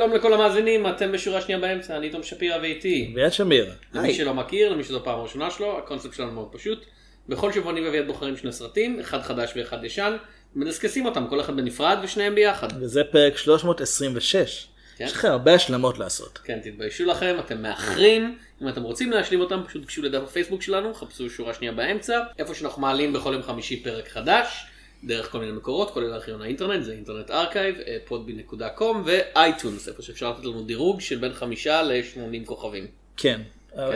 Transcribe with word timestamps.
שלום 0.00 0.12
לכל 0.12 0.32
המאזינים, 0.32 0.86
אתם 0.86 1.12
בשורה 1.12 1.40
שנייה 1.40 1.60
באמצע, 1.60 1.96
אני 1.96 2.10
תום 2.10 2.22
שפירא 2.22 2.58
ואיתי. 2.62 3.12
ויד 3.14 3.32
שמיר. 3.32 3.72
למי 3.94 4.08
היי. 4.08 4.14
שלא 4.14 4.34
מכיר, 4.34 4.72
למי 4.72 4.84
שזו 4.84 5.04
פעם 5.04 5.20
ראשונה 5.20 5.50
שלו, 5.50 5.78
הקונספט 5.78 6.14
שלנו 6.14 6.32
מאוד 6.32 6.48
פשוט. 6.52 6.86
בכל 7.28 7.52
שבוע 7.52 7.72
אני 7.72 7.80
ואביעד 7.80 8.06
בוחרים 8.06 8.36
שני 8.36 8.52
סרטים, 8.52 9.00
אחד 9.00 9.22
חדש 9.22 9.52
ואחד 9.56 9.84
ישן, 9.84 10.16
מדסקסים 10.54 11.06
אותם, 11.06 11.26
כל 11.26 11.40
אחד 11.40 11.56
בנפרד 11.56 11.98
ושניהם 12.02 12.34
ביחד. 12.34 12.68
וזה 12.80 13.04
פרק 13.04 13.36
326. 13.36 14.66
כן. 14.96 15.04
יש 15.04 15.12
לכם 15.12 15.28
הרבה 15.28 15.54
השלמות 15.54 15.98
לעשות. 15.98 16.38
כן, 16.44 16.58
תתביישו 16.62 17.04
לכם, 17.04 17.36
אתם 17.40 17.62
מאחרים. 17.62 18.38
אם 18.62 18.68
אתם 18.68 18.82
רוצים 18.82 19.10
להשלים 19.10 19.40
אותם, 19.40 19.60
פשוט 19.66 19.86
גשו 19.86 20.02
לדף 20.02 20.22
הפייסבוק 20.22 20.62
שלנו, 20.62 20.94
חפשו 20.94 21.30
שורה 21.30 21.54
שנייה 21.54 21.72
באמצע, 21.72 22.20
איפה 22.38 22.54
שאנחנו 22.54 22.82
מעלים 22.82 23.12
בכל 23.12 23.32
יום 23.32 23.42
חמישי 23.42 23.82
פרק 23.82 24.08
חדש, 24.08 24.66
דרך 25.04 25.30
כל 25.32 25.38
מיני 25.38 25.52
מקורות, 25.52 25.90
כולל 25.90 26.12
ארכיון 26.12 26.42
האינטרנט, 26.42 26.84
זה 26.84 26.92
Internet 26.92 27.30
Archive, 27.30 27.76
Podbean.com 28.04 29.02
ו 29.06 29.16
iTunes, 29.16 29.88
איפה 29.88 30.02
שאפשר 30.02 30.30
לתת 30.30 30.44
לנו 30.44 30.62
דירוג 30.62 31.00
של 31.00 31.18
בין 31.18 31.32
חמישה 31.32 31.82
ל-80 31.82 32.46
כוכבים. 32.46 32.86
כן. 33.16 33.40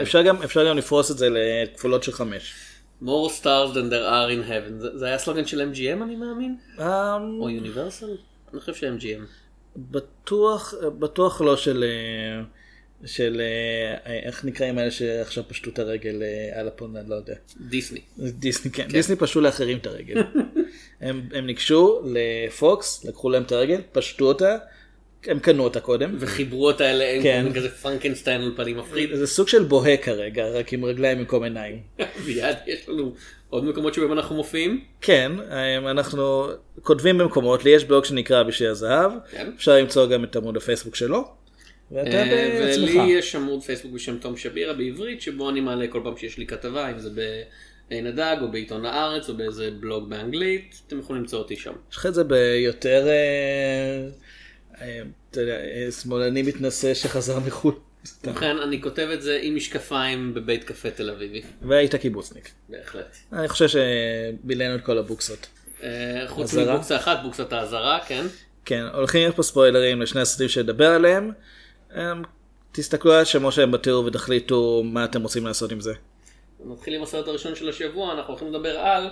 אפשר 0.01 0.21
גם, 0.21 0.43
אפשר 0.43 0.67
גם 0.67 0.77
לפרוס 0.77 1.11
את 1.11 1.17
זה 1.17 1.27
לכפולות 1.29 2.03
של 2.03 2.11
חמש. 2.11 2.53
more 3.01 3.29
stars 3.29 3.73
than 3.73 3.89
there 3.89 4.07
are 4.09 4.29
in 4.29 4.49
heaven, 4.49 4.79
זה, 4.79 4.97
זה 4.97 5.05
היה 5.05 5.17
סלוגן 5.17 5.45
של 5.45 5.71
MGM 5.71 6.03
אני 6.03 6.15
מאמין? 6.15 6.57
אמ, 6.79 6.83
או 7.41 7.49
יוניברסל? 7.49 8.17
אני 8.53 8.59
חושב 8.59 8.75
ש-MGM. 8.75 9.21
בטוח, 9.77 10.73
בטוח 10.99 11.41
לא 11.41 11.57
של, 11.57 11.83
אה, 11.83 12.43
של, 13.05 13.41
אה, 14.05 14.19
איך 14.19 14.45
נקראים 14.45 14.77
האלה 14.77 14.91
שעכשיו 14.91 15.43
פשטו 15.47 15.69
את 15.69 15.79
הרגל 15.79 16.23
אה, 16.23 16.59
על 16.59 16.67
הפון, 16.67 16.95
אני 16.95 17.09
לא 17.09 17.15
יודע. 17.15 17.33
דיסני. 17.69 17.99
דיסני, 18.17 18.71
כן. 18.71 18.87
דיסני 18.87 19.15
פשטו 19.15 19.41
לאחרים 19.41 19.77
את 19.77 19.87
הרגל. 19.87 20.15
הם, 21.01 21.21
הם 21.33 21.45
ניגשו 21.45 22.01
לפוקס, 22.05 23.05
לקחו 23.05 23.29
להם 23.29 23.43
את 23.43 23.51
הרגל, 23.51 23.81
פשטו 23.91 24.25
אותה, 24.25 24.57
הם 25.27 25.39
קנו 25.39 25.63
אותה 25.63 25.79
קודם. 25.79 26.15
וחיברו 26.19 26.67
אותה 26.67 26.91
אליהם, 26.91 27.23
כן. 27.23 27.45
כזה 27.55 27.69
פרנקנסטיין 27.69 28.41
על 28.41 28.53
פנים 28.55 28.77
מפחיד. 28.77 29.15
זה 29.15 29.27
סוג 29.27 29.47
של 29.47 29.63
בוהה 29.63 29.97
כרגע, 29.97 30.47
רק 30.47 30.73
עם 30.73 30.85
רגליים 30.85 31.17
במקום 31.17 31.43
עיניים. 31.43 31.79
מיד 32.27 32.55
יש 32.67 32.89
לנו 32.89 33.13
עוד 33.49 33.63
מקומות 33.63 33.93
שבהם 33.93 34.13
אנחנו 34.13 34.35
מופיעים. 34.35 34.83
כן, 35.01 35.31
אה, 35.51 35.77
אנחנו 35.77 36.47
כותבים 36.81 37.17
במקומות, 37.17 37.65
לי 37.65 37.69
יש 37.69 37.83
בלוג 37.83 38.05
שנקרא 38.05 38.43
בשביל 38.43 38.69
הזהב, 38.69 39.11
כן. 39.31 39.51
אפשר 39.55 39.75
למצוא 39.75 40.05
גם 40.05 40.23
את 40.23 40.35
עמוד 40.35 40.57
הפייסבוק 40.57 40.95
שלו. 40.95 41.44
ואתה 41.91 42.09
אה, 42.09 42.59
בעצמך. 42.59 42.89
ולי 42.89 43.11
יש 43.11 43.35
עמוד 43.35 43.63
פייסבוק 43.63 43.91
בשם 43.91 44.17
תום 44.17 44.37
שבירה 44.37 44.73
בעברית, 44.73 45.21
שבו 45.21 45.49
אני 45.49 45.61
מעלה 45.61 45.87
כל 45.87 46.01
פעם 46.03 46.17
שיש 46.17 46.37
לי 46.37 46.47
כתבה, 46.47 46.91
אם 46.91 46.99
זה 46.99 47.09
בעין 47.09 48.07
הדג 48.07 48.37
או 48.41 48.51
בעיתון 48.51 48.85
הארץ 48.85 49.29
או 49.29 49.37
באיזה 49.37 49.71
בלוג 49.79 50.09
באנגלית, 50.09 50.81
אתם 50.87 50.99
יכולים 50.99 51.21
למצוא 51.21 51.39
אותי 51.39 51.55
שם. 51.55 51.73
יש 51.91 51.97
לך 51.97 52.05
את 52.05 52.13
זה 52.13 52.23
ביותר, 52.23 53.07
אה, 53.07 54.07
אה, 54.81 55.91
שמאלני 55.91 56.41
מתנשא 56.41 56.93
שחזר 56.93 57.39
מחו"ל. 57.39 57.73
ובכן, 58.23 58.57
אני 58.57 58.81
כותב 58.81 59.07
את 59.13 59.21
זה 59.21 59.39
עם 59.41 59.55
משקפיים 59.55 60.33
בבית 60.33 60.63
קפה 60.63 60.91
תל 60.91 61.09
אביבי, 61.09 61.41
והיית 61.61 61.95
קיבוצניק. 61.95 62.49
בהחלט. 62.69 63.17
אני 63.33 63.47
חושב 63.47 63.67
שבילינו 63.67 64.75
את 64.75 64.81
כל 64.81 64.97
הבוקסות. 64.97 65.47
חוץ? 66.27 66.53
מבוקסה 66.53 66.95
אחת, 66.95 67.17
בוקסת 67.23 67.53
האזהרה, 67.53 67.99
כן. 68.07 68.25
כן, 68.65 68.83
הולכים 68.93 69.21
להיות 69.21 69.35
פה 69.35 69.43
ספוילרים 69.43 70.01
לשני 70.01 70.21
הסרטים 70.21 70.49
שנדבר 70.49 70.87
עליהם. 70.87 71.31
אה, 71.95 72.13
תסתכלו 72.71 73.13
על 73.13 73.21
השמות 73.21 73.53
שלהם 73.53 73.71
בתיאור 73.71 74.05
ותחליטו 74.05 74.83
מה 74.85 75.05
אתם 75.05 75.21
רוצים 75.21 75.45
לעשות 75.45 75.71
עם 75.71 75.79
זה. 75.79 75.93
נתחיל 76.65 76.93
עם 76.95 77.03
הסרט 77.03 77.27
הראשון 77.27 77.55
של 77.55 77.69
השבוע, 77.69 78.13
אנחנו 78.13 78.33
הולכים 78.33 78.53
לדבר 78.53 78.79
על... 78.79 79.09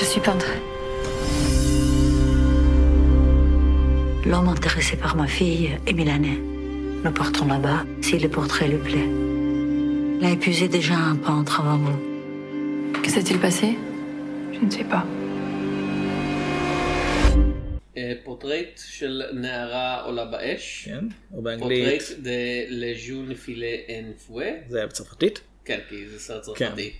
Je 0.00 0.06
suis 0.12 0.20
peintre. 0.20 0.52
L'homme 4.30 4.48
intéressé 4.48 4.96
par 4.96 5.14
ma 5.14 5.26
fille 5.26 5.78
est 5.86 5.92
milanais. 5.92 6.38
Nous 7.04 7.14
partons 7.22 7.46
là-bas 7.46 7.80
si 8.00 8.18
le 8.18 8.28
portrait 8.28 8.68
lui 8.68 8.78
plaît. 8.88 9.08
Il 10.20 10.26
a 10.26 10.30
épuisé 10.32 10.68
déjà 10.68 10.96
un 11.12 11.16
peintre 11.16 11.60
avant 11.60 11.78
vous. 11.84 12.00
Que 13.02 13.10
s'est-il 13.14 13.38
passé 13.40 13.68
Je 14.52 14.60
ne 14.66 14.70
sais 14.70 14.84
pas. 14.84 15.04
פורטרט 18.24 18.80
של 18.86 19.22
נערה 19.32 20.02
עולה 20.02 20.24
באש. 20.24 20.88
כן? 20.88 21.04
או 21.34 21.42
באנגלית. 21.42 22.02
Portrait 22.02 22.02
de 22.18 22.30
la 22.68 22.87
jeune 22.87 23.34
fille 23.34 23.76
en 23.88 24.12
feu. 24.26 24.50
זה 24.68 24.78
היה 24.78 24.86
בצרפתית. 24.86 25.40
כן, 25.64 25.78
כי 25.88 26.08
זה 26.08 26.18
סרט. 26.18 26.42
צרפתי. 26.42 26.92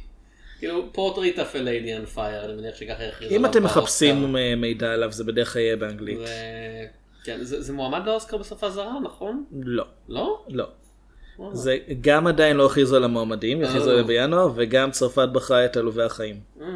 כאילו 0.58 0.92
Portrait 0.92 1.38
of 1.38 1.54
a 1.54 1.62
Lady 1.62 1.96
on 1.96 2.06
Fire, 2.06 2.44
אני 2.44 2.54
מניח 2.54 2.76
שככה 2.76 3.04
יכריזו 3.04 3.34
אם 3.34 3.38
עליו 3.38 3.50
אתם 3.50 3.62
באוסקר. 3.62 3.80
מחפשים 3.80 4.36
מידע 4.56 4.92
עליו 4.92 5.12
זה 5.12 5.24
בדרך 5.24 5.52
כלל 5.52 5.62
יהיה 5.62 5.76
באנגלית. 5.76 6.18
כן, 7.24 7.38
זה 7.44 7.62
זה 7.62 7.72
מועמד 7.72 8.06
לאוסקר 8.06 8.36
בשפה 8.36 8.70
זרה, 8.70 9.00
נכון? 9.04 9.44
לא. 9.52 9.84
לא? 10.08 10.44
לא. 10.48 10.68
זה 11.52 11.76
גם 12.00 12.26
עדיין 12.26 12.56
לא 12.56 12.66
הכריזו 12.66 12.96
על 12.96 13.04
המועמדים, 13.04 13.64
אה. 13.64 13.82
עליהם 13.82 14.06
בינואר, 14.06 14.52
וגם 14.56 14.90
צרפת 14.90 15.28
בחרה 15.32 15.64
את 15.64 15.76
עלובי 15.76 16.02
החיים. 16.02 16.40
אה. 16.60 16.66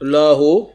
לא 0.00 0.30
הוא, 0.30 0.70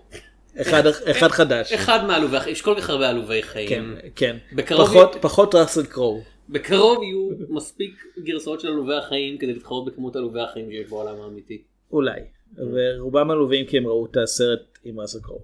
אחד, 0.61 0.83
אחד 0.87 1.27
חדש. 1.27 1.73
אחד 1.73 2.05
מעלובי 2.07 2.37
החיים, 2.37 2.53
יש 2.53 2.61
כל 2.61 2.75
כך 2.77 2.89
הרבה 2.89 3.09
עלובי 3.09 3.41
חיים. 3.43 3.69
כן, 3.69 3.83
כן. 4.15 4.37
בקרוב 4.55 4.87
פחות, 4.87 5.15
י- 5.15 5.19
פחות 5.21 5.55
ראסל 5.55 5.85
קרואו. 5.85 6.21
בקרוב 6.49 7.03
יהיו 7.03 7.29
מספיק 7.49 7.91
גרסאות 8.23 8.59
של 8.61 8.67
עלובי 8.67 8.95
החיים 8.95 9.37
כדי 9.37 9.53
להתחרות 9.53 9.85
בכמות 9.85 10.15
עלובי 10.15 10.41
החיים 10.41 10.71
שיש 10.71 10.89
בעולם 10.89 11.21
האמיתי. 11.21 11.61
אולי. 11.91 12.19
ורובם 12.57 13.31
עלובים 13.31 13.65
כי 13.65 13.77
הם 13.77 13.87
ראו 13.87 14.05
את 14.11 14.17
הסרט 14.17 14.59
עם 14.83 14.99
ראסל 14.99 15.19
קרואו. 15.21 15.41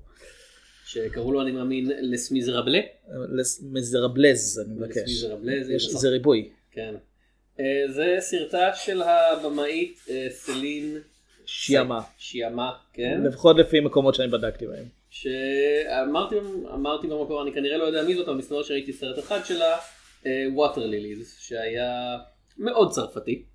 שקראו 0.86 1.32
לו 1.32 1.42
אני 1.42 1.52
מאמין 1.52 1.92
לס 2.02 2.32
מיזרבלה. 2.32 2.80
לס- 3.32 3.64
מזרבלז, 3.72 4.62
אני 4.66 4.76
מבקש. 4.76 4.98
מיזרבלז, 5.08 5.70
יש 5.70 5.90
זה 5.90 6.10
ריבוי. 6.10 6.50
כן. 6.72 6.96
אה, 7.60 7.92
זה 7.92 8.16
סרטה 8.20 8.76
של 8.76 9.02
הבמאית 9.02 10.00
אה, 10.10 10.28
סלין 10.30 10.98
שיאמה. 11.46 12.02
שיאמה, 12.18 12.72
כן. 12.94 13.22
לפחות 13.24 13.58
לפי 13.58 13.80
מקומות 13.80 14.16
שאני 14.16 14.28
בדקתי 14.28 14.68
בהם. 14.68 14.86
שאמרתי 15.10 16.36
אמרתי 16.74 17.08
במקור 17.08 17.44
אני 17.44 17.54
כנראה 17.54 17.78
לא 17.78 17.84
יודע 17.84 18.04
מי 18.04 18.16
זאת 18.16 18.28
אבל 18.28 18.38
מסתבר 18.38 18.64
שראיתי 18.64 18.94
סרט 18.94 19.20
אחד 19.20 19.40
שלה 19.46 19.78
ווטר 20.54 20.86
ליליז 20.86 21.36
שהיה 21.40 22.18
מאוד 22.58 22.92
צרפתי. 22.92 23.46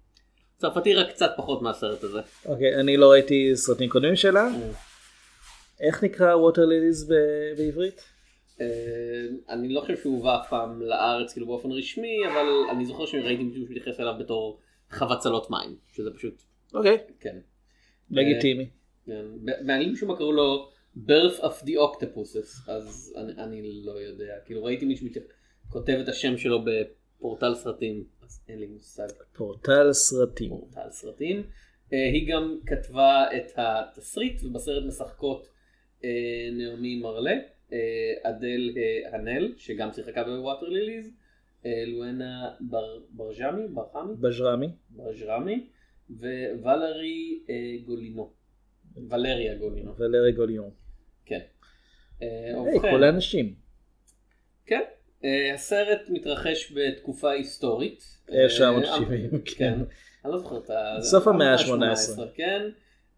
צרפתי 0.59 0.95
רק 0.95 1.11
קצת 1.11 1.31
פחות 1.37 1.63
מהסרט 1.63 2.05
הזה. 2.05 2.21
אוקיי, 2.47 2.81
אני 2.81 2.97
לא 2.97 3.11
ראיתי 3.11 3.53
סרטים 3.55 3.89
קודמים 3.89 4.17
שלה. 4.17 4.49
Mm. 4.49 4.77
איך 5.81 6.05
נקרא 6.05 6.35
ווטר 6.35 6.65
ליליז 6.65 7.13
בעברית? 7.57 8.14
אה, 8.61 8.67
אני 9.49 9.69
לא 9.69 9.81
חושב 9.81 9.97
שהוא 9.97 10.17
הובא 10.17 10.41
אף 10.41 10.49
פעם 10.49 10.83
לארץ 10.83 11.33
כאילו 11.33 11.47
באופן 11.47 11.71
רשמי 11.71 12.17
אבל 12.33 12.47
אני 12.71 12.87
זוכר 12.87 13.07
שראיתי 13.07 13.45
מישהו 13.45 13.67
שמתייחס 13.67 14.01
אליו 14.01 14.15
בתור 14.19 14.61
חבצלות 14.91 15.51
מים 15.51 15.77
שזה 15.93 16.11
פשוט 16.15 16.43
אוקיי, 16.75 16.99
כן. 17.21 17.37
לגיטימי. 18.11 18.67
כן. 19.07 19.25
ב- 19.45 19.67
באנגלית 19.67 19.93
משום 19.93 20.09
מה 20.09 20.17
קראו 20.17 20.33
לו 20.33 20.69
birth 20.97 21.41
of 21.41 21.65
the 21.65 21.73
octopuses 21.73 22.71
אז 22.71 23.15
אני, 23.39 23.83
לא 23.85 23.93
יודע 23.93 24.35
כאילו 24.45 24.65
ראיתי 24.65 24.85
מישהו 24.85 25.07
כותב 25.69 25.99
את 26.03 26.09
השם 26.09 26.37
שלו 26.37 26.65
בפורטל 26.65 27.55
סרטים 27.55 28.05
אז 28.23 28.41
אין 28.49 28.59
לי 28.59 28.67
מושג 28.67 29.07
פורטל 29.37 29.93
סרטים. 29.93 30.49
פורטל 30.49 30.91
סרטים. 30.91 31.43
אה, 31.93 32.05
היא 32.13 32.33
גם 32.33 32.59
כתבה 32.67 33.25
את 33.37 33.53
התסריט 33.57 34.45
ובסרט 34.45 34.85
משחקות 34.87 35.49
אה, 36.05 36.09
נעמי 36.53 37.01
מרלה, 37.01 37.31
אה, 37.31 37.39
אדל 38.23 38.71
אה, 38.77 39.15
הנל 39.17 39.53
שגם 39.57 39.93
שיחקה 39.93 40.25
בווטר 40.25 40.67
ליליז, 40.69 41.11
אה, 41.67 41.85
לואנה 41.87 42.51
בר- 42.61 43.01
ברג'מי, 43.11 43.69
ברחמי, 43.69 44.15
בז'רמי. 44.21 44.69
ברג'רמי 44.91 45.67
וולרי 46.61 47.39
אה, 47.51 47.55
גולינו. 47.85 48.31
ולריה 49.11 49.55
גולינו. 49.55 49.95
ולרי 49.99 50.33
גוליון. 50.33 50.71
כן. 51.27 51.41
אה, 52.23 52.29
היי, 52.67 52.81
כל 52.81 53.05
האנשים. 53.05 53.55
כן. 54.67 54.81
אה, 55.25 55.55
הסרט 55.55 56.01
מתרחש 56.09 56.73
בתקופה 56.77 57.31
היסטורית. 57.31 58.05
1970, 58.33 59.25
אה, 59.25 59.31
כן. 59.31 59.39
כן. 59.57 59.75
אני 60.25 60.33
לא 60.33 60.39
זוכר 60.39 60.59
את 60.59 60.71
ה... 60.71 60.97
סוף 61.01 61.29
המאה 61.29 61.55
המאה 61.69 61.91
ה-18. 61.91 62.21
כן. 62.35 62.63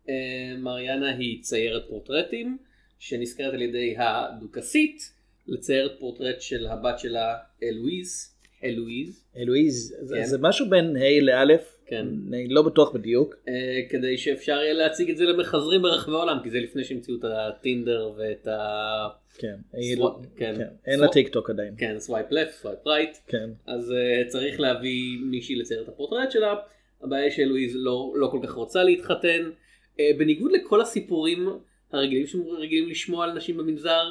אה, 0.09 0.15
מריאנה 0.59 1.11
היא 1.17 1.43
ציירת 1.43 1.83
פורטרטים, 1.89 2.59
שנזכרת 2.99 3.55
על 3.55 3.63
ידי 3.63 3.95
הדוכסית, 3.99 5.13
לצייר 5.47 5.97
פורטרט 5.99 6.41
של 6.41 6.67
הבת 6.67 6.99
שלה 6.99 7.35
אלואיז. 7.63 8.33
אלואיז. 8.65 9.25
אלואיז, 9.37 9.95
זה- 10.03 10.17
כן. 10.17 10.25
זה 10.25 10.39
משהו 10.41 10.71
בין 10.71 10.97
ה' 10.97 11.21
לאלף, 11.21 11.77
כן. 11.87 12.07
אני 12.29 12.49
לא 12.49 12.63
בטוח 12.63 12.93
בדיוק. 12.93 13.35
אה, 13.49 13.53
כדי 13.89 14.19
שאפשר 14.19 14.53
יהיה 14.53 14.73
להציג 14.73 15.11
את 15.11 15.17
זה 15.17 15.25
למחזרים 15.25 15.83
ברחבי 15.83 16.15
העולם, 16.15 16.39
כי 16.43 16.51
זה 16.51 16.61
לפני 16.61 16.85
שהמציאו 16.85 17.17
את 17.19 17.25
הטינדר 17.25 18.13
ואת 18.19 18.47
ה... 18.47 19.09
כן, 19.39 19.55
היא- 19.73 19.97
סוו- 19.97 20.23
כן. 20.37 20.55
כן, 20.59 20.67
אין 20.87 20.99
לה 21.01 21.07
סוו- 21.07 21.13
טיק 21.13 21.29
טוק 21.29 21.51
עדיין. 21.51 21.75
כן, 21.79 21.97
swipe 21.99 22.27
left, 22.31 22.53
swipe 22.53 22.87
right. 22.87 23.17
כן. 23.27 23.51
אז 23.67 23.91
אה, 23.91 24.29
צריך 24.29 24.61
להביא 24.61 25.19
מישהי 25.31 25.55
לצייר 25.57 25.83
את 25.83 25.89
הפורטרט 25.89 26.31
שלה. 26.31 26.55
הבעיה 27.03 27.23
היא 27.25 27.33
שאלואיז 27.33 27.73
לא, 27.77 28.13
לא 28.17 28.27
כל 28.27 28.39
כך 28.43 28.53
רוצה 28.53 28.83
להתחתן. 28.83 29.51
אה, 29.97 30.01
בניגוד 30.19 30.53
לכל 30.53 30.81
הסיפורים 30.81 31.49
הרגילים 31.93 32.27
שרגילים 32.27 32.89
לשמוע 32.89 33.25
על 33.25 33.33
נשים 33.33 33.57
במנזר. 33.57 34.11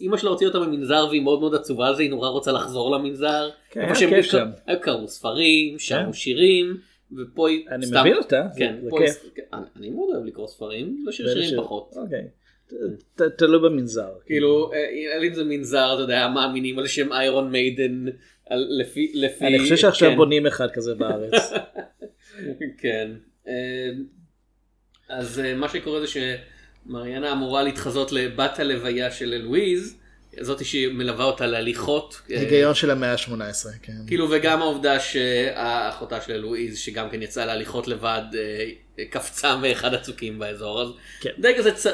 אימא 0.00 0.16
שלה 0.16 0.30
הוציאה 0.30 0.48
אותה 0.48 0.58
ממנזר 0.60 1.06
והיא 1.10 1.22
מאוד 1.22 1.40
מאוד 1.40 1.54
עצובה 1.54 1.86
על 1.88 1.94
זה, 1.96 2.02
היא 2.02 2.10
נורא 2.10 2.28
רוצה 2.28 2.52
לחזור 2.52 2.96
למנזר. 2.96 3.50
כן, 3.70 3.80
היה 3.80 3.94
כיף 3.94 4.24
שם. 4.24 4.48
קראו 4.82 5.08
ספרים, 5.08 5.78
שרו 5.78 5.98
כן. 6.06 6.12
שירים, 6.12 6.76
ופה 7.16 7.48
היא 7.48 7.68
אני 7.70 7.86
סתם... 7.86 8.00
מבין 8.00 8.16
אותה, 8.16 8.46
כן, 8.56 8.76
זה 8.82 8.90
כיף. 8.98 9.30
כן, 9.34 9.42
אני- 9.52 9.64
אני 9.76 9.90
מאוד 9.90 10.08
אוהב 10.14 10.24
לקרוא 10.24 10.46
ספרים, 10.48 11.02
לא 11.06 11.12
שיר 11.12 11.26
ואלה 11.26 11.42
שירים 11.42 11.58
ש- 11.60 11.64
פחות. 11.64 11.94
אוקיי. 11.96 12.24
תלוי 13.38 13.58
במנזר. 13.70 14.08
כאילו, 14.26 14.72
אה, 14.72 15.26
אם 15.28 15.34
זה 15.34 15.44
מנזר, 15.44 15.90
אתה 15.94 16.02
יודע, 16.02 16.28
מאמינים 16.34 16.78
על 16.78 16.86
שם 16.86 17.12
איירון 17.12 17.50
מיידן, 17.50 18.04
לפי... 18.50 19.12
אני 19.40 19.58
חושב 19.58 19.76
שעכשיו 19.76 20.10
כן. 20.10 20.16
בונים 20.16 20.46
אחד 20.46 20.70
כזה 20.70 20.94
בארץ. 20.94 21.52
כן. 22.82 23.10
אה, 23.48 23.90
אז 25.08 25.40
אה, 25.40 25.54
מה 25.54 25.68
שקורה 25.68 26.00
זה 26.00 26.06
שמריאנה 26.88 27.32
אמורה 27.32 27.62
להתחזות 27.62 28.12
לבת 28.12 28.58
הלוויה 28.58 29.10
של 29.10 29.32
אלוויז, 29.34 29.94
זאתי 30.40 30.64
שמלווה 30.64 31.24
אותה 31.24 31.46
להליכות. 31.46 32.20
אה, 32.30 32.40
היגיון 32.40 32.74
של 32.74 32.90
המאה 32.90 33.12
ה-18, 33.12 33.30
כן. 33.82 33.92
כאילו 34.06 34.26
וגם 34.30 34.62
העובדה 34.62 35.00
שהאחותה 35.00 36.20
של 36.20 36.32
אלוויז 36.32 36.78
שגם 36.78 37.10
כן 37.10 37.22
יצאה 37.22 37.46
להליכות 37.46 37.88
לבד 37.88 38.22
אה, 38.98 39.04
קפצה 39.10 39.56
מאחד 39.56 39.94
הצוקים 39.94 40.38
באזור 40.38 40.82
אז 40.82 40.88
כן. 41.20 41.30
די 41.38 41.52
כזה 41.58 41.72
צ... 41.72 41.86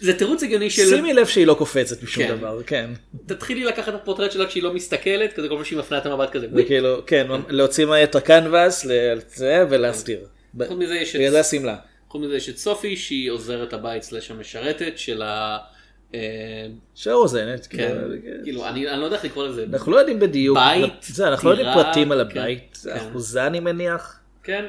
זה 0.00 0.18
תירוץ 0.18 0.42
הגיוני 0.42 0.70
של 0.70 0.86
שימי 0.88 1.12
לב 1.12 1.26
שהיא 1.26 1.46
לא 1.46 1.54
קופצת 1.54 2.02
משום 2.02 2.24
כן. 2.26 2.36
דבר, 2.36 2.60
כן. 2.66 2.90
תתחילי 3.26 3.64
לקחת 3.64 3.88
את 3.88 3.94
הפורטרט 3.94 4.32
שלה 4.32 4.46
כשהיא 4.46 4.62
לא 4.62 4.74
מסתכלת 4.74 5.32
כזה 5.32 5.48
כל 5.48 5.54
פעם 5.54 5.64
שהיא 5.64 5.78
מפנה 5.78 5.98
את 5.98 6.06
המבט 6.06 6.30
כזה. 6.30 6.46
זה 6.54 6.62
כאילו, 6.62 7.02
כן, 7.06 7.26
להוציא 7.48 7.84
מה- 7.86 8.02
את 8.04 8.14
הקנבאס, 8.14 8.86
זה 9.34 9.64
ולהסתיר. 9.70 10.18
חוץ 10.66 10.78
מזה 10.78 10.94
יש 10.94 11.10
את- 11.10 11.20
בגלל 11.20 11.30
זה 11.30 11.40
השמלה. 11.40 11.76
חוץ 12.14 12.22
מזה 12.22 12.36
יש 12.36 12.48
את 12.48 12.58
סופי 12.58 12.96
שהיא 12.96 13.30
עוזרת 13.30 13.72
הבית 13.72 14.02
סלאש 14.02 14.30
המשרתת 14.30 14.92
של 14.96 15.22
ה... 15.22 15.58
אה, 16.14 16.20
שרוזנת, 16.94 17.66
כן, 17.70 17.76
כאילו, 17.78 18.14
כאילו 18.44 18.66
אני 18.68 18.88
אני 18.88 19.00
לא 19.00 19.04
יודע 19.04 19.16
איך 19.16 19.24
לקרוא 19.24 19.46
לזה. 19.46 19.64
אנחנו 19.72 19.92
לא 19.92 19.98
יודעים 19.98 20.20
בדיוק, 20.20 20.58
בית, 20.58 20.92
זה, 21.02 21.28
אנחנו 21.28 21.48
לא 21.48 21.54
יודעים 21.54 21.74
פרטים 21.74 22.12
על 22.12 22.26
כן, 22.32 22.38
הבית, 22.40 22.78
כן. 22.84 22.90
אחוזה 22.96 23.46
אני 23.46 23.60
מניח, 23.60 24.20
כן. 24.42 24.64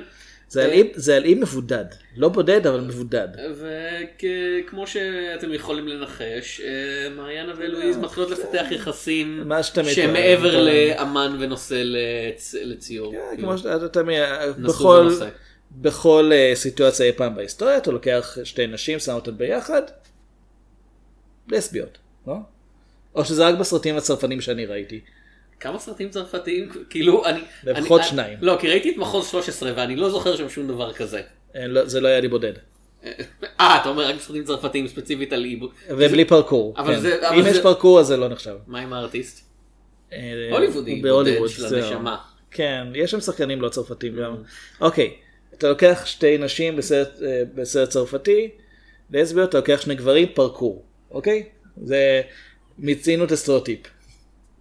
זה 0.49 0.63
על 0.65 0.69
אה, 0.69 0.75
אי- 0.75 0.91
אי 1.23 1.33
מבודד, 1.35 1.85
לא 2.17 2.29
בודד 2.29 2.67
אבל 2.67 2.79
מבודד. 2.81 3.27
וכמו 3.55 4.87
שאתם 4.87 5.53
יכולים 5.53 5.87
לנחש, 5.87 6.61
אה, 6.61 6.69
מריאנה 7.15 7.53
ואלואיז 7.57 7.97
מתחילות 7.97 8.31
לפתח 8.31 8.65
יחסים 8.71 9.51
שהם 9.83 10.13
מעבר. 10.13 10.63
לאמן 10.65 11.37
ונושא 11.39 11.83
לצ- 11.83 12.55
לציור. 12.63 13.13
כן, 13.13 13.41
כמו 13.41 13.57
שאתה 13.57 13.87
תמיד, 13.87 14.19
נשוא 14.57 14.73
בכל, 14.73 14.85
ונושא. 15.07 15.27
בכל 15.81 16.31
אה, 16.33 16.51
סיטואציה 16.55 17.05
אי 17.05 17.11
פעם 17.11 17.35
בהיסטוריה, 17.35 17.77
אתה 17.77 17.91
לוקח 17.91 18.37
שתי 18.43 18.67
נשים, 18.67 18.99
שם 18.99 19.11
אותן 19.13 19.37
ביחד, 19.37 19.81
לסביות, 21.51 21.97
לא? 22.27 22.35
או 23.15 23.25
שזה 23.25 23.47
רק 23.47 23.55
בסרטים 23.57 23.97
הצרפנים 23.97 24.41
שאני 24.41 24.65
ראיתי. 24.65 24.99
כמה 25.59 25.79
סרטים 25.79 26.09
צרפתיים 26.09 26.69
כאילו 26.89 27.25
אני 27.25 27.39
לפחות 27.63 28.01
אני- 28.01 28.09
שניים. 28.09 28.37
לא 28.41 28.57
כי 28.61 28.67
ראיתי 28.69 28.91
את 28.91 28.97
מחוז 28.97 29.27
13 29.27 29.71
ואני 29.75 29.95
לא 29.95 30.09
זוכר 30.09 30.35
שם 30.35 30.49
שום 30.49 30.67
דבר 30.67 30.93
כזה. 30.93 31.21
אה, 31.55 31.67
לא- 31.67 31.85
זה 31.85 32.01
לא 32.01 32.07
היה 32.07 32.19
לי 32.19 32.27
בודד. 32.27 32.53
אה 33.59 33.77
אתה 33.81 33.89
אומר 33.89 34.07
רק 34.09 34.19
סרטים 34.21 34.43
צרפתיים 34.43 34.87
ספציפית 34.87 35.33
על 35.33 35.43
עיבוד. 35.43 35.69
ובלי 35.89 36.25
פרקור. 36.25 36.73
אבל 36.77 36.95
כן. 36.95 36.99
זה- 37.01 37.29
אבל 37.29 37.39
אם 37.39 37.45
יש 37.47 37.53
זה- 37.55 37.63
פרקור 37.63 37.99
אז 37.99 38.07
זה 38.07 38.17
לא 38.17 38.27
נחשב. 38.27 38.55
מה 38.67 38.79
עם 38.79 38.93
הארטיסט? 38.93 39.45
אה, 40.13 40.19
הוליוודי, 40.51 40.95
בהוליווד, 41.01 41.49
של. 41.49 41.75
הנשמה. 41.75 42.17
כן, 42.51 42.87
יש 42.95 43.11
שם 43.11 43.19
שחקנים 43.21 43.61
לא 43.61 43.69
צרפתים 43.69 44.15
גם. 44.15 44.35
אוקיי, 44.81 45.13
אתה 45.57 45.69
לוקח 45.69 46.01
שתי 46.05 46.37
נשים 46.37 46.75
בסרט, 46.77 47.09
אה, 47.25 47.41
בסרט 47.55 47.89
צרפתי, 47.89 48.49
לסביות, 49.11 49.49
אתה 49.49 49.57
לוקח 49.57 49.81
שני 49.81 49.95
גברים, 49.95 50.27
פרקור, 50.33 50.83
אוקיי? 51.11 51.43
זה, 51.83 52.21
מיצינו 52.79 53.23
את 53.23 53.31
הסטריאוטיפ. 53.31 53.79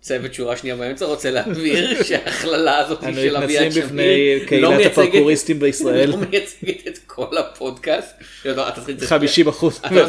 צוות 0.00 0.35
שורה 0.35 0.56
שנייה 0.56 0.76
באמצע 0.76 1.05
רוצה 1.06 1.31
להבהיר 1.31 2.02
שההכללה 2.08 2.79
הזאת 2.79 2.99
של 3.14 3.37
אביעד 3.37 3.73
שמיר 3.73 3.87
בפני 3.87 4.38
לא 4.41 4.46
קהילת 4.46 4.70
מייצגת- 4.70 4.87
הפרקוריסטים 4.93 5.58
בישראל. 5.61 6.11
לא 6.11 6.17
מייצגת 6.17 6.88
את 6.88 6.99
כל 7.06 7.38
הפודקאסט. 7.38 8.14
אתה 8.40 8.81
צריך- 8.97 9.08
50 9.08 9.49
אחוז. 9.49 9.81
אתה 9.87 10.08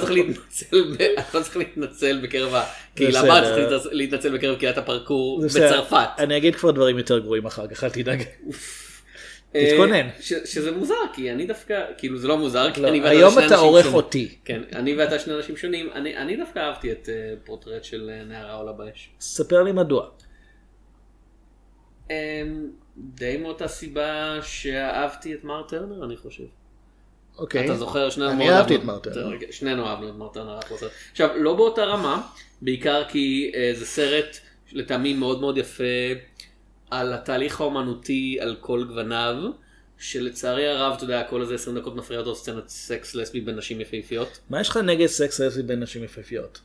צריך 1.41 1.57
להתנצל, 1.57 2.19
בקרב 2.23 2.53
הקהילה. 2.55 3.19
הבאה, 3.19 3.39
אתה 3.67 3.79
צריך 3.79 3.93
להתנצל 3.95 4.37
בקרב 4.37 4.57
קהילת 4.59 4.77
הפרקור. 4.77 5.41
בצרפת. 5.45 5.97
אני 6.19 6.37
אגיד 6.37 6.55
כבר 6.55 6.71
דברים 6.71 6.97
יותר 6.97 7.19
גרועים 7.19 7.45
אחר 7.45 7.67
כך, 7.67 7.83
אל 7.83 7.89
תדאג. 7.89 8.23
אה, 9.55 9.69
תתכונן. 9.71 10.07
ש- 10.19 10.33
שזה 10.53 10.71
מוזר, 10.71 10.93
כי 11.13 11.31
אני 11.31 11.45
דווקא, 11.45 11.85
כאילו 11.97 12.17
זה 12.17 12.27
לא 12.27 12.37
מוזר, 12.37 12.71
כי 12.73 12.81
לא, 12.81 12.87
אני 12.87 12.99
ואתה 12.99 13.09
היום 13.09 13.31
שני 13.33 13.45
אתה 13.45 13.53
אנשים 13.53 13.65
עורך 13.67 13.83
שונים. 13.83 13.95
אותי. 13.97 14.35
כן, 14.45 14.61
אני 14.75 14.95
ואתה 14.95 15.19
שני 15.19 15.33
אנשים 15.33 15.57
שונים, 15.57 15.89
אני 15.93 16.17
אני 16.17 16.35
דווקא 16.37 16.59
אהבתי 16.59 16.91
את 16.91 17.09
אה, 17.09 17.33
פורטרט 17.45 17.83
של 17.83 18.09
אה, 18.13 18.23
נערה 18.23 18.53
עולה 18.53 18.71
באש. 18.71 19.09
ספר 19.19 19.63
לי 19.63 19.71
מדוע. 19.71 20.07
אמ, 22.09 22.15
די 22.97 23.37
מאותה 23.37 23.67
סיבה 23.67 24.37
שאהבתי 24.41 25.33
את 25.33 25.43
מר 25.43 25.63
טרנר 25.67 26.05
אני 26.05 26.17
חושב. 26.17 26.43
אוקיי. 27.37 27.65
אתה 27.65 27.75
זוכר 27.75 28.09
שנינו 28.09 28.31
אני 28.31 28.51
אהבתי 28.51 28.75
את 28.75 28.83
מר 28.83 28.99
טרנר. 28.99 29.37
שנינו 29.51 29.87
אהבנו 29.87 30.09
את 30.09 30.15
מר 30.15 30.27
טרנר. 30.27 30.59
עכשיו 31.11 31.29
לא 31.37 31.53
באותה 31.55 31.83
רמה 31.85 32.27
בעיקר 32.61 33.03
כי 33.09 33.51
אה, 33.55 33.71
זה 33.75 33.85
סרט 33.85 34.37
לטעמי 34.71 35.13
מאוד 35.13 35.39
מאוד 35.41 35.57
יפה 35.57 35.83
על 36.91 37.13
התהליך 37.13 37.61
האומנותי 37.61 38.37
על 38.41 38.55
כל 38.59 38.83
גווניו. 38.87 39.35
שלצערי 39.99 40.67
הרב 40.67 40.93
אתה 40.95 41.03
יודע 41.03 41.23
כל 41.23 41.41
איזה 41.41 41.55
20 41.55 41.77
דקות 41.77 41.95
מפריע 41.95 42.19
אותו 42.19 42.35
סצנת 42.35 42.69
סקס 42.69 43.15
לסבי 43.15 43.41
בין 43.41 43.55
נשים 43.55 43.81
יפהפיות. 43.81 44.39
מה 44.49 44.61
יש 44.61 44.69
לך 44.69 44.77
נגד 44.77 45.05
סקס 45.05 45.39
לסבי 45.39 45.63
בין 45.63 45.79
נשים 45.79 46.03
יפהפיות? 46.03 46.59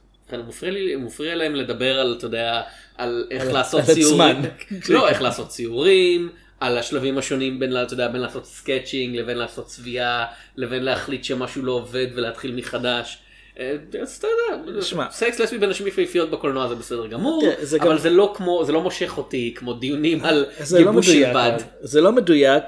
מפריע 0.48 0.72
לי, 0.72 0.96
מפריע 0.96 1.34
להם 1.34 1.54
לדבר 1.54 2.00
על, 2.00 2.14
אתה 2.18 2.26
יודע, 2.26 2.62
על 2.96 3.26
איך 3.30 3.42
על- 3.42 3.52
לעשות 3.52 3.88
על 3.88 3.94
ציורים. 3.94 4.36
לא, 4.90 5.08
איך 5.08 5.22
לעשות 5.22 5.48
ציורים, 5.48 6.30
על 6.60 6.78
השלבים 6.78 7.18
השונים 7.18 7.58
בין, 7.58 7.76
אתה 7.82 7.94
יודע, 7.94 8.08
בין 8.08 8.20
לעשות 8.20 8.46
sketching 8.46 9.16
לבין 9.16 9.36
לעשות 9.38 9.66
צביעה, 9.66 10.26
לבין 10.56 10.82
להחליט 10.84 11.24
שמשהו 11.24 11.62
לא 11.62 11.72
עובד 11.72 12.06
ולהתחיל 12.14 12.54
מחדש. 12.54 13.18
אה, 13.60 13.76
אז 14.02 14.16
אתה 14.16 14.26
יודע. 14.26 14.82
סקס 15.10 15.40
לסבי 15.40 15.58
בין 15.58 15.70
נשים 15.70 15.86
יפהפיות 15.86 16.30
בקולנוע 16.30 16.68
זה 16.68 16.74
בסדר 16.74 17.06
גמור, 17.06 17.42
זה 17.60 17.78
אבל 17.82 17.98
זה 17.98 18.10
לא 18.10 18.32
כמו, 18.36 18.64
זה 18.64 18.72
לא 18.72 18.82
מושך 18.82 19.18
אותי 19.18 19.54
כמו 19.56 19.72
דיונים 19.74 20.24
על 20.24 20.46
לא 20.70 20.78
גיבוש 20.78 21.06
של. 21.06 21.32
בד. 21.34 21.58
זה 21.80 22.00
לא 22.00 22.12
מדויק, 22.12 22.64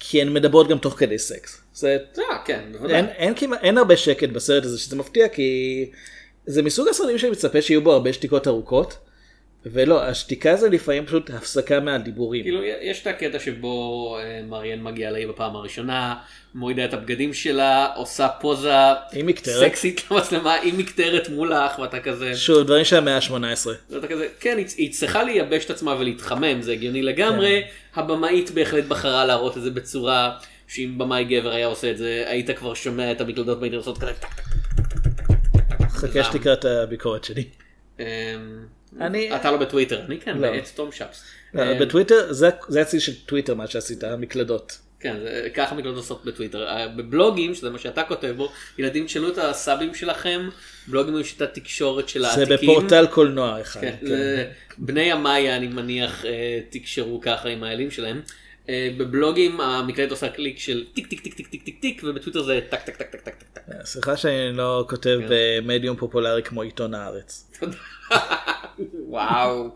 כי 0.00 0.22
הן 0.22 0.32
מדברות 0.32 0.68
גם 0.68 0.78
תוך 0.78 0.94
כדי 0.98 1.18
סקס. 1.18 1.60
זה 1.74 1.98
אה, 2.18 2.24
כן, 2.44 2.60
בוודאי. 2.72 3.02
אין 3.62 3.78
הרבה 3.78 3.96
שקט 3.96 4.28
בסרט 4.28 4.64
הזה 4.64 4.78
שזה 4.78 4.96
מפתיע 4.96 5.28
כי 5.28 5.90
זה 6.46 6.62
מסוג 6.62 6.88
הסרטים 6.88 7.18
שאני 7.18 7.32
מצפה 7.32 7.62
שיהיו 7.62 7.82
בו 7.82 7.92
הרבה 7.92 8.12
שתיקות 8.12 8.48
ארוכות 8.48 8.98
ולא 9.66 10.02
השתיקה 10.02 10.56
זה 10.56 10.68
לפעמים 10.68 11.06
פשוט 11.06 11.30
הפסקה 11.30 11.80
מהדיבורים. 11.80 12.42
כאילו 12.42 12.62
יש 12.62 13.02
את 13.02 13.06
הקטע 13.06 13.38
שבו 13.38 14.16
אה, 14.18 14.40
מריאן 14.48 14.82
מגיעה 14.82 15.10
לאי 15.10 15.26
בפעם 15.26 15.56
הראשונה, 15.56 16.14
מורידה 16.54 16.84
את 16.84 16.94
הבגדים 16.94 17.34
שלה, 17.34 17.94
עושה 17.94 18.28
פוזה. 18.28 18.74
סקסית 19.60 20.10
למצלמה 20.10 20.56
עם 20.62 20.78
מקטרת 20.78 21.28
מולך 21.28 21.78
ואתה 21.78 22.00
כזה, 22.00 22.36
שוב 22.36 22.62
דברים 22.62 22.84
של 22.84 22.96
המאה 22.96 23.16
ה-18. 23.16 23.68
ואתה 23.90 24.06
כזה, 24.06 24.28
כן 24.40 24.58
היא, 24.58 24.66
היא 24.76 24.92
צריכה 24.92 25.22
לייבש 25.22 25.64
את 25.64 25.70
עצמה 25.70 25.96
ולהתחמם 25.98 26.62
זה 26.62 26.72
הגיוני 26.72 27.02
לגמרי, 27.02 27.62
כן. 27.62 28.00
הבמאית 28.00 28.50
בהחלט 28.50 28.84
בחרה 28.84 29.24
להראות 29.24 29.56
את 29.56 29.62
זה 29.62 29.70
בצורה 29.70 30.38
שאם 30.68 30.94
במאי 30.98 31.24
גבר 31.24 31.52
היה 31.52 31.66
עושה 31.66 31.90
את 31.90 31.98
זה 31.98 32.24
היית 32.26 32.50
כבר 32.50 32.74
שומע 32.74 33.12
את 33.12 33.20
המקלדות 33.20 33.58
עושות 33.74 33.98
כזה. 33.98 34.12
חכה 35.88 36.24
שתקרא 36.24 36.52
את 36.52 36.64
הביקורת 36.64 37.24
שלי. 37.24 37.44
אני- 39.00 39.36
אתה 39.36 39.50
לא 39.50 39.56
בטוויטר, 39.56 40.00
אני 40.06 40.20
כן, 40.20 40.38
לא. 40.38 40.50
בעץ 40.50 40.72
תום 40.74 40.92
שפס. 40.92 41.22
לא, 41.54 41.62
אמ, 41.72 41.78
בטוויטר 41.78 42.32
זה 42.32 42.48
זה 42.68 42.80
הצי 42.82 43.00
של 43.00 43.12
טוויטר 43.26 43.54
מה 43.54 43.66
שעשית 43.66 44.04
המקלדות. 44.04 44.78
כן, 45.00 45.16
זה, 45.22 45.48
ככה 45.54 45.74
מקלדות 45.74 45.96
עושות 45.96 46.24
בטוויטר. 46.24 46.68
אה, 46.68 46.88
בבלוגים, 46.88 47.54
שזה 47.54 47.70
מה 47.70 47.78
שאתה 47.78 48.02
כותב 48.02 48.34
בו, 48.36 48.52
ילדים 48.78 49.04
תשאלו 49.06 49.28
את 49.28 49.38
הסבים 49.38 49.94
שלכם, 49.94 50.48
בלוגים 50.86 51.16
עם 51.16 51.24
שיטת 51.24 51.54
תקשורת 51.54 52.08
של 52.08 52.20
זה 52.20 52.28
העתיקים. 52.28 52.54
בפורטל 52.70 53.06
קולנוע 53.06 53.60
אחד. 53.60 53.80
כן, 53.80 53.94
כן. 54.00 54.06
זה, 54.06 54.50
בני 54.78 55.12
המאיה 55.12 55.56
אני 55.56 55.68
מניח 55.68 56.24
אה, 56.24 56.60
תקשרו 56.70 57.20
ככה 57.20 57.48
עם 57.48 57.62
האלים 57.64 57.90
שלהם. 57.90 58.20
אה, 58.68 58.90
בבלוגים 58.98 59.60
המקלדת 59.60 60.10
עושה 60.10 60.28
קליק 60.28 60.58
של 60.58 60.86
טיק 60.94 61.06
טיק 61.06 61.22
טיק 61.22 61.34
טיק 61.34 61.48
טיק 61.48 61.62
טיק 61.62 61.80
טיק 61.80 62.02
ובטוויטר 62.04 62.42
זה 62.42 62.60
טק 62.70 62.82
טק 62.82 62.96
טק 62.96 63.10
טק 63.10 63.20
טק 63.20 63.34
טק 63.34 63.48
טק. 63.52 63.62
סליחה 63.84 64.16
שאני 64.16 64.52
לא 64.52 64.84
כותב 64.88 65.18
כן. 65.20 65.26
במדיום 65.28 65.96
פופולרי 65.96 66.42
כמו 66.42 66.62
עיתון 66.62 66.94
הארץ. 66.94 67.50
וואו. 69.08 69.70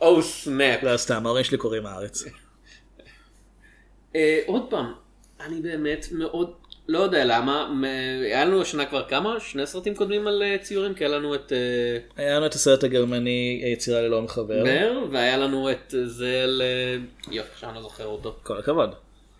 oh 0.00 0.22
snap. 0.22 0.82
לא 0.82 0.96
סתם 0.96 1.26
ההורים 1.26 1.44
שלי 1.44 1.58
קוראים 1.58 1.86
הארץ. 1.86 2.24
אה, 4.16 4.40
עוד 4.46 4.70
פעם, 4.70 4.92
אני 5.40 5.60
באמת 5.60 6.06
מאוד, 6.12 6.52
לא 6.88 6.98
יודע 6.98 7.24
למה, 7.24 7.70
היה 8.24 8.44
לנו 8.44 8.62
השנה 8.62 8.86
כבר 8.86 9.04
כמה? 9.08 9.36
שני 9.40 9.66
סרטים 9.66 9.94
קודמים 9.94 10.26
על 10.26 10.42
אה, 10.42 10.56
ציורים, 10.62 10.94
כי 10.94 11.04
היה 11.04 11.16
לנו 11.18 11.34
את 11.34 11.52
אה, 11.52 12.24
היה 12.24 12.36
לנו 12.36 12.46
את 12.46 12.54
הסרט 12.54 12.84
הגרמני 12.84 13.62
יצירה 13.64 14.00
ללא 14.02 14.22
מחבר. 14.22 14.64
בר, 14.64 14.98
והיה 15.12 15.36
לנו 15.36 15.70
את 15.70 15.94
זה 16.04 16.40
על... 16.44 16.62
אה, 16.64 16.96
יופי, 17.34 17.50
עכשיו 17.54 17.68
אני 17.70 17.76
לא 17.76 17.82
זוכר 17.82 18.04
אותו. 18.06 18.36
כל 18.42 18.58
הכבוד. 18.58 18.94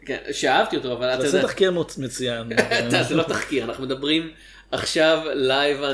כן, 0.06 0.16
שאהבתי 0.32 0.76
אותו, 0.76 0.92
אבל 0.92 1.06
אתה 1.14 1.20
זה 1.28 1.36
יודע, 1.38 1.48
תחקיר 1.48 1.70
מוצ- 1.70 2.00
מצוין. 2.00 2.48
זה 3.08 3.14
לא 3.14 3.22
תחקיר, 3.22 3.64
אנחנו 3.64 3.84
מדברים 3.84 4.30
עכשיו 4.72 5.18
live 5.34 5.80
לא, 5.80 5.86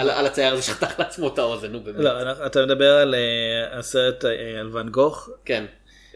על- 0.00 0.26
הצייר 0.26 0.52
הזה 0.52 0.62
שחתך 0.62 0.98
לעצמו 0.98 1.28
את 1.28 1.38
האוזן, 1.38 1.72
נו 1.72 1.80
באמת. 1.80 1.96
לא, 1.98 2.10
אתה 2.46 2.62
מדבר 2.66 2.92
על 2.92 3.14
אה, 3.14 3.78
הסרט 3.78 4.24
אה, 4.24 4.30
על 4.60 4.68
ואן 4.72 4.88
גוך, 4.88 5.30
כן, 5.44 5.64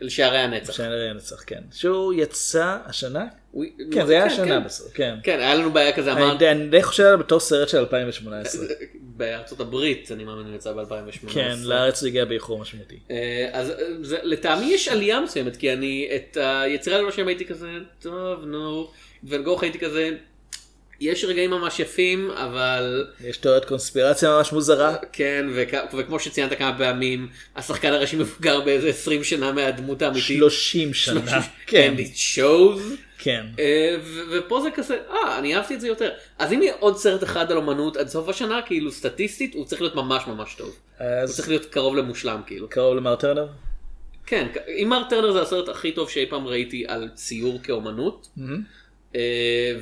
על 0.02 0.08
שערי 0.08 0.38
הנצח. 0.38 0.72
שערי 0.72 1.08
הנצח, 1.10 1.42
כן. 1.46 1.60
שהוא 1.72 2.14
יצא 2.14 2.76
השנה? 2.86 3.24
הוא- 3.50 3.64
כן, 3.92 4.06
זה 4.06 4.12
היה 4.12 4.26
כן, 4.28 4.32
השנה 4.32 4.46
כן. 4.60 4.64
בסוף, 4.64 4.92
כן. 4.94 5.14
כן, 5.22 5.38
היה 5.40 5.54
לנו 5.54 5.70
בעיה 5.70 5.92
כזה, 5.92 6.12
אמרנו, 6.12 6.32
אני 6.38 6.50
אני 6.50 6.68
די 6.68 6.82
חושב 6.82 7.02
עליו 7.04 7.18
בתור 7.18 7.40
סרט 7.40 7.68
של 7.68 7.78
2018. 7.78 8.64
בארצות 9.16 9.60
הברית, 9.60 10.12
אני 10.12 10.24
מאמין, 10.24 10.46
הוא 10.46 10.54
יצא 10.54 10.72
ב-2018. 10.72 11.32
כן, 11.34 11.56
לארץ 11.64 12.00
זה 12.00 12.08
הגיע 12.08 12.24
באיחור 12.24 12.58
משמעותי. 12.58 12.98
אה, 13.10 13.48
אז 13.52 13.70
אה, 13.70 13.74
זה- 14.02 14.18
לטעמי 14.22 14.66
יש 14.72 14.88
עלייה 14.88 15.20
מסוימת, 15.20 15.56
כי 15.56 15.72
אני 15.72 16.08
את 16.16 16.36
היצירה 16.40 16.98
ללא 16.98 17.10
שם 17.10 17.28
הייתי 17.28 17.44
כזה, 17.44 17.68
טוב, 18.02 18.44
נו, 18.44 18.90
ואן 19.24 19.42
גוך 19.42 19.62
הייתי 19.62 19.78
כזה, 19.78 20.10
יש 21.02 21.24
רגעים 21.24 21.50
ממש 21.50 21.80
יפים, 21.80 22.30
אבל 22.30 23.06
יש 23.24 23.36
תיאוריית 23.36 23.64
קונספירציה 23.64 24.30
ממש 24.36 24.52
מוזרה. 24.52 24.96
כן, 25.12 25.46
וכ- 25.54 25.94
וכמו 25.98 26.18
שציינת 26.20 26.58
כמה 26.58 26.78
פעמים, 26.78 27.28
השחקן 27.56 27.92
הראשי 27.92 28.16
מבוגר 28.16 28.60
באיזה 28.60 28.88
20 28.88 29.24
שנה 29.24 29.52
מהדמות 29.52 30.02
האמיתית. 30.02 30.38
30 30.38 30.94
שנה. 30.94 31.20
כן, 31.20 31.38
כן, 31.66 31.94
it 31.98 32.16
shows. 32.36 32.80
כן. 33.18 33.46
אה, 33.58 33.96
ו- 34.04 34.20
ופה 34.30 34.60
זה 34.60 34.68
כזה, 34.74 34.96
אה, 35.10 35.38
אני 35.38 35.56
אהבתי 35.56 35.74
את 35.74 35.80
זה 35.80 35.88
יותר. 35.88 36.10
אז 36.38 36.52
אם 36.52 36.62
יהיה 36.62 36.74
עוד 36.80 36.96
סרט 36.96 37.22
אחד 37.22 37.50
על 37.50 37.56
אומנות 37.56 37.96
עד 37.96 38.08
סוף 38.08 38.28
השנה, 38.28 38.60
כאילו 38.66 38.92
סטטיסטית, 38.92 39.54
הוא 39.54 39.64
צריך 39.64 39.80
להיות 39.80 39.94
ממש 39.94 40.22
ממש 40.26 40.54
טוב. 40.54 40.68
הוא 40.98 41.06
אז 41.06 41.36
צריך 41.36 41.48
להיות 41.48 41.64
קרוב 41.64 41.96
למושלם, 41.96 42.40
כאילו. 42.46 42.68
קרוב 42.68 42.96
למר 42.96 43.16
טרנר? 43.16 43.46
כן, 44.26 44.46
אם 44.82 44.88
מרק 44.88 45.10
טרנר 45.10 45.32
זה 45.32 45.42
הסרט 45.42 45.68
הכי 45.68 45.92
טוב 45.92 46.10
שאי 46.10 46.26
פעם 46.30 46.46
ראיתי 46.46 46.84
על 46.88 47.08
ציור 47.14 47.60
כאומנות, 47.62 48.28
אה, 48.38 48.44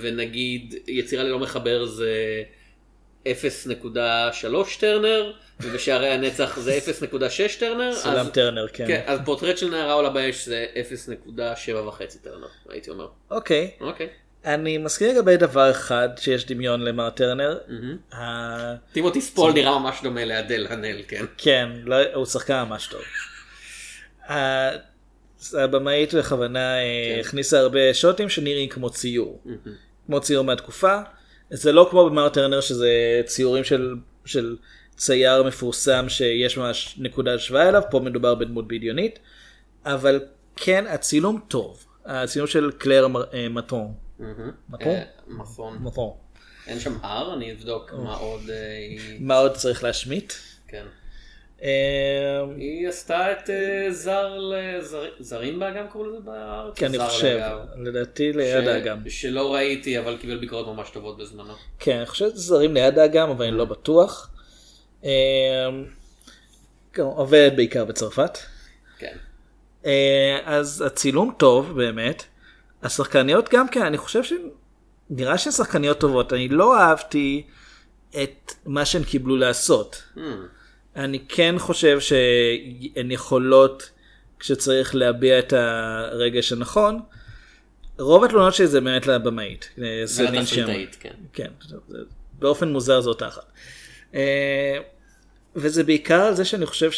ונגיד 0.00 0.75
יצירה 0.87 1.22
ללא 1.25 1.38
מחבר 1.38 1.87
זה 1.87 2.42
0.3 3.26 3.28
טרנר, 4.80 5.32
ובשערי 5.60 6.08
הנצח 6.08 6.58
זה 6.58 6.78
0.6 7.12 7.16
טרנר, 7.60 7.92
סולם 7.94 8.28
טרנר, 8.32 8.66
כן. 8.72 8.87
כן, 8.87 9.02
אז 9.06 9.18
פורטרט 9.25 9.58
של 9.58 9.70
נערה 9.70 9.92
עולה 9.92 10.10
באש 10.10 10.44
זה 10.49 10.66
0.7.5 10.75 11.32
טרנר, 12.22 12.46
הייתי 12.68 12.90
אומר. 12.90 13.08
אוקיי. 13.30 13.70
אוקיי. 13.80 14.08
אני 14.44 14.78
מסכים 14.78 15.08
לגבי 15.14 15.37
דבר 15.37 15.70
אחד 15.70 16.08
שיש 16.18 16.46
דמיון 16.46 16.80
למר 16.80 17.10
טרנר. 17.10 17.58
טימותי 18.92 19.20
ספול 19.20 19.52
נראה 19.52 19.78
ממש 19.78 20.00
דומה 20.02 20.25
לאדל 20.25 20.66
הנל, 20.70 21.02
כן. 21.08 21.25
כן, 21.38 21.68
לא- 21.84 22.14
הוא 22.14 22.26
שחקן 22.26 22.62
ממש 22.62 22.87
טוב. 22.87 23.02
הבמאית 25.59 26.14
בכוונה 26.14 26.78
אה, 26.78 27.12
כן. 27.14 27.20
הכניסה 27.20 27.61
הרבה 27.61 27.94
שוטים 27.94 28.28
שנראים 28.28 28.68
כמו 28.68 28.90
ציור. 28.90 29.42
כמו 30.06 30.20
ציור 30.20 30.44
מהתקופה. 30.44 31.00
זה 31.50 31.73
לא 31.73 31.88
כמו 31.90 32.11
במר 32.11 32.28
טרנר 32.28 32.61
שזה 32.61 33.20
ציורים 33.25 33.64
של, 33.64 33.94
של 34.25 34.56
צייר 34.97 35.42
מפורסם 35.42 36.09
שיש 36.09 36.59
ממש 36.59 36.94
נקודת 36.99 37.35
השוואה 37.35 37.68
אליו, 37.68 37.82
פה 37.90 38.00
מדובר 38.00 38.35
בדמות 38.35 38.68
בדיונית. 38.68 39.18
אבל 39.85 40.20
כן, 40.56 40.85
הצילום 40.88 41.40
טוב. 41.49 41.87
הצילום 42.04 42.49
של 42.49 42.70
קלר 42.78 43.06
אה, 43.35 43.49
מטון. 43.49 43.92
מטון? 44.68 44.88
אה. 44.88 45.02
מטון. 45.80 46.12
אין 46.66 46.80
שם 46.80 46.97
הר, 47.02 47.35
אני 47.35 47.52
אבדוק 47.52 47.92
מה 47.92 48.14
עוד. 48.14 48.40
מה 49.20 49.37
עוד 49.38 49.54
צריך 49.54 49.85
להשמיט? 49.85 50.32
כן. 50.68 50.85
אה, 51.62 51.69
היא 52.57 52.88
עשתה 52.88 53.33
את 53.33 53.50
אה, 53.50 53.87
זר 53.90 54.38
לזר- 54.38 55.11
זרים 55.21 55.59
באגם 55.59 55.85
קראו 55.93 56.05
לזה 56.07 56.21
בארץ? 56.21 56.75
כן, 56.76 56.87
אני 56.87 56.99
חושב. 56.99 57.40
לדעתי 57.79 58.33
ליד 58.33 58.64
ש- 58.64 58.69
האגם. 58.69 58.99
שלא 59.09 59.55
ראיתי 59.55 59.99
אבל 59.99 60.17
קיבל 60.17 60.37
ביקורות 60.38 60.67
ממש 60.67 60.90
טובות 60.90 61.19
בזמנו. 61.19 61.55
כן, 61.79 61.97
אני 61.97 62.07
חושב 62.07 62.29
שזה 62.31 62.38
זרים 62.38 62.75
ליד 62.75 62.99
האגם, 62.99 63.31
אבל 63.31 63.45
אני 63.47 63.57
לא 63.57 63.64
בטוח. 63.64 64.31
אה, 65.05 65.11
כן, 66.93 67.02
עובד 67.02 67.50
בעיקר 67.57 67.85
בצרפת. 67.85 68.38
כן. 68.99 69.17
אה, 69.87 70.38
אז 70.45 70.83
הצילום 70.87 71.35
טוב 71.38 71.76
באמת. 71.76 72.25
השחקניות 72.83 73.49
גם 73.52 73.69
כן, 73.69 73.83
אני 73.83 73.99
חושב 73.99 74.21
שנראה 74.25 75.38
שהן 75.38 75.52
שחקניות 75.52 76.00
טובות. 76.00 76.33
אני 76.33 76.49
לא 76.49 76.79
אהבתי 76.79 77.43
את 78.23 78.52
מה 78.67 78.85
שהן 78.85 79.05
קיבלו 79.05 79.37
לעשות. 79.37 80.02
Hmm. 80.17 80.21
אני 81.04 81.19
כן 81.28 81.54
חושב 81.59 82.00
שהן 82.00 83.11
יכולות, 83.11 83.90
כשצריך 84.38 84.95
להביע 84.95 85.38
את 85.38 85.52
הרגש 85.52 86.52
הנכון, 86.52 87.00
רוב 87.99 88.25
התלונות 88.25 88.54
שלי 88.54 88.66
זה 88.66 88.80
באמת 88.80 89.07
לבמאית. 89.07 89.69
ולתסריטאית, 90.69 90.97
כן. 91.00 91.14
כן, 91.33 91.49
זה- 91.69 91.76
באופן 92.38 92.69
מוזר 92.69 93.00
זאת 93.00 93.19
תחת. 93.19 93.52
אה, 94.14 94.78
וזה 95.57 95.85
בעיקר 95.85 96.21
על 96.23 96.35
זה 96.35 96.45
שאני 96.45 96.66
חושב 96.66 96.90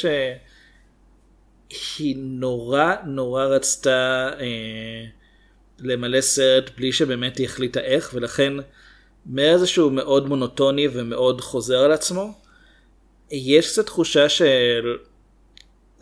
שהיא 1.69 2.17
נורא 2.19 2.95
נורא 3.07 3.45
רצתה 3.45 4.31
אה, 4.41 5.05
למלא 5.79 6.21
סרט 6.21 6.71
בלי 6.77 6.93
שבאמת 6.93 7.37
היא 7.39 7.47
החליטה 7.47 7.81
איך, 7.81 8.11
ולכן 8.15 8.53
מאיזשהו 9.27 9.91
מאוד 9.91 10.29
מונוטוני 10.29 10.89
ומאוד 10.93 11.41
חוזר 11.41 11.79
על 11.79 11.93
עצמו, 11.93 12.33
יש 13.33 13.73
קצת 13.73 13.87
תחושה 13.87 14.29
של... 14.29 14.97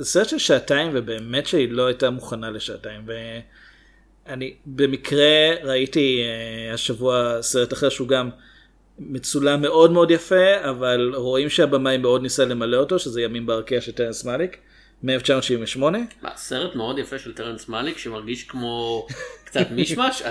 סרט 0.02 0.28
של 0.28 0.38
שעתיים 0.38 0.90
ובאמת 0.94 1.46
שהיא 1.46 1.68
לא 1.70 1.86
הייתה 1.86 2.10
מוכנה 2.10 2.50
לשעתיים. 2.50 3.00
ואני 4.26 4.54
במקרה 4.66 5.26
ראיתי 5.62 6.22
אה, 6.22 6.74
השבוע 6.74 7.38
סרט 7.42 7.72
אחר 7.72 7.88
שהוא 7.88 8.08
גם 8.08 8.30
מצולם 8.98 9.62
מאוד 9.62 9.90
מאוד 9.90 10.10
יפה, 10.10 10.70
אבל 10.70 11.12
רואים 11.14 11.48
שהבמאי 11.50 11.96
מאוד 11.98 12.22
ניסה 12.22 12.44
למלא 12.44 12.76
אותו, 12.76 12.98
שזה 12.98 13.22
ימים 13.22 13.46
ברקיע 13.46 13.80
של 13.80 13.92
טרנס 13.92 14.24
מאליק, 14.24 14.56
מ-1978. 15.02 15.78
מה, 16.22 16.30
סרט 16.36 16.74
מאוד 16.74 16.98
יפה 16.98 17.18
של 17.18 17.32
טרנס 17.34 17.68
מאליק 17.68 17.98
שמרגיש 17.98 18.44
כמו 18.44 19.06
קצת 19.44 19.66
מישמש? 19.70 20.22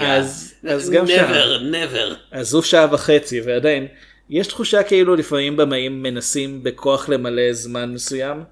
אז- 0.00 0.54
אז 0.68 0.90
גם 0.90 1.06
שם. 1.06 1.30
never, 1.32 1.74
never. 1.74 2.14
אז 2.30 2.48
זו 2.48 2.62
שעה 2.62 2.94
וחצי, 2.94 3.40
ועדיין, 3.40 3.86
יש 4.30 4.46
תחושה 4.46 4.82
כאילו 4.82 5.16
לפעמים 5.16 5.56
במאים 5.56 6.02
מנסים 6.02 6.62
בכוח 6.62 7.08
למלא 7.08 7.52
זמן 7.52 7.92
מסוים, 7.92 8.42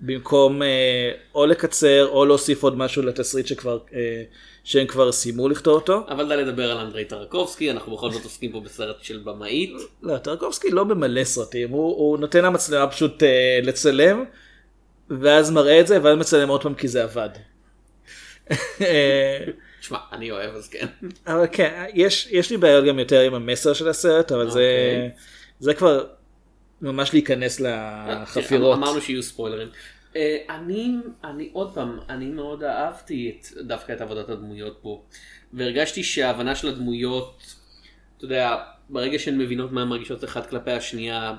במקום 0.00 0.62
אה, 0.62 1.12
או 1.34 1.46
לקצר 1.46 2.08
או 2.08 2.24
להוסיף 2.24 2.62
עוד 2.62 2.78
משהו 2.78 3.02
לתסריט 3.02 3.46
שכבר, 3.46 3.78
אה, 3.94 4.22
שהם 4.64 4.86
כבר 4.86 5.12
סיימו 5.12 5.48
לכתוב 5.48 5.74
אותו. 5.74 6.06
אבל 6.08 6.28
די 6.28 6.36
לדבר 6.36 6.70
על 6.70 6.78
אנדרי 6.78 7.04
טרקובסקי, 7.04 7.70
אנחנו 7.70 7.96
בכל 7.96 8.10
זאת 8.10 8.24
עוסקים 8.24 8.52
פה 8.52 8.60
בסרט 8.60 8.96
של 9.02 9.18
במאית. 9.24 9.72
לא, 10.02 10.18
טרקובסקי 10.18 10.70
לא 10.70 10.84
במלא 10.84 11.24
סרטים, 11.24 11.70
הוא, 11.70 11.96
הוא 11.96 12.18
נותן 12.18 12.44
למצלמה 12.44 12.86
פשוט 12.86 13.22
אה, 13.22 13.60
לצלם, 13.62 14.24
ואז 15.10 15.50
מראה 15.50 15.80
את 15.80 15.86
זה, 15.86 15.98
ואז 16.02 16.18
מצלם 16.18 16.48
עוד 16.48 16.62
פעם 16.62 16.74
כי 16.74 16.88
זה 16.88 17.02
עבד. 17.02 17.30
תשמע, 19.80 19.98
אני 20.12 20.30
אוהב 20.30 20.54
אז 20.54 20.68
כן. 20.68 20.86
אבל 21.26 21.46
כן, 21.52 21.84
יש, 21.94 22.28
יש 22.30 22.50
לי 22.50 22.56
בעיות 22.56 22.84
גם 22.84 22.98
יותר 22.98 23.20
עם 23.20 23.34
המסר 23.34 23.72
של 23.72 23.88
הסרט, 23.88 24.32
אבל 24.32 24.50
זה, 24.50 24.94
אוקיי. 24.94 25.10
זה 25.60 25.74
כבר 25.74 26.06
ממש 26.82 27.12
להיכנס 27.12 27.60
לחפירות. 27.60 28.78
אמרנו 28.78 29.00
שיהיו 29.00 29.22
ספוילרים. 29.22 29.68
אה, 30.16 30.36
אני, 30.50 30.96
אני 31.24 31.48
עוד 31.52 31.74
פעם, 31.74 31.98
אני 32.08 32.26
מאוד 32.26 32.62
אהבתי 32.62 33.38
את, 33.40 33.46
דווקא 33.66 33.92
את 33.92 34.00
עבודת 34.00 34.28
הדמויות 34.28 34.78
פה. 34.82 35.02
והרגשתי 35.52 36.04
שההבנה 36.04 36.54
של 36.54 36.68
הדמויות, 36.68 37.42
אתה 38.16 38.24
יודע, 38.24 38.56
ברגע 38.88 39.18
שהן 39.18 39.38
מבינות 39.38 39.72
מה 39.72 39.82
הן 39.82 39.88
מרגישות 39.88 40.24
אחת 40.24 40.50
כלפי 40.50 40.70
השנייה, 40.70 41.34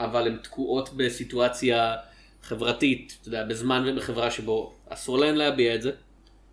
אבל 0.00 0.26
הן 0.26 0.36
תקועות 0.42 0.90
בסיטואציה 0.96 1.96
חברתית, 2.42 3.18
אתה 3.20 3.28
יודע, 3.28 3.44
בזמן 3.44 3.84
ובחברה 3.86 4.30
שבו 4.30 4.74
אסור 4.88 5.18
להן 5.18 5.34
להביע 5.34 5.74
את 5.74 5.82
זה. 5.82 5.90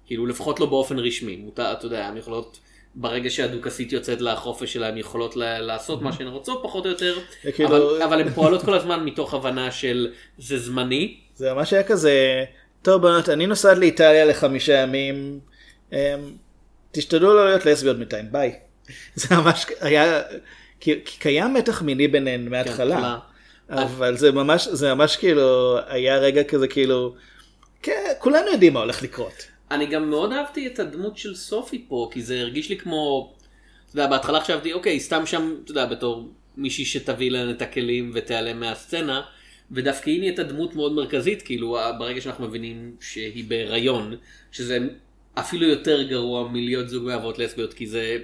כאילו 0.07 0.25
לפחות 0.25 0.59
לא 0.59 0.65
באופן 0.65 0.99
רשמי, 0.99 1.35
מותר, 1.35 1.71
אתה 1.71 1.85
יודע, 1.85 2.07
הן 2.07 2.17
יכולות, 2.17 2.59
ברגע 2.95 3.29
שהדוכסית 3.29 3.91
יוצאת 3.91 4.21
לחופש 4.21 4.73
שלה, 4.73 4.87
הן 4.87 4.97
יכולות 4.97 5.35
לעשות 5.35 6.01
מה 6.01 6.13
שהן 6.13 6.27
רוצות 6.27 6.59
פחות 6.63 6.85
או 6.85 6.89
יותר, 6.89 7.19
זה 7.43 7.51
כאילו- 7.51 7.69
אבל, 7.69 8.01
אבל 8.01 8.21
הן 8.21 8.29
פועלות 8.35 8.61
כל 8.65 8.73
הזמן 8.73 9.03
מתוך 9.05 9.33
הבנה 9.33 9.71
של 9.71 10.11
זה 10.37 10.57
זמני, 10.57 11.17
זה 11.35 11.53
ממש 11.53 11.73
היה 11.73 11.83
כזה, 11.83 12.43
טוב 12.81 13.01
בנות, 13.01 13.29
אני 13.29 13.47
נוסעת 13.47 13.77
לאיטליה 13.77 14.25
לחמישה 14.25 14.73
ימים, 14.73 15.39
אמ, 15.91 15.97
תשתדלו 16.91 17.33
לא 17.33 17.45
להיות 17.45 17.65
לסביות 17.65 17.97
בינתיים, 17.97 18.25
ביי. 18.31 18.55
זה 19.15 19.35
ממש 19.35 19.65
היה, 19.81 20.21
כי, 20.79 20.99
כי 21.05 21.19
קיים 21.19 21.53
מתח 21.53 21.81
מיני 21.81 22.07
ביניהן 22.07 22.47
מההתחלה, 22.49 23.17
התחלה. 23.69 23.83
אבל 23.83 24.17
זה 24.17 24.31
ממש, 24.31 24.67
זה 24.67 24.93
ממש 24.93 25.15
כאילו, 25.15 25.77
היה 25.87 26.17
רגע 26.17 26.43
כזה 26.43 26.67
כאילו, 26.67 27.15
כן, 27.81 28.11
כולנו 28.19 28.51
יודעים 28.51 28.73
מה 28.73 28.79
הולך 28.79 29.03
לקרות. 29.03 29.47
אני 29.71 29.85
גם 29.85 30.09
מאוד 30.09 30.33
אהבתי 30.33 30.67
את 30.67 30.79
הדמות 30.79 31.17
של 31.17 31.35
סופי 31.35 31.85
פה, 31.87 32.09
כי 32.11 32.21
זה 32.21 32.41
הרגיש 32.41 32.69
לי 32.69 32.77
כמו, 32.77 33.33
אתה 33.85 33.99
יודע, 33.99 34.07
בהתחלה 34.07 34.41
חשבתי, 34.41 34.73
אוקיי, 34.73 34.99
סתם 34.99 35.25
שם, 35.25 35.55
אתה 35.63 35.71
יודע, 35.71 35.85
בתור 35.85 36.31
מישהי 36.57 36.85
שתביא 36.85 37.31
להם 37.31 37.49
את 37.49 37.61
הכלים 37.61 38.11
ותיעלם 38.13 38.59
מהסצנה, 38.59 39.21
ודווקא 39.71 40.09
היא 40.09 40.19
נהייתה 40.19 40.43
דמות 40.43 40.75
מאוד 40.75 40.93
מרכזית, 40.93 41.41
כאילו, 41.41 41.77
ברגע 41.99 42.21
שאנחנו 42.21 42.47
מבינים 42.47 42.95
שהיא 43.01 43.43
בהיריון, 43.47 44.15
שזה 44.51 44.77
אפילו 45.33 45.67
יותר 45.67 46.03
גרוע 46.03 46.47
מלהיות 46.47 46.89
זוג 46.89 47.03
מאבות 47.03 47.39
לסביות, 47.39 47.73
כי 47.73 47.87
זה 47.87 48.17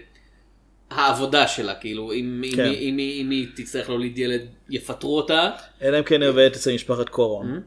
העבודה 0.89 1.47
שלה, 1.47 1.75
כאילו, 1.75 2.11
אם, 2.13 2.43
כן. 2.55 2.65
אם, 2.65 2.73
אם, 2.73 2.75
אם, 2.81 2.99
אם 2.99 3.29
היא 3.29 3.47
תצטרך 3.55 3.89
להוליד 3.89 4.17
ילד, 4.17 4.41
יפטרו 4.69 5.17
אותה, 5.17 5.49
אלא 5.81 5.99
אם 5.99 6.03
כן 6.03 6.21
היא 6.21 6.29
עובדת 6.29 6.55
אצל 6.55 6.73
משפחת 6.73 7.09
קורון. 7.09 7.61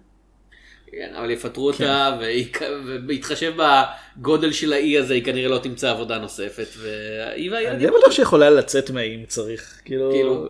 כן, 0.98 1.14
אבל 1.14 1.30
יפטרו 1.30 1.66
אותה, 1.66 2.16
והיא- 2.20 2.52
ובהתחשב 2.86 3.52
בגודל 3.56 4.52
של 4.52 4.72
האי 4.72 4.98
הזה, 4.98 5.14
היא 5.14 5.24
כנראה 5.24 5.48
לא 5.48 5.58
תמצא 5.58 5.90
עבודה 5.90 6.18
נוספת, 6.18 6.66
והיא 6.78 7.32
אני 7.34 7.50
והילדים... 7.50 7.78
די 7.90 7.98
בטוח 7.98 8.12
שיכולה 8.12 8.50
לצאת 8.50 8.90
מהאי 8.90 9.14
אם 9.14 9.24
צריך. 9.26 9.80
כאילו, 9.84 10.10
כאילו, 10.12 10.48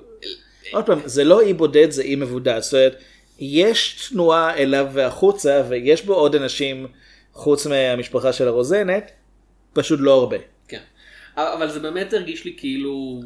עוד 0.73 0.87
פעם, 0.87 0.99
זה 1.05 1.25
לא 1.25 1.41
אי 1.41 1.53
בודד, 1.55 1.91
זה 1.91 2.03
אי 2.03 2.17
מבודד. 2.17 2.59
זאת 2.59 2.75
אומרת, 2.75 3.03
יש 3.39 4.09
תנועה 4.11 4.57
אליו 4.57 4.87
והחוצה, 4.93 5.63
ויש 5.69 6.03
בו 6.03 6.15
עוד 6.15 6.35
אנשים 6.35 6.87
חוץ 7.33 7.67
מהמשפחה 7.67 8.33
של 8.33 8.49
הרוזנת, 8.49 9.11
פשוט 9.73 10.01
לא 10.03 10.15
הרבה. 10.15 10.37
כן. 10.69 10.81
אבל 11.37 11.71
זה 11.71 11.81
באמת 11.81 12.13
הרגיש 12.13 12.45
לי 12.45 12.55
כאילו 12.57 13.21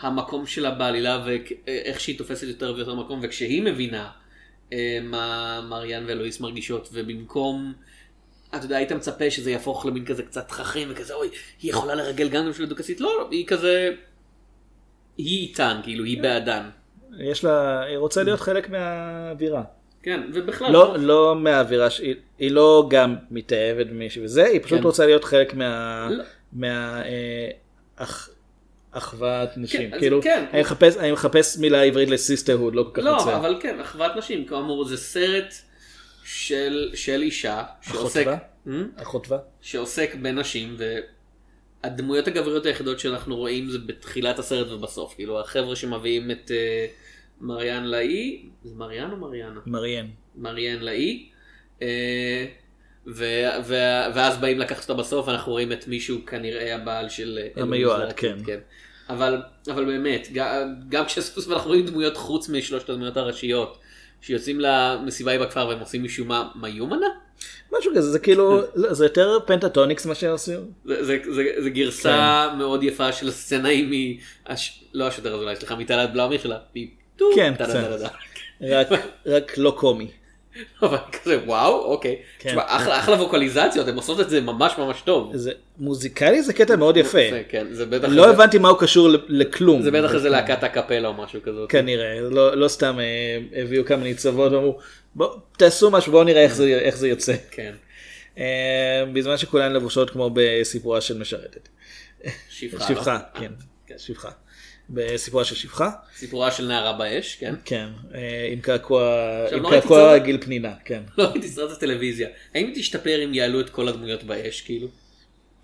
המקום 0.00 0.46
שלה 0.46 0.70
בעלילה 0.70 1.24
ואיך 1.26 2.00
שהיא 2.00 2.18
תופסת 2.18 2.46
יותר 2.46 2.72
ויותר 2.76 2.94
מקום, 2.94 3.20
וכשהיא 3.22 3.62
מבינה 3.62 4.08
מה 5.02 5.60
מריאן 5.68 6.04
ואלוהיס 6.06 6.40
מרגישות, 6.40 6.88
ובמקום, 6.92 7.72
אתה 8.54 8.64
יודע, 8.64 8.76
היית 8.76 8.92
מצפה 8.92 9.30
שזה 9.30 9.50
יהפוך 9.50 9.86
למין 9.86 10.04
כזה 10.04 10.22
קצת 10.22 10.50
חכם 10.50 10.88
וכזה, 10.90 11.14
אוי, 11.14 11.28
היא 11.62 11.70
יכולה 11.70 11.94
לרגל 11.94 12.28
גם 12.28 12.50
בשביל 12.50 12.66
הדוכסית, 12.66 13.00
לא, 13.00 13.16
לא, 13.18 13.28
היא 13.30 13.46
כזה, 13.46 13.92
היא 15.16 15.48
איתן, 15.48 15.80
כאילו, 15.82 16.04
היא 16.04 16.22
בעדן. 16.22 16.62
יש 17.18 17.44
לה, 17.44 17.80
היא 17.82 17.96
רוצה 17.98 18.22
להיות 18.22 18.40
חלק 18.40 18.68
מהאווירה. 18.70 19.62
כן, 20.02 20.20
ובכלל, 20.34 20.72
לא, 20.72 20.96
לא 20.98 21.36
מהאווירה, 21.36 21.90
ש- 21.90 22.00
היא- 22.00 22.14
היא 22.38 22.50
לא 22.50 22.86
גם 22.90 23.16
מתאהבת 23.30 23.86
במישהו 23.86 24.24
וזה, 24.24 24.44
היא 24.46 24.60
פשוט 24.62 24.78
כן. 24.78 24.84
רוצה 24.84 25.06
להיות 25.06 25.24
חלק 25.24 25.54
מה... 25.54 26.08
לא. 26.10 26.24
מה... 26.52 27.02
אח- 28.92 28.96
אחוות 28.98 29.48
נשים. 29.56 29.94
אז 29.94 30.00
כאילו, 30.00 30.22
כן. 30.22 30.44
אני 30.52 30.60
מחפש- 30.62 30.98
אני 30.98 31.12
מחפש 31.12 31.58
מילה 31.58 31.82
עברית 31.82 32.10
לסיסטרהוד, 32.10 32.74
לא 32.74 32.82
כל 32.82 33.00
כך 33.00 33.06
לא, 33.06 33.14
מוצא. 33.18 33.36
אבל 33.36 33.56
כן, 33.60 33.80
אחוות 33.80 34.12
נשים, 34.16 34.44
כאמור, 34.46 34.84
זה 34.84 34.96
סרט 34.96 35.54
של, 36.24 36.90
של 36.94 37.22
אישה, 37.22 37.62
שעוסק, 37.82 38.26
אחותווה? 38.26 38.38
Hmm? 38.66 39.02
אחותווה? 39.02 39.38
שעוסק 39.60 40.14
בנשים, 40.22 40.76
והדמויות 41.84 42.28
הגבריות 42.28 42.66
היחידות 42.66 43.00
שאנחנו 43.00 43.36
רואים 43.36 43.70
זה 43.70 43.78
בתחילת 43.78 44.38
הסרט 44.38 44.70
ובסוף, 44.70 45.14
כאילו 45.14 45.40
החבר'ה 45.40 45.76
שמביאים 45.76 46.30
את 46.30 46.50
אה, 46.50 46.86
מריאן 47.40 47.84
לאי, 47.84 48.42
זה 48.64 48.74
מריאן 48.74 49.10
או 49.10 49.16
מריאנה? 49.16 49.60
מריאן. 49.66 50.06
מריאן 50.36 50.78
לאי, 50.80 51.28
אה, 51.82 52.46
ו- 53.06 53.48
ו- 53.64 54.04
ואז 54.14 54.36
באים 54.36 54.58
לקחת 54.58 54.82
אותה 54.82 54.94
בסוף, 54.94 55.28
אנחנו 55.28 55.52
רואים 55.52 55.72
את 55.72 55.88
מישהו 55.88 56.26
כנראה 56.26 56.74
הבעל 56.74 57.08
של... 57.08 57.38
המיועד, 57.56 58.12
כן. 58.12 58.36
לעתיד, 58.36 58.60
אבל, 59.08 59.42
אבל 59.70 59.84
באמת, 59.84 60.28
גם, 60.32 60.74
גם 60.88 61.04
כשסוף 61.04 61.44
סוף 61.44 61.52
אנחנו 61.52 61.70
רואים 61.70 61.86
דמויות 61.86 62.16
חוץ 62.16 62.48
משלושת 62.48 62.90
הדמויות 62.90 63.16
הראשיות, 63.16 63.78
שיוצאים 64.20 64.60
למסיבה 64.60 65.32
היא 65.32 65.40
בכפר 65.40 65.68
והם 65.68 65.80
עושים 65.80 66.04
משום 66.04 66.28
מה 66.28 66.48
מיומנה? 66.54 67.06
משהו 67.78 67.92
כזה, 67.96 68.10
זה 68.10 68.18
כאילו, 68.18 68.60
לא, 68.74 68.94
זה 68.94 69.04
יותר 69.04 69.38
פנטטוניקס 69.46 70.06
מה 70.06 70.14
שהם 70.14 70.30
עושים. 70.30 70.60
זה, 70.84 71.04
זה, 71.04 71.18
זה, 71.30 71.42
זה 71.62 71.70
גרסה 71.70 72.48
כן. 72.52 72.58
מאוד 72.58 72.82
יפה 72.82 73.12
של 73.12 73.28
הסצנה 73.28 73.68
היא 73.68 74.16
מ... 74.16 74.18
הש... 74.46 74.84
לא 74.94 75.06
השוטר 75.06 75.34
אולי, 75.34 75.56
סליחה, 75.56 75.76
מתעלת 75.76 76.12
בלאומי 76.12 76.38
שלה. 76.38 76.58
כן, 77.34 77.54
קצת. 77.54 78.10
רק 79.26 79.58
לא 79.58 79.74
קומי. 79.76 80.10
אבל 80.82 80.96
כזה 81.12 81.38
וואו, 81.46 81.84
אוקיי. 81.84 82.16
כן. 82.38 82.48
תשמע, 82.50 82.62
אחלה, 82.66 82.98
אחלה 82.98 83.16
ווקליזציות, 83.16 83.88
הן 83.88 83.96
עושות 83.96 84.20
את 84.20 84.30
זה 84.30 84.40
ממש 84.40 84.72
ממש 84.78 85.00
טוב. 85.04 85.36
זה 85.36 85.50
מוזיקלי 85.78 86.42
זה 86.42 86.52
קטע 86.52 86.76
מאוד 86.76 86.96
יפה. 86.96 87.18
זה, 87.30 87.42
כן, 87.48 87.66
זה 87.70 87.86
בטח... 87.86 88.08
לא 88.10 88.22
איזה- 88.24 88.34
הבנתי 88.34 88.58
מה 88.58 88.68
הוא 88.68 88.78
קשור 88.78 89.08
לכלום. 89.28 89.82
זה 89.82 89.90
בטח 89.90 90.14
איזה 90.14 90.28
להקת 90.28 90.62
הקפלה 90.64 91.08
או 91.08 91.14
משהו 91.14 91.42
כזאת. 91.42 91.70
כנראה, 91.70 92.20
לא, 92.20 92.56
לא 92.56 92.68
סתם 92.68 92.98
אה, 93.00 93.38
הביאו 93.62 93.84
כמה 93.84 94.02
ניצבות 94.02 94.52
ואמרו, 94.52 94.78
בואו 95.14 95.36
תעשו 95.56 95.90
משהו, 95.90 96.12
בואו 96.12 96.24
נראה 96.24 96.42
איך 96.42 96.54
זה, 96.54 96.64
איך 96.82 96.96
זה 96.96 97.08
יוצא. 97.08 97.34
כן. 97.50 97.72
אה, 98.38 98.44
בזמן 99.12 99.36
שכולן 99.36 99.72
לבושות 99.72 100.10
כמו 100.10 100.30
בסיפורה 100.34 101.00
של 101.00 101.18
משרתת. 101.18 101.68
שפחה. 102.48 102.88
שפחה, 102.88 103.18
לא? 103.34 103.40
כן, 103.40 103.52
כן. 103.86 103.94
שפחה. 103.98 104.30
בסיפורה 104.92 105.44
של 105.44 105.54
שפחה, 105.54 105.90
סיפורה 106.16 106.50
של 106.50 106.66
נערה 106.66 106.92
באש, 106.92 107.36
כן. 107.40 107.54
כן, 107.64 107.88
אה, 108.14 108.48
עם 108.52 108.60
קעקוע, 108.60 109.24
עם 109.52 109.62
לא 109.62 109.70
קעקוע 109.70 110.18
גיל 110.18 110.38
פנינה, 110.40 110.72
כן. 110.84 111.02
לא 111.18 111.24
ראיתי 111.24 111.48
סרט 111.48 111.70
הטלוויזיה. 111.70 112.28
האם 112.54 112.66
היא 112.66 112.74
תשתפר 112.74 113.24
אם 113.24 113.34
יעלו 113.34 113.60
את 113.60 113.70
כל 113.70 113.88
הדמויות 113.88 114.22
באש, 114.22 114.60
כאילו? 114.60 114.88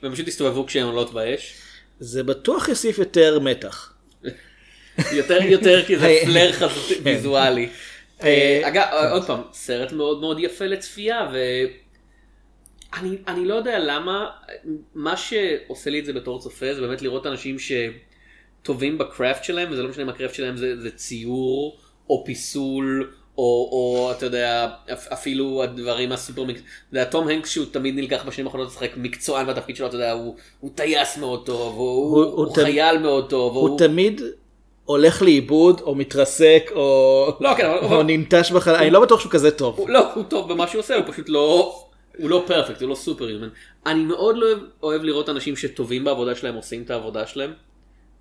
והם 0.03 0.12
פשוט 0.12 0.29
יסתובבו 0.29 0.67
כשהן 0.67 0.85
עולות 0.85 1.12
באש? 1.12 1.55
זה 2.01 2.23
בטוח 2.23 2.69
יוסיף 2.69 2.99
יותר 2.99 3.39
מתח. 3.39 3.93
יותר 5.12 5.43
יותר 5.43 5.85
כי 5.85 5.99
זה. 5.99 6.19
פלר 6.25 6.53
חזותי 6.53 6.95
כן. 6.95 7.01
ויזואלי. 7.05 7.69
אה, 8.23 8.29
אה, 8.29 8.69
אגב, 8.69 8.87
עוד 9.12 9.27
פעם, 9.27 9.41
סרט 9.53 9.93
מאוד 9.93 10.21
מאוד 10.21 10.41
יפה 10.41 10.65
לצפייה, 10.65 11.29
ואני 11.33 13.17
אני 13.29 13.45
לא 13.45 13.55
יודע 13.55 13.79
למה, 13.79 14.31
מה 14.95 15.17
שעושה 15.17 15.91
לי 15.91 16.01
את 16.01 16.05
זה 16.05 16.12
בתור 16.12 16.41
צופה 16.41 16.75
זה 16.75 16.81
באמת 16.81 17.03
לראות 17.03 17.27
אנשים 17.27 17.59
שטובים 18.66 18.98
בקראפט 18.98 19.44
שלהם, 19.44 19.68
וזה 19.72 19.83
לא 19.83 19.88
משנה 19.88 20.02
אם 20.05 20.09
הקראפט 20.09 20.35
שלהם 20.35 20.57
זה, 20.57 20.81
זה 20.81 20.90
ציור, 20.90 21.76
או 22.11 22.22
פיסול, 22.26 23.11
או, 23.38 23.42
או 23.72 24.12
אתה 24.16 24.26
יודע, 24.26 24.68
אפ- 24.92 25.12
אפילו 25.12 25.62
הדברים 25.62 26.12
הסופר 26.12 26.42
מקצועיים, 26.44 26.64
אתה 26.88 26.98
יודע, 26.98 27.11
תום 27.11 27.29
הנקס 27.29 27.50
שהוא 27.50 27.66
תמיד 27.70 27.94
נלקח 27.94 28.24
בשנים 28.26 28.46
האחרונות 28.46 28.68
לשחק 28.68 28.90
מקצוען 28.96 29.46
בתפקיד 29.46 29.76
שלו, 29.76 29.87
אתה 29.87 29.96
יודע, 29.96 30.12
הוא, 30.12 30.35
הוא 30.61 30.70
טייס 30.74 31.18
מאוד 31.18 31.46
טוב, 31.46 31.74
הוא, 31.76 31.88
הוא- 31.88 32.24
הוא, 32.24 32.24
הוא 32.24 32.44
הוא 32.46 32.55
תמ- 32.55 32.62
חייל 32.62 32.98
מאוד 32.98 33.31
טוב, 33.31 33.57
הוא 33.57 33.79
תמיד 33.79 34.20
הולך 34.85 35.22
לאיבוד, 35.22 35.81
או 35.81 35.94
מתרסק, 35.94 36.70
או 36.74 37.29
לא, 37.40 37.55
כן, 37.55 37.66
אבל- 37.66 37.94
או 37.96 38.02
ננטש 38.02 38.52
בחלל, 38.52 38.74
אני 38.74 38.90
לא 38.90 39.00
בטוח 39.00 39.20
שהוא 39.20 39.33
כזה 39.33 39.50
טוב. 39.50 39.79
הוא, 39.79 39.88
לא, 39.90 40.14
הוא 40.14 40.24
טוב 40.24 40.52
במה 40.52 40.66
שהוא 40.66 40.81
עושה, 40.81 40.96
הוא 40.96 41.05
פשוט 41.12 41.29
לא, 41.29 41.79
הוא 42.18 42.31
לא 42.31 42.44
פרפקט, 42.46 42.81
הוא 42.83 42.88
לא 42.90 42.94
סופר 42.94 43.31
יומן. 43.31 43.48
אני 43.87 44.05
מאוד 44.05 44.37
לא 44.37 44.46
אוהב, 44.46 44.59
אוהב 44.83 45.02
לראות 45.02 45.29
אנשים 45.29 45.57
שטובים 45.57 46.05
בעבודה 46.05 46.35
שלהם 46.35 46.55
עושים 46.55 46.83
את 46.83 46.90
העבודה 46.90 47.26
שלהם, 47.26 47.52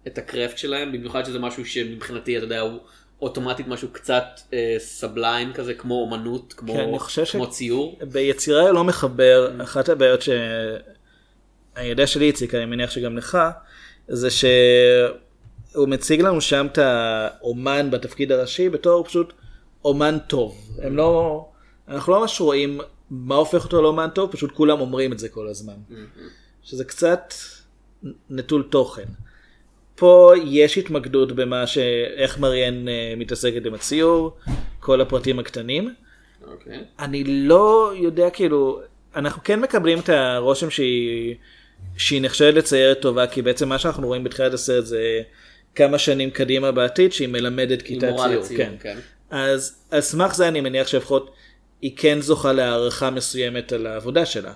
את 0.08 0.18
הקרפט 0.18 0.58
שלהם, 0.58 0.91
במיוחד 0.91 1.26
שזה 1.26 1.39
משהו 1.39 1.65
שמבחינתי, 1.65 2.38
אתה 2.38 2.46
יודע, 2.46 2.60
הוא 2.60 2.80
אוטומטית 3.22 3.68
משהו 3.68 3.88
קצת 3.91 4.24
אה, 4.54 4.76
סבליים 4.78 5.54
כזה, 5.54 5.74
כמו 5.74 6.02
אומנות, 6.02 6.54
כמו, 6.58 6.74
כן, 6.74 6.80
אני 6.80 7.00
חושב 7.00 7.26
ש- 7.26 7.32
כמו 7.32 7.50
ציור. 7.50 8.00
ביצירה 8.12 8.72
לא 8.72 8.84
מחבר, 8.84 9.63
אחת 9.63 9.89
הבעיות 9.89 10.22
שאני 10.22 11.88
יודע 11.89 12.08
שלי 12.08 12.30
הציק, 12.30 12.56
אני 12.56 12.65
מניח 12.65 12.91
שגם 12.91 13.18
לך, 13.18 13.38
זה 14.08 14.30
שהוא 14.32 15.88
מציג 15.88 16.22
לנו 16.22 16.41
שם 16.41 16.68
את 16.72 16.78
האומן 16.78 17.91
בתפקיד 17.91 18.32
הראשי 18.32 18.70
בתור 18.70 19.04
פשוט 19.04 19.34
אומן 19.86 20.18
טוב. 20.28 20.78
הם 20.82 20.98
לא, 20.98 21.46
אנחנו 21.88 22.13
לא 22.13 22.22
ממש 22.22 22.41
רואים 22.41 22.80
מה 23.10 23.36
הופך 23.36 23.63
אותו 23.63 23.82
לאומן 23.82 24.10
טוב, 24.15 24.32
פשוט 24.32 24.52
כולם 24.52 24.82
אומרים 24.82 25.13
את 25.13 25.20
זה 25.20 25.30
כל 25.30 25.48
הזמן. 25.48 25.74
שזה 26.63 26.84
קצת 26.86 27.34
נטול 28.30 28.68
תוכן. 28.70 29.06
פה 29.95 30.34
יש 30.45 30.77
התמקדות 30.77 31.31
במה 31.31 31.67
ש... 31.67 31.77
איך 32.17 32.39
מריאן 32.39 32.88
אה, 32.88 33.13
מתעסקת 33.17 33.65
עם 33.65 33.73
הציור, 33.73 34.38
כל 34.79 35.01
הפרטים 35.01 35.39
הקטנים. 35.39 35.93
אוקיי. 36.47 36.79
אני 36.99 37.23
לא 37.23 37.93
יודע 37.95 38.29
כאילו 38.29 38.81
אנחנו 39.15 39.43
כן 39.43 39.60
מקבלים 39.60 39.99
את 39.99 40.10
הרושם 40.10 40.69
שהיא 40.69 41.36
שהיא 41.97 42.21
נחשבת 42.21 42.53
לציירת 42.53 43.01
טובה 43.01 43.27
כי 43.27 43.41
בעצם 43.41 43.69
מה 43.69 43.79
שאנחנו 43.79 44.08
רואים 44.08 44.23
בתחילת 44.23 44.53
הסרט 44.53 44.86
זה 44.86 45.21
כמה 45.75 45.99
שנים 45.99 46.29
קדימה 46.29 46.71
בעתיד 46.71 47.13
שהיא 47.13 47.27
מלמדת 47.27 47.81
כיתה 47.81 48.08
ציור. 48.08 48.27
לציור, 48.27 48.58
כן. 48.58 48.73
כן. 48.79 48.97
אז 49.29 49.75
על 49.91 50.01
סמך 50.01 50.36
זה 50.36 50.47
אני 50.47 50.62
מניח 50.62 50.88
שלפחות 50.88 51.34
היא 51.81 51.91
כן 51.97 52.21
זוכה 52.21 52.53
להערכה 52.53 53.10
מסוימת 53.10 53.73
על 53.73 53.88
העבודה 53.88 54.25
שלה. 54.25 54.53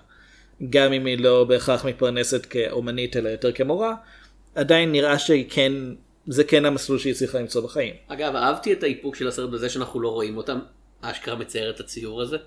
גם 0.69 0.93
אם 0.93 1.06
היא 1.06 1.17
לא 1.19 1.43
בהכרח 1.43 1.86
מתפרנסת 1.86 2.45
כאומנית 2.45 3.17
אלא 3.17 3.30
יותר 3.30 3.52
כמורה, 3.52 3.93
עדיין 4.56 4.92
נראה 4.92 5.20
שהיא 5.20 5.46
כן, 5.50 5.74
זה 6.28 6.44
כן 6.44 6.66
המסלול 6.66 7.00
שהיא 7.00 7.14
צריכה 7.14 7.40
למצוא 7.40 7.62
בחיים. 7.62 7.94
אגב, 8.08 8.36
אהבתי 8.36 8.74
את 8.74 8.84
האיפוק 8.84 9.16
של 9.16 9.28
הסרט 9.28 9.50
בזה 9.50 9.70
שאנחנו 9.70 10.00
לא 10.00 10.10
רואים 10.10 10.38
אותם, 10.38 10.60
אשכרה 11.02 11.36
מצייר 11.36 11.70
את 11.70 11.80
הציור 11.80 12.22
הזה. 12.22 12.38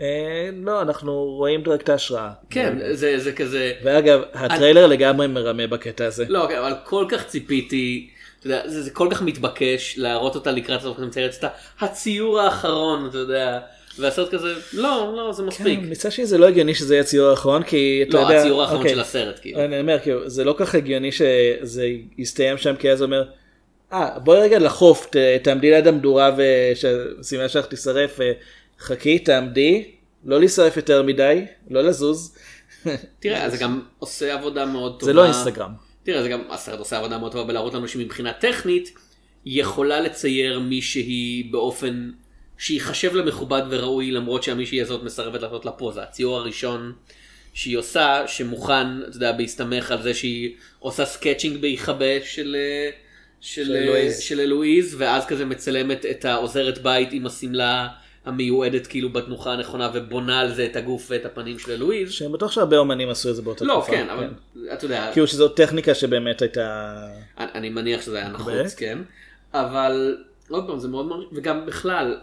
אה, 0.00 0.50
לא, 0.52 0.82
אנחנו 0.82 1.24
רואים 1.24 1.62
רק 1.66 1.82
את 1.82 1.88
ההשראה. 1.88 2.30
כן, 2.50 2.78
זה, 2.92 3.18
זה 3.18 3.32
כזה... 3.32 3.72
ואגב, 3.84 4.20
הטריילר 4.34 4.86
לגמרי 4.86 5.26
מרמה 5.26 5.66
בקטע 5.66 6.06
הזה. 6.06 6.24
לא, 6.28 6.44
אבל 6.44 6.74
כל 6.84 7.06
כך 7.08 7.26
ציפיתי, 7.26 8.10
אתה 8.38 8.46
יודע, 8.46 8.68
זה, 8.68 8.82
זה 8.82 8.90
כל 8.90 9.08
כך 9.10 9.22
מתבקש 9.22 9.98
להראות 9.98 10.34
אותה 10.34 10.50
לקראת 10.50 10.80
הסוף, 10.80 10.98
אני 10.98 11.06
מציירת 11.06 11.34
את 11.38 11.44
הציור 11.80 12.40
האחרון, 12.40 13.06
אתה 13.08 13.18
יודע. 13.18 13.60
והסרט 13.98 14.30
כזה, 14.34 14.54
לא, 14.72 15.12
לא, 15.16 15.32
זה 15.32 15.42
מספיק. 15.42 15.78
כן, 15.80 15.86
מצד 15.90 16.12
שני 16.12 16.26
זה 16.26 16.38
לא 16.38 16.46
הגיוני 16.48 16.74
שזה 16.74 16.94
יהיה 16.94 17.02
הציור 17.02 17.30
האחרון 17.30 17.62
כי 17.62 18.04
אתה 18.08 18.16
לא, 18.16 18.22
יודע, 18.22 18.40
הציור 18.40 18.62
האחרון 18.62 18.78
אוקיי. 18.78 18.94
של 18.94 19.00
הסרט, 19.00 19.38
כאילו. 19.42 19.64
אני 19.64 19.80
אומר 19.80 19.98
כאילו 19.98 20.28
זה 20.30 20.44
לא 20.44 20.54
כך 20.58 20.74
הגיוני 20.74 21.12
שזה 21.12 21.88
יסתיים 22.18 22.58
שם 22.58 22.76
כי 22.76 22.90
אז 22.90 23.02
אומר. 23.02 23.24
אה 23.92 24.18
בואי 24.18 24.40
רגע 24.40 24.58
לחוף 24.58 25.06
ת- 25.10 25.16
תעמדי 25.42 25.70
ליד 25.70 25.86
המדורה 25.86 26.36
ושהסימן 26.36 27.48
שלך 27.48 27.66
תישרף 27.66 28.18
חכי 28.80 29.18
תעמדי 29.18 29.90
לא 30.24 30.38
להישרף 30.38 30.76
יותר 30.76 31.02
מדי 31.02 31.44
לא 31.70 31.82
לזוז. 31.82 32.34
תראה, 33.20 33.48
זה 33.50 33.56
גם 33.56 33.82
עושה 33.98 34.34
עבודה 34.34 34.66
מאוד 34.66 34.92
טובה. 34.92 35.04
זה 35.04 35.12
לא 35.12 35.24
אינסטגרם. 35.24 35.70
תראה, 36.02 36.22
זה 36.22 36.28
גם, 36.28 36.42
הסרט 36.50 36.78
עושה 36.78 36.98
עבודה 36.98 37.18
מאוד 37.18 37.32
טובה 37.32 37.44
בלהראות 37.44 37.74
לנו 37.74 37.88
שמבחינה 37.88 38.32
טכנית, 38.32 38.94
יכולה 39.46 40.00
לצייר 40.00 40.58
מישהי 40.60 41.48
באופן 41.50 42.10
שיחשב 42.60 43.14
לה 43.14 43.22
מכובד 43.22 43.62
וראוי, 43.70 44.10
למרות 44.10 44.42
שהמישהי 44.42 44.82
הזאת 44.82 45.02
מסרבת 45.02 45.42
לעשות 45.42 45.64
לה 45.64 45.72
פוזה. 45.72 46.02
הציור 46.02 46.36
הראשון 46.36 46.92
שהיא 47.54 47.78
עושה, 47.78 48.22
שמוכן, 48.26 49.02
אתה 49.08 49.16
יודע, 49.16 49.32
בהסתמך 49.32 49.90
על 49.90 50.02
זה 50.02 50.14
שהיא 50.14 50.54
עושה 50.78 51.04
sketching 51.04 51.60
בהיחבא 51.60 52.24
של... 52.24 52.56
אה, 52.58 52.90
של, 53.40 53.64
של 53.64 53.88
אה. 53.94 54.12
של 54.20 54.40
אלואיז, 54.40 54.96
ואז 54.98 55.26
כזה 55.26 55.44
מצלמת 55.44 56.06
את 56.06 56.24
העוזרת 56.24 56.78
בית 56.78 57.08
עם 57.12 57.26
השמלה 57.26 57.88
המיועדת 58.24 58.86
כאילו 58.86 59.12
בתנוחה 59.12 59.52
הנכונה 59.52 59.90
ובונה 59.94 60.40
על 60.40 60.54
זה 60.54 60.66
את 60.66 60.76
הגוף 60.76 61.06
ואת 61.10 61.24
הפנים 61.24 61.58
של 61.58 61.72
אלואיז. 61.72 62.12
שאני 62.12 62.32
בטוח 62.32 62.52
שהרבה 62.52 62.78
אומנים 62.78 63.10
עשו 63.10 63.30
את 63.30 63.36
זה 63.36 63.42
באותה 63.42 63.64
לא, 63.64 63.74
תקופה. 63.74 63.92
כן, 63.92 64.08
אבל 64.10 64.28
אתה 64.72 64.84
יודע, 64.84 65.10
כאילו 65.12 65.26
שזו 65.26 65.48
טכניקה 65.48 65.94
שבאמת 65.94 66.42
הייתה. 66.42 66.94
אני 67.38 67.48
אני 67.54 67.68
מניח 67.68 68.02
שזה 68.02 68.18
היה 68.18 68.28
נחוץ? 68.28 68.74
כן. 68.74 68.98
אבל 69.54 70.16
עוד 70.48 70.66
פעם 70.66 70.78
זה 70.78 70.88
מאוד 70.88 71.06
מאוד, 71.06 71.24
וגם 71.32 71.66
בכלל, 71.66 72.16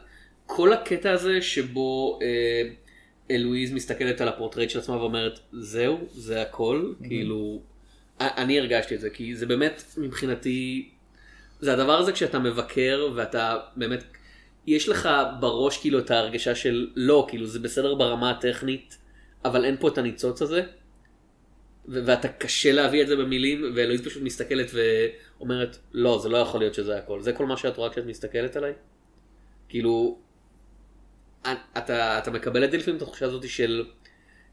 כל 0.48 0.74
הקטע 0.74 1.12
הזה 1.12 1.42
שבו 1.42 2.20
אה, 2.22 2.70
אלואיז 3.32 3.72
מסתכלת 3.74 4.22
על 4.22 4.28
הפורטרט 4.28 4.70
של 4.70 4.80
עצמה 4.80 4.98
ואומרת, 4.98 5.40
זהו, 5.52 6.08
זה 6.12 6.42
הכל, 6.42 6.94
כאילו, 7.04 7.62
א- 8.20 8.42
אני 8.42 8.60
הרגשתי 8.60 8.96
את 8.96 9.00
זה, 9.00 9.10
כי 9.10 9.36
זה 9.36 9.46
באמת 9.46 9.84
מבחינתי, 9.98 10.90
זה 11.60 11.74
הדבר 11.74 11.98
הזה 11.98 12.12
כשאתה 12.12 12.40
מבקר 12.40 13.08
ואתה 13.16 13.58
באמת, 13.76 14.04
יש 14.68 14.90
לך 14.90 15.10
בראש 15.40 15.78
כאילו 15.78 16.00
את 16.00 16.12
ההרגשה 16.12 16.56
של 16.56 16.88
לא, 16.96 17.26
כאילו 17.30 17.46
זה 17.46 17.60
בסדר 17.60 17.96
ברמה 17.96 18.30
הטכנית, 18.32 18.98
אבל 19.46 19.66
אין 19.66 19.78
פה 19.80 19.88
את 19.88 19.98
הניצוץ 19.98 20.42
הזה. 20.42 20.64
ו- 21.90 22.06
ואתה 22.06 22.28
קשה 22.28 22.72
להביא 22.72 23.02
את 23.02 23.08
זה 23.08 23.16
במילים, 23.16 23.72
ואלוהים 23.76 24.02
פשוט 24.02 24.24
מסתכלת 24.24 24.72
ואומרת, 24.74 25.78
לא, 25.94 26.20
זה 26.24 26.30
לא 26.30 26.38
יכול 26.38 26.60
להיות 26.60 26.74
שזה 26.74 26.98
הכל. 26.98 27.22
זה 27.22 27.34
כל 27.34 27.46
מה 27.46 27.58
שאת 27.58 27.78
רואה 27.78 27.90
כשאת 27.90 28.06
מסתכלת 28.06 28.56
עליי? 28.56 28.74
כאילו, 29.70 30.18
אתה, 31.78 32.18
אתה 32.18 32.32
מקבל 32.32 32.64
את 32.64 32.72
זה 32.72 32.78
לפעמים 32.78 32.98
את 32.98 33.02
התחושה 33.02 33.26
הזאת 33.26 33.50
של, 33.50 33.86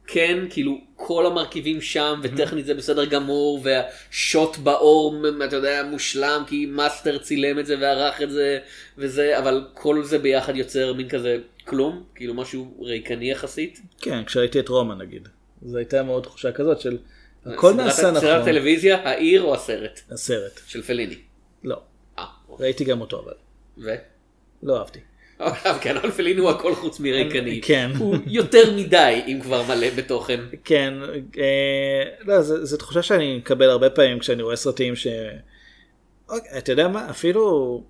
כן, 0.06 0.38
כאילו, 0.50 0.80
כל 0.96 1.26
המרכיבים 1.26 1.80
שם, 1.80 2.20
וטכנית 2.22 2.66
זה 2.66 2.74
בסדר 2.74 3.04
גמור, 3.04 3.60
והשוט 3.62 4.56
באור, 4.56 5.24
אתה 5.44 5.56
יודע, 5.56 5.82
מושלם, 5.90 6.42
כי 6.46 6.66
מאסטר 6.66 7.18
צילם 7.18 7.58
את 7.58 7.66
זה 7.66 7.76
וערך 7.80 8.22
את 8.22 8.30
זה, 8.30 8.58
וזה, 8.98 9.38
אבל 9.38 9.66
כל 9.74 10.02
זה 10.02 10.18
ביחד 10.18 10.56
יוצר 10.56 10.92
מין 10.92 11.08
כזה 11.08 11.38
כלום, 11.64 12.04
כאילו 12.14 12.34
משהו 12.34 12.74
ריקני 12.80 13.30
יחסית. 13.30 13.80
כן 14.00 14.24
כשראיתי 14.24 14.60
את 14.60 14.68
רומא 14.68 14.94
נגיד. 14.94 15.28
זו 15.62 15.78
הייתה 15.78 16.02
מאוד 16.02 16.22
תחושה 16.22 16.52
כזאת 16.52 16.80
של 16.80 16.98
הכל 17.46 17.72
נעשה 17.72 18.02
סדרת 18.02 18.16
נכון. 18.16 18.44
טלוויזיה, 18.44 19.08
העיר 19.08 19.42
או 19.42 19.54
הסרט? 19.54 20.00
הסרט. 20.10 20.60
של 20.66 20.82
פליני. 20.82 21.16
לא. 21.64 21.80
אה, 22.18 22.24
אוקיי. 22.48 22.66
ראיתי 22.66 22.84
גם 22.84 23.00
אותו 23.00 23.20
אבל. 23.24 23.32
ו? 23.78 23.94
לא 24.62 24.78
אהבתי. 24.78 24.98
עכשיו 25.38 25.76
כן, 25.80 26.10
פליני 26.10 26.40
הוא 26.40 26.50
הכל 26.50 26.74
חוץ 26.74 27.00
מריקני. 27.00 27.60
כן. 27.62 27.90
הוא 27.98 28.16
יותר 28.26 28.76
מדי, 28.76 29.22
אם 29.26 29.40
כבר 29.42 29.62
מלא 29.62 29.86
בתוכן. 29.96 30.40
כן, 30.64 30.94
אה, 31.38 32.02
לא, 32.20 32.42
זו, 32.42 32.76
תחושה 32.76 33.02
שאני 33.02 33.36
מקבל 33.36 33.70
הרבה 33.70 33.90
פעמים 33.90 34.18
כשאני 34.18 34.42
רואה 34.42 34.56
סרטים 34.56 34.96
ש... 34.96 35.06
אוקיי, 36.28 36.58
אתה 36.58 36.72
יודע 36.72 36.88
מה, 36.88 37.10
אפילו 37.10 37.82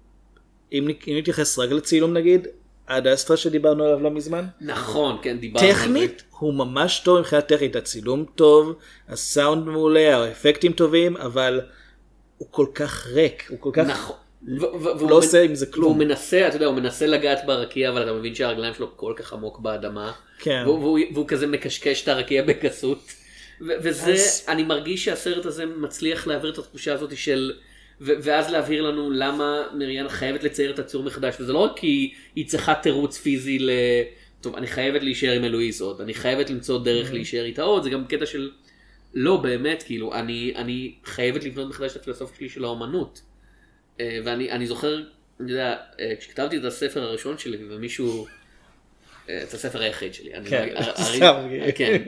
אם, 0.72 0.88
נתייחס 1.06 1.58
רק 1.58 1.70
לצילום 1.70 2.12
נגיד, 2.12 2.46
עד 2.86 3.06
אסטרה 3.06 3.36
שדיברנו 3.36 3.84
עליו 3.84 4.00
לא 4.00 4.10
מזמן, 4.10 4.44
נכון, 4.60 5.16
כן, 5.22 5.38
דיברנו 5.38 5.66
על 5.66 5.74
זה. 5.74 5.80
טכנית 5.80 6.22
הוא 6.38 6.54
ממש 6.54 7.02
טוב 7.04 7.18
מבחינה 7.18 7.42
טכנית, 7.42 7.76
הצילום 7.76 8.24
טוב, 8.34 8.74
הסאונד 9.08 9.66
מעולה, 9.66 10.16
האפקטים 10.16 10.72
טובים, 10.72 11.16
אבל 11.16 11.60
הוא 12.38 12.48
כל 12.50 12.66
כך 12.74 13.06
ריק, 13.06 13.46
הוא 13.50 13.58
כל 13.60 13.70
כך 13.72 13.86
נכון. 13.86 14.16
והוא 14.58 15.10
לא 15.10 15.16
עושה 15.16 15.42
עם 15.42 15.54
זה 15.54 15.66
כלום. 15.66 15.98
מנסה, 15.98 16.48
אתה 16.48 16.56
יודע, 16.56 16.66
הוא 16.66 16.74
מנסה 16.76 17.06
לגעת 17.06 17.38
ברקיע, 17.46 17.90
אבל 17.90 18.02
אתה 18.02 18.12
מבין 18.12 18.34
שהרגליים 18.34 18.74
שלו 18.74 18.96
כל 18.96 19.12
כך 19.16 19.32
עמוק 19.32 19.58
באדמה. 19.58 20.12
כן. 20.38 20.62
והוא, 20.66 21.28
כזה 21.28 21.46
מקשקש 21.46 22.02
את 22.02 22.08
הרקיע 22.08 22.42
בגסות. 22.48 23.12
וזה, 23.60 24.12
אז- 24.12 24.44
אני 24.48 24.62
מרגיש 24.62 25.04
שהסרט 25.04 25.46
הזה 25.46 25.66
מצליח 25.66 26.26
להעביר 26.26 26.52
את 26.52 26.58
התחושה 26.58 26.94
הזאת 26.94 27.16
של... 27.16 27.52
ואז 28.00 28.50
להבהיר 28.50 28.82
לנו 28.82 29.10
למה 29.10 29.62
מריאן 29.74 30.08
חייבת 30.08 30.44
לצייר 30.44 30.70
את 30.70 30.78
הציור 30.78 31.02
מחדש, 31.02 31.34
וזה 31.40 31.52
לא 31.52 31.58
רק 31.58 31.72
כי 31.76 32.14
היא 32.34 32.46
צריכה 32.48 32.74
תירוץ 32.74 33.18
פיזי 33.18 33.58
ל... 33.58 33.70
טוב, 34.40 34.56
אני 34.56 34.66
חייבת 34.66 35.02
להישאר 35.02 35.32
עם 35.32 35.44
אלואיז 35.44 35.80
עוד, 35.80 36.00
אני 36.00 36.14
חייבת 36.14 36.50
למצוא 36.50 36.84
דרך 36.84 37.12
להישאר 37.12 37.44
איתה 37.44 37.62
עוד, 37.62 37.82
זה 37.82 37.90
גם 37.90 38.04
קטע 38.06 38.26
של... 38.26 38.50
לא, 39.14 39.36
באמת, 39.36 39.82
כאילו, 39.82 40.14
אני, 40.14 40.52
אני 40.56 40.94
חייבת 41.04 41.44
לבנות 41.44 41.68
מחדש 41.68 41.92
את 41.92 41.96
הפילוסופיה 41.96 42.36
שלי 42.38 42.48
של 42.48 42.64
האומנות. 42.64 43.20
אה, 44.00 44.18
ואני 44.24 44.50
אני 44.50 44.66
זוכר, 44.66 45.00
אני 45.40 45.50
יודע, 45.50 45.76
אה, 46.00 46.12
כשכתבתי 46.20 46.56
את 46.56 46.64
הספר 46.64 47.02
הראשון 47.02 47.38
שלי 47.38 47.58
ומישהו, 47.70 48.26
אה, 49.28 49.42
את 49.42 49.54
הספר 49.54 49.82
היחיד 49.82 50.14
שלי. 50.14 50.30
כן. 50.50 50.68
כן, 51.76 52.02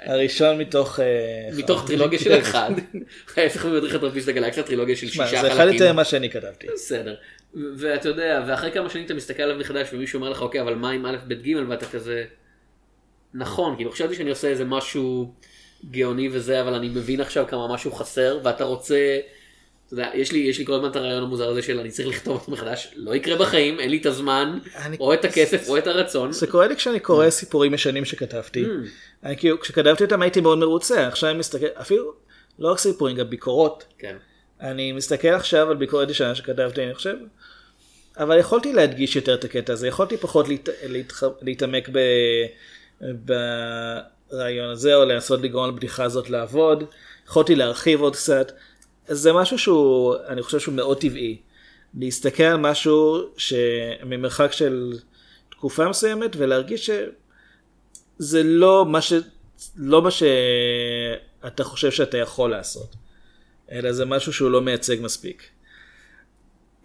הראשון 0.00 0.58
מתוך... 0.58 1.00
מתוך 1.56 1.84
טרילוגיה 1.86 2.18
של 2.18 2.38
אחד, 2.38 2.70
ההפך 3.36 3.64
ממדריך 3.64 3.94
הטרפיסט 3.94 4.28
הגלקסיה, 4.28 4.62
טרילוגיה 4.62 4.96
של 4.96 5.06
שישה 5.06 5.26
זה 5.26 5.38
אחד 5.40 5.56
חלקים. 5.56 5.72
יותר 5.72 5.92
ממה 5.92 6.04
שאני 6.04 6.30
כתבתי. 6.30 6.66
בסדר. 6.74 7.14
ואתה 7.76 8.08
יודע, 8.08 8.44
ואחרי 8.48 8.72
כמה 8.72 8.90
שנים 8.90 9.04
אתה 9.04 9.14
מסתכל 9.14 9.42
עליו 9.42 9.58
מחדש 9.58 9.88
ומישהו 9.92 10.16
אומר 10.16 10.30
לך, 10.30 10.42
אוקיי, 10.42 10.60
אבל 10.60 10.74
מה 10.74 10.90
עם 10.90 11.06
א', 11.06 11.16
ב', 11.28 11.32
ג', 11.32 11.68
ואתה 11.68 11.86
כזה, 11.86 12.24
נכון, 13.34 13.76
כאילו 13.76 13.92
חשבתי 13.92 14.14
שאני 14.14 14.30
עושה 14.30 14.48
איזה 14.48 14.64
משהו 14.64 15.34
גאוני 15.90 16.28
וזה, 16.32 16.60
אבל 16.60 16.74
אני 16.74 16.88
מבין 16.88 17.20
עכשיו 17.20 17.46
כמה 17.48 17.74
משהו 17.74 17.92
חסר, 17.92 18.40
ואתה 18.44 18.64
רוצה, 18.64 19.18
אתה 19.86 19.94
יודע, 19.94 20.10
יש 20.14 20.32
לי, 20.32 20.38
יש 20.38 20.58
לי 20.58 20.66
כל 20.66 20.72
הזמן 20.74 20.90
את 20.90 20.96
הרעיון 20.96 21.22
המוזר 21.22 21.48
הזה 21.48 21.62
של 21.62 21.80
אני 21.80 21.90
צריך 21.90 22.08
לכתוב 22.08 22.36
אותו 22.40 22.52
מחדש, 22.52 22.92
לא 22.96 23.14
יקרה 23.14 23.36
בחיים, 23.36 23.80
אין 23.80 23.90
לי 23.90 23.96
את 23.96 24.06
הזמן, 24.06 24.58
אני- 24.76 24.96
או 25.00 25.14
את 25.14 25.24
הכסף, 25.24 25.68
או 25.68 25.78
את 25.78 25.86
הרצון. 25.86 26.32
זה 26.32 26.46
קורה 26.46 26.66
לי 26.66 26.76
כשאני 26.76 27.00
קורא 27.00 27.30
סיפורים 27.30 27.74
ישנים 27.74 28.04
שכתבתי. 28.04 28.64
אני 29.24 29.36
כאילו, 29.36 29.60
כשכתבתי 29.60 30.04
אותם 30.04 30.22
הייתי 30.22 30.40
מאוד 30.40 30.58
מרוצה, 30.58 31.08
עכשיו 31.08 31.30
אני 31.30 31.38
מסתכל, 31.38 31.66
אפילו 31.80 32.12
לא 32.58 32.72
רק 32.72 32.78
סיפורים, 32.78 33.16
גם 33.16 33.30
ביקורות. 33.30 33.84
כן. 33.98 34.16
אני 34.60 34.92
מסתכל 34.92 35.28
עכשיו 35.28 35.70
על 35.70 35.76
ביקורת 35.76 36.10
ישנה 36.10 36.34
שכתבתי, 36.34 36.84
אני 36.84 36.94
חושב, 36.94 37.16
אבל 38.18 38.38
יכולתי 38.38 38.72
להדגיש 38.72 39.16
יותר 39.16 39.34
את 39.34 39.44
הקטע 39.44 39.72
הזה, 39.72 39.88
יכולתי 39.88 40.16
פחות 40.16 40.48
להת... 40.48 40.68
להתח... 40.86 41.22
להתעמק 41.42 41.88
ב... 41.92 41.98
ברעיון 44.30 44.70
הזה, 44.70 44.94
או 44.94 45.04
לנסות 45.04 45.40
לגרום 45.42 45.68
לבדיחה 45.68 46.04
הזאת 46.04 46.30
לעבוד, 46.30 46.84
יכולתי 47.26 47.54
להרחיב 47.54 48.00
עוד 48.00 48.16
קצת. 48.16 48.52
זה 49.08 49.32
משהו 49.32 49.58
שהוא, 49.58 50.14
אני 50.28 50.42
חושב 50.42 50.60
שהוא 50.60 50.74
מאוד 50.74 51.00
טבעי. 51.00 51.38
להסתכל 51.94 52.42
על 52.42 52.56
משהו 52.56 53.28
שממרחק 53.36 54.52
של 54.52 54.92
תקופה 55.50 55.88
מסוימת 55.88 56.36
ולהרגיש 56.36 56.90
שזה 56.90 58.42
לא 58.42 58.86
מה, 58.86 59.02
ש... 59.02 59.12
לא 59.76 60.02
מה 60.02 60.10
שאתה 60.10 61.64
חושב 61.64 61.90
שאתה 61.90 62.18
יכול 62.18 62.50
לעשות. 62.50 62.94
אלא 63.72 63.92
זה 63.92 64.04
משהו 64.04 64.32
שהוא 64.32 64.50
לא 64.50 64.60
מייצג 64.60 64.96
מספיק. 65.00 65.42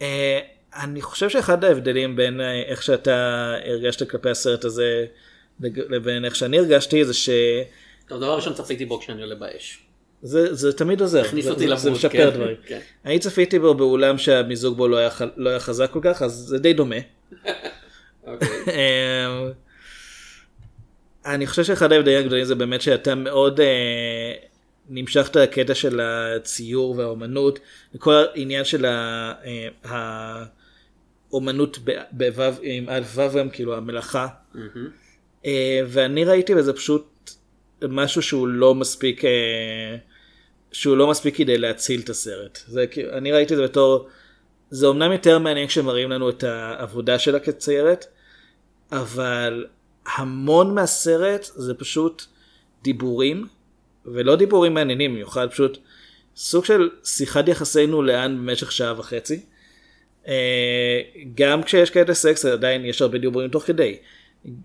אה, 0.01 0.39
אני 0.75 1.01
חושב 1.01 1.29
שאחד 1.29 1.63
ההבדלים 1.63 2.15
בין 2.15 2.41
אה, 2.41 2.61
איך 2.61 2.83
שאתה 2.83 3.55
הרגשת 3.65 4.09
כלפי 4.09 4.29
הסרט 4.29 4.65
הזה 4.65 5.05
לבין 5.59 6.25
איך 6.25 6.35
שאני 6.35 6.59
הרגשתי 6.59 7.05
זה 7.05 7.13
שזה 7.13 7.63
טוב, 8.07 8.17
דבר 8.17 8.35
ראשון 8.35 8.53
צפיתי 8.53 8.85
בו 8.85 8.99
כשאני 8.99 9.21
עולה 9.21 9.35
באש. 9.35 9.83
זה 10.23 10.73
תמיד 10.73 11.01
עוזר, 11.01 11.21
הכניס 11.21 11.45
זה, 11.45 11.51
אותי 11.51 11.67
זה, 11.67 11.75
זה 11.75 11.91
משפר 11.91 12.09
כן, 12.09 12.29
דברים. 12.29 12.55
כן. 12.65 12.79
אני 13.05 13.19
צפיתי 13.19 13.59
בו 13.59 13.73
באולם 13.73 14.17
שהמיזוג 14.17 14.77
בו 14.77 14.87
לא 14.87 14.97
היה, 14.97 15.09
לא 15.37 15.49
היה 15.49 15.59
חזק 15.59 15.89
כל 15.91 15.99
כך 16.03 16.21
אז 16.21 16.31
זה 16.33 16.57
די 16.57 16.73
דומה. 16.73 16.95
אוקיי. 18.27 18.47
אמ, 18.67 19.51
אני 21.25 21.47
חושב 21.47 21.63
שאחד 21.63 21.91
ההבדלים 21.91 22.19
הגדולים 22.19 22.45
זה 22.45 22.55
באמת 22.55 22.81
שאתה 22.81 23.15
מאוד 23.15 23.59
אה, 23.59 24.33
נמשכת 24.89 25.35
לקטע 25.35 25.75
של 25.75 25.99
הציור 26.03 26.95
והאומנות, 26.97 27.59
וכל 27.95 28.13
העניין 28.35 28.65
של 28.65 28.85
ה- 28.85 29.33
אה, 29.85 30.43
האומנות 31.31 31.79
בוו, 32.11 32.43
עם 32.61 32.85
א' 32.89 33.01
ו' 33.15 33.37
גם 33.37 33.49
כאילו 33.49 33.75
המלאכה, 33.77 34.27
מהמם. 34.53 34.89
אה, 35.45 35.81
ואני 35.87 36.25
ראיתי 36.25 36.55
בזה 36.55 36.73
פשוט 36.73 37.31
משהו 37.89 38.21
שהוא 38.21 38.47
לא 38.47 38.75
מספיק, 38.75 39.25
אה, 39.25 39.95
שהוא 40.71 40.97
לא 40.97 41.07
מספיק 41.07 41.37
כדי 41.37 41.57
להציל 41.57 42.01
את 42.01 42.09
הסרט. 42.09 42.59
זה, 42.67 42.85
אני 43.11 43.31
ראיתי 43.31 43.53
את 43.53 43.57
זה 43.57 43.63
בתור, 43.63 44.07
זה 44.69 44.87
אומנם 44.87 45.11
יותר 45.11 45.39
מעניין 45.39 45.67
כשמראים 45.67 46.09
לנו 46.09 46.29
את 46.29 46.43
העבודה 46.43 47.19
שלה 47.19 47.39
כציירת, 47.39 48.05
אבל 48.91 49.65
המון 50.05 50.75
מהסרט 50.75 51.45
זה 51.55 51.73
פשוט 51.73 52.25
דיבורים, 52.83 53.47
ולא 54.05 54.35
דיבורים 54.35 54.73
מעניינים 54.73 55.11
במיוחד, 55.11 55.51
פשוט 55.51 55.77
סוג 56.35 56.65
של 56.65 56.89
שיחת 57.03 57.47
יחסינו 57.47 58.01
לאן 58.01 58.37
במשך 58.37 58.71
שעה 58.71 58.99
וחצי. 58.99 59.39
אה, 60.27 61.01
גם 61.35 61.63
כשיש 61.63 61.89
כאלה 61.89 62.13
סקס 62.13 62.45
עדיין 62.45 62.85
יש 62.85 63.01
הרבה 63.01 63.17
דיבורים 63.17 63.49
תוך 63.49 63.63
כדי. 63.63 63.97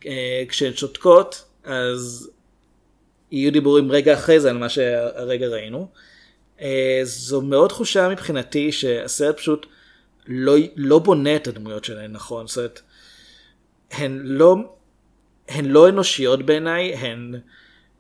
אה, 0.07 0.45
כשהן 0.49 0.73
שותקות 0.73 1.45
אז 1.65 2.31
יהיו 3.31 3.53
דיבורים 3.53 3.93
רגע 3.93 4.15
אחרי 4.15 4.41
זה 4.41 4.51
על 4.51 4.59
מה 4.59 4.69
שהרגע 4.69 5.47
ראינו. 5.47 5.89
אה, 6.61 7.01
זו 7.03 7.41
מאוד 7.41 7.69
תחושה 7.69 8.09
מבחינתי 8.09 8.73
שהסרט 8.73 9.37
פשוט 9.37 9.67
לא, 10.27 10.57
לא 10.77 10.99
בונה 10.99 11.37
את 11.37 11.49
הדמויות 11.49 11.85
שלהן 11.85 12.13
נכון. 12.13 12.47
זאת 12.47 12.57
אומרת, 12.57 12.81
הן 13.91 14.21
לא, 14.25 14.57
הן 15.49 15.65
לא 15.65 15.89
אנושיות 15.89 16.47
בעיניי, 16.47 16.95
הן 16.95 17.35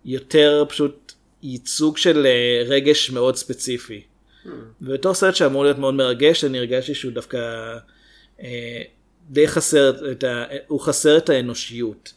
יותר 0.05 0.65
פשוט 0.69 1.13
ייצוג 1.43 1.97
של 1.97 2.27
אה, 2.27 2.63
רגש 2.67 3.11
מאוד 3.11 3.37
ספציפי. 3.37 4.03
Hmm. 4.45 4.49
ובתור 4.83 5.15
סרט 5.15 5.35
שאמור 5.35 5.65
להיות 5.65 5.79
מאוד 5.79 5.95
מרגש, 5.95 6.45
אני 6.45 6.59
הרגשתי 6.59 6.95
שהוא 6.95 7.13
דווקא 7.13 7.39
אה, 8.43 8.83
די 9.31 9.49
חסר, 9.49 10.13
את 10.13 10.25
ה, 10.25 10.45
הוא 10.67 10.81
חסר 10.81 11.17
את 11.17 11.31
האנושיות. 11.31 12.13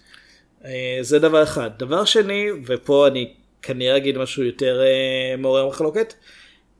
אה, 0.65 0.97
זה 1.01 1.19
דבר 1.19 1.43
אחד. 1.43 1.69
דבר 1.77 2.05
שני, 2.05 2.47
ופה 2.65 3.07
אני 3.07 3.33
כנראה 3.61 3.97
אגיד 3.97 4.17
משהו 4.17 4.43
יותר 4.43 4.81
אה, 4.81 5.35
מעורר 5.37 5.67
מחלוקת, 5.67 6.13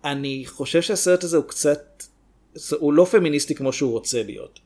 אני 0.04 0.44
חושב 0.48 0.82
שהסרט 0.82 1.24
הזה 1.24 1.38
הוא 1.38 1.46
קצת, 1.46 2.04
הוא 2.80 2.94
לא 2.94 3.06
פמיניסטי 3.06 3.56
כמו 3.56 3.74
שהוא 3.74 3.92
רוצה 3.92 4.24
להיות. 4.24 4.60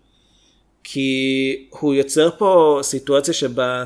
כי 0.83 1.67
הוא 1.69 1.93
יוצר 1.93 2.29
פה 2.37 2.79
סיטואציה 2.83 3.33
שבה 3.33 3.85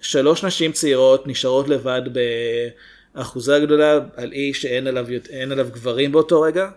שלוש 0.00 0.44
נשים 0.44 0.72
צעירות 0.72 1.26
נשארות 1.26 1.68
לבד 1.68 2.02
באחוזה 3.14 3.58
גדולה 3.58 4.00
על 4.16 4.32
אי 4.32 4.54
שאין 4.54 4.86
עליו, 4.86 5.06
עליו 5.50 5.68
גברים 5.72 6.12
באותו 6.12 6.40
רגע. 6.40 6.70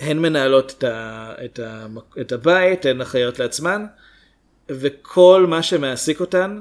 הן 0.00 0.18
מנהלות 0.18 0.74
את, 0.78 0.84
ה, 0.84 1.34
את, 1.44 1.58
ה, 1.58 1.86
את 2.20 2.32
הבית, 2.32 2.86
הן 2.86 3.00
אחראיות 3.00 3.38
לעצמן, 3.38 3.86
וכל 4.68 5.46
מה 5.48 5.62
שמעסיק 5.62 6.20
אותן 6.20 6.60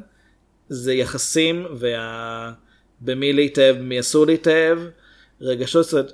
זה 0.71 0.93
יחסים 0.93 1.65
וה... 1.79 2.51
במי 3.01 3.33
להתאהב, 3.33 3.75
במי 3.75 3.99
אסור 3.99 4.25
להתאהב, 4.25 4.79
רגשות, 5.41 5.83
זאת 5.85 5.93
אומרת, 5.93 6.13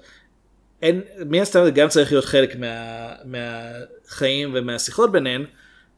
אין, 0.81 1.01
מן 1.25 1.41
הסתם 1.41 1.63
זה 1.63 1.71
גם 1.71 1.89
צריך 1.89 2.11
להיות 2.11 2.25
חלק 2.25 2.55
מה, 2.55 3.13
מהחיים 3.25 4.51
ומהשיחות 4.53 5.11
ביניהן, 5.11 5.45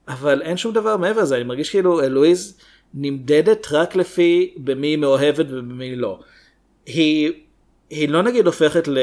אבל 0.07 0.41
אין 0.41 0.57
שום 0.57 0.73
דבר 0.73 0.97
מעבר 0.97 1.21
לזה, 1.21 1.35
אני 1.35 1.43
מרגיש 1.43 1.69
כאילו 1.69 2.03
אלואיז 2.03 2.57
נמדדת 2.93 3.67
רק 3.71 3.95
לפי 3.95 4.53
במי 4.57 4.87
היא 4.87 4.97
מאוהבת 4.97 5.45
ובמי 5.49 5.95
לא. 5.95 6.19
היא, 6.85 7.31
היא 7.89 8.09
לא 8.09 8.23
נגיד 8.23 8.45
הופכת 8.45 8.87
ל... 8.87 8.97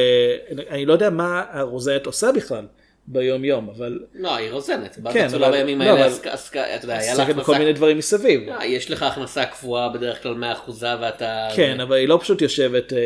אני 0.69 0.87
לא 0.87 0.93
יודע 0.93 1.11
מה 1.11 1.45
הרוזנת 1.51 2.07
עושה 2.07 2.33
בכלל 2.33 2.67
ביום 3.09 3.45
יום, 3.45 3.69
אבל... 3.77 3.99
לא, 4.15 4.37
היא 4.37 4.51
רוזנת. 4.53 4.99
בת 4.99 5.13
כן, 5.13 5.29
אבל- 5.35 5.51
בימים 5.51 5.79
לא, 5.83 5.85
האלה, 5.85 6.07
עסקה- 6.07 6.33
עסקה- 6.33 6.75
אתה 6.75 6.85
יודע, 6.85 6.99
היה 6.99 7.15
לה 7.15 7.25
בכל 7.25 7.41
הכנסה... 7.41 7.59
מיני 7.59 7.73
דברים 7.73 7.99
מסביב. 7.99 8.41
לא, 8.49 8.65
יש 8.65 8.91
לך 8.91 9.03
הכנסה 9.03 9.45
קבועה 9.45 9.89
בדרך 9.89 10.23
כלל 10.23 10.35
מאחוזה 10.35 10.87
ואתה... 11.01 11.49
כן, 11.57 11.81
אבל 11.81 11.97
היא 11.97 12.09
לא 12.09 12.19
פשוט 12.23 12.43
יושבת 12.43 12.93
אה, 12.93 12.99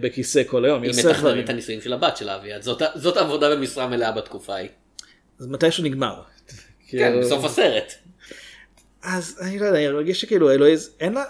בכיסא 0.00 0.42
כל 0.46 0.64
היום, 0.64 0.82
היא 0.82 0.90
היא 0.90 0.98
עושה 0.98 1.08
מתכננת 1.08 1.24
דברים. 1.24 1.44
את 1.44 1.48
הנישואים 1.50 1.80
של 1.80 1.92
הבת 1.92 2.16
שלה, 2.16 2.36
אביעד. 2.36 2.62
זאת- 2.62 2.82
זאת 2.94 3.16
עבודה 3.16 3.56
במשרה 3.56 3.86
מלאה 3.86 4.12
בתקופה 4.12 4.54
ההיא. 4.54 4.68
אז 5.40 5.46
מתישהו 5.46 5.84
נגמר. 5.84 6.14
כן, 6.88 6.98
כאילו- 6.98 7.20
בסוף 7.20 7.44
הסרט. 7.44 7.92
אז 9.02 9.38
אני 9.42 9.58
לא 9.58 9.66
יודע, 9.66 9.78
אני 9.78 9.88
מרגיש 9.92 10.20
שכאילו 10.20 10.50
אלוהיז, 10.50 10.96
אין 11.00 11.12
לה, 11.12 11.24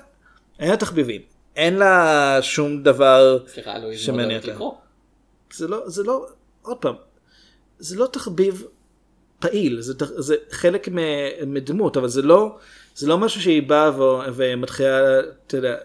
אין 0.59 0.71
לה 0.71 0.77
תחביבים. 0.77 1.21
אין 1.57 1.77
לה 1.77 2.39
שום 2.43 2.83
דבר, 2.83 3.39
סליחה, 3.49 3.71
אלוהים 3.73 3.89
מאוד 3.89 3.99
שמעניין 3.99 4.31
אוהבת 4.31 4.45
אותה. 4.45 4.53
לקרוא. 4.55 4.73
זה 5.55 5.69
לא, 5.69 5.83
זה 5.89 6.03
לא, 6.03 6.27
עוד 6.63 6.77
פעם, 6.77 6.95
זה 7.81 7.97
לא 7.99 8.07
תחביב 8.12 8.64
פעיל, 9.38 9.81
זה, 9.81 9.95
תח- 9.99 10.11
זה 10.19 10.35
חלק 10.51 10.88
מדמות, 11.47 11.97
אבל 11.97 12.09
זה 12.09 12.23
לא, 12.23 12.57
זה 12.95 13.07
לא 13.09 13.19
משהו 13.19 13.40
שהיא 13.43 13.62
באה 13.62 14.01
ו- 14.01 14.33
ומתחילה, 14.35 15.21
אתה 15.47 15.57
יודע, 15.57 15.77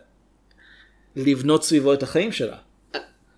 לבנות 1.15 1.63
סביבו 1.63 1.93
את 1.93 2.03
החיים 2.03 2.31
שלה. 2.31 2.57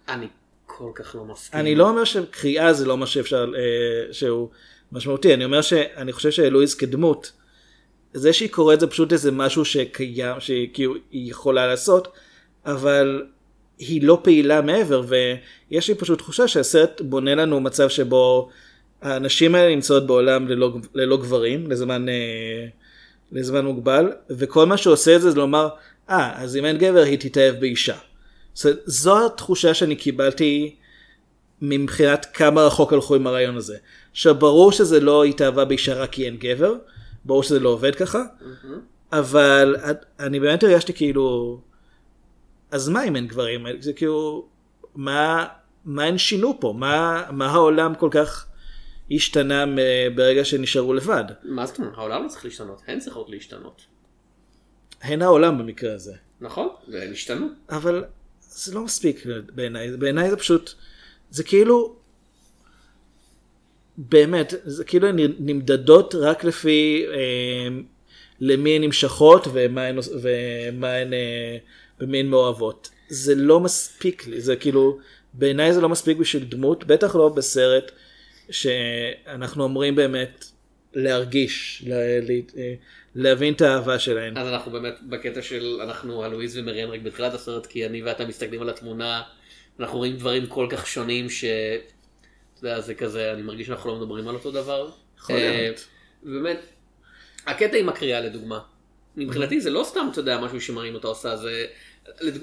אני 0.10 0.28
כל 0.65 0.91
כך 0.96 1.15
לא 1.15 1.26
מסכים. 1.26 1.60
אני 1.60 1.76
לא 1.76 1.89
אומר 1.89 2.04
שקריאה 2.04 2.74
זה 2.74 2.86
לא 2.86 2.98
מה 2.98 3.08
שאפשר, 3.08 3.52
אה, 3.56 4.13
שהוא 4.13 4.50
משמעותי, 4.91 5.34
אני 5.34 5.46
אומר 5.46 5.62
שאני 5.62 6.13
חושב 6.13 6.32
שאלוהיז 6.32 6.76
כדמות, 6.76 7.32
זה 8.13 8.34
שהיא 8.34 8.50
קוראת 8.50 8.80
זה 8.80 8.88
פשוט 8.88 9.13
איזה 9.13 9.32
משהו 9.32 9.65
שקיים, 9.65 10.39
שהיא 10.39 10.70
כאילו 10.74 10.96
יכולה 11.12 11.67
לעשות, 11.67 12.08
אבל 12.65 13.26
היא 13.80 14.04
לא 14.04 14.20
פעילה 14.24 14.62
מעבר, 14.62 15.02
ויש 15.08 15.88
לי 15.88 15.96
פשוט 15.96 16.20
תחושה 16.20 16.48
שהסרט 16.48 17.02
בונה 17.02 17.36
לנו 17.36 17.60
מצב 17.60 17.90
שבו 17.90 18.50
הנשים 19.02 19.56
האלה 19.56 19.76
נמצאות 19.76 20.08
בעולם 20.08 20.48
ללא, 20.48 20.78
ללא 20.94 21.18
גברים, 21.18 21.72
לזמן, 21.72 22.10
אה, 22.10 22.66
לזמן 23.32 23.66
מוגבל, 23.66 24.12
וכל 24.30 24.66
מה 24.66 24.78
שעושה 24.78 25.16
את 25.16 25.22
זה 25.22 25.32
זה 25.32 25.38
לומר, 25.38 25.70
אה, 26.10 26.44
אז 26.44 26.58
אם 26.58 26.66
אין 26.66 26.78
גבר 26.78 27.04
היא 27.04 27.18
תתאהב 27.20 27.56
באישה. 27.60 27.98
אומרת, 28.66 28.80
זו 28.86 29.26
התחושה 29.26 29.74
שאני 29.74 29.96
קיבלתי 29.96 30.76
מבחינת 31.62 32.26
כמה 32.34 32.62
רחוק 32.62 32.94
הלכו 32.94 33.16
עם 33.16 33.28
הרעיון 33.28 33.58
הזה. 33.58 33.78
עכשיו 34.12 34.36
ברור 34.36 34.72
שזה 34.72 35.00
לא 35.00 35.24
התאהבה 35.24 35.66
באישה 35.66 35.94
רק 35.94 36.12
כי 36.12 36.26
אין 36.26 36.38
גבר, 36.38 36.74
ברור 37.26 37.44
שזה 37.44 37.60
לא 37.60 37.70
עובד 37.70 37.96
ככה, 37.96 38.24
אבל 39.12 39.76
אני 40.20 40.40
באמת 40.40 40.63
הרגשתי 40.63 40.94
כאילו, 40.94 41.60
אז 42.71 42.89
מה 42.89 43.03
אם 43.03 43.15
אין 43.15 43.27
גברים? 43.27 43.65
זה 43.80 43.93
כאילו, 43.93 44.47
מה, 44.95 45.47
מה 45.86 46.03
הן 46.03 46.17
שינו 46.17 46.60
פה? 46.60 46.73
מה, 46.77 47.23
מה 47.32 47.51
העולם 47.51 47.95
כל 47.95 48.10
כך 48.12 48.47
השתנה 49.12 49.65
ברגע 50.15 50.45
שנשארו 50.45 50.93
לבד? 50.93 51.23
מה 51.43 51.65
זאת 51.65 51.80
אומרת? 51.80 51.93
העולם 51.97 52.23
לא 52.23 52.30
צריך 52.30 52.45
להשתנות, 52.45 52.82
הן 52.88 52.99
צריכות 52.99 53.30
להשתנות. 53.30 53.86
הן 55.01 55.21
העולם 55.21 55.58
במקרה 55.58 55.93
הזה. 55.93 56.13
נכון? 56.41 56.69
והן 56.88 57.12
השתנו. 57.12 57.47
אבל 57.69 58.03
זה 58.39 58.73
לא 58.73 58.84
מספיק 58.84 59.25
בעיניי, 59.56 59.97
בעיניי 59.97 60.30
זה 60.30 60.38
פשוט, 60.38 60.73
זה 61.30 61.43
כאילו, 61.43 61.95
באמת, 63.97 64.53
זה 64.65 64.84
כאילו 64.84 65.08
הן 65.08 65.15
נמדדות 65.39 66.15
רק 66.15 66.43
לפי 66.43 67.06
אה, 67.13 67.67
למי 68.39 68.75
הן 68.75 68.84
נמשכות 68.84 69.47
ומה 69.53 69.84
הן, 69.84 69.97
ומה 70.21 70.93
הן, 70.93 71.13
אה, 71.13 71.58
במי 72.00 72.20
הן 72.20 72.28
מאוהבות. 72.28 72.90
זה 73.10 73.36
לא 73.36 73.60
מספיק 73.60 74.28
לי, 74.28 74.42
זה 74.42 74.56
כאילו, 74.56 74.98
בעיניי 75.34 75.74
זה 75.74 75.82
לא 75.82 75.90
מספיק 75.90 76.18
בשביל 76.18 76.44
דמות, 76.44 76.84
בטח 76.84 77.16
לא 77.16 77.30
בסרט 77.30 77.92
שאנחנו 78.50 79.64
אומרים 79.64 79.96
באמת 79.96 80.46
להרגיש, 80.94 81.84
לה, 81.88 81.96
לה, 82.20 82.34
להבין 83.16 83.54
את 83.54 83.62
האהבה 83.62 84.00
שלהן. 84.00 84.38
אז 84.38 84.48
אנחנו 84.48 84.72
באמת 84.72 84.96
בקטע 85.10 85.42
של 85.42 85.80
אנחנו 85.84 86.24
הלואיז 86.24 86.58
ומריאן 86.58 86.90
רק 86.90 87.00
בתחילת 87.02 87.34
הסרט 87.34 87.66
כי 87.66 87.86
אני 87.86 88.02
ואתה 88.02 88.26
מסתכלים 88.26 88.62
על 88.62 88.70
התמונה 88.70 89.22
אנחנו 89.80 89.98
רואים 89.98 90.18
דברים 90.18 90.46
כל 90.48 90.68
כך 90.72 90.88
שונים 90.88 91.30
ש... 91.30 91.46
אתה 92.54 92.68
יודע, 92.68 92.82
זה 92.82 92.96
כזה 92.96 93.34
אני 93.34 93.42
מרגיש 93.42 93.68
שאנחנו 93.68 93.90
לא 93.90 93.96
מדברים 93.96 94.28
על 94.28 94.36
אותו 94.36 94.52
דבר. 94.52 94.90
יכול 95.18 95.36
אה, 95.36 95.58
להיות. 95.62 95.88
באמת. 96.24 96.60
הקטע 97.46 97.78
עם 97.78 97.90
הקריאה 97.90 98.22
לדוגמה. 98.22 98.60
מבחינתי 99.16 99.62
זה 99.62 99.70
לא 99.70 99.84
סתם 99.84 100.08
אתה 100.12 100.20
יודע 100.20 100.40
משהו 100.40 100.62
שמראים 100.62 100.96
אותה 100.96 101.08
עושה 101.08 101.36
זה. 101.36 101.66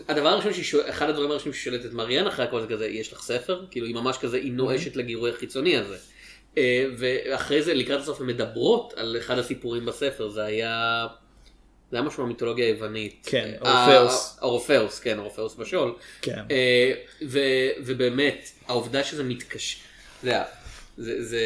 הדבר 0.08 0.28
הראשון 0.28 0.52
שהיא 0.52 0.64
שואלת, 0.64 0.88
אחד 0.88 1.08
הדברים 1.08 1.30
הראשונים 1.30 1.54
שהיא 1.54 1.64
שואלת 1.64 1.86
את 1.86 1.92
מריאן 1.92 2.26
אחרי 2.26 2.44
הכל 2.44 2.60
זה 2.60 2.66
כזה 2.66 2.86
יש 2.86 3.12
לך 3.12 3.22
ספר 3.22 3.64
כאילו 3.70 3.86
היא 3.86 3.94
ממש 3.94 4.18
כזה 4.18 4.36
היא 4.36 4.52
נואשת 4.52 4.96
לגירוי 4.96 5.30
החיצוני 5.30 5.76
הזה. 5.76 5.96
אה, 6.58 6.86
ואחרי 6.98 7.62
זה 7.62 7.74
לקראת 7.74 8.00
הסוף 8.00 8.20
הן 8.20 8.26
מדברות 8.26 8.94
על 8.96 9.16
אחד 9.18 9.38
הסיפורים 9.38 9.86
בספר 9.86 10.28
זה 10.28 10.44
היה 10.44 11.06
זה 11.90 11.96
היה 11.96 12.06
משהו 12.06 12.22
מהמיתולוגיה 12.22 12.66
היוונית. 12.66 13.26
כן, 13.30 13.52
אה, 13.64 13.86
אורפאוס. 13.86 14.38
אורפאוס, 14.42 15.00
כן, 15.00 15.18
אורפאוס 15.18 15.54
בשול. 15.54 15.94
כן. 16.22 16.42
אה, 16.50 16.92
ובאמת, 17.78 18.50
העובדה 18.68 19.04
שזה 19.04 19.24
מתקשר, 19.24 19.78
זה, 20.96 21.24
זה 21.24 21.42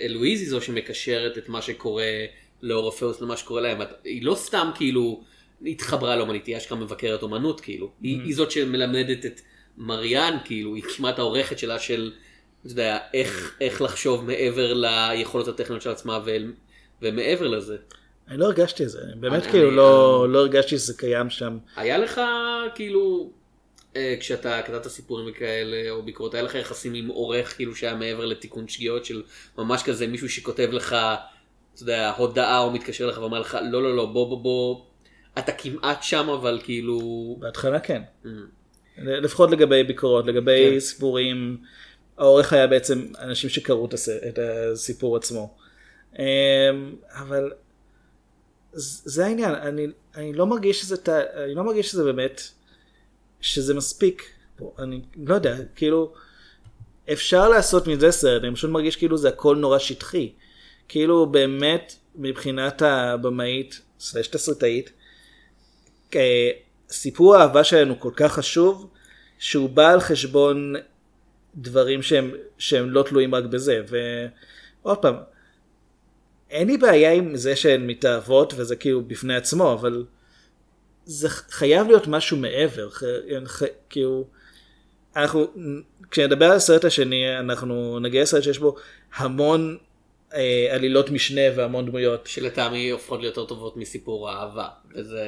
אלואיז 0.00 0.40
היא 0.40 0.48
זו 0.48 0.60
שמקשרת 0.60 1.38
את 1.38 1.48
מה 1.48 1.62
שקורה 1.62 2.24
לאורפאוס 2.62 3.20
למה 3.20 3.36
שקורה 3.36 3.60
להם. 3.60 3.80
היא 4.04 4.24
לא 4.24 4.34
סתם 4.34 4.70
כאילו 4.74 5.22
התחברה 5.66 6.16
לאומנית, 6.16 6.46
היא 6.46 6.56
אשכרה 6.56 6.78
מבקרת 6.78 7.22
אומנות 7.22 7.60
כאילו. 7.60 7.90
היא, 8.02 8.20
היא 8.24 8.34
זאת 8.36 8.50
שמלמדת 8.50 9.26
את 9.26 9.40
מריאן 9.78 10.36
כאילו, 10.44 10.74
היא 10.74 10.82
כמעט 10.82 11.18
העורכת 11.18 11.58
שלה 11.58 11.78
של, 11.78 12.12
אתה 12.66 12.72
יודע, 12.72 12.98
איך, 13.14 13.56
איך 13.60 13.82
לחשוב 13.82 14.24
מעבר 14.24 14.72
ליכולות 14.74 15.48
הטכניות 15.48 15.82
של 15.82 15.90
עצמה 15.90 16.18
ואל- 16.24 16.52
ומעבר 17.02 17.48
לזה. 17.48 17.76
אני 18.28 18.38
לא 18.38 18.44
הרגשתי 18.44 18.84
את 18.84 18.88
זה, 18.90 18.98
אני 19.02 19.20
באמת 19.20 19.42
אני- 19.42 19.50
כאילו 19.52 19.68
אני- 19.68 19.76
לא, 19.76 20.26
לא 20.28 20.38
הרגשתי 20.38 20.70
שזה 20.78 20.94
קיים 20.96 21.30
שם. 21.30 21.58
היה 21.76 21.98
לך 21.98 22.20
כאילו 22.74 23.30
אה, 23.96 24.14
כשאתה 24.20 24.62
כתבת 24.62 24.88
סיפורים 24.88 25.26
וכאלה 25.30 25.90
או 25.90 26.02
ביקורות 26.02 26.34
היה 26.34 26.42
לך 26.42 26.54
יחסים 26.54 26.94
עם 26.94 27.08
עורך 27.08 27.56
כאילו 27.56 27.74
שהיה 27.76 27.94
מעבר 27.94 28.24
לתיקון 28.26 28.68
שגיאות 28.68 29.04
של 29.04 29.22
ממש 29.58 29.82
כזה 29.82 30.06
מישהו 30.06 30.28
שכותב 30.28 30.68
לך 30.72 30.96
אתה 31.74 31.82
יודע, 31.82 32.10
הודעה 32.16 32.58
או 32.58 32.70
מתקשר 32.70 33.04
אליך 33.04 33.18
ואומר 33.18 33.40
לך, 33.40 33.58
לא, 33.72 33.82
לא, 33.82 33.96
לא, 33.96 34.06
בוא, 34.06 34.28
בוא, 34.28 34.42
בוא, 34.42 34.80
אתה 35.38 35.52
כמעט 35.52 36.02
שם, 36.02 36.28
אבל 36.28 36.60
כאילו... 36.64 37.00
בהתחלה 37.40 37.80
כן. 37.80 38.02
Mm. 38.24 38.28
לפחות 38.98 39.50
לגבי 39.50 39.82
ביקורות, 39.84 40.26
לגבי 40.26 40.70
כן. 40.74 40.80
סיפורים, 40.80 41.56
העורך 42.18 42.52
היה 42.52 42.66
בעצם 42.66 43.06
אנשים 43.18 43.50
שקראו 43.50 43.86
את 43.86 43.94
הס- 43.94 44.08
את 44.08 44.38
הסיפור 44.42 45.16
עצמו. 45.16 45.54
אמ, 46.18 46.24
אבל 47.10 47.52
זה 48.74 49.26
העניין, 49.26 49.54
אני, 49.54 49.86
אני 50.14 50.32
לא 50.32 50.46
מרגיש 50.46 50.80
שזה, 50.80 50.96
אני 51.44 51.54
לא 51.54 51.64
מרגיש 51.64 51.90
שזה 51.90 52.04
באמת, 52.04 52.42
שזה 53.40 53.74
מספיק. 53.74 54.22
אני 54.78 55.00
לא 55.16 55.34
יודע, 55.34 55.56
כאילו, 55.76 56.12
אפשר 57.12 57.48
לעשות 57.48 57.86
מזה 57.86 58.10
סרט, 58.12 58.44
אני 58.44 58.54
פשוט 58.54 58.70
מרגיש 58.70 58.96
כאילו 58.96 59.16
זה 59.18 59.28
הכל 59.28 59.56
נורא 59.56 59.78
שטחי. 59.78 60.32
כאילו 60.88 61.26
באמת 61.26 61.94
מבחינת 62.14 62.82
הבמאית, 62.82 63.80
סלש 64.00 64.26
תסריטאית, 64.28 64.92
סיפור 66.90 67.36
האהבה 67.36 67.64
שלנו 67.64 68.00
כל 68.00 68.10
כך 68.16 68.32
חשוב, 68.32 68.90
שהוא 69.38 69.70
בא 69.70 69.92
על 69.92 70.00
חשבון 70.00 70.74
דברים 71.56 72.02
שהם, 72.02 72.30
שהם 72.58 72.90
לא 72.90 73.02
תלויים 73.02 73.34
רק 73.34 73.44
בזה. 73.44 73.82
ועוד 74.82 74.98
פעם, 74.98 75.14
אין 76.50 76.66
לי 76.68 76.78
בעיה 76.78 77.12
עם 77.12 77.36
זה 77.36 77.56
שהן 77.56 77.86
מתאהבות 77.86 78.54
וזה 78.56 78.76
כאילו 78.76 79.02
בפני 79.04 79.36
עצמו, 79.36 79.72
אבל 79.72 80.04
זה 81.04 81.28
חייב 81.28 81.86
להיות 81.86 82.06
משהו 82.06 82.36
מעבר. 82.36 82.90
ח- 82.90 83.02
ח- 83.46 83.62
כאילו, 83.90 84.26
אנחנו, 85.16 85.46
כשנדבר 86.10 86.44
על 86.44 86.56
הסרט 86.56 86.84
השני, 86.84 87.38
אנחנו 87.38 87.98
נגיע 88.00 88.22
לסרט 88.22 88.42
שיש 88.42 88.58
בו 88.58 88.76
המון 89.16 89.76
אה, 89.78 89.91
עלילות 90.70 91.10
משנה 91.10 91.40
והמון 91.56 91.86
דמויות. 91.86 92.26
שלטעמי 92.26 92.90
הופכות 92.90 93.20
להיות 93.20 93.36
יותר 93.36 93.48
טובות 93.48 93.76
מסיפור 93.76 94.30
האהבה, 94.30 94.68
וזה 94.94 95.24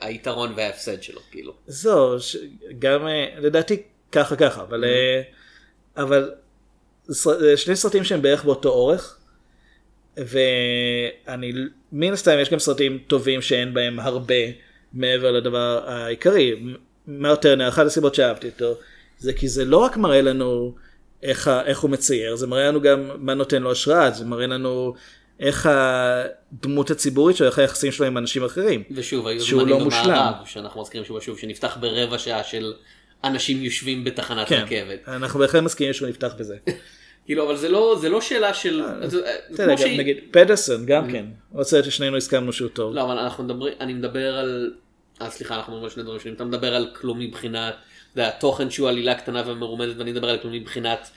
היתרון 0.00 0.52
וההפסד 0.56 1.02
שלו, 1.02 1.20
כאילו. 1.30 1.52
זהו, 1.66 2.20
ש- 2.20 2.36
גם 2.78 3.06
אה, 3.06 3.26
לדעתי 3.38 3.82
ככה 4.12 4.36
ככה, 4.36 4.62
אבל, 4.62 4.84
אה, 4.84 5.22
אבל 5.96 6.30
אה, 7.26 7.56
שני 7.56 7.76
סרטים 7.76 8.04
שהם 8.04 8.22
בערך 8.22 8.44
באותו 8.44 8.68
אורך, 8.68 9.18
ואני, 10.16 11.52
מן 11.92 12.12
הסתם 12.12 12.38
יש 12.40 12.50
גם 12.50 12.58
סרטים 12.58 12.98
טובים 13.06 13.42
שאין 13.42 13.74
בהם 13.74 14.00
הרבה 14.00 14.34
מעבר 14.92 15.30
לדבר 15.32 15.84
העיקרי. 15.86 16.54
מר 17.06 17.34
טרנר, 17.34 17.68
אחת 17.68 17.86
הסיבות 17.86 18.14
שאהבתי 18.14 18.48
אותו, 18.48 18.74
זה 19.18 19.32
כי 19.32 19.48
זה 19.48 19.64
לא 19.64 19.76
רק 19.78 19.96
מראה 19.96 20.22
לנו 20.22 20.74
איך, 21.24 21.50
איך 21.64 21.80
הוא 21.80 21.90
מצייר, 21.90 22.36
זה 22.36 22.46
מראה 22.46 22.68
לנו 22.68 22.80
גם 22.80 23.10
מה 23.18 23.34
נותן 23.34 23.62
לו 23.62 23.72
השראה, 23.72 24.10
זה 24.10 24.24
מראה 24.24 24.46
לנו 24.46 24.94
איך 25.40 25.68
הדמות 25.70 26.90
הציבורית 26.90 27.36
שלו, 27.36 27.46
איך 27.46 27.58
היחסים 27.58 27.92
שלו 27.92 28.06
עם 28.06 28.18
אנשים 28.18 28.44
אחרים. 28.44 28.82
ושוב, 28.90 29.26
היו 29.26 29.40
זמנים 29.40 29.68
לא. 29.68 29.84
במערב, 29.84 30.34
שאנחנו 30.46 30.80
מזכירים 30.80 31.06
שוב 31.06 31.16
ושוב, 31.16 31.38
שנפתח 31.38 31.76
ברבע 31.80 32.18
שעה 32.18 32.44
של 32.44 32.72
אנשים 33.24 33.62
יושבים 33.62 34.04
בתחנת 34.04 34.48
כן, 34.48 34.62
רכבת. 34.66 35.08
אנחנו 35.08 35.40
בהחלט 35.40 35.62
מסכימים 35.62 35.92
שהוא 35.92 36.08
נפתח 36.08 36.34
בזה. 36.38 36.56
כאילו, 37.26 37.46
אבל 37.46 37.56
זה 37.56 37.68
לא, 37.68 37.98
זה 38.00 38.08
לא 38.08 38.20
שאלה 38.20 38.54
של... 38.54 38.82
כמו 39.46 39.62
יודע, 39.62 39.74
גם 39.74 39.90
נגיד 39.98 40.16
פדרסון 40.30 40.86
גם 40.86 41.10
כן, 41.10 41.26
עוד 41.52 41.66
סרט 41.66 41.84
ששנינו 41.84 42.16
הסכמנו 42.16 42.52
שהוא 42.52 42.68
טוב. 42.68 42.94
לא, 42.94 43.02
אבל 43.02 43.18
אנחנו 43.18 43.44
מדברים, 43.44 43.74
אני 43.80 43.94
מדבר 43.94 44.38
על... 44.38 44.72
אה, 45.22 45.30
סליחה, 45.30 45.56
אנחנו 45.56 45.72
מדברים 45.72 45.84
על 45.84 45.90
שני 45.90 46.02
דברים 46.02 46.20
שונים. 46.20 46.34
אתה 46.34 46.44
מדבר 46.44 46.74
על 46.74 46.90
כלום 46.94 47.18
מבחינת, 47.18 47.74
אתה 48.14 48.22
יודע, 48.22 48.36
התוכן 48.36 48.70
שהוא 48.70 48.88
עלילה 48.88 49.14
קטנה 49.14 49.42
ומרומזת, 49.46 49.96
ואני 49.98 50.12
מדבר 50.12 50.28
על 50.30 50.38
כלום 50.38 50.52
מבחינת 50.52 51.10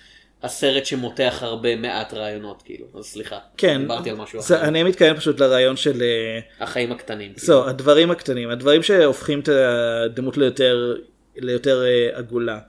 הסרט 0.43 0.85
שמותח 0.85 1.37
הרבה 1.41 1.75
מעט 1.75 2.13
רעיונות, 2.13 2.61
כאילו. 2.65 2.85
אז 2.99 3.05
סליחה. 3.05 3.37
כן, 3.57 3.81
דיברתי 3.81 4.09
על 4.09 4.15
משהו 4.15 4.41
זה- 4.41 4.55
אחר. 4.57 4.67
אני 4.67 4.83
מתכוון 4.83 5.17
פשוט 5.17 5.39
לרעיון 5.39 5.75
של, 5.77 6.01
אה, 6.01 6.39
החיים 6.59 6.91
הקטנים. 6.91 7.33
כאילו. 7.33 7.45
זהו, 7.47 7.63
הדברים 7.67 8.11
הקטנים, 8.11 8.49
הדברים 8.49 8.83
שהופכים 8.83 9.39
את 9.39 9.49
הדמות 9.49 10.37
ליותר, 10.37 10.95
ליותר 11.35 11.83
אה, 11.85 12.17
עגולה. 12.17 12.59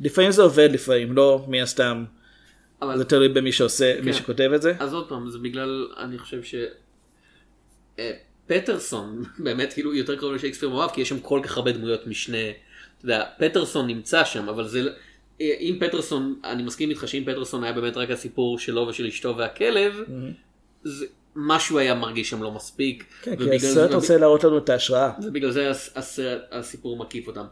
לפעמים 0.00 0.30
זה 0.30 0.42
עובד, 0.42 0.68
לפעמים 0.72 1.12
לא, 1.12 1.44
מן 1.48 1.62
הסתם, 1.62 2.04
אבל 2.82 2.98
זה 2.98 3.04
תלוי 3.04 3.28
במי 3.28 3.52
שעושה, 3.52 3.94
מי 4.00 4.12
כן. 4.12 4.18
שכותב 4.18 4.50
את 4.54 4.62
זה. 4.62 4.72
אז 4.78 4.94
עוד 4.94 5.08
פעם, 5.08 5.30
זה 5.30 5.38
בגלל, 5.38 5.88
אני 5.98 6.18
חושב 6.18 6.42
ש... 6.42 6.54
אה, 7.98 8.10
פטרסון 8.46 9.22
באמת 9.44 9.72
כאילו 9.72 9.94
יותר 9.94 10.16
קרוב 10.16 10.34
לשייקספיר 10.34 10.68
מאוהב 10.68 10.90
כי 10.90 11.00
יש 11.00 11.08
שם 11.08 11.20
כל 11.20 11.40
כך 11.44 11.56
הרבה 11.56 11.72
דמויות 11.72 12.06
משנה. 12.06 12.38
אתה 13.06 13.14
יודע, 13.14 13.24
פטרסון 13.38 13.86
נמצא 13.86 14.24
שם 14.24 14.48
אבל 14.48 14.68
זה 14.68 14.82
אה, 15.40 15.54
אם 15.60 15.76
פטרסון 15.80 16.40
אני 16.44 16.62
מסכים 16.62 16.90
איתך 16.90 17.08
שאם 17.08 17.22
פטרסון 17.26 17.64
היה 17.64 17.72
באמת 17.72 17.96
רק 17.96 18.10
הסיפור 18.10 18.58
שלו 18.58 18.86
ושל 18.88 19.06
אשתו 19.06 19.36
והכלב 19.36 20.00
זה 20.84 21.06
משהו 21.36 21.78
היה 21.78 21.94
מרגיש 21.94 22.30
שם 22.30 22.42
לא 22.42 22.52
מספיק. 22.52 23.04
כן, 23.22 23.36
כי 23.36 23.54
הסרט 23.56 23.90
זה- 23.90 23.94
רוצה 23.96 24.16
להראות 24.18 24.44
לנו 24.44 24.58
את 24.58 24.68
ההשראה. 24.68 25.10
ובגלל 25.22 25.50
זה 25.50 25.70
הס- 25.70 25.90
הסרט, 25.96 26.42
הסיפור 26.52 26.96
מקיף 26.96 27.26
אותם. 27.26 27.44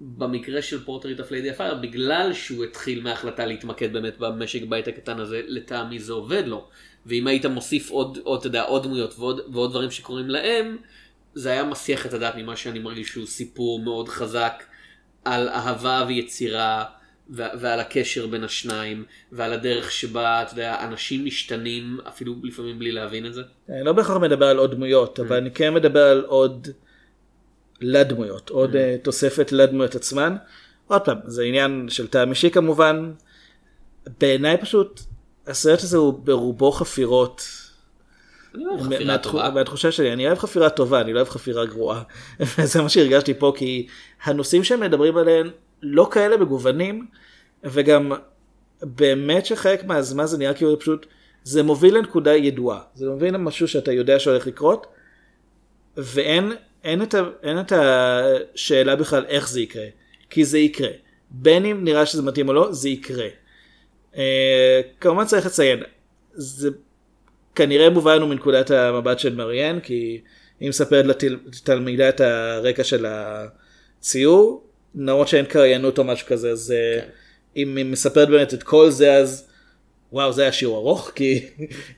במקרה 0.00 0.62
של 0.62 0.84
פורטרית 0.84 1.20
אף 1.20 1.30
ליידי 1.30 1.50
הפייר, 1.50 1.74
בגלל 1.74 2.32
שהוא 2.32 2.64
התחיל 2.64 3.02
מההחלטה 3.02 3.46
להתמקד 3.46 3.92
באמת 3.92 4.18
במשק 4.18 4.62
בית 4.68 4.88
הקטן 4.88 5.20
הזה, 5.20 5.40
לטעמי 5.46 5.98
זה 5.98 6.12
עובד 6.12 6.42
לו. 6.46 6.66
ואם 7.06 7.26
היית 7.26 7.46
מוסיף 7.46 7.90
עוד, 7.90 8.18
עוד, 8.22 8.38
אתה 8.38 8.46
יודע, 8.46 8.62
עוד 8.62 8.82
דמויות 8.82 9.14
ועוד, 9.18 9.40
ועוד 9.52 9.70
דברים 9.70 9.90
שקורים 9.90 10.30
להם, 10.30 10.76
זה 11.34 11.50
היה 11.50 11.64
מסיח 11.64 12.06
את 12.06 12.12
הדעת 12.12 12.34
ממה 12.36 12.56
שאני 12.56 12.78
מרגיש 12.78 13.08
שהוא 13.08 13.26
סיפור 13.26 13.80
מאוד 13.82 14.08
חזק 14.08 14.62
על 15.26 15.48
אהבה 15.48 16.04
ויצירה. 16.08 16.84
ו- 17.30 17.42
ועל 17.60 17.80
הקשר 17.80 18.26
בין 18.26 18.44
השניים 18.44 19.04
ועל 19.32 19.52
הדרך 19.52 19.92
שבה 19.92 20.42
אתה 20.42 20.52
יודע 20.52 20.84
אנשים 20.84 21.24
משתנים 21.24 21.98
אפילו 22.08 22.34
לפעמים 22.42 22.78
בלי 22.78 22.92
להבין 22.92 23.26
את 23.26 23.34
זה. 23.34 23.42
אני 23.68 23.84
לא 23.84 23.92
בהכרח 23.92 24.16
מדבר 24.16 24.46
על 24.46 24.58
עוד 24.58 24.74
דמויות, 24.74 25.20
אבל 25.20 25.36
אני 25.36 25.50
כן 25.50 25.74
מדבר 25.74 26.04
על 26.04 26.24
עוד 26.26 26.68
לדמויות, 27.80 28.50
עוד 28.50 28.76
אה, 28.76 28.96
תוספת 29.02 29.52
לדמויות 29.52 29.94
עצמן. 29.94 30.36
עוד 30.86 31.02
פעם, 31.02 31.18
זה 31.24 31.42
עניין 31.42 31.86
של 31.88 32.06
טעם 32.06 32.30
אישי 32.30 32.50
כמובן. 32.50 33.12
בעיניי 34.20 34.56
פשוט, 34.56 35.00
הסרט 35.46 35.82
הזה 35.82 35.96
הוא 35.96 36.12
ברובו 36.24 36.72
חפירות. 36.72 37.65
אני 38.56 38.66
אוהב 38.66 38.80
מה- 38.80 38.84
חפירה 38.86 39.04
מהתחו- 39.16 39.30
טובה. 39.32 39.50
מהתחושה 39.50 39.92
שלי, 39.92 40.12
אני 40.12 40.26
אוהב 40.26 40.38
חפירה 40.38 40.70
טובה, 40.70 41.00
אני 41.00 41.12
לא 41.12 41.18
אוהב 41.18 41.28
חפירה 41.28 41.64
גרועה. 41.66 42.02
וזה 42.58 42.82
מה 42.82 42.88
שהרגשתי 42.88 43.34
פה, 43.34 43.52
כי 43.56 43.86
הנושאים 44.24 44.64
שהם 44.64 44.80
מדברים 44.80 45.16
עליהם 45.16 45.50
לא 45.82 46.08
כאלה 46.12 46.36
מגוונים, 46.36 47.06
וגם 47.64 48.12
באמת 48.82 49.46
שחלק 49.46 49.84
מהזמן 49.84 50.26
זה 50.26 50.38
נראה 50.38 50.54
כאילו 50.54 50.78
פשוט, 50.80 51.06
זה 51.44 51.62
מוביל 51.62 51.96
לנקודה 51.96 52.34
ידועה. 52.36 52.80
זה 52.94 53.08
מוביל 53.10 53.34
למשהו 53.34 53.68
שאתה 53.68 53.92
יודע 53.92 54.18
שהולך 54.18 54.46
לקרות, 54.46 54.86
ואין 55.96 56.52
אין 56.84 57.02
את, 57.02 57.14
ה, 57.14 57.22
אין 57.42 57.60
את 57.60 57.72
השאלה 57.76 58.96
בכלל 58.96 59.24
איך 59.28 59.48
זה 59.48 59.60
יקרה, 59.60 59.84
כי 60.30 60.44
זה 60.44 60.58
יקרה. 60.58 60.88
בין 61.30 61.64
אם 61.64 61.84
נראה 61.84 62.06
שזה 62.06 62.22
מתאים 62.22 62.48
או 62.48 62.52
לא, 62.54 62.72
זה 62.72 62.88
יקרה. 62.88 63.26
אה, 64.16 64.80
כמובן 65.00 65.24
צריך 65.24 65.46
לציין, 65.46 65.82
זה 66.34 66.70
כנראה 67.56 67.90
מובן 67.90 68.20
הוא 68.20 68.28
מנקודת 68.28 68.70
המבט 68.70 69.18
של 69.18 69.34
מריאן, 69.34 69.80
כי 69.80 70.20
היא 70.60 70.68
מספרת 70.68 71.22
לתלמידה 71.46 72.08
את 72.08 72.20
הרקע 72.20 72.84
של 72.84 73.06
הציור, 73.08 74.64
למרות 74.94 75.28
שאין 75.28 75.44
קריינות 75.44 75.98
או 75.98 76.04
משהו 76.04 76.26
כזה, 76.26 76.50
אז 76.50 76.74
אה, 76.76 77.00
אם 77.56 77.76
היא 77.76 77.84
מספרת 77.84 78.28
באמת 78.28 78.54
את 78.54 78.62
כל 78.62 78.90
זה, 78.90 79.14
אז 79.14 79.48
וואו, 80.12 80.32
זה 80.32 80.42
היה 80.42 80.52
שיעור 80.52 80.76
ארוך, 80.76 81.10
כי 81.14 81.44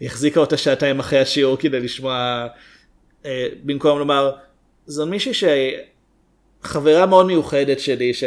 היא 0.01 0.09
החזיקה 0.09 0.41
אותה 0.41 0.57
שעתיים 0.57 0.99
אחרי 0.99 1.19
השיעור 1.19 1.57
כדי 1.57 1.81
לשמוע, 1.81 2.47
אה, 3.27 3.47
במקום 3.63 3.99
לומר, 3.99 4.31
זו 4.87 5.07
מישהי 5.07 5.35
שחברה 6.65 7.07
מאוד 7.07 7.27
מיוחדת 7.27 7.81
שלי, 7.81 8.15
ש... 8.15 8.25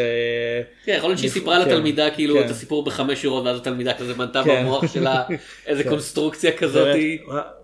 כן, 0.86 0.96
יכול 0.98 1.10
להיות 1.10 1.20
שהיא 1.20 1.32
סיפרה 1.32 1.56
כן, 1.56 1.70
לתלמידה 1.70 2.10
כאילו 2.10 2.36
כן. 2.36 2.46
את 2.46 2.50
הסיפור 2.50 2.86
בחמש 2.86 3.22
שורות 3.22 3.46
ואז 3.46 3.58
התלמידה 3.58 3.94
כזה 3.94 4.14
בנתה 4.14 4.44
כן. 4.44 4.64
במוח 4.64 4.94
שלה 4.94 5.24
איזה 5.68 5.84
כן. 5.84 5.90
קונסטרוקציה 5.90 6.58
כזאת. 6.58 6.96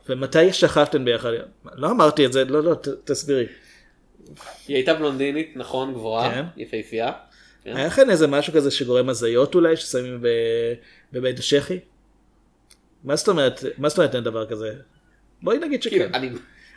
ומתי 0.09 0.53
שכבתם 0.53 1.05
ביחד? 1.05 1.31
לא 1.75 1.91
אמרתי 1.91 2.25
את 2.25 2.33
זה, 2.33 2.45
לא, 2.45 2.63
לא, 2.63 2.75
תסבירי. 3.03 3.45
היא 4.67 4.75
הייתה 4.75 4.93
בלונדינית, 4.93 5.53
נכון, 5.55 5.93
גבוהה, 5.93 6.31
כן. 6.31 6.43
יפהפייה. 6.57 7.11
כן. 7.63 7.75
היה 7.75 7.87
לכם 7.87 8.09
איזה 8.09 8.27
משהו 8.27 8.53
כזה 8.53 8.71
שגורם 8.71 9.09
הזיות 9.09 9.55
אולי, 9.55 9.77
ששמים 9.77 10.21
ב- 10.21 10.73
בבית 11.13 11.39
השחי? 11.39 11.79
מה 13.03 13.15
זאת 13.15 13.27
אומרת, 13.27 13.63
מה 13.77 13.89
זאת 13.89 13.97
אומרת 13.97 14.15
אין 14.15 14.23
דבר 14.23 14.45
כזה? 14.45 14.73
בואי 15.41 15.57
נגיד 15.57 15.81
כאילו, 15.81 16.05
שכן. 16.05 16.33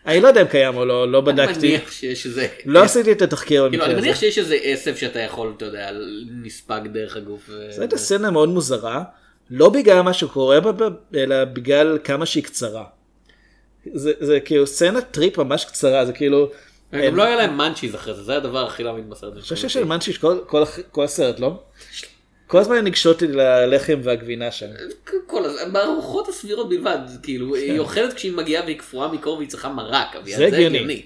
אני 0.06 0.14
אני 0.14 0.22
לא 0.22 0.28
יודע 0.28 0.42
אם 0.42 0.46
קיים 0.46 0.76
או 0.76 0.84
לא, 0.84 1.12
לא 1.12 1.18
אני 1.18 1.26
בדקתי. 1.26 1.68
מניח 1.68 1.90
שיש 1.90 2.26
איזה... 2.26 2.48
לא 2.64 2.82
עשיתי 2.82 3.12
את 3.12 3.22
התחקיר 3.22 3.68
כאילו, 3.70 3.84
אני. 3.84 3.94
מניח 3.94 4.16
שיש 4.20 4.38
איזה 4.38 4.58
עשב 4.62 4.96
שאתה 4.96 5.18
יכול, 5.18 5.52
אתה 5.56 5.64
יודע, 5.64 5.90
נספג 6.42 6.80
דרך 6.92 7.16
הגוף. 7.16 7.50
זו 7.70 7.80
הייתה 7.80 7.98
סצנה 7.98 8.30
מאוד 8.30 8.48
מוזרה, 8.48 9.02
לא 9.50 9.68
בגלל 9.68 10.00
מה 10.00 10.12
שקורה 10.12 10.60
בה, 10.60 10.88
אלא 11.14 11.44
בגלל 11.44 11.98
כמה 12.04 12.26
שהיא 12.26 12.44
קצרה. 12.44 12.84
זה, 13.92 14.12
זה 14.20 14.40
כאילו 14.40 14.66
סצנת 14.66 15.04
טריפ 15.10 15.38
ממש 15.38 15.64
קצרה, 15.64 16.06
זה 16.06 16.12
כאילו... 16.12 16.50
גם 16.92 17.16
לא 17.16 17.22
היה 17.22 17.36
להם 17.36 17.56
munchies 17.56 17.94
אחרי 17.94 18.14
זה, 18.14 18.22
זה 18.22 18.36
הדבר 18.36 18.66
הכי 18.66 18.82
לא 18.82 18.96
מתבשר. 18.96 19.32
אני 19.32 19.40
חושב 19.40 19.56
שיש 19.56 20.18
כל, 20.18 20.38
כל, 20.46 20.62
כל 20.90 21.04
הסרט, 21.04 21.40
לא? 21.40 21.62
כל 22.50 22.58
הזמן 22.58 22.78
ניגשות 22.78 23.22
לי 23.22 23.28
ללחם 23.28 24.00
והגבינה 24.02 24.50
שם. 24.50 24.66
כל 25.26 25.44
הזמן, 25.44 25.72
בארוחות 25.72 26.28
הסבירות 26.28 26.68
בלבד, 26.68 26.98
כאילו, 27.22 27.52
כן. 27.52 27.60
היא 27.60 27.78
אוכלת 27.78 28.12
כשהיא 28.12 28.32
מגיעה 28.32 28.64
והיא 28.64 28.78
קפואה 28.78 29.12
מקור 29.12 29.36
והיא 29.36 29.48
צריכה 29.48 29.68
מרק, 29.68 30.16
זה 30.24 30.46
הגיוני. 30.46 31.02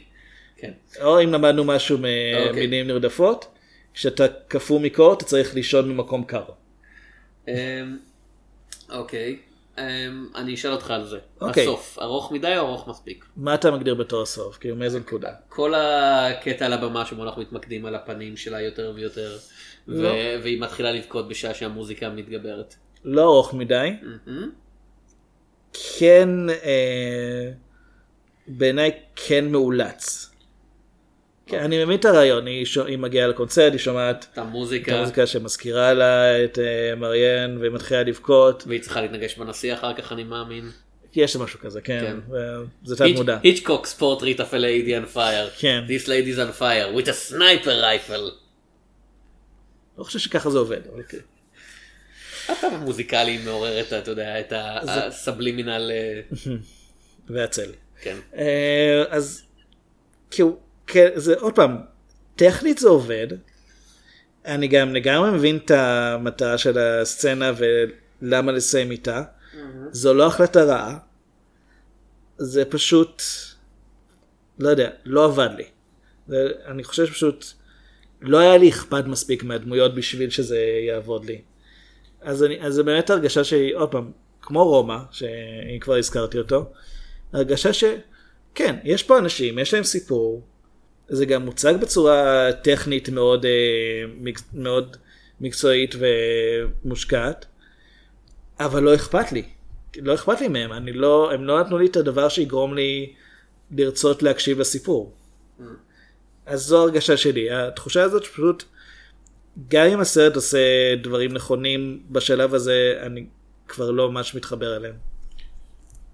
כן. 0.57 0.73
או 1.03 1.23
אם 1.23 1.33
למדנו 1.33 1.65
משהו 1.65 1.97
אוקיי. 1.97 2.53
ממילים 2.53 2.87
נרדפות, 2.87 3.47
כשאתה 3.95 4.25
קפוא 4.49 4.81
מקור 4.81 5.13
אתה 5.13 5.25
צריך 5.25 5.55
לישון 5.55 5.89
במקום 5.89 6.25
קר. 6.25 6.45
אמ, 7.49 7.55
אוקיי, 8.91 9.39
אמ, 9.79 10.27
אני 10.35 10.55
אשאל 10.55 10.73
אותך 10.73 10.91
על 10.91 11.05
זה. 11.05 11.19
אוקיי. 11.41 11.63
הסוף, 11.63 11.99
ארוך 11.99 12.33
מדי 12.33 12.57
או 12.59 12.67
ארוך 12.67 12.89
מספיק? 12.89 13.25
מה 13.37 13.55
אתה 13.55 13.71
מגדיר 13.71 13.95
בתור 13.95 14.23
הסוף? 14.23 14.59
כאילו 14.59 14.77
מאיזה 14.77 14.99
נקודה? 14.99 15.33
כל 15.49 15.75
הקטע 15.77 16.67
על 16.67 16.73
הבמה 16.73 17.07
שבו 17.07 17.23
אנחנו 17.23 17.43
מתמקדים 17.43 17.87
על 17.87 17.95
הפנים 17.95 18.37
שלה 18.37 18.61
יותר 18.61 18.93
ויותר, 18.95 19.39
ו- 19.89 20.03
לא. 20.03 20.15
והיא 20.43 20.61
מתחילה 20.61 20.93
לבכות 20.93 21.29
בשעה 21.29 21.55
שהמוזיקה 21.55 22.09
מתגברת. 22.11 22.75
לא 23.05 23.23
ארוך 23.23 23.55
מדי, 23.55 23.91
מהמם. 24.03 24.51
כן, 25.99 26.29
אה, 26.51 27.51
בעיניי 28.47 28.91
כן 29.17 29.49
מאולץ. 29.49 30.31
כן, 31.47 31.59
אני 31.59 31.85
מבין 31.85 31.99
את 31.99 32.05
הרעיון, 32.05 32.47
היא, 32.47 32.65
שו, 32.65 32.85
היא 32.85 32.99
מגיעה 32.99 33.29
לקונצרט, 33.29 33.73
היא 33.73 33.81
שומעת 33.81 34.19
את 34.25 34.33
את 34.33 34.39
המוזיקה, 34.39 34.97
המוזיקה 34.97 35.27
שמזכירה 35.27 35.93
לה 35.93 36.45
את 36.45 36.59
אה, 36.59 36.95
מריאן, 36.97 37.59
והיא 37.59 37.73
מתחילה 37.73 38.03
לבכות, 38.03 38.65
והיא 38.67 38.81
צריכה 38.81 39.01
להתנגש 39.01 39.39
בנשיא 39.39 39.75
אחר 39.75 39.95
כך 39.95 40.13
אני 40.13 40.25
מאמין. 40.25 40.71
יש 41.17 41.37
משהו 41.37 41.59
כזה, 41.59 41.81
כן, 41.81 42.17
כן. 42.31 42.37
זה 42.85 42.97
תת 42.97 43.05
מודע. 43.15 43.39
היצ'קוק 43.43 43.87
ספורט 43.87 44.23
ריטה 44.23 44.45
פליידי 44.45 44.99
on 44.99 45.15
fire. 45.15 45.51
כן. 45.59 45.85
This 45.89 46.05
lady 46.07 46.37
is 46.37 46.39
on 46.39 46.61
fire 46.61 46.97
with 46.97 47.09
a 47.09 47.33
sniper 47.33 47.67
rifle. 47.67 48.44
לא 49.99 50.05
חושב 50.05 50.19
שככה 50.19 50.51
זה 50.51 50.59
עובד, 50.59 50.81
כן. 51.09 51.19
הקו 52.49 52.67
המוזיקלי 52.67 53.39
מעורר 53.39 53.81
את, 53.81 53.93
אתה 53.93 54.11
יודע, 54.11 54.41
את 54.41 54.53
הסבלימינל, 54.53 55.91
אה, 55.95 56.21
והצל. 57.35 57.71
כן. 58.01 58.17
אה, 58.37 59.05
אז 59.09 59.43
כאילו, 60.31 60.59
זה 61.15 61.35
עוד 61.35 61.55
פעם, 61.55 61.77
טכנית 62.37 62.79
זה 62.79 62.89
עובד. 62.89 63.27
אני 64.45 64.69
גם 64.69 64.95
לגמרי 64.95 65.31
מבין 65.31 65.57
את 65.57 65.71
המטרה 65.71 66.59
של 66.59 66.79
הסצנה 66.79 67.53
ולמה 67.57 68.53
לסיים 68.53 68.91
איתה. 68.91 69.23
זו 69.91 70.15
לא 70.15 70.27
החלטה 70.27 70.65
רעה. 70.65 70.99
זה 72.39 72.65
פשוט, 72.65 73.23
לא 74.59 74.69
יודע, 74.69 74.91
לא 75.05 75.25
עבד 75.25 75.49
לי. 75.57 75.65
אני 76.67 76.85
חושב 76.85 77.07
שפשוט 77.07 77.45
לא 78.25 78.39
היה 78.39 78.59
לי 78.59 78.69
אכפת 78.69 79.05
מספיק 79.07 79.45
מהדמויות 79.45 79.95
בשביל 79.95 80.31
שזה 80.31 80.59
יעבוד 80.87 81.25
לי. 81.25 81.41
אז, 82.21 82.45
אני, 82.45 82.61
אז 82.61 82.75
זה 82.75 82.83
באמת 82.83 83.11
הרגשה 83.11 83.45
שהיא, 83.45 83.75
עוד 83.75 83.91
פעם, 83.91 84.11
כמו 84.43 84.65
רומא, 84.65 84.97
שאני 85.11 85.79
כבר 85.81 85.95
הזכרתי 85.95 86.39
אותו, 86.39 86.73
הרגשה 87.33 87.73
שכן, 87.73 88.77
יש 88.85 89.03
פה 89.03 89.19
אנשים, 89.19 89.59
יש 89.59 89.75
להם 89.75 89.85
סיפור, 89.85 90.43
זה 91.09 91.27
גם 91.27 91.45
מוצג 91.45 91.75
בצורה 91.81 92.49
טכנית 92.63 93.09
מאוד, 93.09 93.47
אה, 93.47 94.31
מאוד 94.55 94.97
מקצועית 95.41 95.95
ומושקעת, 95.99 97.47
אבל 98.61 98.83
לא 98.83 98.95
אכפת 98.95 99.33
לי. 99.33 99.43
לא 99.97 100.15
אכפת 100.15 100.41
לי 100.41 100.49
מהם, 100.49 100.73
אני 100.73 100.93
לא, 100.93 101.33
הם 101.33 101.45
לא 101.45 101.61
נתנו 101.61 101.79
לי 101.79 101.87
את 101.87 101.97
הדבר 101.97 102.29
שיגרום 102.29 102.75
לי 102.75 103.13
לרצות 103.71 104.23
להקשיב 104.23 104.61
לסיפור. 104.61 105.13
אז 106.47 106.63
זו 106.63 106.83
הרגשה 106.83 107.17
שלי, 107.17 107.51
התחושה 107.51 108.03
הזאת 108.03 108.25
שפשוט, 108.25 108.65
גם 109.69 109.87
אם 109.87 110.01
הסרט 110.01 110.37
עושה 110.37 110.59
דברים 111.03 111.33
נכונים 111.33 112.03
בשלב 112.11 112.55
הזה, 112.55 112.99
אני 113.03 113.27
כבר 113.69 113.91
לא 113.91 114.11
ממש 114.11 114.35
מתחבר 114.35 114.77
אליהם. 114.77 114.95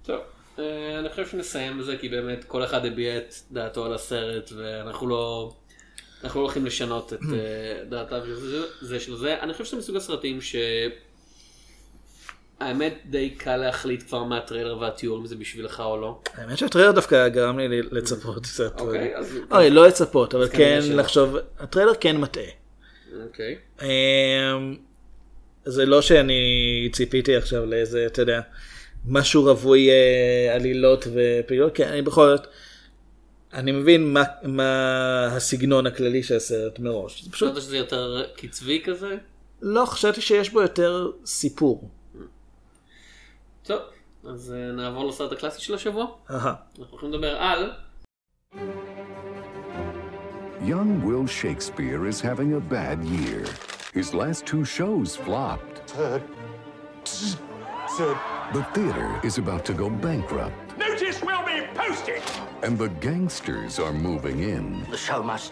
טוב, 0.03 0.21
אה, 0.59 0.99
אני 0.99 1.09
חושב 1.09 1.27
שנסיים 1.27 1.79
בזה 1.79 1.97
כי 2.01 2.09
באמת 2.09 2.45
כל 2.45 2.65
אחד 2.65 2.87
הביע 2.87 3.17
את 3.19 3.35
דעתו 3.53 3.85
על 3.85 3.95
הסרט 3.95 4.53
ואנחנו 4.57 5.09
לא, 5.09 5.53
אנחנו 6.25 6.41
לא 6.41 6.45
הולכים 6.45 6.67
לשנות 6.67 7.13
את 7.13 7.19
אה, 7.33 7.85
דעתיו 7.89 8.23
של 8.27 8.35
זה- 8.41 8.67
זה 8.81 9.01
של 9.01 9.17
זה. 9.17 9.41
אני 9.41 9.53
חושב 9.53 9.65
שזה 9.65 9.77
מסוג 9.77 9.97
הסרטים 9.97 10.41
ש... 10.41 10.57
האמת 12.61 12.95
די 13.07 13.31
קל 13.31 13.57
להחליט 13.57 14.03
כבר 14.03 14.25
מהטריילר 14.25 14.79
והתיאור 14.79 15.21
אם 15.21 15.27
זה 15.27 15.37
בשבילך 15.37 15.83
או 15.87 15.97
לא. 16.01 16.21
האמת 16.35 16.59
שהטריילר 16.59 16.93
דווקא 16.93 17.29
גרם 17.29 17.59
לי 17.59 17.83
לצפות 17.83 18.43
קצת. 18.43 18.81
אוקיי, 18.81 19.17
אז... 19.17 19.39
אוי, 19.51 19.71
לא 19.71 19.87
לצפות, 19.87 20.35
אבל 20.35 20.49
כן. 20.49 20.81
לחשוב, 20.85 21.37
הטריילר 21.59 21.93
כן 22.01 22.17
מטעה. 22.17 22.45
אוקיי. 23.23 23.57
אמ, 23.83 24.77
זה 25.65 25.87
לא 25.87 26.03
שאני 26.03 26.89
ציפיתי 26.93 27.37
עכשיו 27.37 27.67
לאיזה, 27.67 28.07
אתה 28.07 28.23
יודע, 28.23 28.41
משהו 29.07 29.43
רווי 29.43 29.91
אה, 29.91 30.55
עלילות 30.55 31.07
ופעילות, 31.13 31.75
כי 31.75 31.85
אני 31.85 32.03
בכל 32.03 32.37
זאת, 32.37 32.47
אני 33.53 33.73
מבין 33.73 34.13
מה, 34.13 34.23
מה 34.43 35.27
הסגנון 35.33 35.87
הכללי 35.87 36.23
של 36.23 36.37
הסרט 36.37 36.79
מראש. 36.79 37.29
חשבת 37.33 37.57
שזה 37.57 37.77
יותר 37.77 38.25
קצבי 38.37 38.83
כזה? 38.85 39.17
לא 39.63 39.85
חשבתי 39.85 40.21
שיש 40.21 40.51
בו 40.51 40.63
יותר 40.63 41.11
סיפור. 41.25 41.91
טוב, 43.70 43.80
אז 44.30 44.54
אה, 44.58 44.72
נעבור 44.72 45.08
לסרט 45.08 45.32
הקלאסי 45.32 45.62
של 45.62 45.74
השבוע. 45.76 46.06
אהה. 46.32 46.54
אנחנו 46.80 46.86
הולכים 46.92 47.12
לדבר 47.14 47.36
על... 47.38 47.72
Young 50.62 51.04
Will 51.06 51.28
Shakespeare 51.28 52.06
is 52.08 52.20
having 52.22 52.54
a 52.54 52.60
bad 52.60 52.98
year. 53.04 53.46
His 53.94 54.14
last 54.14 54.46
two 54.48 54.64
shows 54.66 55.16
flopped. 55.16 55.78
The 58.54 58.64
theater 58.76 59.10
is 59.24 59.38
about 59.38 59.64
to 59.70 59.74
go 59.74 59.88
bankrupt, 59.90 60.56
Notice 60.78 61.18
will 61.22 61.44
be 61.52 61.58
posted. 61.82 62.22
and 62.66 62.74
the 62.84 62.90
gangsters 63.08 63.74
are 63.80 63.94
moving 64.10 64.40
in. 64.56 64.66
The 64.90 64.98
show 64.98 65.22
must 65.24 65.52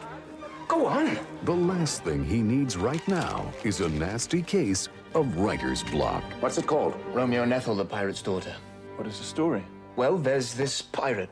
go 0.68 0.86
on. 0.86 1.18
The 1.43 1.53
last 1.53 2.03
thing 2.03 2.24
he 2.24 2.41
needs 2.41 2.78
right 2.78 3.05
now 3.07 3.51
is 3.64 3.82
a 3.82 3.89
nasty 3.89 4.41
case 4.41 4.89
of 5.14 5.38
writer's 5.38 5.84
block. 5.84 6.24
What's 6.39 6.57
it 6.57 6.68
called? 6.68 6.95
Romeo 7.14 7.43
and 7.43 7.53
Ethel, 7.53 7.76
the 7.76 7.86
pirate's 7.86 8.22
daughter. 8.22 8.55
What 8.95 9.07
is 9.07 9.18
the 9.20 9.26
story? 9.26 9.64
Well, 9.95 10.18
there's 10.18 10.53
this 10.53 10.82
pirate. 10.82 11.30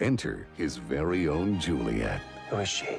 Enter 0.00 0.46
his 0.56 0.76
very 0.76 1.28
own 1.28 1.58
Juliet. 1.58 2.20
Who 2.50 2.56
is 2.56 2.68
she? 2.68 2.98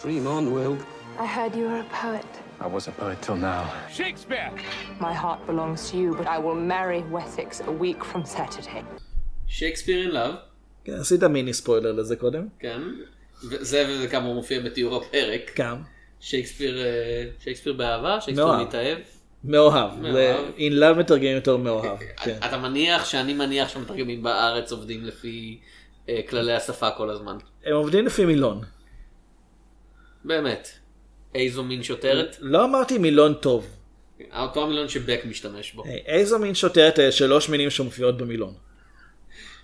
Dream 0.00 0.26
on, 0.26 0.52
Will. 0.52 0.78
I 1.18 1.26
heard 1.26 1.54
you 1.54 1.64
were 1.64 1.80
a 1.80 1.84
poet. 1.84 2.26
I 2.60 2.66
was 2.66 2.88
a 2.88 2.92
poet 2.92 3.20
till 3.22 3.36
now. 3.36 3.70
Shakespeare. 3.90 4.50
My 5.00 5.12
heart 5.12 5.46
belongs 5.46 5.90
to 5.90 5.96
you, 5.96 6.14
but 6.14 6.26
I 6.26 6.38
will 6.38 6.54
marry 6.54 7.02
Wessex 7.02 7.60
a 7.60 7.72
week 7.72 8.04
from 8.04 8.24
Saturday. 8.24 8.84
שייקספיר 9.46 10.02
אין 10.02 10.10
לאב, 10.10 10.34
כן, 10.84 10.92
עשית 10.92 11.22
מיני 11.22 11.52
ספוילר 11.52 11.92
לזה 11.92 12.16
קודם. 12.16 12.46
כן, 12.58 12.82
וזה 13.49 13.85
וזה 13.89 14.07
כאמור 14.07 14.35
מופיע 14.35 14.59
בתיאור 14.59 14.95
הפרק. 14.95 15.51
גם. 15.57 15.81
שייקספיר, 16.19 16.83
אה, 16.83 17.23
שייקספיר 17.39 17.73
באהבה, 17.73 18.21
שייקספיר. 18.21 18.57
מתאהב. 18.61 18.97
מאוהב. 19.43 19.99
מאוהב. 19.99 20.15
זה 20.15 20.37
אין 20.57 20.79
לאו 20.79 20.95
מתרגמים 20.95 21.35
יותר 21.35 21.57
מאוהב. 21.57 21.97
כן. 22.23 22.37
אתה 22.45 22.57
מניח 22.57 23.05
שאני 23.05 23.33
מניח 23.33 23.69
שהמתרגמים 23.69 24.23
בארץ 24.23 24.71
עובדים 24.71 25.05
לפי 25.05 25.59
אה, 26.09 26.21
כללי 26.29 26.53
השפה 26.53 26.91
כל 26.91 27.09
הזמן. 27.09 27.37
הם 27.65 27.75
עובדים 27.75 28.05
לפי 28.05 28.25
מילון. 28.25 28.61
באמת. 30.23 30.69
איזו 31.35 31.63
מין 31.63 31.83
שוטרת? 31.83 32.37
לא 32.39 32.65
אמרתי 32.65 32.97
מילון 32.97 33.33
טוב. 33.33 33.67
אותו 34.35 34.63
המילון 34.63 34.89
שבק 34.89 35.21
משתמש 35.25 35.73
בו. 35.73 35.83
היי, 35.85 36.03
איזו 36.05 36.39
מין 36.39 36.55
שוטרת 36.55 36.99
אה, 36.99 37.11
שלוש 37.11 37.49
מילים 37.49 37.69
שמופיעות 37.69 38.17
במילון. 38.17 38.53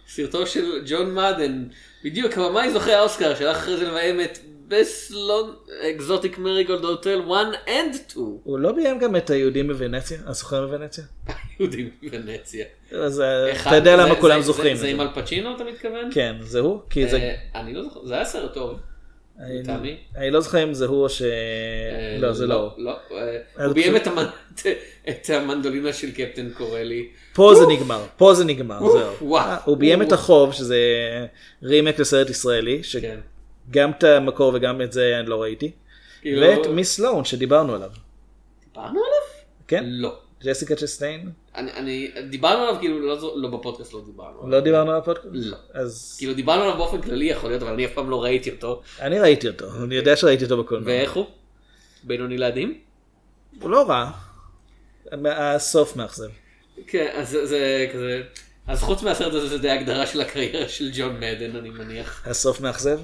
סרטו 0.08 0.48
של 0.48 0.84
ג'ון 0.86 1.14
מאדן, 1.14 1.68
בדיוק 2.04 2.38
הבמאי 2.38 2.72
זוכה 2.72 2.97
האוסקר 2.97 3.36
שהלך 3.36 3.58
אחרי 3.58 3.78
זה 3.78 3.88
לביים 3.88 4.22
את 4.22 4.38
בסלון 4.68 5.56
אקזוטיק 5.82 6.38
מריגולד 6.38 6.84
הוטל 6.84 7.22
1 7.22 7.68
and 7.68 7.97
2. 8.10 8.26
הוא 8.43 8.60
לא 8.60 8.72
ביים 8.72 9.00
גם 9.00 9.16
את 9.16 9.30
היהודים 9.30 9.68
בוונציה? 9.68 10.18
הסוחר 10.26 10.68
בוונציה? 10.68 11.04
יהודים 11.60 11.89
בוונציה. 12.04 12.66
אז 12.91 13.22
אה, 13.22 13.52
אתה 13.52 13.76
יודע 13.76 13.95
למה 13.95 14.16
כולם 14.16 14.41
זוכרים. 14.41 14.76
זה 14.76 14.88
עם 14.88 15.02
אלפצ'ינו 15.02 15.56
אתה 15.56 15.64
מתכוון? 15.64 16.10
כן, 16.14 16.36
זה 16.41 16.60
הוא? 16.60 16.80
אה, 16.97 17.36
אני 17.56 17.74
לא 17.74 17.84
זוכר, 17.84 18.06
זה 18.06 18.16
היה 18.16 18.26
סרט 18.26 18.54
טוב. 18.54 18.80
לטעמי. 19.40 19.98
אני 20.18 20.32
לא 20.32 20.40
זוכר 20.42 20.64
אם 20.64 20.74
זה 20.74 20.86
הוא 20.86 21.04
או 21.04 21.10
ש... 21.10 21.22
אה, 21.22 21.28
לא, 22.20 22.32
זה 22.34 22.48
לא 22.48 22.54
הוא. 22.56 22.70
לא. 22.78 22.98
אה, 23.12 23.66
הוא 23.66 23.74
ביים 23.74 23.96
את 23.96 24.08
המנ- 24.08 24.60
את 25.10 25.30
המנדולינה 25.30 25.94
של 25.94 26.12
קפטן 26.12 26.50
קורלי. 26.50 27.08
פה 27.34 27.54
זה 27.60 27.66
נגמר, 27.68 28.06
פה 28.18 28.34
זה 28.34 28.46
נגמר, 28.46 28.80
זהו. 28.92 29.36
אה, 29.38 29.58
הוא 29.66 29.78
ביים 29.78 30.02
את 30.02 30.12
החוב, 30.12 30.54
שזה 30.54 30.78
רימק 31.64 32.00
לסרט 32.00 32.30
ישראלי, 32.30 32.82
כן. 33.02 33.20
שגם 33.70 33.92
את 33.92 34.04
המקור 34.04 34.52
וגם 34.56 34.82
את 34.82 34.92
זה 34.92 35.18
אני 35.20 35.30
לא 35.30 35.42
ראיתי. 35.42 35.72
כאילו- 36.22 36.42
ואת 36.48 36.68
מיס 36.68 36.96
סלון 36.96 37.26
שדיברנו 37.26 37.76
עליו. 37.76 37.90
דיברנו 38.68 38.90
עליו? 39.00 39.44
כן? 39.68 39.84
לא. 39.88 40.18
ג'סיקה 40.44 40.76
צ'סטיין? 40.76 41.30
אני, 41.60 41.72
אני, 41.74 42.12
דיברנו 42.30 42.64
עליו 42.64 42.76
כאילו, 42.80 42.99
לא, 42.99 43.34
לא 43.36 43.49
בפודקאסט 43.49 43.93
לא 43.93 44.01
דיברנו 44.05 44.39
עליו. 44.39 44.49
לא 44.49 44.60
דיברנו 44.60 44.91
על 44.91 44.97
הפודקאסט? 44.97 45.30
לא. 45.34 45.57
אז 45.74 46.16
כאילו 46.18 46.34
דיברנו 46.34 46.62
עליו 46.64 46.78
באופן 46.78 47.01
כללי 47.01 47.26
יכול 47.26 47.49
להיות, 47.49 47.64
אבל 47.64 47.74
אני 47.74 47.86
אף 47.86 47.91
פעם 47.93 48.10
לא 48.10 48.24
ראיתי 48.24 48.51
אותו. 48.51 48.82
אני 49.01 49.20
ראיתי 49.20 49.47
אותו, 49.47 49.66
אני 49.84 49.95
יודע 49.95 50.16
שראיתי 50.16 50.43
אותו 50.43 50.64
בקולנוע. 50.64 50.88
ואיך 50.88 51.14
הוא? 51.14 51.26
בינוני 52.03 52.38
לילדים. 52.38 52.80
הוא 53.62 53.70
לא 53.70 53.89
רע. 53.89 54.12
הסוף 55.26 55.95
מאכזב. 55.95 56.30
כן, 56.88 57.07
אז 57.14 57.30
זה- 57.30 57.45
זה 57.45 57.88
כזה... 57.93 58.22
אז 58.68 58.82
חוץ 58.82 59.03
מהסרט 59.03 59.34
הזה 59.34 59.47
זה 59.47 59.57
די 59.57 59.70
הגדרה 59.70 60.05
של 60.07 60.22
הקריירה 60.22 60.68
של 60.70 60.89
ג'ון 60.93 61.16
מדן 61.20 61.55
אני 61.55 61.70
מניח. 61.70 62.28
הסוף 62.28 62.62
מאכזב? 62.62 62.99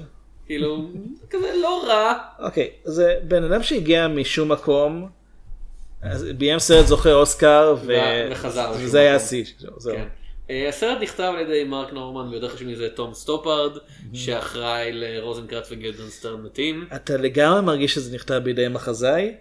כאילו, 0.46 0.88
כזה 1.30 1.52
לא 1.62 1.84
רע. 1.88 2.12
אוקיי, 2.38 2.70
זה 2.84 3.14
בן 3.22 3.44
אדם 3.44 3.62
שהגיע 3.62 4.08
משום 4.08 4.52
מקום, 4.52 5.08
ביים 6.38 6.58
סרט 6.58 6.86
זוכה 6.86 7.12
אוסקר, 7.12 7.76
וחזר 8.30 8.72
וזה 8.78 9.00
היה. 9.00 9.14
השיא. 9.14 9.44
כן. 9.84 10.04
אה, 10.50 10.68
הסרט 10.68 10.98
נכתב 11.02 11.32
על 11.36 11.40
ידי 11.40 11.64
מרק 11.64 11.92
נורמן 11.92 12.28
ויותר 12.28 12.48
חשוב 12.48 12.68
מזה 12.68 12.88
תום 12.88 13.14
סטופארד 13.14 13.78
שאחראי 14.12 14.92
לרוזנקרט 14.92 15.66
וגילדנסטרן 15.70 16.42
מתים. 16.42 16.86
אתה 16.96 17.16
לגמרי 17.16 17.62
מרגיש 17.62 17.94
שזה 17.94 18.14
נכתב 18.14 18.40
בידי 18.44 18.68
מחזאי, 18.68 19.34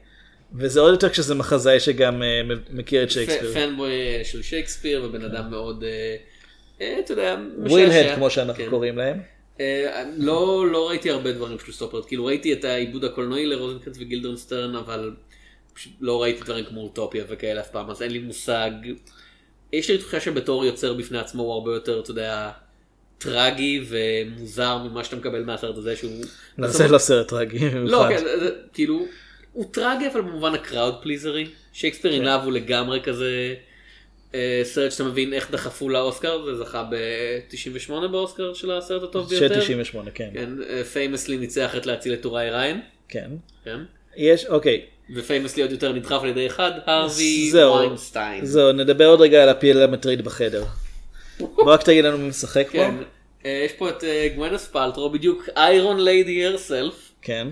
וזה 0.54 0.80
עוד 0.80 0.92
יותר 0.92 1.10
כשזה 1.10 1.36
מחזאי 1.36 1.80
שגם 1.80 2.24
אה, 2.24 2.42
מכיר 2.70 3.04
את 3.04 3.12
שייקספיר. 3.12 3.54
fanboy 3.54 3.92
אה, 3.92 4.22
של 4.24 4.42
שייקספיר 4.42 5.04
ובן 5.06 5.26
אדם 5.26 5.50
מאוד, 5.50 5.84
אתה 6.78 7.14
יודע, 7.14 7.36
משעשע. 7.58 8.12
הד 8.12 8.16
כמו 8.16 8.30
שאנחנו 8.30 8.64
כן. 8.64 8.70
קוראים 8.70 8.98
להם. 8.98 9.18
לא 10.18 10.68
לא 10.72 10.90
ראיתי 10.90 11.10
הרבה 11.10 11.32
דברים 11.32 11.60
של 11.66 11.72
סטופרד 11.72 12.06
כאילו 12.06 12.26
ראיתי 12.26 12.54
את 12.54 12.66
העיבוד 12.66 13.04
הקולנועי 13.04 13.46
לרוזנקרנץ 13.46 13.98
וגילדרנסטרן 14.00 14.76
אבל 14.76 15.12
פשוט 15.76 15.94
לא 16.02 16.22
ראיתי 16.22 16.44
דברים 16.44 16.66
כמו 16.66 16.82
אוטופיה 16.82 17.24
וכאלה 17.30 17.62
אף 17.62 17.70
פעם 17.70 17.90
אז 17.90 18.02
אין 18.02 18.12
לי 18.12 18.20
מושג. 18.20 18.72
יש 19.74 19.90
לי 19.90 19.98
תחושה 19.98 20.20
שבתור 20.20 20.66
יוצר 20.66 20.94
בפני 20.94 21.18
עצמו 21.18 21.44
הוא 21.44 21.54
הרבה 21.54 21.74
יותר 21.74 22.00
אתה 22.00 22.12
יודע 22.12 22.52
טרגי 23.18 23.86
ומוזר 23.88 24.78
ממה 24.78 25.04
שאתה 25.04 25.16
מקבל 25.16 25.44
מהסרט 25.44 25.78
הזה 25.78 25.96
שהוא. 25.96 26.26
זה 26.58 26.88
לא 26.88 26.98
סרט 26.98 27.28
טרגי 27.28 27.70
לא. 27.70 28.06
כן, 28.10 28.24
כאילו 28.74 29.06
הוא 29.54 29.66
טרגי 29.72 30.08
אבל 30.08 30.22
במובן 30.22 30.54
ה 30.54 30.61
crowd 30.61 30.96
pleaser 31.02 31.42
י 31.42 31.48
שייקספיר 31.74 32.12
כן. 32.12 32.18
in 32.18 32.26
love 32.26 32.42
הוא 32.44 32.52
לגמרי 32.52 33.02
כזה. 33.04 33.56
אה, 34.34 34.62
סרט 34.64 34.92
שאתה 34.92 35.04
מבין 35.04 35.34
איך 35.34 35.52
דחפו 35.52 35.90
לאוסקר 35.90 36.46
זה 36.46 36.56
זכה 36.56 36.84
ב-98 36.92 38.08
באוסקר 38.12 38.54
של 38.54 38.72
הסרט 38.72 39.04
הטוב 39.04 39.30
של 39.30 39.40
ביותר. 39.40 39.60
98, 39.60 40.12
כן. 40.12 40.30
כן, 40.34 40.50
famously 40.94 41.38
ניצח 41.38 41.76
את 41.76 41.86
להציל 41.86 42.14
את 42.14 42.22
טוראי 42.22 42.50
ריין, 42.50 42.82
כן. 43.08 43.32
כן, 43.64 43.80
יש, 44.16 44.46
אוקיי. 44.46 44.86
ו 45.16 45.21
famously 45.21 45.62
עוד 45.64 45.72
יותר 45.72 45.94
נדחף 45.94 46.20
על 46.24 46.30
ידי 46.30 46.48
אחד, 46.48 46.72
הארווי 46.86 47.50
זהו, 47.52 47.76
ויינסטיין. 47.76 48.46
זהו, 48.46 48.72
נדבר 48.72 49.06
עוד 49.08 49.22
רגע 49.22 49.44
על 49.44 49.50
הפיל 49.50 49.82
המטריד 49.82 50.22
בחדר. 50.22 50.64
בוא 51.40 51.74
רק 51.74 51.84
תגיד 51.84 52.06
לנו 52.06 52.18
מי 52.18 52.30
משחק 52.30 52.66
פה. 52.68 52.72
כן, 52.72 52.96
אה, 53.46 53.64
יש 53.66 53.72
פה 53.72 53.90
את 53.90 54.04
אה, 54.04 54.28
גווינת' 54.36 54.68
פלטרו, 54.68 55.10
בדיוק 55.10 55.50
iron 55.58 56.04
lady 56.04 56.46
herself, 56.46 57.12
כן, 57.22 57.48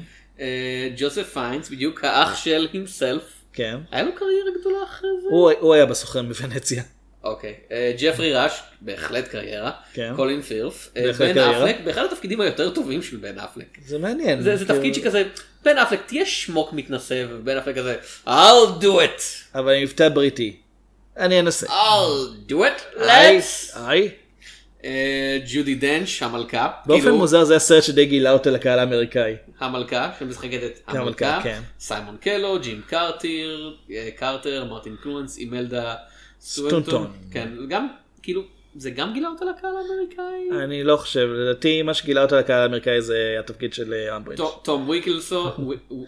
ג'וסף 0.98 1.34
פיינס, 1.34 1.70
בדיוק 1.70 2.04
האח 2.04 2.36
של 2.44 2.68
himself. 2.74 3.24
כן. 3.54 3.78
היה 3.92 4.04
לו 4.04 4.12
קריירה 4.16 4.50
גדולה 4.60 4.78
אחרי 4.84 5.10
זה? 5.22 5.28
הוא 5.32 5.52
הוא 5.60 5.74
היה 5.74 5.86
בסוכן 5.86 6.28
בוונציה. 6.28 6.84
אוקיי, 7.24 7.54
אה, 7.72 7.94
ג'פרי 8.00 8.34
ראש, 8.36 8.52
בהחלט 8.82 9.28
קריירה, 9.28 9.72
כן. 9.94 10.14
קולין 10.16 10.42
פירף, 10.42 10.90
אה, 10.98 11.04
בהחלט 11.08 11.28
בן 11.28 11.34
קריירה. 11.34 11.64
אפלק, 11.64 11.76
באחד 11.84 12.04
התפקידים 12.12 12.42
היותר 12.42 12.70
טובים 12.70 13.02
של 13.02 13.18
בן 13.18 13.40
אפלק. 13.40 13.78
זה 13.86 13.98
מעניין. 13.98 14.42
זה 14.42 14.56
זה 14.56 14.66
תפקיד 14.66 14.82
כאילו- 14.82 14.96
שכזה, 14.96 15.24
בן 15.64 15.78
אפלק 15.78 16.02
תהיה 16.06 16.26
שמוק 16.26 16.74
מתנשא, 16.74 17.26
ובן 17.30 17.58
אפלק 17.58 17.76
כזה, 17.76 17.96
I'll 18.28 18.82
do 18.82 18.86
it. 18.86 19.22
אבל 19.56 19.74
עם 19.74 19.84
מבטא 19.84 20.10
בריטי. 20.10 20.56
אני 21.18 21.40
אנסה. 21.40 21.68
I'll 21.68 22.52
do 22.52 22.54
it, 22.54 23.00
let's. 23.00 23.80
היי. 23.80 24.10
אה, 24.86 25.38
ג'ודי 25.54 25.76
דנש, 25.76 26.24
המלכה. 26.24 26.72
באופן 26.86 27.02
כאילו, 27.02 27.18
מוזר 27.18 27.44
זה 27.44 27.56
הסרט 27.56 27.84
שדי 27.84 28.06
גילה 28.06 28.32
אותה 28.32 28.50
לקהל 28.50 28.80
האמריקאי. 28.80 29.36
המלכה, 29.60 30.12
שמשחקת 30.20 30.60
את 30.64 30.80
המלכה, 30.88 31.02
המלכה. 31.02 31.40
כן. 31.44 31.62
סיימון 31.80 32.18
קלו, 32.18 32.60
ג'ים 32.60 32.82
קרטיר, 32.88 33.78
אה, 33.92 34.10
קרטר, 34.16 34.66
מרטין 34.70 34.96
קלונס, 35.04 35.38
אימלדה. 35.38 35.96
סטונטון. 36.42 37.12
כן, 37.32 37.50
גם, 37.70 37.88
כאילו, 38.24 38.44
זה 38.76 38.90
גם 38.90 39.14
גילה 39.14 39.28
אותה 39.30 39.46
לקהל 39.46 39.72
האמריקאי? 39.78 40.64
אני 40.64 40.84
לא 40.84 40.98
חושב, 40.98 41.28
לדעתי 41.34 41.82
מה 41.82 41.94
שגילה 41.94 42.24
אותה 42.24 42.40
לקהל 42.40 42.62
האמריקאי 42.62 43.02
זה 43.02 43.36
התפקיד 43.40 43.74
של 43.74 43.94
אה, 43.94 44.16
אמברידג'. 44.16 44.44
ט- 44.44 44.64
תום 44.64 44.90
ויקלסון, 44.90 45.52
ו- 45.68 45.94
ו- 45.94 46.04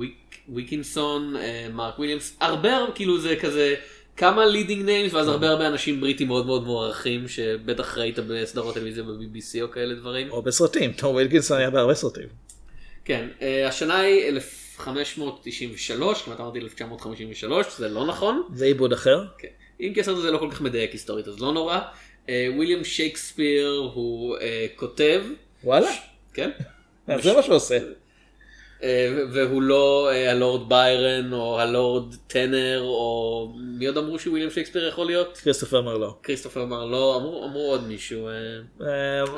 ויק- 0.00 0.34
ויקינסון, 0.54 1.36
אה, 1.36 1.66
מרק 1.72 1.98
וויליאמס, 1.98 2.36
הרבה, 2.40 2.70
כאילו 2.94 3.18
זה 3.20 3.36
כזה 3.40 3.74
כמה 4.16 4.46
leading 4.46 4.84
names 4.84 5.14
ואז 5.14 5.28
הרבה 5.28 5.48
הרבה 5.50 5.66
אנשים 5.68 6.00
בריטים 6.00 6.28
מאוד 6.28 6.46
מאוד 6.46 6.64
מוערכים 6.64 7.28
שבטח 7.28 7.98
ראית 7.98 8.18
בסדרות 8.18 8.74
טלוויזיה 8.74 9.04
ב-BBC 9.04 9.62
או 9.62 9.70
כאלה 9.70 9.94
דברים. 9.94 10.30
או 10.30 10.42
בסרטים, 10.42 10.92
תום 10.92 11.14
וילקינסון 11.14 11.58
היה 11.58 11.70
בהרבה 11.70 11.94
סרטים. 11.94 12.28
כן, 13.04 13.28
אה, 13.42 13.68
השנה 13.68 13.98
היא 13.98 14.28
1593, 14.28 16.22
כמעט 16.22 16.40
אמרתי 16.40 16.58
1953, 16.58 17.66
זה 17.78 17.88
לא 17.88 18.06
נכון. 18.06 18.42
זה 18.54 18.64
עיבוד 18.64 18.92
אחר. 18.92 19.24
כן. 19.38 19.48
אם 19.80 19.92
כי 19.94 20.00
הסרט 20.00 20.16
הזה 20.16 20.30
לא 20.30 20.38
כל 20.38 20.50
כך 20.50 20.60
מדייק 20.60 20.92
היסטורית 20.92 21.28
אז 21.28 21.40
לא 21.40 21.52
נורא. 21.52 21.78
אה, 22.28 22.48
וויליאם 22.56 22.84
שייקספיר 22.84 23.90
הוא 23.94 24.36
אה, 24.36 24.66
כותב, 24.76 25.22
וואלה, 25.64 25.90
כן? 26.34 26.50
אז 27.06 27.22
זה 27.22 27.32
מה 27.32 27.42
שהוא 27.42 27.54
עושה. 27.54 27.78
אה, 28.82 29.24
והוא 29.32 29.62
לא 29.62 30.10
אה, 30.12 30.30
הלורד 30.30 30.68
ביירן 30.68 31.32
או 31.32 31.60
הלורד 31.60 32.14
טנר 32.26 32.80
או 32.82 33.52
מי 33.56 33.86
עוד 33.86 33.96
אמרו 33.96 34.18
שוויליאם 34.18 34.50
שייקספיר 34.50 34.88
יכול 34.88 35.06
להיות? 35.06 35.40
כריסטופר 35.42 35.80
מרלו. 35.80 36.16
כריסטופר 36.22 36.62
אמר 36.62 36.84
לא, 36.84 37.16
אמרו, 37.16 37.60
עוד 37.60 37.88
מישהו. 37.88 38.28
אה, 38.28 38.32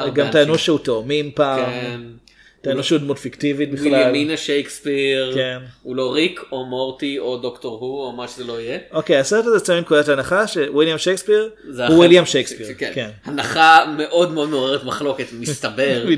אה, 0.01 0.11
גם 0.11 0.31
טענו. 0.31 0.59
שהוא 0.59 0.79
תאומים 0.79 1.31
פעם, 1.35 2.17
כן. 2.63 2.71
טענו 2.71 2.85
שהוא 2.85 2.99
דמות 2.99 3.19
פיקטיבית 3.19 3.71
בכלל. 3.71 3.89
וויליאמינה 3.89 4.37
שייקספיר, 4.37 5.35
כן. 5.35 5.59
הוא 5.83 5.97
לא 5.97 6.13
ריק 6.13 6.41
או 6.53 6.65
מורטי 6.65 7.19
או 7.19 7.37
דוקטור 7.37 7.79
הו 7.79 8.05
או 8.05 8.13
מה 8.13 8.29
שזה 8.29 8.45
לא 8.45 8.61
יהיה. 8.61 8.79
אוקיי, 8.93 9.17
הסרט 9.17 9.47
הזה 9.47 9.57
יוצא 9.57 9.75
מנקודת 9.75 10.09
הנחה 10.09 10.47
שוויליאם 10.47 10.99
שייקספיר 10.99 11.51
הוא 11.65 11.97
וויליאם 11.97 12.25
שייקספיר. 12.25 12.67
כן. 12.79 12.91
כן. 12.95 13.11
הנחה 13.25 13.95
מאוד 13.97 14.33
מאוד 14.33 14.49
מעוררת 14.49 14.85
מחלוקת 14.85 15.27
מסתבר. 15.41 16.05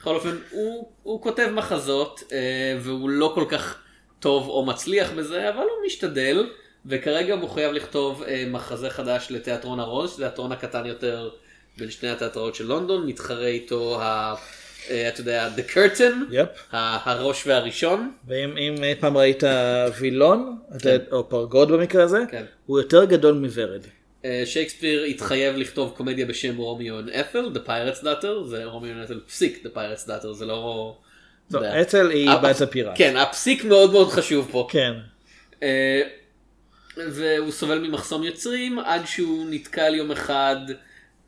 בכל 0.00 0.14
אופן 0.14 0.36
הוא, 0.50 0.88
הוא 1.02 1.22
כותב 1.22 1.48
מחזות 1.52 2.22
אה, 2.32 2.38
והוא 2.80 3.10
לא 3.10 3.32
כל 3.34 3.44
כך 3.48 3.78
טוב 4.20 4.48
או 4.48 4.66
מצליח 4.66 5.10
בזה 5.10 5.48
אבל 5.48 5.58
הוא 5.58 5.86
משתדל 5.86 6.46
וכרגע 6.86 7.34
הוא 7.34 7.50
חייב 7.50 7.72
לכתוב 7.72 8.22
אה, 8.22 8.44
מחזה 8.50 8.90
חדש 8.90 9.26
לתיאטרון 9.30 9.80
הרוז, 9.80 10.12
שזה 10.12 10.26
התיאטרון 10.26 10.52
הקטן 10.52 10.86
יותר 10.86 11.30
בין 11.78 11.90
שני 11.90 12.10
התיאטראות 12.10 12.54
של 12.54 12.66
לונדון, 12.66 13.06
מתחרה 13.06 13.46
איתו 13.46 14.02
ה... 14.02 14.34
אה, 14.90 15.08
אתה 15.08 15.20
יודע, 15.20 15.48
The 15.56 15.72
Curtain. 15.74 16.34
ה- 16.72 17.10
הראש 17.10 17.46
והראשון. 17.46 18.12
ואם 18.28 18.56
אם 18.58 18.84
אי 18.84 18.94
פעם 19.00 19.16
ראית 19.16 19.42
וילון, 20.00 20.58
אתה- 20.76 20.88
או 21.12 21.28
פרגוד 21.28 21.72
במקרה 21.72 22.02
הזה, 22.04 22.18
כן. 22.30 22.44
הוא 22.66 22.78
יותר 22.80 23.04
גדול 23.04 23.34
מוורד. 23.34 23.80
אה, 24.24 24.42
שייקספיר 24.46 25.02
התחייב 25.02 25.56
לכתוב 25.56 25.94
קומדיה 25.96 26.26
בשם 26.26 26.56
רומיו 26.56 27.00
and 27.00 27.20
את'ל, 27.20 27.50
The 27.54 27.68
Pirate's 27.68 28.02
Daughter, 28.04 28.44
זה 28.46 28.64
רומיו 28.64 28.92
and 29.02 29.04
את'ל 29.04 29.20
פסיק, 29.26 29.66
The 29.66 29.76
Pirate's 29.76 30.08
Daughter, 30.08 30.32
זה 30.32 30.46
לא... 30.46 30.96
לא, 31.50 31.58
יודע. 31.58 31.80
אצל 31.82 32.10
היא 32.10 32.30
בת 32.42 32.60
הפיראט. 32.60 32.94
כן, 32.96 33.16
הפסיק 33.16 33.64
מאוד 33.64 33.92
מאוד 33.92 34.08
חשוב 34.08 34.48
פה. 34.52 34.68
כן. 34.70 34.92
אה, 35.62 36.02
והוא 36.96 37.50
סובל 37.50 37.78
ממחסום 37.78 38.24
יוצרים 38.24 38.78
עד 38.78 39.06
שהוא 39.06 39.46
נתקל 39.50 39.94
יום 39.94 40.10
אחד 40.10 40.56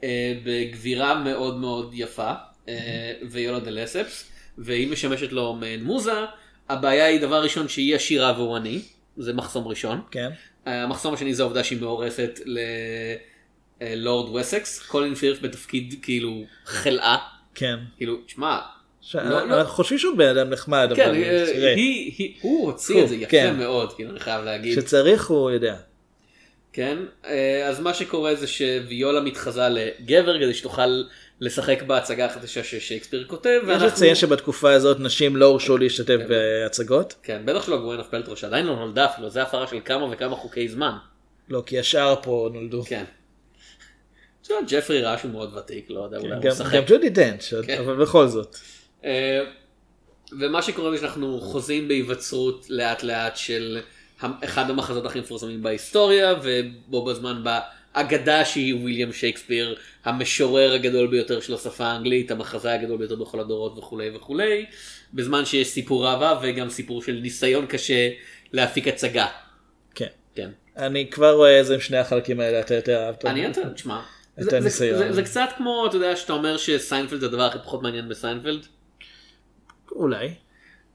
אה, 0.05 0.35
בגבירה 0.45 1.15
מאוד 1.25 1.57
מאוד 1.57 1.91
יפה, 1.95 2.23
אה, 2.31 2.35
ויולה 3.31 3.61
דה 3.61 3.71
לספס, 3.71 4.31
והיא 4.59 4.89
משמשת 4.89 5.33
לו 5.33 5.55
מעין 5.55 5.85
מוזה. 5.85 6.25
הבעיה 6.68 7.07
היא 7.07 7.21
דבר 7.21 7.43
ראשון 7.43 7.68
שהיא 7.68 7.95
עשירה 7.95 8.33
והוא 8.37 8.57
עני, 8.57 8.81
זה 9.16 9.33
מחסום 9.33 9.68
ראשון. 9.68 10.01
כן. 10.11 10.31
המחסום 10.66 11.14
השני 11.14 11.35
זה 11.35 11.43
העובדה 11.43 11.64
שהיא 11.64 11.81
מאורסת 11.81 12.41
ללורד 13.81 14.35
וסקס, 14.35 14.87
קולין 14.87 15.14
פירף 15.14 15.41
בתפקיד 15.43 15.95
כאילו 16.03 16.45
חלאה, 16.64 17.16
כן. 17.55 17.77
כאילו, 17.97 18.16
שמע, 18.27 18.59
לא, 19.14 19.49
לא. 19.49 19.61
אנחנו 19.61 19.73
חושבים 19.73 19.99
שהוא 19.99 20.16
בן 20.16 20.37
אדם 20.37 20.51
נחמד, 20.51 20.93
כן, 20.97 21.09
אבל 21.09 21.23
אה, 21.23 21.75
הוא 22.41 22.66
הוציא 22.66 23.03
את 23.03 23.09
זה 23.09 23.16
יפה 23.16 23.31
כן. 23.31 23.57
מאוד, 23.59 23.93
כאילו, 23.93 24.11
אני 24.11 24.21
חייב 24.21 24.45
להגיד. 24.45 24.79
כשצריך 24.79 25.27
הוא 25.27 25.51
יודע. 25.51 25.77
כן, 26.73 26.99
אה, 27.25 27.68
אז 27.68 27.81
מה 27.81 27.95
שקורה 27.95 28.35
זה 28.35 28.47
שוויולה 28.47 29.21
מתחזה 29.21 29.68
לגבר 29.68 30.39
כדי 30.39 30.55
שתוכל 30.55 31.03
לשחק 31.41 31.82
בהצגה 31.82 32.26
החדשה 32.26 32.64
ששייקספיר 32.64 33.24
כותב. 33.26 33.61
יש 33.68 33.82
לציין 33.82 34.14
שבתקופה 34.14 34.72
הזאת 34.72 35.01
נשים 35.01 35.36
לא 35.36 35.47
הורשו 35.47 35.78
להשתתף 35.78 36.18
בהצגות. 36.28 37.14
כן, 37.22 37.43
בטח 37.45 37.66
שלא 37.66 37.76
גווינף 37.76 38.07
פלטרו 38.09 38.36
שעדיין 38.36 38.66
לא 38.66 38.76
נולדה 38.76 39.05
אפילו, 39.05 39.30
זה 39.30 39.43
הפרה 39.43 39.66
של 39.66 39.78
כמה 39.84 40.07
וכמה 40.11 40.36
חוקי 40.36 40.68
זמן. 40.68 40.93
לא, 41.49 41.62
כי 41.66 41.78
השאר 41.78 42.14
פה 42.22 42.51
נולדו. 42.53 42.82
כן. 42.86 43.05
ג'פרי 44.68 45.03
ראש 45.03 45.22
הוא 45.22 45.30
מאוד 45.30 45.57
ותיק, 45.57 45.86
לא 45.91 46.01
יודע, 46.01 46.18
אולי 46.18 46.34
הוא 46.34 46.45
משחק. 46.45 46.74
גם 46.74 46.82
ג'ודי 46.86 47.09
דנץ', 47.09 47.55
כן. 47.66 47.78
אבל 47.78 47.97
בכל 47.97 48.26
זאת. 48.28 48.57
אה, 49.05 49.41
ומה 50.41 50.62
שקורה 50.62 50.91
זה 50.91 50.99
שאנחנו 50.99 51.41
חוזים 51.41 51.88
בהיווצרות 51.88 52.66
לאט 52.70 53.03
לאט 53.03 53.36
של 53.36 53.80
אחד 54.45 54.70
המחזות 54.70 55.07
הכי 55.07 55.20
מפורסמים 55.20 55.62
בהיסטוריה 55.62 56.34
ובו 56.43 57.05
בזמן 57.05 57.45
בא 57.45 57.61
אגדה 57.93 58.45
שהיא 58.45 58.74
וויליאם 58.74 59.12
שייקספיר, 59.12 59.76
המשורר 60.05 60.72
הגדול 60.72 61.07
ביותר 61.07 61.41
של 61.41 61.55
השפה 61.55 61.84
האנגלית, 61.84 62.30
המחזאי 62.30 62.72
הגדול 62.72 62.99
ביותר 62.99 63.16
בכל 63.16 63.41
הדורות 63.41 63.78
וכולי 63.78 64.11
וכולי, 64.16 64.66
בזמן 65.14 65.45
שיש 65.45 65.68
סיפור 65.68 66.09
אהבה 66.11 66.41
וגם 66.43 66.70
סיפור 66.70 67.03
של 67.03 67.12
ניסיון 67.12 67.66
קשה 67.66 68.11
להפיק 68.53 68.88
הצגה. 68.88 69.26
כן. 69.95 70.07
כן. 70.34 70.51
אני 70.76 71.11
כבר 71.11 71.32
רואה 71.32 71.59
איזה 71.59 71.74
עם 71.74 71.80
שני 71.80 71.97
החלקים 71.99 72.41
האלה 72.41 72.61
אתה 72.61 72.74
יותר 72.74 73.03
אהבת. 73.07 73.24
אני 73.24 73.41
יותר, 73.41 73.68
תשמע, 73.68 74.01
את 74.38 74.45
זה- 74.45 74.51
זה- 74.51 74.57
הניסיון. 74.57 74.99
זה- 74.99 75.12
זה 75.12 75.22
קצת 75.22 75.49
כמו, 75.57 75.86
אתה 75.88 75.97
יודע, 75.97 76.16
שאתה 76.16 76.32
אומר 76.32 76.57
שסיינפלד 76.57 77.20
זה 77.20 77.26
הדבר 77.26 77.43
הכי 77.43 77.59
פחות 77.59 77.82
מעניין 77.82 78.09
בסיינפלד. 78.09 78.66
אולי. 79.93 80.28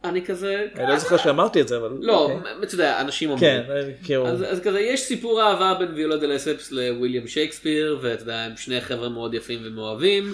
אני 0.09 0.25
כזה, 0.25 0.65
אני 0.75 0.89
לא 0.89 0.97
זוכר 0.99 1.17
שאמרתי 1.17 1.61
את 1.61 1.67
זה 1.67 1.77
אבל. 1.77 1.89
לא, 2.01 2.19
אוקיי. 2.31 2.51
אתה 2.63 2.73
יודע, 2.75 3.01
אנשים 3.01 3.29
אומרים. 3.29 3.63
כן, 3.67 3.89
כאילו. 4.03 4.27
אז, 4.27 4.59
כזה 4.63 4.79
יש 4.79 5.01
סיפור 5.01 5.41
אהבה 5.43 5.73
בין 5.79 5.93
ויולה 5.95 6.17
דה 6.17 6.27
לספס 6.27 6.71
לוויליאם 6.71 7.27
שייקספיר 7.27 7.99
ואתה 8.01 8.21
יודע 8.21 8.39
הם 8.41 8.57
שני 8.57 8.81
חבר'ה 8.81 9.09
מאוד 9.09 9.33
יפים 9.33 9.59
ומאוהבים 9.65 10.33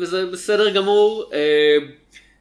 וזה 0.00 0.26
בסדר 0.26 0.70
גמור 0.70 1.30
אה, 1.34 1.76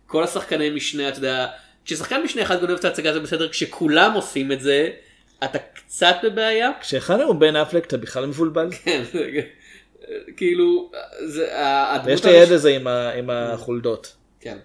כל 0.08 0.24
השחקני 0.24 0.70
משנה 0.70 1.10
אתה 1.10 1.18
יודע 1.18 1.48
כששחקן 1.86 2.22
משנה 2.24 2.42
אחד 2.42 2.60
גונב 2.60 2.72
את 2.72 2.86
ההצגה 2.86 3.14
זה 3.14 3.20
בסדר 3.20 3.50
כשכולם 3.50 4.14
עושים 4.14 4.52
את 4.52 4.62
זה 4.62 4.90
אתה 5.44 5.58
קצת 5.60 6.16
בבעיה 6.24 6.72
כשאחד 6.82 7.22
הוא 7.22 7.36
בן 7.36 7.56
אפלק 7.56 7.86
אתה 7.86 7.98
בכלל 7.98 8.26
מבולבל. 8.26 8.68
כן, 8.84 9.04
כאילו 10.38 10.92
זה 11.26 11.48
ויש 12.06 12.20
את 12.20 12.26
הילד 12.26 12.52
הזה 12.52 12.70
עם 12.70 12.88
ה- 12.88 13.10
עם 13.10 13.30
החולדות. 13.30 14.16
כן. 14.40 14.58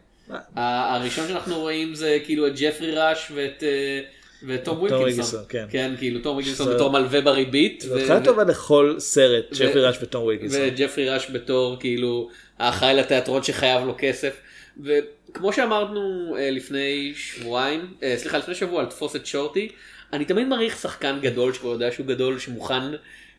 הראשון 0.57 1.29
שאנחנו 1.29 1.61
רואים 1.61 1.95
זה 1.95 2.19
כאילו 2.25 2.47
את 2.47 2.53
ג'פרי 2.61 2.95
ראש 2.97 3.33
ואת 3.35 3.63
אה, 3.63 4.01
ותום 4.49 4.79
ווילקינסון. 4.79 5.41
כן. 5.49 5.65
כן, 5.71 5.93
כאילו 5.99 6.21
תום 6.21 6.35
ווילקינסון 6.35 6.67
זה- 6.69 6.75
בתור 6.75 6.91
מלווה 6.93 7.21
בריבית. 7.21 7.81
זו 7.81 7.95
ו- 7.95 7.99
התחלה 7.99 8.25
טובה 8.25 8.45
לכל 8.45 8.95
סרט, 8.99 9.45
ג'פרי 9.55 9.87
ראש 9.87 9.97
וטום 10.03 10.25
ווילקינסון. 10.25 10.61
וג'פרי 10.63 11.11
ראש 11.11 11.31
בתור 11.31 11.77
כאילו 11.81 12.29
האחראי 12.59 12.95
לתיאטרון 12.95 13.43
שחייב 13.43 13.87
לו 13.87 13.95
כסף. 13.99 14.37
וכמו 14.85 15.53
שאמרנו 15.53 16.01
אה, 16.39 16.51
לפני 16.51 17.13
שבועיים, 17.17 17.95
אה, 18.03 18.15
סליחה 18.17 18.39
לפני 18.39 18.55
שבוע 18.55 18.81
על 18.81 18.87
תפוס 18.87 19.17
את 19.17 19.27
שורטי, 19.27 19.69
אני 20.13 20.25
תמיד 20.25 20.47
מעריך 20.47 20.79
שחקן 20.79 21.19
גדול 21.23 21.53
שכבר 21.53 21.71
יודע 21.71 21.93
שהוא 21.93 22.07
גדול 22.07 22.39
שמוכן 22.39 22.83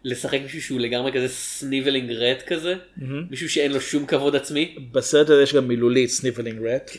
לשחק 0.03 0.39
מישהו 0.43 0.61
שהוא 0.61 0.79
לגמרי 0.79 1.11
כזה 1.11 1.27
sniveling 1.27 2.11
rat 2.11 2.43
כזה, 2.47 2.75
מישהו 3.29 3.49
שאין 3.49 3.71
לו 3.71 3.81
שום 3.81 4.05
כבוד 4.05 4.35
עצמי. 4.35 4.75
בסרט 4.91 5.29
הזה 5.29 5.43
יש 5.43 5.55
גם 5.55 5.67
מילולית 5.67 6.09
sniveling 6.09 6.59
rat. 6.67 6.91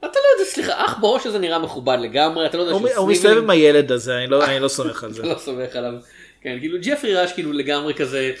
אתה 0.00 0.06
לא 0.06 0.40
יודע, 0.40 0.50
סליחה, 0.50 0.84
העכברוש 0.84 1.26
הזה 1.26 1.38
נראה 1.38 1.58
מכובד 1.58 1.98
לגמרי, 2.02 2.46
אתה 2.46 2.56
לא 2.56 2.62
יודע 2.62 2.72
הוא 2.74 2.88
שהוא 2.88 2.98
הוא 2.98 3.10
מסתובב 3.10 3.36
עם 3.38 3.50
הילד 3.50 3.92
הזה, 3.92 4.16
אני 4.18 4.26
לא- 4.26 4.44
אני 4.44 4.60
לא 4.60 4.68
סומך 4.68 5.04
על 5.04 5.12
זה. 5.12 5.22
לא 5.32 5.38
סומך 5.38 5.76
עליו. 5.76 5.92
כן, 6.42 6.56
כאילו 6.60 6.78
ג'פרי 6.82 7.14
ראש 7.14 7.32
כאילו 7.32 7.52
לגמרי 7.52 7.94
כזה, 7.94 8.32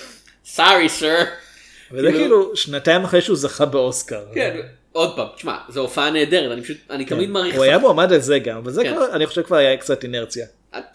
sorry 0.44 0.88
sir. 0.88 1.18
וזה 1.92 2.12
כאילו 2.12 2.56
שנתיים 2.56 3.04
אחרי 3.04 3.20
שהוא 3.20 3.36
זכה 3.36 3.64
באוסקר. 3.66 4.20
כן, 4.34 4.60
עוד 4.92 5.16
פעם, 5.16 5.26
תשמע, 5.36 5.56
זו 5.68 5.80
הופעה 5.80 6.10
נהדרת, 6.10 6.52
אני 6.52 6.62
פשוט, 6.62 6.76
אני 6.90 7.04
תמיד 7.04 7.30
מעריך... 7.30 7.52
כן. 7.52 7.56
הוא 7.56 7.64
היה 7.64 7.78
מועמד 7.78 8.12
על 8.12 8.20
זה 8.20 8.38
גם, 8.38 8.60
וזה 8.64 8.82
כן. 8.82 8.92
כבר, 8.94 9.12
אני 9.12 9.26
חושב 9.26 9.42
כבר 9.42 9.56
היה 9.56 9.76
קצת 9.76 10.02
אינרציה. 10.04 10.46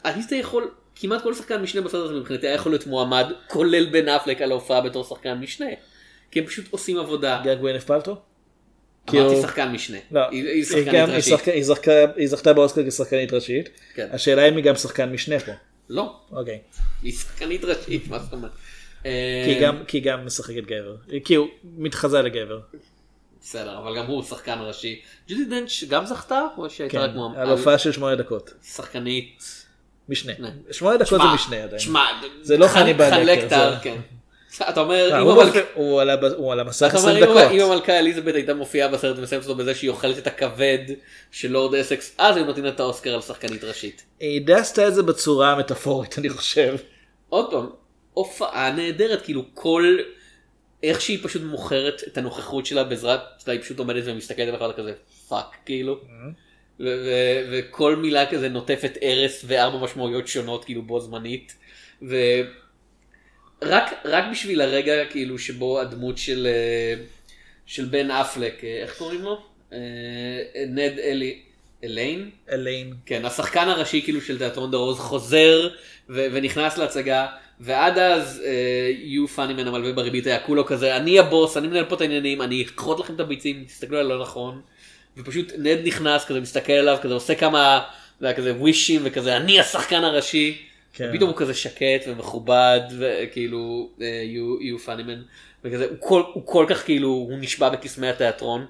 היית 0.03 0.31
יכול, 0.31 0.69
כמעט 0.95 1.21
כל 1.23 1.33
שחקן 1.33 1.61
משנה 1.61 1.81
בסרט 1.81 2.05
הזה 2.05 2.13
מבחינתי 2.13 2.47
היה 2.47 2.55
יכול 2.55 2.71
להיות 2.71 2.87
מועמד, 2.87 3.25
כולל 3.47 3.85
בן 3.85 4.09
אפלק 4.09 4.41
על 4.41 4.51
ההופעה 4.51 4.81
בתור 4.81 5.03
שחקן 5.03 5.33
משנה. 5.33 5.65
כי 6.31 6.39
הם 6.39 6.45
פשוט 6.45 6.65
עושים 6.69 6.97
עבודה. 6.99 7.41
גר 7.43 7.53
גווינף 7.55 7.83
פלטו? 7.83 8.11
אמרתי 8.11 8.21
כאילו- 9.27 9.41
שחקן 9.41 9.71
משנה. 9.71 9.97
לא, 10.11 10.29
היא 10.29 10.65
שחקנית 10.65 10.87
גם- 10.93 11.09
ראשית. 11.09 11.39
היא 12.15 12.27
זכתה- 12.27 12.53
באוסקר 12.53 12.81
כשחקנית 12.89 13.33
ראשית. 13.33 13.69
כן. 13.93 14.07
השאלה 14.11 14.47
אם 14.49 14.55
היא 14.55 14.63
גם 14.63 14.75
שחקן 14.75 15.11
משנה 15.11 15.39
פה. 15.39 15.51
לא, 15.89 16.19
אוקיי. 16.31 16.59
היא 17.03 17.13
שחקנית 17.13 17.63
ראשית, 17.63 18.07
מה 18.07 18.19
זאת 18.19 18.33
אומרת? 18.33 18.51
כי 19.03 19.09
היא 19.09 19.55
אה, 19.55 19.61
גם- 19.61 19.83
כי 19.87 19.99
גם 19.99 20.25
משחקת 20.25 20.63
גבר. 20.65 20.95
היא 21.07 21.21
כאילו 21.25 21.47
מתחזה 21.63 22.21
לגבר. 22.21 22.59
בסדר, 23.41 23.77
אבל 23.77 23.97
גם 23.97 24.05
הוא 24.05 24.23
שחקן 24.23 24.57
ראשי. 24.61 25.01
ג'ודי 25.29 25.45
דנץ' 25.45 25.83
גם 25.89 26.05
זכתה? 26.05 26.41
או 26.57 26.69
שהייתה 26.69 26.91
כן, 26.97 27.03
רק 27.03 27.11
מועמד? 27.15 27.37
על 27.37 27.49
הופעה 27.49 27.77
של 27.77 27.91
שמונה 27.91 28.15
דקות. 28.15 28.53
שחקנית. 28.63 29.64
משנה. 30.09 30.33
שמונה 30.71 30.97
דקות 30.97 31.21
זה 31.21 31.27
משנה 31.35 31.63
עדיין. 31.63 31.79
שמע, 31.79 32.05
זה 32.41 32.57
לא 32.57 32.67
חל- 32.67 32.73
חני 32.79 32.93
בלקר, 32.93 33.15
חלק 33.15 33.39
זה- 33.39 33.45
את 33.47 33.51
ה... 33.51 33.79
כן. 33.83 33.95
אתה 34.69 34.79
אומר, 34.79 35.15
הוא 35.73 36.01
על 36.01 36.09
על 36.51 36.59
המסך 36.59 36.87
אתה 36.89 36.97
אומר, 36.97 37.09
20 37.11 37.23
אם 37.23 37.29
המ- 37.29 37.37
דקות. 37.39 37.51
אם 37.51 37.71
המלכה 37.71 37.99
אליזבת 37.99 38.35
הייתה 38.35 38.53
מופיעה 38.53 38.87
בסרט 38.87 39.17
ומסיימת 39.19 39.43
אותו 39.43 39.55
בזה 39.55 39.75
שהיא 39.75 39.89
אוכלת 39.89 40.17
את 40.17 40.27
הכבד 40.27 40.77
של 41.31 41.51
לורד 41.51 41.75
אסקס, 41.75 42.15
אז 42.17 42.35
היו 42.37 42.45
נותנים 42.45 42.65
לה 42.65 42.71
את 42.71 42.79
האוסקר 42.79 43.13
על 43.13 43.21
שחקנית 43.21 43.63
ראשית. 43.63 44.03
היא 44.19 44.41
די 44.41 44.53
עשתה 44.53 44.87
את 44.87 44.95
זה 44.95 45.03
בצורה 45.03 45.51
המטאפורית 45.51 46.17
אני 46.19 46.29
חושב. 46.29 46.75
עוד 47.29 47.51
פעם, 47.51 47.69
הופעה 48.13 48.71
נהדרת, 48.71 49.21
כאילו 49.21 49.43
כל... 49.53 49.97
איך 50.83 51.01
שהיא 51.01 51.19
פשוט 51.23 51.41
מוכרת 51.41 52.01
את 52.07 52.17
הנוכחות 52.17 52.65
שלה 52.65 52.83
בעזרת, 52.83 53.19
היא 53.47 53.61
פשוט 53.61 53.79
עומדת 53.79 54.03
ומסתכלת 54.05 54.47
עליך 54.47 54.61
ואתה 54.61 54.73
כזה 54.73 54.93
fuck 55.29 55.45
כאילו. 55.65 55.99
וכל 57.49 57.95
מילה 57.95 58.25
כזה 58.25 58.49
נוטפת 58.49 58.97
ארס 59.03 59.45
וארבע 59.47 59.77
משמעויות 59.77 60.27
שונות 60.27 60.65
כאילו 60.65 60.81
בו 60.81 60.99
זמנית. 60.99 61.55
ורק 62.01 63.93
רק 64.05 64.23
בשביל 64.31 64.61
הרגע 64.61 65.05
כאילו 65.05 65.39
שבו 65.39 65.79
הדמות 65.79 66.17
של 66.17 66.47
אה, 66.47 67.03
של 67.65 67.85
בן 67.85 68.11
אפלק, 68.11 68.63
אה, 68.63 68.81
איך 68.81 68.97
קוראים 68.97 69.21
לו? 69.21 69.41
אה, 69.73 69.77
נד 70.67 70.99
אלי, 70.99 71.39
אליין? 71.83 72.29
אליין. 72.51 72.93
כן, 73.05 73.25
השחקן 73.25 73.67
הראשי 73.67 74.01
כאילו 74.01 74.21
של 74.21 74.37
תיאטרון 74.37 74.71
דה 74.71 74.77
רוז 74.77 74.99
חוזר 74.99 75.69
ו- 76.09 76.27
ונכנס 76.31 76.77
להצגה, 76.77 77.27
ועד 77.59 77.97
אז 77.97 78.41
אה, 78.45 78.91
יו 79.03 79.27
פאנימן 79.27 79.67
המלווה 79.67 79.93
בריבית 79.93 80.27
היה 80.27 80.39
כולו 80.39 80.65
כזה, 80.65 80.97
אני 80.97 81.19
הבוס, 81.19 81.57
אני 81.57 81.67
מנהל 81.67 81.85
פה 81.85 81.95
את 81.95 82.01
העניינים, 82.01 82.41
אני 82.41 82.63
אכרות 82.63 82.99
לכם 82.99 83.15
את 83.15 83.19
הביצים, 83.19 83.63
תסתכלו 83.63 83.97
עליי 83.97 84.09
לא 84.09 84.21
נכון. 84.21 84.61
ופשוט 85.17 85.53
נד 85.57 85.79
נכנס 85.87 86.25
כזה, 86.25 86.39
מסתכל 86.39 86.73
עליו, 86.73 86.97
כזה 87.01 87.13
עושה 87.13 87.35
כמה, 87.35 87.81
כזה 88.35 88.53
ווישים 88.53 89.01
וכזה, 89.03 89.37
אני 89.37 89.59
השחקן 89.59 90.03
הראשי. 90.03 90.57
כן. 90.93 91.11
פתאום 91.13 91.29
הוא 91.29 91.37
כזה 91.37 91.53
שקט 91.53 92.07
ומכובד, 92.07 92.79
וכאילו 92.99 93.89
אה, 94.01 94.21
יו, 94.23 94.61
יו 94.61 94.79
פאנימן, 94.79 95.21
וכזה, 95.63 95.85
הוא 95.85 95.97
כל, 95.99 96.23
הוא 96.33 96.43
כל 96.45 96.65
כך 96.69 96.85
כאילו, 96.85 97.07
הוא 97.07 97.37
נשבע 97.39 97.69
בקסמי 97.69 98.07
התיאטרון. 98.09 98.65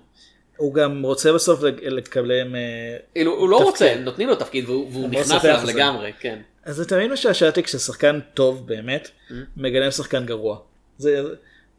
הוא 0.58 0.74
גם 0.74 1.02
רוצה 1.06 1.34
בסוף 1.34 1.64
לק- 1.64 1.84
לקבל... 1.84 2.32
אה, 2.32 2.98
כאילו, 3.16 3.32
הוא 3.38 3.50
לא. 3.50 3.58
רוצה, 3.58 3.96
נותנים 4.04 4.28
לו 4.28 4.36
תפקיד 4.36 4.66
והוא, 4.70 4.88
והוא 4.92 5.04
הוא 5.06 5.14
לא 5.14 5.20
נכנס 5.20 5.46
אליו. 5.46 5.62
לגמרי, 5.68 6.12
כן. 6.20 6.40
אז 6.64 6.76
זה 6.76 6.86
תמיד 6.86 7.12
משעשעתי 7.12 7.64
כששחקן 7.64 8.20
טוב 8.34 8.68
באמת 8.68 9.10
מגלם 9.58 9.92
שחקן 9.92 10.26
גרוע. 10.26 10.58
זה 10.98 11.22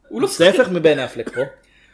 הוא 0.08 0.22
לא 0.22 0.28
זה 0.28 0.46
ההפך 0.46 0.68
מבן 0.68 0.98
אפלק 0.98 1.34
פה. 1.34 1.40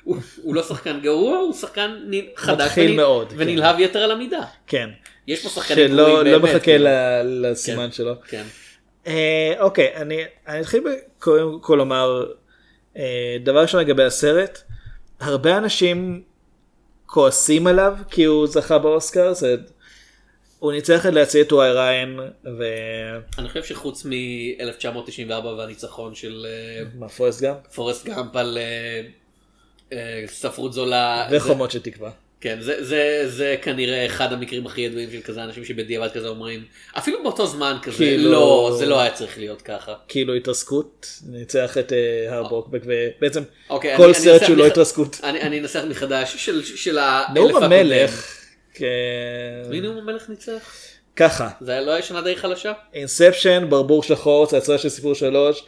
הוא, 0.04 0.16
הוא 0.42 0.54
לא 0.54 0.62
שחקן 0.62 1.00
גרוע, 1.00 1.38
הוא 1.38 1.52
שחקן 1.54 1.96
חדש 2.36 2.70
ונ- 2.78 2.96
מאוד, 2.96 3.28
כן. 3.28 3.34
ונלהב 3.38 3.80
יתר 3.80 3.98
על 3.98 4.10
המידה. 4.10 4.40
כן. 4.66 4.90
יש 5.26 5.42
פה 5.42 5.48
שחקנים 5.48 5.88
שלא 5.88 6.06
גרועים 6.08 6.26
לא 6.26 6.38
באמת, 6.38 6.50
מחכה 6.54 6.64
כאילו. 6.64 6.84
ל- 6.84 7.46
לסימן 7.50 7.92
שלו. 7.92 8.12
כן. 8.28 8.44
אה, 9.06 9.52
אוקיי, 9.60 9.96
אני 9.96 10.18
אני 10.48 10.60
אתחיל 10.60 10.82
קודם 11.18 11.58
כל 11.60 11.74
לומר 11.74 12.26
אה, 12.96 13.36
דבר 13.44 13.62
ראשון 13.62 13.80
לגבי 13.80 14.04
הסרט. 14.04 14.62
הרבה 15.20 15.58
אנשים 15.58 16.22
כועסים 17.06 17.66
עליו 17.66 17.94
כי 18.10 18.24
הוא 18.24 18.46
זכה 18.46 18.78
באוסקר. 18.78 19.32
זה... 19.34 19.56
הוא 20.58 20.72
ניצח 20.72 21.06
את 21.06 21.12
להציע 21.12 21.42
את 21.42 21.52
וואי 21.52 21.72
ריין 21.72 22.20
ו... 22.58 22.64
אני 23.38 23.48
חושב 23.48 23.64
שחוץ 23.64 24.04
מ-1994 24.04 25.32
והניצחון 25.46 26.14
של 26.14 26.46
אה, 26.48 26.82
מה 26.98 27.08
פורסט 27.08 27.42
גם? 27.42 27.54
פורסט 27.74 28.06
גאמפ 28.06 28.36
על 28.36 28.58
אה, 28.58 29.00
ספרות 30.26 30.72
זולה. 30.72 31.28
וחומות 31.30 31.70
של 31.70 31.80
תקווה. 31.80 32.10
כן, 32.40 32.58
זה, 32.60 32.84
זה, 32.84 33.22
זה 33.26 33.56
כנראה 33.62 34.06
אחד 34.06 34.32
המקרים 34.32 34.66
הכי 34.66 34.80
ידועים 34.80 35.10
של 35.12 35.20
כזה 35.22 35.44
אנשים 35.44 35.64
שבדיעבד 35.64 36.08
כזה 36.14 36.28
אומרים, 36.28 36.64
אפילו 36.98 37.22
באותו 37.22 37.46
זמן 37.46 37.76
כזה, 37.82 37.96
כאילו- 37.96 38.30
לא, 38.32 38.74
זה 38.78 38.86
לא 38.86 39.00
היה 39.00 39.10
צריך 39.10 39.38
להיות 39.38 39.62
ככה. 39.62 39.94
כאילו 40.08 40.34
התרסקות, 40.34 41.06
ניצח 41.26 41.78
את 41.78 41.92
אה, 41.92 42.36
הר 42.36 42.47
ברוקבק 42.47 42.80
ובעצם 42.84 43.42
אוקיי, 43.70 43.96
כל 43.96 44.02
אני- 44.02 44.12
אני 44.12 44.20
סרט 44.20 44.34
אנסח 44.34 44.46
שהוא 44.46 44.56
לא 44.56 44.64
מח- 44.66 44.70
התרסקות. 44.72 45.20
אני, 45.24 45.40
אני 45.40 45.60
אנסח 45.60 45.82
מחדש 45.88 46.36
של, 46.36 46.62
של 46.64 46.98
האלף 46.98 47.28
נאום 47.34 47.50
הקודם. 47.56 47.72
המלך. 47.72 48.36
כ- 48.74 48.82
מי 49.70 49.80
נאום 49.80 49.96
המלך 49.98 50.28
ניצח? 50.28 50.74
ככה, 51.16 51.48
זה 51.60 51.80
לא 51.80 51.90
היה 51.90 52.02
שנה 52.02 52.22
די 52.22 52.36
חלשה? 52.36 52.72
Inception, 52.94 53.66
ברבור 53.68 54.02
שחור, 54.02 54.46
צעצוע 54.46 54.78
של 54.78 54.88
סיפור 54.88 55.14
שלוש, 55.14 55.64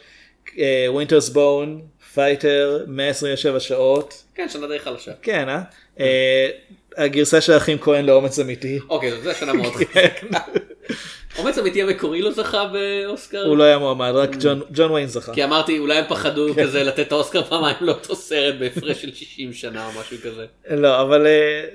Winter's 0.87 1.29
Bone, 1.29 1.81
Fighter, 2.15 2.83
127 2.87 3.59
שעות, 3.59 4.23
כן, 4.35 4.49
שנה 4.49 4.67
די 4.67 4.79
חלשה. 4.79 5.11
כן 5.21 5.49
אה? 5.49 5.61
אה, 5.99 6.49
הגרסה 6.97 7.41
של 7.41 7.53
האחים 7.53 7.77
כהן 7.77 8.05
לאומץ 8.05 8.39
אמיתי, 8.39 8.79
אוקיי, 8.89 9.21
זו 9.21 9.33
שנה 9.35 9.53
מאוד 9.53 9.73
חזקה. 9.73 9.99
אומץ 11.39 11.57
אמיתי 11.57 11.81
המקורי 11.81 12.21
לא 12.21 12.31
זכה 12.31 12.65
באוסקר? 12.65 13.45
הוא 13.45 13.57
לא 13.57 13.63
היה 13.63 13.77
מועמד, 13.77 14.11
רק 14.15 14.29
ג'ון- 14.39 14.61
ג'ון 14.71 14.91
ויין 14.91 15.07
זכה. 15.07 15.33
כי 15.33 15.43
אמרתי 15.43 15.79
אולי 15.79 15.97
הם 15.97 16.05
פחדו 16.09 16.47
כן. 16.55 16.63
כזה 16.63 16.83
לתת 16.83 16.99
את 17.07 17.11
האוסקר 17.11 17.43
פעמיים 17.43 17.75
לאותו 17.81 18.15
סרט 18.15 18.55
בהפרש 18.59 19.01
של 19.01 19.13
60 19.13 19.53
שנה 19.53 19.85
או 19.87 19.99
משהו 19.99 20.17
כזה. 20.23 20.45
לא, 20.69 21.01
אבל 21.01 21.27
אה, 21.27 21.65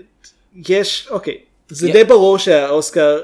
יש, 0.69 1.09
אוקיי, 1.11 1.39
זה 1.69 1.89
די 1.93 2.05
ברור 2.05 2.39
שהאוסקר, 2.39 3.21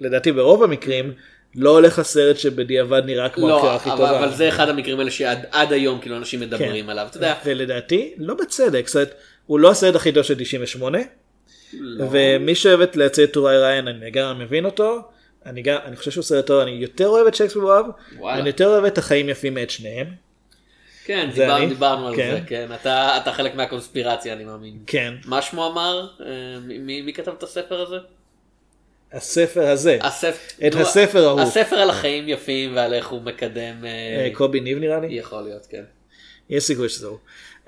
לדעתי 0.00 0.32
ברוב 0.32 0.62
המקרים, 0.62 1.12
לא 1.54 1.70
הולך 1.70 1.98
הסרט 1.98 2.36
שבדיעבד 2.38 3.02
נראה 3.04 3.28
כמו 3.28 3.48
לא, 3.48 3.54
הבחירה 3.56 3.76
הכי 3.76 3.88
אבל, 3.90 3.96
טובה. 3.96 4.18
אבל 4.18 4.34
זה 4.34 4.48
אחד 4.48 4.68
המקרים 4.68 4.98
האלה 4.98 5.10
שעד 5.10 5.46
עד 5.50 5.72
היום 5.72 5.98
כאילו 6.00 6.16
אנשים 6.16 6.40
מדברים 6.40 6.84
כן. 6.84 6.90
עליו. 6.90 7.06
אתה 7.10 7.16
יודע, 7.16 7.34
ולדעתי, 7.44 8.14
לא 8.18 8.34
בצדק, 8.34 8.86
זאת 8.86 8.94
אומרת, 8.96 9.14
הוא 9.46 9.58
לא 9.60 9.70
הסרט 9.70 9.94
הכי 9.94 10.12
טוב 10.12 10.22
של 10.22 10.34
98, 10.38 10.98
לא. 11.80 12.04
ומי 12.10 12.54
שאוהב 12.54 12.80
את 12.80 12.96
להציע 12.96 13.24
את 13.24 13.32
טוראי 13.32 13.58
ריין, 13.58 13.88
אני 13.88 14.10
גם 14.10 14.38
מבין 14.38 14.64
אותו, 14.64 15.02
אני, 15.46 15.62
גם, 15.62 15.78
אני 15.84 15.96
חושב 15.96 16.10
שהוא 16.10 16.24
סרט 16.24 16.46
טוב, 16.46 16.60
אני 16.60 16.70
יותר 16.70 17.06
אוהב 17.08 17.26
את 17.26 17.34
שייקספיר 17.34 17.62
וואלה. 17.64 18.38
אני 18.38 18.48
יותר 18.48 18.66
אוהב 18.66 18.84
את 18.84 18.98
החיים 18.98 19.28
יפים 19.28 19.54
מאת 19.54 19.70
שניהם. 19.70 20.06
כן, 21.04 21.28
זה 21.34 21.42
דיבר, 21.42 21.56
אני. 21.56 21.66
דיברנו 21.66 22.08
על 22.08 22.16
כן. 22.16 22.30
זה, 22.34 22.40
כן. 22.46 22.68
אתה, 22.80 23.16
אתה 23.22 23.32
חלק 23.32 23.54
מהקונספירציה 23.54 24.32
אני 24.32 24.44
מאמין. 24.44 24.78
כן, 24.86 25.14
מה 25.24 25.42
שמו 25.42 25.66
אמר? 25.72 26.08
אה, 26.20 26.26
מי, 26.66 26.78
מי- 26.78 27.02
מי 27.02 27.12
כתב 27.12 27.32
את 27.38 27.42
הספר 27.42 27.80
הזה? 27.80 27.96
הספר 29.12 29.66
הזה, 29.66 29.98
הספר, 30.00 30.66
את 30.66 30.74
הספר 30.74 31.24
ההוא. 31.28 31.40
הספר 31.40 31.76
על 31.76 31.90
החיים 31.90 32.28
יפים 32.28 32.76
ועל 32.76 32.94
איך 32.94 33.08
הוא 33.08 33.22
מקדם. 33.22 33.84
אה, 33.84 33.88
אה, 34.24 34.30
קובי 34.32 34.60
ניב 34.60 34.78
נראה 34.78 35.00
לי, 35.00 35.14
יכול 35.14 35.42
להיות, 35.42 35.66
כן. 35.70 35.82
יש 36.50 36.64
סיכוי 36.64 36.88
שזה 36.88 37.06
הוא. 37.06 37.18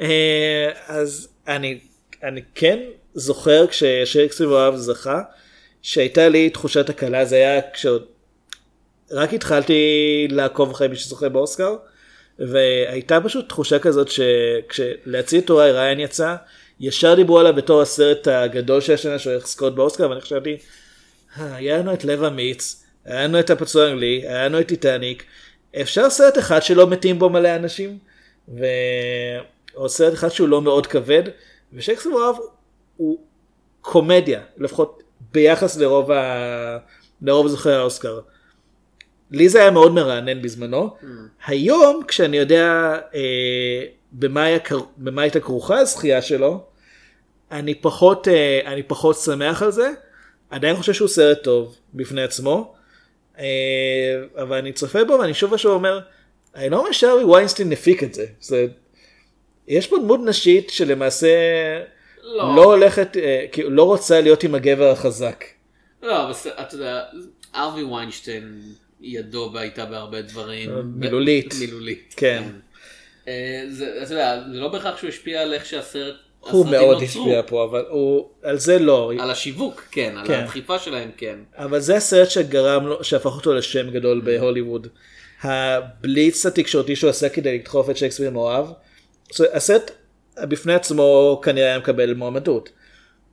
אה, 0.01 0.71
אז 0.87 1.29
אני, 1.49 1.79
אני 2.23 2.43
כן 2.55 2.79
זוכר 3.15 3.67
כששייקספיר 3.67 4.51
ואוהב 4.51 4.77
זכה, 4.77 5.23
שהייתה 5.83 6.29
לי 6.29 6.51
תחושת 6.51 6.91
הקלה, 6.91 7.25
זה 7.25 7.37
היה 7.37 7.61
כשעוד 7.73 8.05
רק 9.11 9.33
התחלתי 9.35 10.29
לעקוב 10.31 10.71
אחרי 10.71 10.89
מי 10.89 10.97
שזוכה 10.97 11.29
באוסקר, 11.29 11.77
והייתה 12.39 13.21
פשוט 13.25 13.49
תחושה 13.49 13.79
כזאת 13.79 14.09
שכשלהציע 14.09 15.39
את 15.39 15.47
טוראי 15.47 15.73
ריין 15.73 16.01
יצא, 16.01 16.35
ישר 16.81 17.15
דיברו 17.15 17.39
עליו 17.39 17.55
בתור 17.55 17.83
הסרט 17.83 18.29
הגדול 18.29 18.81
של 18.81 18.93
השנה 18.93 19.19
שהולך 19.19 19.45
לזכות 19.45 19.75
באוסקר, 19.75 20.11
ואני 20.11 20.21
חשבתי, 20.21 20.51
"אה, 20.51 20.57
היה 21.37 21.79
לנו 21.79 21.95
את 21.95 22.05
לב 22.05 22.23
אמיץ, 22.23 22.85
היה 23.05 23.25
לנו 23.25 23.41
את 23.41 23.51
הפצוע 23.51 23.85
האנגלי, 23.85 24.23
היה 24.27 24.49
לנו 24.49 24.61
את 24.61 24.69
טיטניק, 24.69 25.25
אפשר 25.81 26.11
סרט 26.11 26.39
אחד 26.39 26.63
שלא 26.63 26.87
מתים 26.87 27.19
בו 27.19 27.31
מלא 27.31 27.57
אנשים, 27.57 27.99
ו... 28.49 28.65
או 29.75 29.89
סרט 29.89 30.15
אחד 30.15 30.29
שהוא 30.29 30.49
לא 30.49 30.63
מאוד 30.63 30.87
כבד, 30.87 31.23
ושייקספיר 31.73 32.13
אוהב 32.13 32.37
הוא 32.97 33.19
קומדיה, 33.81 34.41
לפחות 34.57 35.03
ביחס 35.33 35.77
לרוב, 35.77 36.11
ה... 36.11 36.79
לרוב 37.23 37.49
זוכי 37.49 37.71
האוסקר. 37.71 38.21
לי 39.31 39.49
זה 39.49 39.61
היה 39.61 39.71
מאוד 39.71 39.93
מרענן 39.93 40.43
בזמנו. 40.43 40.91
Mm. 41.01 41.07
היום 41.47 42.03
כשאני 42.09 42.37
יודע 42.37 42.93
אה, 43.15 43.85
במה, 44.13 44.43
היה, 44.43 44.59
במה 44.97 45.23
הייתה 45.23 45.41
כרוכה 45.41 45.79
הזכייה 45.79 46.23
שלו, 46.23 46.65
אני 47.51 47.75
פחות, 47.75 48.29
אה, 48.29 48.61
אני 48.67 48.83
פחות 48.83 49.17
שמח 49.17 49.63
על 49.63 49.71
זה. 49.71 49.91
עדיין 50.53 50.77
חושב 50.77 50.93
שהוא 50.93 51.09
סרט 51.09 51.43
טוב 51.43 51.77
בפני 51.95 52.23
עצמו, 52.23 52.75
אה, 53.39 53.45
אבל 54.43 54.57
אני 54.57 54.73
צופה 54.73 55.05
בו 55.05 55.13
ואני 55.13 55.35
שוב 55.35 55.53
ושוב 55.53 55.73
אומר, 55.73 56.01
אני 56.55 56.71
לא 56.71 56.79
אומר 56.79 56.93
שהארי 56.93 57.25
ויינסטין 57.25 57.73
הפיק 57.73 58.03
את 58.03 58.15
זה. 58.15 58.27
זה 58.41 58.67
יש 59.69 59.87
פה 59.87 59.97
דמות 59.99 60.21
נשית 60.25 60.71
שלמעשה 60.71 61.29
לא. 62.23 62.57
לא 62.57 62.65
הולכת, 62.65 63.17
אה, 63.17 63.45
כאילו, 63.53 63.71
לא 63.71 63.83
רוצה 63.83 64.21
להיות 64.21 64.43
עם 64.43 64.55
הגבר 64.55 64.91
החזק. 64.91 65.45
לא, 66.03 66.23
אבל 66.23 66.33
אתה 66.61 66.75
יודע, 66.75 67.03
ארווי 67.55 67.85
ויינשטיין 67.85 68.61
ידו 69.01 69.59
הייתה 69.59 69.85
בהרבה 69.85 70.23
דברים. 70.23 70.71
מילולית. 70.95 71.55
מילולית. 71.61 72.15
כן. 72.17 72.43
אה, 73.29 73.65
זה, 73.69 74.03
אתה 74.03 74.13
יודע, 74.13 74.43
זה 74.53 74.61
לא 74.61 74.69
בהכרח 74.69 74.99
שהוא 74.99 75.09
השפיע 75.09 75.43
על 75.43 75.55
איך 75.55 75.67
שהסרט, 75.67 76.15
הוא 76.51 76.67
מאוד 76.67 77.01
נוצרו. 77.03 77.23
השפיע 77.23 77.43
פה, 77.47 77.65
אבל 77.65 77.85
הוא, 77.89 78.29
על 78.43 78.59
זה 78.59 78.79
לא. 78.79 79.13
על 79.19 79.31
השיווק, 79.31 79.83
כן, 79.91 80.15
על 80.19 80.27
כן. 80.27 80.41
הדחיפה 80.41 80.79
שלהם, 80.79 81.11
כן. 81.17 81.39
אבל 81.57 81.81
זה 81.81 81.97
הסרט 81.97 82.31
שגרם 82.31 82.87
לו, 82.87 83.05
שהפך 83.05 83.27
אותו 83.37 83.55
לשם 83.55 83.91
גדול 83.91 84.21
בהוליווד. 84.25 84.87
הבליץ 85.43 86.47
התקשורתי 86.47 86.97
שהוא 86.97 87.11
עשה 87.11 87.29
כדי 87.29 87.59
לדחוף 87.59 87.91
את 87.91 87.97
שייקספיר 87.97 88.31
מאוהב, 88.31 88.67
זה- 89.35 89.47
הסרט 89.57 89.91
בפני 90.43 90.75
עצמו 90.75 91.41
כנראה 91.45 91.67
היה 91.69 91.79
מקבל 91.79 92.15
מועמדות. 92.15 92.71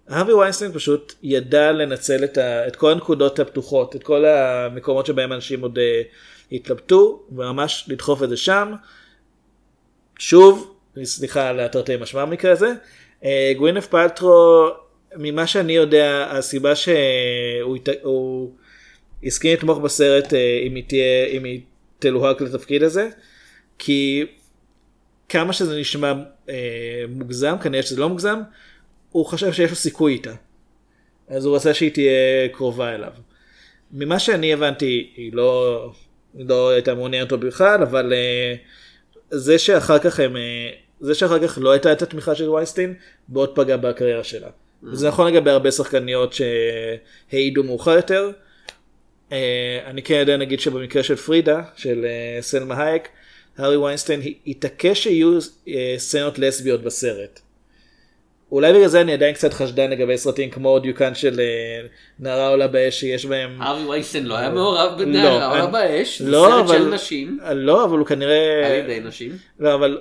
הארווי 0.10 0.34
ויינסטיין 0.34 0.72
פשוט 0.72 1.14
ידע 1.24 1.72
לנצל 1.72 2.24
את, 2.24 2.38
ה, 2.38 2.68
את 2.68 2.76
כל 2.76 2.91
הנקודות 2.91 3.39
הפתוחות, 3.39 3.95
את 3.95 4.03
כל 4.03 4.26
המקומות 4.26 5.05
שבהם 5.05 5.34
אנשים 5.34 5.62
עוד 5.62 5.78
uh, 5.78 5.82
התלבטו, 6.55 7.24
וממש 7.32 7.86
לדחוף 7.88 8.24
את 8.24 8.30
זה 8.30 8.38
שם. 8.38 8.74
שוב, 10.20 10.74
סליחה 11.03 11.49
על 11.49 11.60
התרתי 11.60 11.95
משמע 11.97 12.26
במקרה 12.26 12.51
הזה, 12.51 12.68
אה, 12.68 12.74
גווינף 13.58 13.88
פלטרו, 13.88 14.70
ממה 15.16 15.48
שאני 15.48 15.74
יודע, 15.74 16.28
הסיבה 16.32 16.74
שהוא 16.76 17.78
הוא 18.02 18.52
הסכים 19.24 19.54
לתמוך 19.54 19.78
בסרט 19.78 20.34
אה, 20.34 20.60
אם 20.68 20.76
היא 20.76 20.84
תהיה, 20.88 21.26
אם 21.26 21.44
היא 21.44 21.62
תלוהק 22.00 22.42
לתפקיד 22.42 22.84
הזה, 22.84 23.10
כי 23.80 24.26
כמה 25.30 25.54
שזה 25.54 25.80
נשמע 25.80 26.14
אה, 26.50 27.04
מוגזם, 27.10 27.56
כנראה 27.62 27.84
שזה 27.84 28.00
לא 28.00 28.10
מוגזם, 28.10 28.40
הוא 29.12 29.26
חשב 29.26 29.54
שיש 29.54 29.70
לו 29.70 29.76
סיכוי 29.76 30.14
איתה. 30.14 30.34
אז 31.28 31.46
הוא 31.46 31.56
רצה 31.56 31.74
שהיא 31.74 31.92
תהיה 31.92 32.48
קרובה 32.52 32.96
אליו. 32.96 33.12
ממה 33.92 34.20
שאני 34.20 34.54
הבנתי, 34.54 35.12
היא 35.16 35.34
לא, 35.34 35.92
לא 36.36 36.70
הייתה 36.70 36.94
מעוניינת 36.94 37.32
אותו 37.32 37.48
בכלל, 37.48 37.84
אבל 37.84 38.14
אה, 38.14 38.56
זה 39.30 39.60
שאחר 39.60 40.00
כך 40.00 40.20
הם, 40.20 40.38
אה, 40.38 40.70
זה 41.00 41.16
שאחר 41.16 41.47
כך 41.47 41.58
לא 41.62 41.72
הייתה 41.72 41.91
את 41.91 42.02
התמיכה 42.02 42.36
של 42.36 42.50
ויינסטיין, 42.50 42.93
מאוד 43.30 43.56
פגע 43.56 43.78
בקריירה 43.78 44.24
שלה. 44.24 44.47
זה 44.93 45.08
נכון 45.08 45.28
לגבי 45.34 45.52
הרבה 45.52 45.72
שחקניות 45.72 46.34
שהעידו 46.34 47.64
מאוחר 47.64 47.91
יותר. 47.91 48.32
אה, 49.32 49.80
אני 49.86 50.02
כן 50.04 50.16
יודע 50.16 50.38
נגיד 50.38 50.60
שבמקרה 50.60 51.04
של 51.04 51.16
פרידה, 51.16 51.62
של 51.76 52.06
אה, 52.06 52.41
סלמה 52.41 52.84
הייק, 52.84 53.08
הארי 53.58 53.78
ויינסטיין 53.78 54.22
התעקש 54.47 55.04
שיהיו 55.04 55.38
אה, 55.68 55.95
סצנות 55.97 56.39
לסביות 56.39 56.84
בסרט. 56.84 57.39
אולי 58.52 58.74
בגלל 58.74 58.88
זה 58.88 59.02
אני 59.02 59.14
עדיין 59.14 59.34
קצת 59.34 59.54
חשדן 59.54 59.89
לגבי 59.89 60.18
סרטים 60.18 60.50
כמו 60.50 60.80
דיוקן 60.80 61.16
של 61.16 61.41
נערה 62.20 62.47
עולה 62.47 62.68
באש 62.68 63.00
שיש 63.00 63.26
בהם... 63.26 63.62
הארווי 63.62 63.90
ויינסטיין 63.89 64.26
לא 64.26 64.38
היה 64.38 64.50
מעורב 64.50 64.91
לא, 64.91 65.06
בנערה 65.06 65.47
עולה 65.47 65.64
אני- 65.64 65.72
באש, 65.72 66.22
זה 66.22 66.32
לא, 66.32 66.64
סרט 66.68 66.78
של 66.78 66.86
נשים, 66.89 67.39
לא, 67.54 67.84
אבל 67.86 67.97
הוא 67.97 68.08
כנראה... 68.08 68.68
על 68.68 68.74
ידי 68.74 69.00
נשים. 69.00 69.32
לא, 69.60 69.74
אבל 69.74 69.97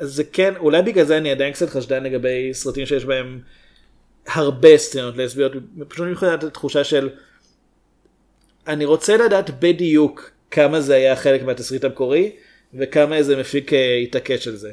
זה 0.00 0.24
כן, 0.24 0.56
אולי 0.56 0.82
בגלל 0.82 1.04
זה 1.04 1.18
אני 1.18 1.30
עדיין 1.30 1.52
קצת 1.52 1.68
חשדן 1.70 2.02
לגבי 2.02 2.54
סרטים 2.54 2.86
שיש 2.86 3.04
בהם 3.04 3.40
הרבה 4.26 4.78
סצנות 4.78 5.16
לסביות, 5.16 5.52
פשוט 5.88 6.06
מבחינת 6.06 6.44
התחושה 6.44 6.84
של 6.84 7.10
אני 8.66 8.84
רוצה 8.84 9.16
לדעת 9.16 9.60
בדיוק 9.60 10.30
כמה 10.50 10.80
זה 10.80 10.94
היה 10.94 11.16
חלק 11.16 11.42
מהתסריט 11.42 11.84
המקורי 11.84 12.32
וכמה 12.74 13.16
איזה 13.16 13.36
מפיק 13.36 13.72
אה, 13.72 13.96
התעקש 13.96 14.48
על 14.48 14.56
זה. 14.56 14.72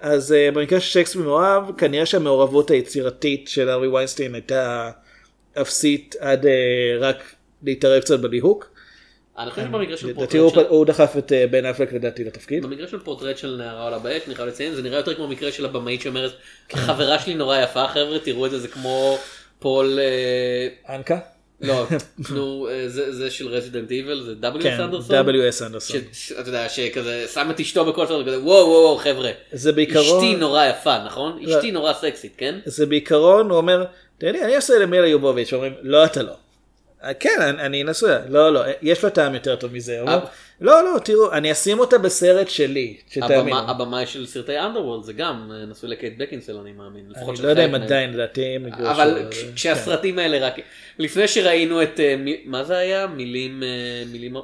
אז 0.00 0.32
uh, 0.32 0.54
במקרה 0.54 0.80
של 0.80 0.90
שייקספיר 0.90 1.22
מאוהב, 1.22 1.76
כנראה 1.76 2.06
שהמעורבות 2.06 2.70
היצירתית 2.70 3.48
של 3.48 3.70
ארווי 3.70 3.88
ויינסטיין 3.88 4.34
הייתה 4.34 4.90
אפסית 5.60 6.16
עד 6.18 6.44
uh, 6.44 6.48
רק 7.00 7.34
להתערב 7.62 8.00
קצת 8.00 8.20
בליהוק. 8.20 8.70
אני 9.38 9.50
חושב 9.50 9.66
שבמקרה 9.66 9.96
של 9.96 10.08
לדעתי 10.08 10.38
פורטרט 10.38 10.64
של... 10.64 10.70
הוא 10.70 10.86
דחף 10.86 11.16
את 11.18 11.32
אה, 11.32 11.50
בן 11.50 11.66
אפלק 11.66 11.92
לדעתי 11.92 12.24
לתפקיד. 12.24 12.62
במקרה 12.62 12.88
של 12.88 12.98
פורטרט 12.98 13.38
של 13.38 13.56
נערה 13.56 13.84
עולה 13.84 13.98
באש, 13.98 14.22
אני 14.26 14.34
חייב 14.34 14.48
לציין, 14.48 14.74
זה 14.74 14.82
נראה 14.82 14.98
יותר 14.98 15.14
כמו 15.14 15.24
המקרה 15.24 15.52
של 15.52 15.64
הבמאית 15.64 16.00
שאומרת, 16.00 16.32
חברה 16.72 17.18
שלי 17.18 17.34
נורא 17.34 17.58
יפה, 17.58 17.88
חבר'ה, 17.88 18.18
תראו 18.18 18.46
את 18.46 18.50
זה, 18.50 18.58
זה 18.58 18.68
כמו 18.68 19.18
פול... 19.58 19.98
אה, 19.98 20.94
אנקה? 20.96 21.18
לא, 21.60 21.86
נו, 22.34 22.68
אה, 22.70 22.88
זה 22.88 23.30
של 23.30 23.48
Resident 23.48 23.90
Evil, 23.90 24.22
זה 24.22 24.48
W.S. 24.48 24.62
כן, 24.62 24.80
אנדרסון? 24.80 25.28
W.S. 25.28 25.66
אנדרסון. 25.66 26.00
אתה 26.40 26.48
יודע, 26.48 26.68
שכזה 26.68 27.26
שם 27.34 27.50
את 27.50 27.60
אשתו 27.60 27.84
בכל 27.84 28.06
סרט, 28.06 28.26
כזה 28.26 28.38
וואו 28.38 28.66
וואו 28.66 28.82
וואו 28.82 28.96
חבר'ה, 28.96 29.30
זה 29.52 29.72
בעיקרון, 29.72 30.24
אשתי 30.24 30.36
נורא 30.36 30.66
יפה, 30.66 31.04
נכון? 31.04 31.38
אשתי 31.48 31.70
נורא 31.70 31.92
סקסית, 31.92 32.32
כן? 32.36 32.58
זה 32.64 32.86
בעיקרון, 32.86 33.50
הוא 33.50 33.56
אומר, 33.56 33.84
אתה 34.18 34.26
יודע, 34.26 34.44
אני 34.44 34.56
עושה 34.56 34.78
למילה 34.78 35.06
יובוביץ', 35.06 35.52
אומרים, 35.52 35.72
לא 35.82 36.04
אתה 36.04 36.22
לא. 36.22 36.32
"אה, 37.04 37.14
כן, 37.14 37.30
אני, 37.40 37.62
אני 37.62 37.84
נשוי, 37.84 38.10
לא, 38.28 38.52
לא, 38.54 38.60
יש 38.82 39.04
לו 39.04 39.10
טעם 39.10 39.34
יותר 39.34 39.56
טוב 39.56 39.72
מזה. 39.72 40.02
אב- 40.02 40.20
לא, 40.60 40.84
לא, 40.84 40.98
תראו, 40.98 41.32
אני 41.32 41.52
אשים 41.52 41.78
אותה 41.78 41.98
בסרט 41.98 42.48
שלי, 42.48 42.96
שתאמינו. 43.10 43.40
הבמה- 43.40 43.70
הבמאי 43.70 44.06
של 44.06 44.26
סרטי 44.26 44.58
אנדרוולד 44.58 45.04
זה 45.04 45.12
גם 45.12 45.52
אה, 45.54 45.66
נשוי 45.66 45.90
לקייט 45.90 46.14
בקינסל 46.18 46.56
אני 46.56 46.72
מאמין, 46.72 47.06
אני 47.28 47.42
לא 47.42 47.48
יודע 47.48 47.64
אם. 47.64 47.74
עדיין, 47.74 48.12
לדעתי 48.14 48.44
הם 48.44 48.66
הגיעו 48.66 48.90
אבל 48.90 49.18
שהוא- 49.20 49.30
כש- 49.30 49.42
כן. 49.42 49.54
כשהסרטים 49.54 50.18
האלה 50.18 50.46
רק, 50.46 50.54
לפני 50.98 51.28
שראינו 51.28 51.82
את, 51.82 52.00
אה, 52.00 52.14
מה 52.44 52.64
זה 52.64 52.76
היה? 52.76 53.06
מילים, 53.06 53.62
מילים, 54.12 54.36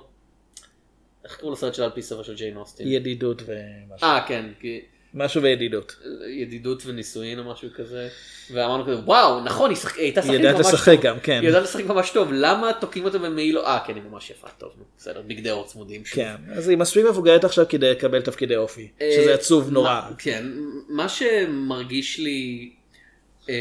איך 1.25 1.37
קראו 1.37 1.53
לסרט 1.53 1.75
של 1.75 1.83
על 1.83 1.91
פי 1.91 2.03
ספר 2.03 2.23
של 2.23 2.35
ג'יין 2.35 2.57
אוסטין? 2.57 2.87
ידידות 2.89 3.43
ומשהו. 3.47 4.07
אה 4.09 4.25
כן, 4.29 4.45
כי- 4.61 4.81
משהו 5.15 5.43
וידידות. 5.43 5.97
ידידות 6.29 6.83
ונישואין 6.87 7.39
או 7.39 7.45
משהו 7.45 7.69
כזה, 7.77 8.09
ואמרנו 8.51 8.85
כזה 8.85 8.99
וואו 9.05 9.41
נכון 9.41 9.71
היא 9.71 9.79
היא 9.97 10.05
הייתה 10.05 10.21
היא 10.21 10.33
שחקנית 10.33 10.55
ממש 10.55 10.67
לשחק 10.67 10.95
טוב, 10.95 11.03
גם, 11.05 11.21
כן. 11.21 11.39
היא 11.41 11.49
יודעת 11.49 11.63
לשחק 11.63 11.85
ממש 11.85 12.11
טוב, 12.11 12.29
למה 12.33 12.73
תוקעים 12.73 13.05
אותה 13.05 13.19
במעילו, 13.19 13.67
אה 13.67 13.79
כן 13.87 13.95
היא 13.95 14.03
ממש 14.11 14.31
יפה, 14.31 14.49
טוב 14.59 14.71
בסדר, 14.99 15.23
בגדי 15.27 15.51
אור 15.51 15.67
צמודים 15.67 16.05
שוב. 16.05 16.15
כן, 16.15 16.35
אז 16.53 16.69
היא 16.69 16.79
מספיק 16.79 17.05
מבוגרת 17.05 17.45
עכשיו 17.45 17.65
כדי 17.69 17.91
לקבל 17.91 18.23
תפקידי 18.23 18.57
אופי, 18.57 18.89
אה, 19.03 19.13
שזה 19.17 19.35
עצוב 19.35 19.71
נורא. 19.71 20.01
כן, 20.19 20.47
מה 20.89 21.09
שמרגיש 21.09 22.19
לי, 22.19 22.71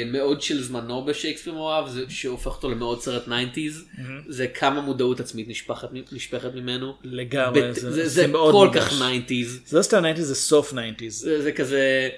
מאוד 0.06 0.42
של 0.42 0.64
זמנו 0.64 1.06
בשייקספיר 1.06 1.54
מאוהב, 1.54 1.88
זה 1.90 2.04
שהופך 2.10 2.48
אותו 2.48 2.70
למאוד 2.70 3.02
סרט 3.02 3.28
90's, 3.28 4.02
זה 4.28 4.48
כמה 4.48 4.82
מודעות 4.82 5.20
עצמית 5.20 5.48
נשפכת, 5.48 5.88
נשפכת 6.12 6.50
ממנו. 6.56 6.94
לגמרי, 7.04 7.62
בת- 7.70 7.76
זה- 7.76 7.92
זה, 7.92 8.04
זה 8.04 8.10
זה 8.10 8.28
מאוד 8.28 8.52
כל. 8.54 8.70
כך 8.80 8.92
90's. 9.02 9.48
זה 9.66 9.78
לא 9.78 9.82
סתם 9.84 10.04
90's 10.16 10.22
זה 10.22 10.36
סוף 10.36 10.74
90's. 10.74 10.78
זה, 11.10 11.42
זה 11.42 11.52
כזה, 11.52 12.10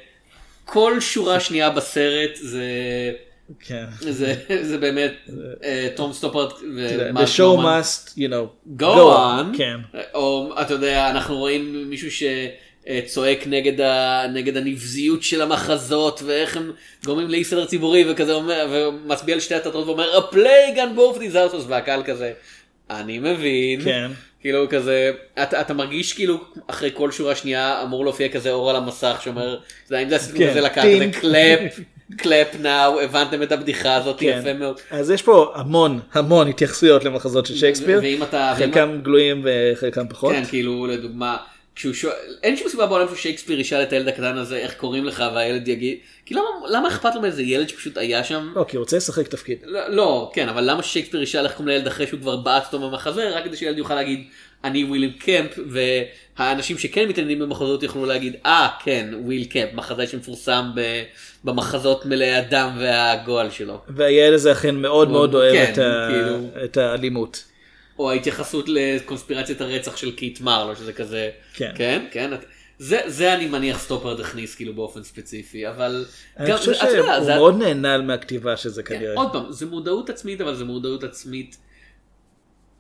כל 0.66 1.00
שורה 1.00 1.40
שנייה 1.40 1.70
בסרט 1.70 2.36
זה, 2.36 2.64
כן. 3.60 3.86
זה, 4.00 4.36
זה 4.62 4.78
באמת 4.78 5.14
אה, 5.64 5.88
תום 5.96 6.14
יודע, 6.14 6.54
ומרק 6.62 7.28
The 7.28 7.32
show 7.38 7.60
must, 7.60 8.10
you 8.18 8.30
know, 8.32 8.80
go 8.82 8.96
on. 9.54 9.58
כן. 9.58 9.78
או 10.14 10.54
אתה 10.62 10.74
יודע, 10.74 11.10
אנחנו 11.10 11.38
רואים 11.38 11.90
מישהו 11.90 12.12
שצועק 12.90 13.48
נגד, 13.48 13.82
ה, 13.82 14.26
נגד 14.34 14.58
הנבזיות 14.58 15.24
של 15.24 15.42
המחזות 15.42 16.22
ואיך 16.26 16.58
הם 16.58 16.72
גורמים 17.06 17.30
לאי 17.30 17.44
סדר 17.44 17.66
ציבורי 17.66 18.12
וכזה 18.12 18.34
אומר, 18.34 18.68
ומצביע 18.72 19.36
על 19.36 19.42
שתי 19.42 19.56
התיאטרות 19.56 19.88
ואומר 19.88 20.18
a 20.18 20.34
plague 20.34 20.78
on 20.78 20.98
both 20.98 21.20
these 21.20 21.34
houses 21.34 21.68
והקהל 21.68 22.04
כזה, 22.04 22.34
אני 22.90 23.20
מבין. 23.20 23.82
כן. 23.82 24.12
כאילו 24.42 24.66
כזה, 24.70 25.12
אתה, 25.44 25.62
אתה 25.62 25.74
מרגיש 25.74 26.14
כאילו 26.14 26.42
אחרי 26.68 26.90
כל 26.94 27.12
שורה 27.12 27.36
שנייה 27.36 27.82
אמור 27.84 28.04
להופיע 28.04 28.30
כזה 28.30 28.52
אור 28.52 28.70
על 28.70 28.76
המסך 28.76 29.20
שאומר, 29.24 29.58
יודע, 29.92 30.04
אם 30.04 30.10
זה 30.10 30.16
עשיתם 30.16 30.38
כן, 30.38 30.50
כזה 30.50 30.62
לקהל, 30.62 31.12
כזה. 31.12 31.22
Clap, 31.22 31.80
clap 32.18 32.48
now, 32.60 33.02
הבנתם 33.02 33.44
את 33.44 33.52
הבדיחה 33.52 33.96
הזאת 33.96 34.20
כן. 34.20 34.38
יפה 34.40 34.54
מאוד. 34.54 34.80
אז 34.92 35.12
יש 35.12 35.22
פה 35.22 35.52
המון 35.56 36.00
המון 36.14 36.48
התייחסויות 36.48 37.04
למחזות 37.04 37.46
של 37.46 37.56
שייקספיר, 37.56 38.00
אתה... 38.00 38.04
ואם 38.04 38.58
חלקם 38.58 39.00
גלויים 39.04 39.46
וחלקם 39.46 40.08
פחות. 40.10 40.34
כן, 40.34 40.46
כאילו, 40.46 40.88
לדוגמה, 40.88 41.38
כשהוא 41.76 41.94
שואל, 41.94 42.14
אין 42.44 42.58
שום 42.58 42.70
סיבה 42.70 42.86
בעולם 42.86 43.08
ששייקספיר 43.16 43.60
ישאל 43.60 43.84
את 43.84 43.94
הילד 43.94 44.08
הקטן 44.08 44.38
הזה 44.38 44.58
איך 44.58 44.74
קוראים 44.74 45.06
לך 45.06 45.24
והילד 45.36 45.68
יגיד, 45.68 45.98
כי 46.26 46.34
למה, 46.34 46.44
למה 46.70 46.88
אכפת 46.88 47.16
לו 47.16 47.22
מאיזה 47.22 47.42
ילד 47.44 47.70
שפשוט 47.70 47.98
היה 47.98 48.24
שם? 48.24 48.52
לא, 48.56 48.66
כי 48.68 48.78
הוא 48.78 48.82
רוצה 48.84 48.98
לשחק 48.98 49.28
תפקיד. 49.28 49.58
לא, 49.66 49.88
לא, 49.90 50.32
כן, 50.34 50.50
אבל 50.50 50.72
למה 50.72 50.84
שייקספיר 50.84 51.22
ישאל 51.22 51.44
איך 51.46 51.52
קוראים 51.54 51.68
לילד 51.68 51.88
אחרי 51.88 52.08
שהוא 52.08 52.20
כבר 52.20 52.36
בעט 52.36 52.66
אותו 52.74 52.90
במחזה, 52.90 53.30
רק 53.30 53.44
כדי 53.46 53.58
שילד 53.58 53.78
יוכל 53.78 53.96
להגיד, 53.96 54.24
אני 54.64 54.84
וויליאם 54.84 55.12
קמפ, 55.12 55.60
והאנשים 56.38 56.78
שכן 56.78 57.08
מתעניינים 57.08 57.40
במחזות 57.40 57.84
יוכלו 57.84 58.06
להגיד, 58.06 58.36
אה, 58.46 58.68
כן, 58.84 59.08
וויל 59.24 59.46
קמפ, 59.46 59.70
מחזאי 59.74 60.08
שמפורסם 60.08 60.66
ב- 60.76 61.04
במחזות 61.44 62.06
מלאי 62.06 62.32
הדם 62.36 62.70
והגועל 62.80 63.50
שלו. 63.50 63.82
והילד 63.90 64.34
הזה 64.34 64.52
אכן 64.52 64.76
מאוד 64.76 65.10
מאוד 65.10 65.36
אוהב 65.36 65.54
כן, 65.54 65.72
את 65.74 65.78
ה- 65.78 66.08
כאילו. 66.12 66.64
את 66.66 66.78
האלימות. 66.78 67.44
או 68.00 68.12
ההתייחסות 68.12 68.66
לקונספירציית 68.68 69.62
הרצח 69.62 69.96
של 69.98 70.12
קיט 70.16 70.42
מרלו, 70.42 70.76
שזה 70.76 70.94
כזה, 70.94 71.30
כן. 71.54 71.72
כן, 71.76 72.06
כן, 72.12 72.32
זה, 72.80 73.00
זה 73.06 73.34
אני 73.34 73.48
מניח 73.48 73.80
סטופרד 73.80 74.20
הכניס 74.20 74.56
כאילו 74.56 74.74
באופן 74.74 75.04
ספציפי, 75.04 75.68
אבל 75.70 76.06
אני 76.40 76.58
חושב 76.58 76.72
אתה 76.72 76.90
יודע, 76.90 77.04
שהוא 77.16 77.26
זה- 77.26 77.36
מאוד 77.36 77.58
נהנה 77.58 77.98
מהכתיבה 77.98 78.58
של 78.58 78.70
זה 78.70 78.84
כן, 78.84 78.96
כנראה. 78.98 79.14
עוד 79.16 79.32
פעם, 79.32 79.52
זה 79.52 79.66
מודעות 79.66 80.10
עצמית, 80.10 80.42
אבל 80.42 80.56
זה 80.56 80.66
מודעות 80.66 81.04
עצמית, 81.04 81.58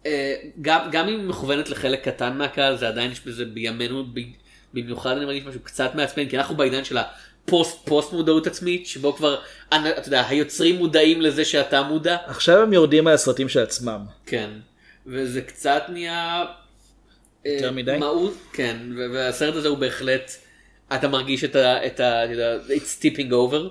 אה, 0.05 0.35
גם, 0.61 0.79
גם 0.91 1.07
אם 1.07 1.19
היא 1.19 1.27
מכוונת 1.29 1.69
לחלק 1.69 2.03
קטן 2.07 2.37
מהקהל, 2.37 2.77
זה 2.77 2.87
עדיין 2.87 3.11
יש 3.11 3.21
בזה 3.25 3.45
בימינו, 3.45 4.03
ב- 4.13 4.19
במיוחד 4.73 5.11
אני 5.17 5.25
מרגיש 5.25 5.43
משהו 5.45 5.59
קצת 5.63 5.95
מעצבן, 5.95 6.29
כי 6.29 6.37
אנחנו 6.37 6.55
בעידן 6.55 6.83
של 6.83 6.97
הפוסט 6.97 7.85
פוסט 7.87 8.13
מודעות 8.13 8.47
עצמית, 8.47 8.87
שבו 8.87 9.13
כבר, 9.13 9.37
אתה 9.69 9.77
יודע, 10.07 10.27
היוצרים 10.27 10.75
מודעים 10.75 11.21
לזה 11.21 11.45
שאתה 11.45 11.81
מודע. 11.83 12.17
עכשיו 12.27 12.61
הם 12.61 12.73
יורדים 12.73 13.03
מהסרטים 13.03 13.49
של 13.49 13.59
עצמם. 13.59 13.99
כן, 14.25 14.49
וזה 15.07 15.41
קצת 15.41 15.83
נהיה... 15.89 16.45
יותר 17.45 17.65
אה, 17.65 17.71
מדי? 17.71 17.97
מהות, 17.99 18.33
כן, 18.53 18.77
והסרט 19.13 19.55
הזה 19.55 19.67
הוא 19.67 19.77
בהחלט, 19.77 20.31
אתה 20.95 21.07
מרגיש 21.07 21.43
את 21.43 21.55
ה... 21.55 21.85
את 21.85 21.99
ה... 21.99 22.23
it's 22.67 23.01
tipping 23.03 23.31
over. 23.31 23.69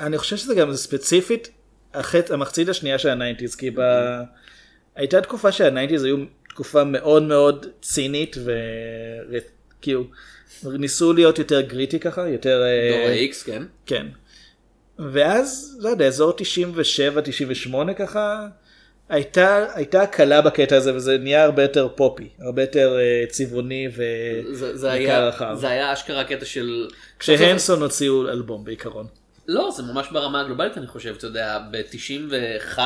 אני 0.00 0.18
חושב 0.18 0.36
שזה 0.36 0.54
גם 0.54 0.74
ספציפית 0.74 1.48
החצ... 1.94 2.30
המחצית 2.30 2.68
השנייה 2.68 2.98
של 2.98 3.08
ה 3.08 3.13
Nineties 3.13 3.54
כי 3.54 3.70
ב... 3.70 3.80
הייתה 4.96 5.20
תקופה 5.20 5.52
שה 5.52 5.66
Nineties 5.66 6.04
היו 6.04 6.16
תקופה 6.48 6.84
מאוד 6.84 7.22
מאוד 7.22 7.66
צינית 7.82 8.36
וכאילו 9.30 10.04
ניסו 10.64 11.12
להיות 11.12 11.38
יותר 11.38 11.60
gritty 11.60 12.00
ככה 12.00 12.28
יותר 12.28 12.62
אה, 12.62 12.90
דור 12.90 13.08
ה-X, 13.08 13.46
כן. 13.46 13.62
כן. 13.86 14.06
ואז 15.12 15.78
לא 15.80 15.88
יודע 15.88 16.06
אזור 16.06 16.32
97 16.32 17.20
98 17.20 17.94
ככה 17.94 18.46
הייתה 19.08 19.66
הייתה 19.74 20.02
הקלה 20.02 20.40
בקטע 20.40 20.76
הזה 20.76 20.94
וזה 20.94 21.18
נהיה 21.18 21.44
הרבה 21.44 21.62
יותר 21.62 21.88
poppy 21.94 22.28
הרבה 22.40 22.62
יותר 22.62 22.98
אה, 22.98 23.24
צבעוני 23.28 23.88
ו... 23.96 24.02
זה, 24.52 24.76
זה, 24.76 24.88
וקהל 24.88 25.00
היה, 25.00 25.28
רחב. 25.28 25.54
זה 25.54 25.68
היה 25.68 25.92
אשכרה 25.92 26.24
קטע 26.24 26.44
של... 26.44 26.88
כשהנסון 27.18 27.82
הוציאו 27.82 28.28
אלבום 28.28 28.64
בעיקרון. 28.64 29.06
לא, 29.48 29.70
זה 29.70 29.82
ממש 29.82 30.06
ברמה 30.12 30.40
הגלובלית 30.40 30.78
אני 30.78 30.86
חושב, 30.86 31.14
אתה 31.18 31.26
יודע, 31.26 31.58
ב-91 31.70 32.78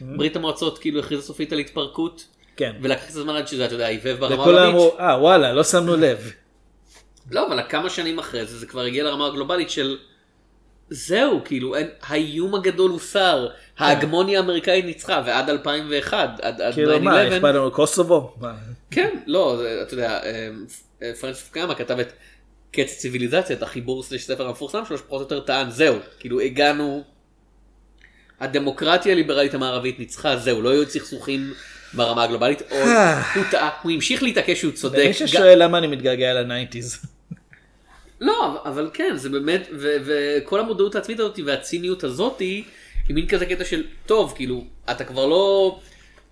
ברית 0.00 0.36
המועצות 0.36 0.78
כאילו 0.78 1.00
הכריזה 1.00 1.22
סופית 1.22 1.52
על 1.52 1.58
התפרקות, 1.58 2.26
כן. 2.56 2.72
ולקח 2.82 3.02
קצת 3.02 3.12
זמן 3.12 3.36
עד 3.36 3.48
שזה, 3.48 3.66
אתה 3.66 3.74
יודע, 3.74 3.86
היבב 3.86 4.16
ברמה 4.20 4.42
וכולם 4.42 4.56
העולמית. 4.56 4.74
אמרו 4.74 4.98
אה 4.98 5.20
וואלה 5.20 5.52
לא 5.52 5.64
שמנו 5.64 5.96
לב. 5.96 6.32
לא, 7.30 7.46
אבל 7.46 7.60
כמה 7.68 7.90
שנים 7.90 8.18
אחרי 8.18 8.44
זה, 8.46 8.58
זה 8.58 8.66
כבר 8.66 8.80
הגיע 8.80 9.04
לרמה 9.04 9.26
הגלובלית 9.26 9.70
של... 9.70 9.96
זהו, 10.90 11.40
כאילו, 11.44 11.76
אין, 11.76 11.86
האיום 12.02 12.54
הגדול 12.54 12.90
הוסר, 12.90 13.48
ההגמוניה 13.78 14.38
האמריקאית 14.40 14.84
ניצחה, 14.84 15.22
ועד 15.26 15.50
2001, 15.50 16.40
עד, 16.42 16.60
עד 16.60 16.72
9-11, 16.72 16.74
כאילו 16.74 17.00
מה 17.00 17.28
אכפת 17.28 17.44
לנו 17.44 17.70
קוסובו? 17.70 18.34
כן, 18.90 19.10
לא, 19.26 19.56
זה, 19.58 19.78
אתה 19.82 19.94
יודע, 19.94 20.20
אה, 21.02 21.12
פרנסיס 21.20 21.42
פוקויאמה 21.42 21.74
כתב 21.74 21.98
את 21.98 22.12
קץ 22.72 22.92
הציוויליזציה, 22.92 23.56
את 23.56 23.62
החיבור 23.62 24.02
slash 24.02 24.22
ספר 24.24 24.46
המפורסם 24.48 24.82
שלו, 24.88 24.98
שפחות 24.98 25.32
או 25.32 25.36
יותר 25.36 25.46
טען, 25.46 25.70
זהו, 25.70 25.96
כאילו 26.18 26.40
הגענו, 26.40 27.04
הדמוקרטיה 28.40 29.12
הליברלית 29.12 29.54
המערבית 29.54 29.98
ניצחה, 29.98 30.36
זהו, 30.36 30.62
לא 30.62 30.68
היו 30.68 30.86
סכסוכים 30.90 31.52
ברמה 31.94 32.22
הגלובלית, 32.24 32.62
או 32.70 32.76
הוא 33.34 33.44
טעה, 33.50 33.70
הוא 33.82 33.92
המשיך 33.92 34.22
להתעקש 34.22 34.60
שהוא 34.60 34.72
צודק. 34.72 34.98
למי 34.98 35.06
גם- 35.06 35.12
ששואל 35.12 35.62
למה 35.62 35.78
אני 35.78 35.86
מתגעגע 35.86 36.34
ל 36.34 36.40
Nineties. 36.40 36.98
לא, 38.20 38.58
אבל 38.64 38.90
כן, 38.92 39.12
זה 39.16 39.28
באמת, 39.28 39.68
וכל 39.80 40.60
המודעות 40.60 40.94
העצמית 40.94 41.20
הזאת 41.20 41.38
והציניות 41.46 42.04
הזאת 42.04 42.38
היא 42.38 42.64
מין 43.10 43.26
כזה 43.28 43.46
קטע 43.46 43.64
של, 43.64 43.84
טוב, 44.06 44.32
כאילו, 44.36 44.64
אתה 44.90 45.04
כבר 45.04 45.26
לא, 45.26 45.78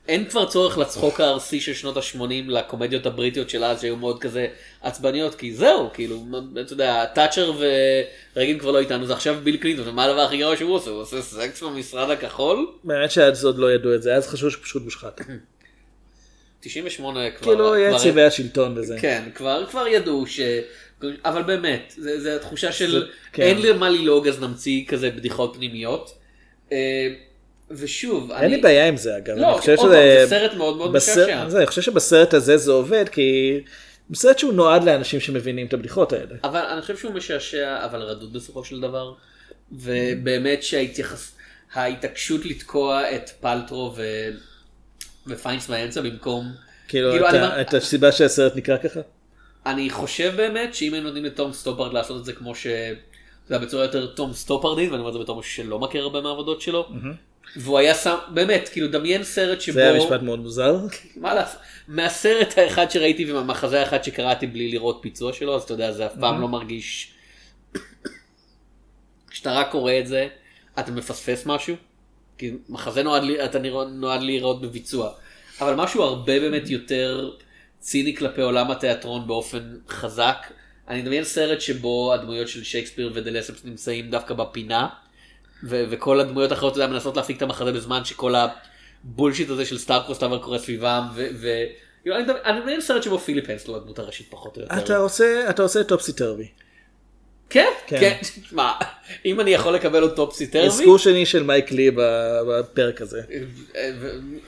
אין 0.08 0.24
כבר 0.24 0.46
צורך 0.48 0.78
לצחוק 0.78 1.20
הארסי 1.20 1.60
של 1.60 1.74
שנות 1.74 1.96
ה-80 1.96 2.20
לקומדיות 2.48 3.06
הבריטיות 3.06 3.50
של 3.50 3.64
אז 3.64 3.80
שהיו 3.80 3.96
מאוד 3.96 4.20
כזה 4.20 4.46
עצבניות, 4.82 5.34
כי 5.34 5.54
זהו, 5.54 5.90
כאילו, 5.94 6.20
מה- 6.20 6.60
אתה 6.60 6.72
יודע, 6.72 7.04
תאצ'ר 7.04 7.52
ורייגן 8.36 8.58
כבר 8.58 8.70
לא 8.70 8.78
איתנו, 8.78 9.06
זה 9.06 9.12
עכשיו 9.12 9.36
ביל 9.42 9.56
קלינטון, 9.56 9.88
ומה 9.88 10.04
הדבר 10.04 10.20
הכי 10.20 10.38
גרוע 10.38 10.56
שהוא 10.56 10.74
עושה? 10.74 10.90
הוא 10.90 11.00
עושה 11.00 11.22
סקס 11.22 11.62
במשרד 11.62 12.10
הכחול? 12.10 12.66
באמת 12.84 13.10
שעד 13.10 13.34
עוד 13.44 13.58
לא 13.58 13.72
ידעו 13.72 13.94
את 13.94 14.02
זה 14.02 14.14
אז 14.14 14.28
חשבו 14.28 14.50
שפשוט 14.50 14.82
מושחת. 14.84 15.20
98 16.64 17.30
כבר, 17.30 17.44
כאילו 17.74 17.98
צבעי 17.98 18.24
השלטון 18.24 18.78
וזה. 18.78 18.96
כן, 19.00 19.22
כבר, 19.34 19.66
כבר 19.70 19.86
ידעו 19.86 20.26
ש... 20.26 20.40
אבל 21.24 21.42
באמת, 21.42 21.94
זה, 21.96 22.20
זה 22.20 22.36
התחושה 22.36 22.72
של 22.72 22.90
זה- 22.90 23.06
כן. 23.32 23.42
אין 23.42 23.62
למה 23.62 23.88
ללעוג 23.90 24.28
אז 24.28 24.40
נמציא 24.40 24.84
כזה 24.86 25.10
בדיחות 25.10 25.54
פנימיות. 25.56 26.18
אה, 26.72 27.08
ושוב, 27.70 28.32
אין 28.32 28.50
לי 28.50 28.60
בעיה 28.60 28.88
עם 28.88 28.96
זה 28.96 29.16
אגב. 29.16 29.36
לא, 29.36 29.42
אני 29.42 29.50
עוד 29.52 29.60
פעם, 29.64 29.76
שזה- 29.76 30.16
זה 30.22 30.26
סרט 30.30 30.54
מאוד 30.54 30.76
מאוד 30.76 30.92
בסרט- 30.96 31.18
משעשע. 31.28 31.48
זה, 31.48 31.58
אני 31.58 31.66
חושב 31.66 31.82
שבסרט 31.82 32.34
הזה 32.34 32.56
זה 32.56 32.72
עובד 32.72 33.08
כי 33.08 33.60
הוא 34.08 34.16
סרט 34.16 34.38
שהוא 34.38 34.52
נועד 34.52 34.84
לאנשים 34.84 35.20
שמבינים 35.20 35.66
את 35.66 35.72
הבדיחות 35.74 36.12
האלה. 36.12 36.34
אבל 36.44 36.60
אני 36.60 36.80
חושב 36.80 36.96
שהוא 36.96 37.12
משעשע, 37.14 37.84
אבל 37.84 38.02
רדוד 38.02 38.32
בסופו 38.32 38.64
של 38.64 38.80
דבר. 38.80 39.12
ובאמת 39.72 40.62
שההתייחס... 40.62 41.32
ההתעקשות 41.74 42.44
לתקוע 42.46 43.14
את 43.16 43.30
פלטרו 43.40 43.92
ו... 43.96 44.02
ופיינס 45.26 45.70
באמצע 45.70 46.00
במקום... 46.00 46.52
כאילו 46.88 47.10
כאילו, 47.12 47.28
את 47.28 47.34
אני 47.34 47.60
את 47.60 47.74
הסיבה 47.74 48.12
שהסרט 48.12 48.56
נקרא 48.56 48.76
ככה. 48.76 49.00
אני 49.66 49.90
חושב 49.90 50.32
באמת 50.36 50.74
שאם 50.74 50.92
היינו 50.92 51.06
נותנים 51.06 51.24
לתום 51.24 51.52
סטופרד 51.52 51.92
לעשות 51.92 52.20
את 52.20 52.24
זה 52.24 52.32
כמו 52.32 52.54
ש... 52.54 52.66
זה 53.46 53.54
היה 53.54 53.58
בצורה 53.58 53.84
יותר 53.84 54.06
תום 54.06 54.32
סטופרדית, 54.32 54.90
ואני 54.90 55.00
אומר 55.00 55.08
את 55.08 55.14
זה 55.14 55.20
בתור 55.20 55.36
מישהו 55.36 55.52
שלא 55.52 55.78
מכיר 55.78 56.02
הרבה 56.02 56.20
מהעבודות 56.20 56.60
שלו. 56.60 56.88
והוא 57.56 57.78
היה 57.78 57.94
שם, 57.94 58.16
באמת, 58.28 58.68
כאילו 58.68 58.88
דמיין 58.88 59.22
סרט 59.22 59.60
שבו... 59.60 59.74
זה 59.74 59.90
היה 59.90 59.98
משפט 59.98 60.22
מאוד 60.22 60.38
מוזר. 60.38 60.76
מה 61.16 61.34
לעשות? 61.34 61.60
מהסרט 61.88 62.58
האחד 62.58 62.90
שראיתי 62.90 63.32
ומהמחזה 63.32 63.80
האחד 63.80 64.04
שקראתי 64.04 64.46
בלי 64.46 64.70
לראות 64.70 65.02
ביצוע 65.02 65.32
שלו, 65.32 65.56
אז 65.56 65.62
אתה 65.62 65.74
יודע, 65.74 65.92
זה 65.92 66.06
אף 66.06 66.12
פעם 66.20 66.40
לא 66.40 66.48
מרגיש... 66.48 67.14
כשאתה 69.30 69.52
רק 69.52 69.70
קורא 69.70 69.92
את 70.00 70.06
זה, 70.06 70.28
אתה 70.78 70.92
מפספס 70.92 71.46
משהו. 71.46 71.76
כי 72.38 72.52
מחזה 72.68 73.02
נועד, 73.02 73.22
אתה 73.44 73.58
נועד 73.92 74.22
לראות 74.22 74.60
בביצוע. 74.62 75.10
אבל 75.60 75.74
משהו 75.74 76.02
הרבה 76.02 76.40
באמת 76.40 76.70
יותר 76.70 77.30
ציני 77.80 78.16
כלפי 78.16 78.40
עולם 78.40 78.70
התיאטרון 78.70 79.26
באופן 79.26 79.76
חזק. 79.88 80.36
אני 80.88 81.02
מדמיין 81.02 81.24
סרט 81.24 81.60
שבו 81.60 82.12
הדמויות 82.14 82.48
של 82.48 82.64
שייקספיר 82.64 83.12
ודה 83.14 83.36
לספס 83.36 83.64
נמצאים 83.64 84.10
דווקא 84.10 84.34
בפינה, 84.34 84.88
ו- 85.68 85.84
וכל 85.90 86.20
הדמויות 86.20 86.50
האחרות, 86.50 86.76
אתה 86.76 86.86
מנסות 86.86 87.16
להפיק 87.16 87.36
את 87.36 87.42
המחזה 87.42 87.72
בזמן 87.72 88.04
שכל 88.04 88.34
ה 89.04 89.09
bullshit 89.09 89.50
הזה 89.50 89.64
של 89.66 89.78
star-crossed 89.78 90.22
lovers 90.22 90.38
קורה 90.38 90.58
סביבם, 90.58 91.02
ו... 91.14 91.26
ו- 91.40 91.64
אני 92.44 92.60
מדמיין- 92.60 92.80
סרט 92.80 93.02
שבו 93.02 93.18
פיליפ 93.18 93.50
הנסלו 93.50 93.76
הדמות 93.76 93.98
הראשית 93.98 94.26
פחות 94.30 94.56
או 94.56 94.62
יותר. 94.62 94.74
אתה 95.50 95.62
עושה 95.62 95.84
Topsy-Turvy. 95.84 96.48
כן, 97.50 97.68
כן. 97.86 98.00
כן, 98.00 98.16
מה, 98.52 98.72
אם 99.24 99.40
אני 99.40 99.50
יכול 99.50 99.74
לקבל 99.74 100.02
עוד 100.02 100.16
Topsy-Turvy, 100.16 100.66
אזכור 100.66 100.98
שני 100.98 101.26
של 101.26 101.42
מייק 101.42 101.72
לי 101.72 101.90
בפרק 102.48 103.00
הזה. 103.00 103.20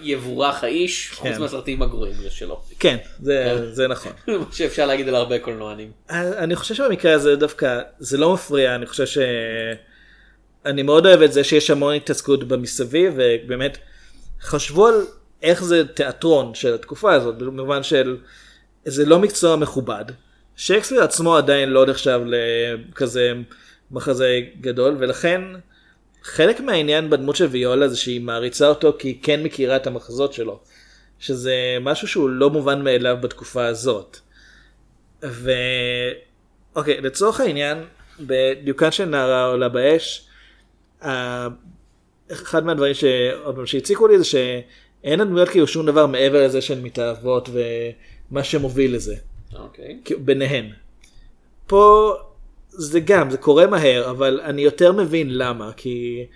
יבורך 0.01 0.65
האיש, 0.65 1.11
חוץ 1.15 1.29
כן. 1.33 1.41
מהסרטים 1.41 1.83
הגרועים 1.83 2.15
שלו. 2.31 2.63
כן, 2.79 2.97
זה- 3.23 3.75
זה 3.75 3.89
נכון. 3.89 4.13
מה 4.29 4.45
שאפשר 4.53 4.87
להגיד 4.87 5.09
על 5.09 5.15
הרבה 5.15 5.39
קולנוענים. 5.39 5.91
אני 6.11 6.57
חושב 6.57 6.75
שבמקרה 6.75 7.13
הזה 7.15 7.37
דווקא 7.37 7.81
זה 7.99 8.19
לא 8.19 8.35
מפריע, 8.35 8.75
אני 8.75 8.87
חושב 8.87 9.07
ש... 9.07 9.19
אני 10.67 10.83
מאוד 10.83 11.07
אוהב 11.07 11.23
את 11.23 11.33
זה 11.33 11.45
שיש 11.45 11.71
המון 11.71 11.95
התעסקות 11.95 12.49
במסביב, 12.49 13.13
ובאמת 13.17 13.79
חשבו 14.43 14.87
על 14.87 15.07
איך 15.43 15.65
זה 15.65 15.87
תיאטרון 15.95 16.55
של 16.55 16.75
התקופה 16.75 17.13
הזאת, 17.15 17.39
במובן 17.39 17.83
של 17.83 18.17
זה 18.85 19.05
לא 19.07 19.19
מקצוע 19.19 19.57
מכובד. 19.57 20.05
שייקספיר 20.57 21.03
עצמו 21.03 21.37
עדיין 21.37 21.69
לא 21.69 21.87
נחשב 21.87 22.21
לכזה 22.27 23.33
מחזה 23.91 24.41
גדול, 24.61 24.97
ולכן 24.99 25.43
חלק 26.23 26.61
מהעניין 26.61 27.11
בדמות 27.11 27.37
של 27.37 27.45
ויולה 27.45 27.89
זה 27.89 27.97
שהיא 27.97 28.21
מעריצה 28.21 28.69
אותו 28.69 28.97
כי 28.99 29.09
היא 29.09 29.19
כן 29.23 29.43
מכירה 29.43 29.77
את 29.77 29.87
המחזות 29.87 30.33
שלו, 30.33 30.61
שזה 31.19 31.55
משהו 31.81 32.09
שהוא 32.09 32.29
לא 32.29 32.51
מובן 32.51 32.85
מאליו 32.85 33.17
בתקופה 33.21 33.67
הזאת. 33.67 34.19
ו... 35.25 35.51
אוקיי, 36.77 37.01
לצורך 37.01 37.41
העניין, 37.41 37.85
בדיוקן 38.21 38.91
של 38.91 39.05
נערה 39.05 39.47
עולה 39.47 39.69
באש, 39.69 40.29
אחד 42.33 42.65
מהדברים 42.65 42.95
ש... 42.95 43.05
עוד 43.45 43.55
פעם, 43.55 43.67
שהציקו 43.67 44.09
לי 44.09 44.19
זה 44.19 44.25
שאין 44.25 45.21
הדמויות 45.21 45.49
כאילו 45.49 45.67
שום 45.67 45.87
דבר 45.87 46.07
מעבר 46.07 46.45
לזה 46.45 46.61
שהן 46.61 46.83
מתאהבות 46.83 47.49
ומה 47.53 48.45
שמוביל 48.45 48.95
לזה, 48.95 49.15
אוקיי. 49.55 49.99
כאילו, 50.05 50.21
ביניהן. 50.21 50.71
פה 51.67 52.15
זה 52.69 53.01
גם, 53.01 53.31
זה 53.31 53.39
קורה 53.39 53.67
מהר, 53.67 54.11
אבל 54.11 54.41
אני 54.45 54.63
יותר 54.63 54.93
מבין 54.93 55.39
למה, 55.39 55.73
כי 55.77 56.27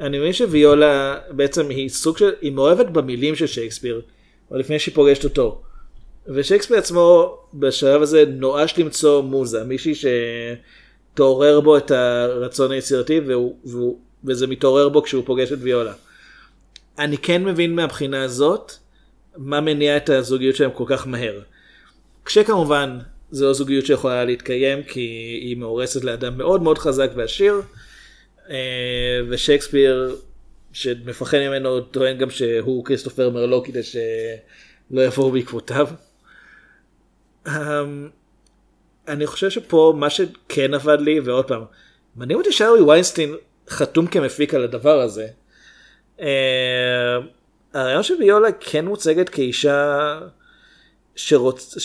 אני 0.00 0.18
מבין 0.18 0.32
שוויולה 0.32 1.18
בעצם 1.30 1.68
היא 1.68 1.88
סוג 1.88 2.18
של, 2.18 2.30
היא 2.40 2.52
מאוהבת 2.52 2.86
במילים 2.86 3.36
של 3.36 3.46
שייקספיר, 3.46 4.02
או 4.50 4.56
לפני 4.56 4.78
שהיא 4.78 4.94
פוגשת 4.94 5.24
אותו. 5.24 5.62
ושייקספיר 6.26 6.78
עצמו 6.78 7.38
בשלב 7.54 8.02
הזה 8.02 8.24
נואש 8.28 8.78
למצוא 8.78 9.22
מוזה, 9.22 9.64
מישהי 9.64 9.94
שתעורר 11.14 11.60
בו 11.60 11.76
את 11.76 11.90
הרצון 11.90 12.70
היצירתי 12.70 13.20
והוא, 13.20 13.56
והוא, 13.64 13.98
וזה 14.24 14.46
מתעורר 14.46 14.88
בו 14.88 15.02
כשהוא 15.02 15.24
פוגש 15.26 15.52
את 15.52 15.58
ויולה. 15.60 15.92
אני 16.98 17.18
כן 17.18 17.44
מבין 17.44 17.74
מהבחינה 17.74 18.22
הזאת 18.22 18.72
מה 19.36 19.60
מניע 19.60 19.96
את 19.96 20.10
הזוגיות 20.10 20.56
שלהם 20.56 20.70
כל 20.70 20.84
כך 20.86 21.06
מהר. 21.06 21.40
כשכמובן 22.30 22.98
זו 23.30 23.46
לא 23.46 23.52
זוגיות 23.52 23.86
שיכולה 23.86 24.24
להתקיים 24.24 24.82
כי 24.82 25.00
היא 25.42 25.56
מאורסת 25.56 26.04
לאדם 26.04 26.38
מאוד 26.38 26.62
מאוד 26.62 26.78
חזק 26.78 27.10
ועשיר 27.14 27.62
אה, 28.50 29.20
ושייקספיר 29.28 30.16
שמפחד 30.72 31.38
ממנו 31.38 31.80
טוען 31.80 32.18
גם 32.18 32.30
שהוא 32.30 32.84
כריסטופר 32.84 33.30
מרלו 33.30 33.62
כדי 33.64 33.82
שלא 33.82 35.00
יבואו 35.00 35.30
בעקבותיו. 35.30 35.88
אמ, 37.46 38.08
אני 39.08 39.26
חושב 39.26 39.50
שפה 39.50 39.94
מה 39.96 40.10
שכן 40.10 40.74
עבד 40.74 41.00
לי 41.00 41.20
ועוד 41.20 41.48
פעם 41.48 41.62
מעניין 42.16 42.38
אותי 42.38 42.52
שארי 42.52 42.80
ויינסטין 42.80 43.34
חתום 43.68 44.06
כמפיק 44.06 44.54
על 44.54 44.64
הדבר 44.64 45.00
הזה. 45.00 45.28
אה, 46.20 47.16
הרעיון 47.74 48.02
של 48.02 48.14
ויולה 48.14 48.52
כן 48.52 48.84
מוצגת 48.84 49.28
כאישה 49.28 50.20
שרוצ... 51.16 51.76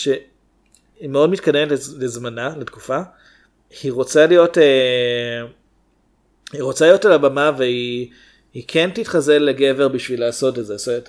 שהיא 0.98 1.08
מאוד 1.08 1.30
מתקדמת 1.30 1.70
לז- 1.70 1.96
לזמנה, 1.98 2.54
לתקופה. 2.60 2.98
היא 3.82 3.92
רוצה 3.92 4.26
להיות, 4.26 4.58
אה, 4.58 5.42
היא 6.52 6.62
רוצה 6.62 6.86
להיות 6.86 7.04
על 7.04 7.12
הבמה 7.12 7.50
והיא 7.58 8.08
היא 8.54 8.64
כן 8.68 8.90
תתחזה 8.94 9.38
לגבר 9.38 9.88
בשביל 9.88 10.20
לעשות 10.20 10.58
את 10.58 10.66
זה. 10.66 10.76
זאת 10.76 10.88
אומרת, 10.88 11.08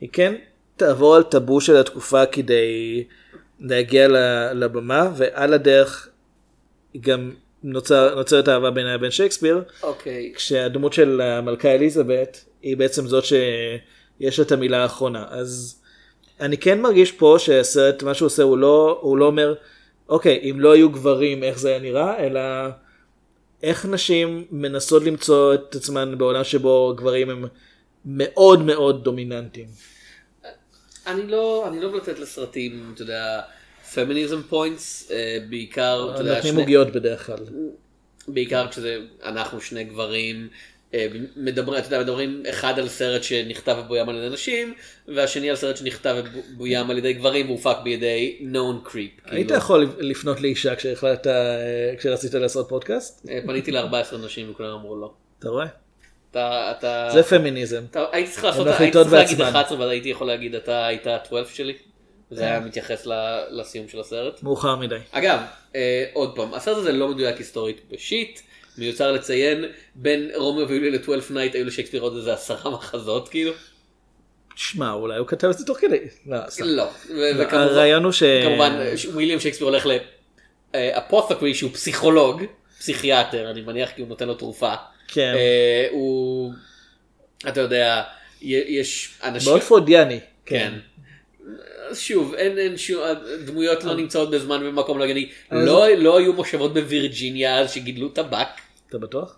היא 0.00 0.08
כן 0.12 0.34
תעבור 0.76 1.16
על 1.16 1.22
טאבו 1.22 1.60
של 1.60 1.76
התקופה 1.76 2.26
כדי 2.26 3.04
להגיע 3.60 4.08
לבמה 4.54 5.10
ועל 5.16 5.52
הדרך 5.54 6.08
גם 7.00 7.32
נוצר, 7.62 8.14
נוצרת 8.14 8.48
אהבה 8.48 8.70
בינה 8.70 8.94
לבין 8.94 9.10
שייקספיר. 9.10 9.62
אוקיי. 9.82 10.32
כשהדמות 10.36 10.92
של 10.92 11.20
המלכה 11.20 11.74
אליזבת 11.74 12.44
היא 12.62 12.76
בעצם 12.76 13.06
זאת 13.06 13.24
שיש 13.24 14.38
לה 14.38 14.44
את 14.44 14.52
המילה 14.52 14.82
האחרונה 14.82 15.24
אז 15.30 15.80
אני 16.40 16.58
כן 16.58 16.80
מרגיש 16.80 17.12
פה 17.12 17.36
שהסרט 17.38 18.02
מה 18.02 18.14
שהוא 18.14 18.26
עושה 18.26 18.42
הוא 18.42 18.58
לא 18.58 18.98
הוא 19.02 19.18
לא 19.18 19.26
אומר 19.26 19.54
אוקיי 20.08 20.50
אם 20.50 20.60
לא 20.60 20.72
היו 20.72 20.90
גברים 20.90 21.42
איך 21.42 21.58
זה 21.58 21.68
היה 21.68 21.78
נראה 21.78 22.26
אלא 22.26 22.40
איך 23.62 23.86
נשים 23.86 24.44
מנסות 24.50 25.02
למצוא 25.02 25.54
את 25.54 25.74
עצמן 25.74 26.18
בעולם 26.18 26.44
שבו 26.44 26.94
גברים 26.96 27.30
הם 27.30 27.44
מאוד 28.04 28.62
מאוד 28.62 29.04
דומיננטיים. 29.04 29.66
אני 31.06 31.26
לא, 31.26 31.68
אני 31.68 31.80
לא 31.80 31.96
לתת 31.96 32.18
לסרטים, 32.18 32.90
אתה 32.94 33.02
יודע, 33.02 33.40
פמיניזם 33.94 34.42
פוינטס, 34.42 35.12
בעיקר, 35.48 36.10
אתה 36.14 36.20
יודע, 36.20 36.36
נותנים 36.36 36.56
עוגיות 36.56 36.92
בדרך 36.92 37.26
כלל. 37.26 37.44
בעיקר 38.28 38.68
כשזה 38.68 38.98
אנחנו 39.22 39.60
שני 39.60 39.84
גברים, 39.84 40.48
אה, 40.48 40.48
מדברים, 41.36 41.78
אתה 41.78 41.86
יודע, 41.86 42.00
מדברים 42.00 42.42
אחד 42.50 42.78
על 42.78 42.88
סרט 42.88 43.22
שנכתב 43.22 43.76
ובוים 43.84 44.08
על 44.08 44.16
ידי 44.16 44.34
נשים, 44.34 44.74
והשני 45.08 45.50
על 45.50 45.56
סרט 45.56 45.76
שנכתב 45.76 46.16
ובוים 46.34 46.90
על 46.90 46.98
ידי 46.98 47.12
גברים 47.12 47.48
והופק 47.48 47.76
בידי 47.84 48.38
known 48.52 48.88
creep. 48.88 48.94
היית 49.24 49.46
כאילו. 49.46 49.54
יכול 49.54 49.88
לפנות 49.98 50.40
לאישה 50.40 50.76
כשהחלטת 50.76 51.26
אה, 51.26 51.96
כשרצית 51.98 52.34
לעשות 52.34 52.68
פודקאסט? 52.68 53.26
אה, 53.28 53.38
פניתי 53.46 53.70
ל-14 53.70 54.16
נשים 54.24 54.50
וכולם 54.50 54.70
אמרו 54.70 54.96
לא. 54.96 55.12
אתה 55.38 55.48
רואה? 55.48 55.66
אתה, 56.30 56.72
אתה, 56.78 57.08
זה 57.12 57.22
פמיניזם. 57.22 57.84
אתה, 57.90 58.04
הייתי 58.12 58.30
צריך 58.30 58.44
לעשות, 58.44 58.66
הייתי 58.66 58.92
צריך 58.92 59.12
להגיד 59.12 59.38
בעצמן. 59.38 59.46
11 59.46 59.78
ואז 59.78 59.90
הייתי 59.90 60.08
יכול 60.08 60.26
להגיד 60.26 60.54
אתה 60.54 60.86
היית 60.86 61.06
ה-12 61.06 61.54
שלי. 61.54 61.74
זה 62.30 62.42
היה 62.42 62.60
מתייחס 62.60 63.06
לסיום 63.50 63.88
של 63.88 64.00
הסרט. 64.00 64.42
מאוחר 64.42 64.76
מדי. 64.76 64.96
אגב, 65.10 65.40
אה, 65.76 66.04
עוד 66.12 66.36
פעם, 66.36 66.54
הסרט 66.54 66.76
הזה 66.76 66.92
לא 66.92 67.08
מדויק 67.08 67.36
היסטורית 67.36 67.80
בשיט, 67.90 68.40
מיותר 68.78 69.12
לציין, 69.12 69.64
בין 69.94 70.30
רומאו 70.34 70.68
ויוליה 70.68 70.90
ל-12 70.90 71.10
נייט 71.32 71.54
היו 71.54 71.64
לשייקספיר 71.64 72.02
עוד 72.02 72.16
איזה 72.16 72.32
עשרה 72.32 72.70
מחזות 72.70 73.28
כאילו. 73.28 73.52
שמע, 74.56 74.92
אולי 74.92 75.18
הוא 75.18 75.26
כתב 75.26 75.48
את 75.48 75.58
זה 75.58 75.64
תוך 75.66 75.78
כדי. 75.80 75.98
לא. 76.26 76.36
לא. 76.60 76.88
וכמובן- 77.08 77.54
הרעיון 77.54 78.04
הוא 78.04 78.12
ש... 78.12 78.22
כמובן, 78.22 78.78
וויליאם 79.12 79.40
שייקספיר 79.40 79.66
הולך 79.66 79.86
לאפות'קרי 80.74 81.54
שהוא 81.54 81.70
פסיכולוג, 81.72 82.42
פסיכיאטר, 82.78 83.50
אני 83.50 83.60
מניח 83.60 83.90
כי 83.90 84.00
הוא 84.00 84.08
נותן 84.08 84.26
לו 84.26 84.34
תרופה. 84.34 84.74
כן. 85.08 85.32
אה, 85.36 85.86
הוא, 85.90 86.52
אתה 87.48 87.60
יודע, 87.60 88.02
יש 88.42 89.14
אנשים... 89.24 89.50
מאוד 89.52 89.62
פרודיאני. 89.62 90.20
כן. 90.46 90.72
אז 91.88 91.98
שוב, 92.00 92.34
אין, 92.34 92.58
אין 92.58 92.76
שום, 92.76 93.02
הדמויות 93.02 93.84
לא 93.84 93.94
נמצאות 93.94 94.30
בזמן 94.30 94.62
ובמקום 94.62 94.98
לא 94.98 95.04
הגיוני. 95.04 95.30
לא, 95.52 95.88
לא 95.88 96.18
היו 96.18 96.32
מושבות 96.32 96.74
בווירג'יניה 96.74 97.58
אז 97.58 97.72
שגידלו 97.72 98.08
טבק, 98.08 98.48
אתה 98.96 99.06
בטוח? 99.06 99.36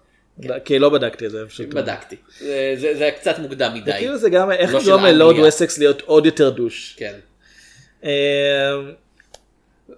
כי 0.64 0.78
לא 0.78 0.88
בדקתי 0.88 1.26
את 1.26 1.30
זה. 1.30 1.46
פשוט. 1.48 1.66
בדקתי. 1.68 2.16
זה, 2.40 2.74
זה, 2.78 2.94
זה 2.96 3.02
היה 3.04 3.12
קצת 3.12 3.38
מוקדם 3.38 3.74
מדי. 3.74 3.90
וכאילו 3.90 4.16
זה 4.18 4.30
גם 4.30 4.50
איך 4.52 4.74
לא 4.74 4.80
לגרום 4.80 5.04
ללורד. 5.04 5.38
וסקס 5.38 5.78
להיות 5.78 6.00
עוד 6.00 6.26
יותר 6.26 6.50
דוש. 6.50 6.96
כן. 6.98 7.14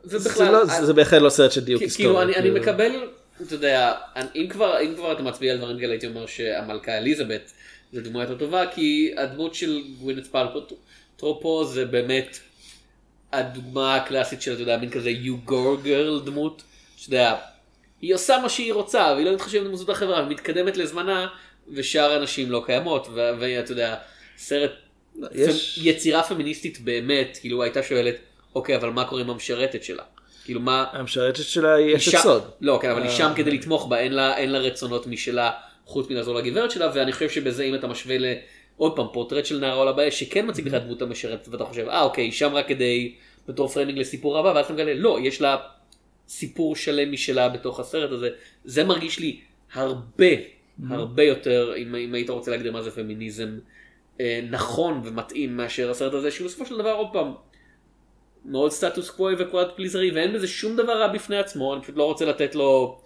זה 0.04 0.16
ובכלל, 0.18 0.52
לא- 0.52 0.64
זה- 0.64 0.86
זה 0.86 0.92
בהחלט 0.92 1.22
לא 1.22 1.30
סרט 1.30 1.52
של 1.52 1.64
דיוק 1.64 1.82
היסטורי. 1.82 2.04
כאילו 2.08 2.22
אני, 2.22 2.32
אני 2.34 2.42
כאילו. 2.42 2.56
מקבל, 2.60 2.90
אתה 3.46 3.54
יודע, 3.54 3.94
אם 4.36 4.46
כבר, 4.50 4.80
אם 4.80 4.94
כבר 4.96 5.12
אתה 5.12 5.22
מצביע 5.22 5.52
על 5.52 5.58
דברים 5.58 5.78
כאלה 5.78 5.90
הייתי 5.92 6.06
אומר 6.06 6.26
שהמלכה 6.26 6.98
אליזבת 6.98 7.52
זה 7.92 8.00
דמות 8.00 8.22
יותר 8.22 8.38
טובה 8.38 8.64
כי 8.74 9.14
הדמות 9.16 9.54
של 9.54 9.82
גווינט 9.98 10.26
פלפוטרופו 10.26 11.64
זה 11.64 11.84
באמת 11.84 12.38
הדוגמה 13.32 13.96
הקלאסית 13.96 14.42
של 14.42 14.52
אתה 14.52 14.62
יודע 14.62 14.76
מין 14.76 14.90
כזה 14.90 15.10
you 15.10 15.50
go 15.50 15.52
girl 15.84 16.24
דמות, 16.26 16.62
שאתה 16.96 17.14
יודע, 17.14 17.36
היא 18.00 18.14
עושה 18.14 18.38
מה 18.42 18.48
שהיא 18.48 18.72
רוצה 18.72 19.12
והיא 19.14 19.26
לא 19.26 19.32
מתחשבת 19.34 19.62
במוסדות 19.66 19.88
החברה 19.96 20.22
ומתקדמת 20.26 20.76
לזמנה 20.76 21.26
ושאר 21.74 22.12
הנשים 22.12 22.50
לא 22.50 22.62
קיימות 22.66 23.08
ואתה 23.14 23.72
יודע 23.72 23.96
סרט 24.36 24.70
יש- 25.32 25.78
פ- 25.78 25.86
יצירה 25.86 26.22
פמיניסטית 26.22 26.80
באמת 26.80 27.38
כאילו 27.40 27.62
הייתה 27.62 27.82
שואלת 27.82 28.14
אוקיי 28.54 28.76
אבל 28.76 28.90
מה 28.90 29.04
קורה 29.04 29.20
עם 29.20 29.30
המשרתת 29.30 29.84
שלה? 29.84 30.02
כאילו 30.44 30.60
מה 30.60 30.84
המשרתת 30.92 31.42
שלה 31.44 31.74
היא 31.74 31.96
אשת 31.96 32.18
סוד. 32.18 32.42
לא, 32.60 32.78
כן, 32.82 32.90
אבל 32.90 33.02
היא 33.02 33.10
אה, 33.10 33.14
שם 33.16 33.32
כדי 33.36 33.50
לתמוך 33.50 33.86
בה, 33.88 33.98
אין 33.98 34.12
לה, 34.12 34.36
אין 34.36 34.50
לה 34.52 34.58
רצונות 34.58 35.06
משלה 35.06 35.50
חוץ 35.84 36.10
מלעזור 36.10 36.34
לגברת 36.34 36.70
שלה, 36.70 36.90
ואני 36.94 37.12
חושב 37.12 37.28
שבזה 37.30 37.62
אם 37.64 37.74
אתה 37.74 37.86
משווה 37.86 38.18
ל... 38.18 38.24
עוד 38.76 38.96
פעם, 38.96 39.06
פורטרט 39.12 39.46
של 39.46 39.58
נערה 39.58 39.74
עולה 39.74 39.92
באש, 39.92 40.20
שכן 40.20 40.46
מציג 40.48 40.68
לך 40.68 40.74
דמות 40.74 41.02
המשרת, 41.02 41.48
ואתה 41.50 41.64
חושב, 41.64 41.88
אה 41.88 42.02
אוקיי, 42.02 42.24
היא 42.24 42.32
שם 42.32 42.54
רק 42.54 42.68
כדי, 42.68 43.14
בתור 43.48 43.68
framing 43.68 43.98
לסיפור 43.98 44.38
הבא, 44.38 44.48
ואז 44.48 44.64
אתה 44.64 44.74
מגלה, 44.74 44.94
לא, 44.94 45.18
יש 45.22 45.40
לה 45.40 45.56
סיפור 46.30 46.76
שלם 46.76 47.12
משלה 47.12 47.48
בתוך 47.48 47.80
הסרט 47.80 48.10
הזה. 48.10 48.28
זה 48.64 48.84
מרגיש 48.84 49.18
לי 49.18 49.40
הרבה, 49.72 50.26
הרבה 50.88 51.22
יותר, 51.22 51.74
אם, 51.76 51.94
אם 51.94 52.14
היית 52.14 52.30
רוצה 52.30 52.50
להגדיר 52.50 52.72
מה 52.72 52.82
זה 52.82 52.90
פמיניזם, 52.90 53.58
אה, 54.20 54.40
נכון 54.50 55.00
ומתאים 55.04 55.56
מאשר 55.56 55.90
הסרט 55.90 56.14
הזה, 56.14 56.30
שהוא 56.30 56.46
בסופו 56.46 56.66
של 56.66 56.78
דבר, 56.78 56.92
עוד 56.92 57.08
פעם, 57.12 57.32
מאוד 58.44 58.70
סטטוס 58.70 59.10
קוואי 59.10 59.34
ו 59.38 59.68
crowd-pleaser 59.76 60.08
י 60.08 60.10
ואין 60.10 60.32
בזה 60.32 60.48
שום 60.48 60.76
דבר 60.76 61.00
רע 61.00 61.12
בפני 61.12 61.38
עצמו 61.38 61.74
אני 61.74 61.82
פשוט 61.82 61.96
לא 61.96 62.04
רוצה 62.04 62.24
לתת 62.24 62.54
לו 62.54 63.00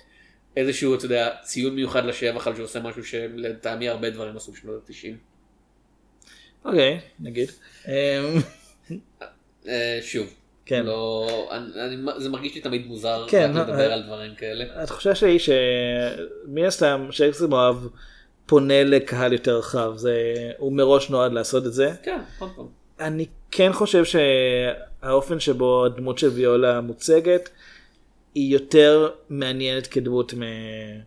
איזשהו, 0.56 0.94
אתה 0.94 1.04
יודע, 1.04 1.34
ציון 1.42 1.74
מיוחד 1.74 2.04
לשבח 2.04 2.46
על 2.46 2.54
שהוא 2.54 2.64
עושה 2.64 2.80
משהו 2.80 3.04
שלטעמי 3.04 3.88
הרבה 3.88 4.10
דברים 4.10 4.36
עשו 4.36 4.52
בשנות 4.52 4.90
ה-90. 4.90 5.14
אוקיי, 6.64 7.00
נגיד. 7.20 7.50
אמ, 7.88 7.92
אה, 9.68 9.98
שוב. 10.02 10.43
כן. 10.66 10.86
לא, 10.86 11.28
אני, 11.50 11.66
אני, 11.80 11.96
זה 12.16 12.28
מרגיש 12.28 12.54
לי 12.54 12.60
תמיד 12.60 12.86
מוזר 12.86 13.26
כן, 13.28 13.50
רק 13.54 13.68
לדבר 13.68 13.88
אה, 13.88 13.94
על 13.94 14.02
דברים 14.02 14.34
כאלה. 14.34 14.64
התחושה 14.82 15.14
שלי 15.14 15.38
שמן 15.38 16.64
הסתם 16.66 17.08
מאוהב 17.48 17.76
פונה 18.46 18.84
לקהל 18.84 19.32
יותר 19.32 19.58
רחב, 19.58 19.92
זה, 19.96 20.22
הוא 20.58 20.72
מראש 20.72 21.10
נועד 21.10 21.32
לעשות 21.32 21.66
את 21.66 21.72
זה. 21.72 21.92
כן, 22.02 22.20
עוד 22.38 22.50
פעם. 22.56 22.66
אני 23.00 23.26
כן 23.50 23.72
חושב 23.72 24.04
שהאופן 24.04 25.40
שבו 25.40 25.84
הדמות 25.84 26.18
של 26.18 26.28
ויולה 26.28 26.80
מוצגת 26.80 27.48
היא 28.34 28.52
יותר 28.52 29.10
מעניינת 29.30 29.86
כדמות 29.86 30.34
מ- 30.34 31.00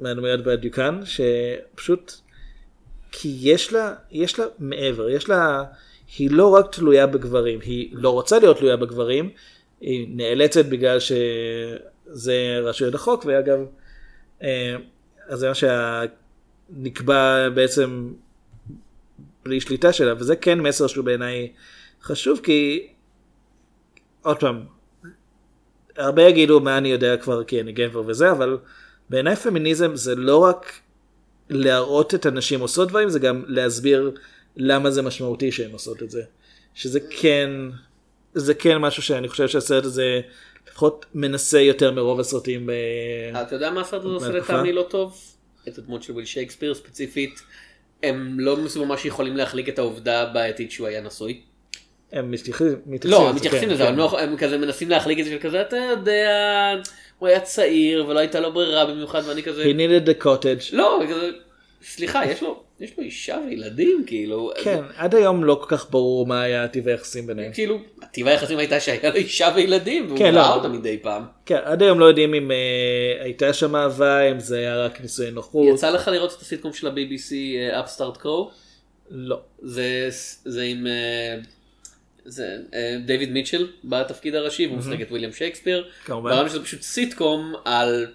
מהדמויות 0.00 0.40
בדיוקן, 0.44 1.00
שפשוט 1.04 2.12
כי 3.12 3.38
יש 3.40 3.72
לה, 3.72 3.94
יש 4.10 4.38
לה 4.38 4.44
מעבר, 4.58 5.10
יש 5.10 5.28
לה, 5.28 5.64
היא 6.16 6.30
לא 6.30 6.54
רק 6.54 6.74
תלויה 6.74 7.06
בגברים, 7.06 7.58
היא 7.62 7.88
לא 7.92 8.10
רוצה 8.10 8.38
להיות 8.38 8.58
תלויה 8.58 8.76
בגברים, 8.76 9.30
היא 9.80 10.06
נאלצת 10.10 10.64
בגלל 10.64 10.98
שזה 11.00 12.60
רשויות 12.62 12.94
החוק, 12.94 13.24
ואגב, 13.26 13.58
אה, 14.42 14.76
אז 15.28 15.38
זה 15.38 15.48
מה 15.48 15.54
שנקבע 15.54 17.48
בעצם 17.48 18.12
בלי 19.44 19.60
שליטה 19.60 19.92
שלה, 19.92 20.14
וזה 20.18 20.36
כן 20.36 20.60
מסר 20.60 20.86
שהוא 20.86 21.04
בעיניי 21.04 21.52
חשוב, 22.02 22.40
כי 22.42 22.88
עוד 24.22 24.40
פעם, 24.40 24.64
הרבה 25.96 26.22
יגידו 26.22 26.60
מה 26.60 26.78
אני 26.78 26.88
יודע 26.88 27.16
כבר 27.16 27.44
כי 27.44 27.60
אני 27.60 27.72
גבר 27.72 28.02
וזה, 28.06 28.30
אבל 28.30 28.58
בעיניי 29.10 29.36
פמיניזם 29.36 29.96
זה 29.96 30.14
לא 30.14 30.44
רק 30.44 30.72
להראות 31.50 32.14
את 32.14 32.26
הנשים 32.26 32.60
עושות 32.60 32.88
דברים, 32.88 33.08
זה 33.08 33.18
גם 33.18 33.42
להסביר 33.46 34.12
למה 34.58 34.90
זה 34.90 35.02
משמעותי 35.02 35.52
שהן 35.52 35.72
עושות 35.72 36.02
את 36.02 36.10
זה. 36.10 36.22
שזה 36.74 37.00
כן, 37.20 37.50
זה 38.34 38.54
כן 38.54 38.78
משהו 38.78 39.02
שאני 39.02 39.28
חושב 39.28 39.48
שהסרט 39.48 39.84
הזה 39.84 40.20
לפחות 40.70 41.06
מנסה 41.14 41.60
יותר 41.60 41.92
מרוב 41.92 42.20
הסרטים. 42.20 42.66
ב... 42.66 42.72
אתה 43.42 43.54
יודע 43.54 43.70
מה 43.70 43.80
הסרט 43.80 44.04
הזה 44.04 44.14
עושה? 44.14 44.28
לטעמי 44.28 44.72
לא 44.72 44.86
טוב? 44.90 45.20
את 45.68 45.78
הדמות 45.78 46.02
של 46.02 46.12
וויל 46.12 46.26
שייקספיר 46.26 46.74
ספציפית. 46.74 47.42
הם 48.02 48.40
לא 48.40 48.56
ממש 48.76 49.04
יכולים 49.04 49.36
להחליק 49.36 49.68
את 49.68 49.78
העובדה 49.78 50.22
הבעייתית 50.22 50.70
שהוא 50.70 50.86
היה 50.86 51.00
נשוי. 51.00 51.40
הם 52.12 52.30
מתייחסים 52.30 52.76
לא, 53.04 53.18
לזה, 53.18 53.28
הם 53.28 53.36
מתייחסים 53.36 53.68
כן, 53.68 53.74
לזה, 53.74 53.82
כן. 53.82 53.88
הם 53.88 53.98
לא- 53.98 54.20
הם 54.20 54.36
כזה 54.36 54.58
מנסים 54.58 54.90
להחליק 54.90 55.18
את 55.18 55.24
זה 55.24 55.38
כזה, 55.38 55.60
אתה 55.60 55.76
יודע, 55.76 56.74
הוא 57.18 57.28
היה 57.28 57.40
צעיר 57.40 58.06
ולא 58.08 58.18
הייתה 58.18 58.40
לו 58.40 58.52
ברירה 58.52 58.86
במיוחד 58.86 59.22
ואני 59.26 59.42
כזה, 59.42 59.64
He 59.64 59.66
needed 59.66 60.08
the 60.08 60.24
cottage. 60.24 60.76
לא, 60.76 61.02
סליחה, 61.82 62.26
יש 62.26 62.42
לו, 62.42 62.62
יש 62.80 62.90
לו 62.98 63.04
אישה 63.04 63.38
וילדים, 63.46 64.04
כאילו, 64.06 64.50
כן, 64.64 64.82
עד 64.96 65.14
היום 65.14 65.44
לא 65.44 65.54
כל 65.62 65.76
כך 65.76 65.90
ברור 65.90 66.26
מה 66.26 66.42
היה 66.42 66.68
טיב 66.68 66.88
היחסים 66.88 67.26
ביניהם. 67.26 67.52
כאילו, 67.52 67.78
טיב 68.12 68.28
היחסים 68.28 68.58
הייתה 68.58 68.80
שהיה 68.80 69.10
לו 69.10 69.14
אישה 69.14 69.52
וילדים, 69.56 70.06
והוא 70.06 70.18
כן, 70.18 70.34
ראה 70.34 70.48
לא. 70.48 70.54
אותה 70.54 70.68
מדי 70.68 70.98
פעם. 71.02 71.22
כן, 71.46 71.58
עד 71.64 71.82
היום 71.82 72.00
לא 72.00 72.04
יודעים 72.04 72.34
אם 72.34 72.50
אה, 72.50 73.24
הייתה 73.24 73.52
שם 73.52 73.76
אהבה, 73.76 74.20
אם 74.20 74.40
זה 74.40 74.58
היה 74.58 74.84
רק 74.84 75.00
נישואי 75.00 75.30
נוחות. 75.30 75.74
יצא 75.74 75.90
לך 75.90 76.08
לראות 76.08 76.34
את 76.36 76.40
הסיטקום 76.40 76.72
של 76.72 76.86
ה-BBC 76.86 77.34
אפסטארט 77.80 78.16
קרו? 78.16 78.50
לא. 79.10 79.40
זה 79.62 80.08
זה 80.44 80.62
עם 80.62 80.86
אה, 80.86 81.38
זה 82.24 82.56
דיוויד 83.06 83.32
מיטשל 83.32 83.66
בתפקיד 83.84 84.34
הראשי 84.34 84.66
והוא 84.66 84.78
משחק 84.78 85.00
את 85.02 85.10
וויליאם 85.10 85.32
שייקספיר. 85.32 85.88
כמובן. 86.04 86.30
ברמה 86.30 86.48
שזה 86.48 86.64
פשוט 86.64 86.82
סיטקום 86.82 87.54
על 87.64 88.06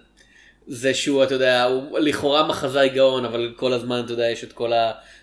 זה 0.66 0.94
שהוא 0.94 1.24
אתה 1.24 1.34
יודע 1.34 1.64
הוא 1.64 1.98
לכאורה 1.98 2.48
מחזאי 2.48 2.88
גאון 2.88 3.24
אבל 3.24 3.52
כל 3.56 3.72
הזמן 3.72 4.02
אתה 4.04 4.12
יודע 4.12 4.30
יש 4.30 4.44
את 4.44 4.52
כל 4.52 4.72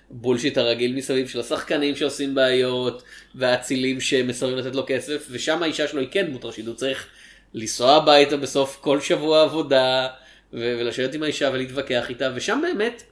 הבולשיט 0.09 0.57
הרגיל 0.57 0.95
מסביב 0.95 1.27
של 1.27 1.39
השחקנים 1.39 1.95
שעושים 1.95 2.35
בעיות 2.35 3.03
והאצילים 3.35 4.01
שמסרבים 4.01 4.57
לתת 4.57 4.75
לו 4.75 4.83
כסף 4.87 5.27
ושם 5.31 5.63
האישה 5.63 5.87
שלו 5.87 5.99
היא 6.01 6.09
כן 6.11 6.27
דמות 6.27 6.45
ראשית 6.45 6.67
הוא 6.67 6.75
צריך 6.75 7.07
לנסוע 7.53 7.95
הביתה 7.95 8.37
בסוף 8.37 8.77
כל 8.81 8.99
שבוע 8.99 9.43
עבודה 9.43 10.07
ו- 10.53 10.75
ולשבת 10.79 11.13
עם 11.13 11.23
האישה 11.23 11.49
ולהתווכח 11.53 12.09
איתה 12.09 12.31
ושם 12.35 12.59
באמת 12.61 13.03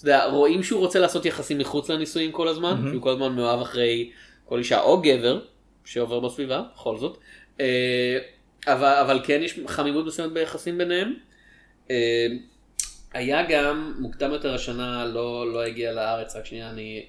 אתה 0.00 0.08
יודע, 0.08 0.24
רואים 0.24 0.62
שהוא 0.62 0.80
רוצה 0.80 0.98
לעשות 0.98 1.26
יחסים 1.26 1.58
מחוץ 1.58 1.88
לנישואים 1.88 2.32
כל 2.32 2.48
הזמן, 2.48 2.70
מהמם. 2.70 2.90
שהוא 2.90 3.02
כל 3.02 3.10
הזמן 3.10 3.32
מאוהב 3.32 3.60
אחרי 3.60 4.10
כל 4.44 4.58
אישה 4.58 4.80
או 4.80 5.00
גבר 5.00 5.40
שעובר 5.84 6.20
בסביבה, 6.20 6.62
בכל 6.74 6.98
זאת. 6.98 7.18
אה, 7.60 8.18
אבל, 8.66 8.94
אבל 9.00 9.20
כן 9.24 9.40
יש 9.42 9.60
חמימות 9.66 10.06
מסוימת 10.06 10.32
ביחסים 10.32 10.78
ביניהם. 10.78 11.14
אה, 11.90 12.26
היה 13.12 13.46
גם, 13.48 13.94
מוקדם 13.98 14.32
יותר 14.32 14.54
השנה, 14.54 15.04
לא, 15.04 15.52
לא 15.52 15.62
הגיע 15.62 15.92
לארץ, 15.92 16.36
רק 16.36 16.46
שנייה, 16.46 16.70
אני, 16.70 17.04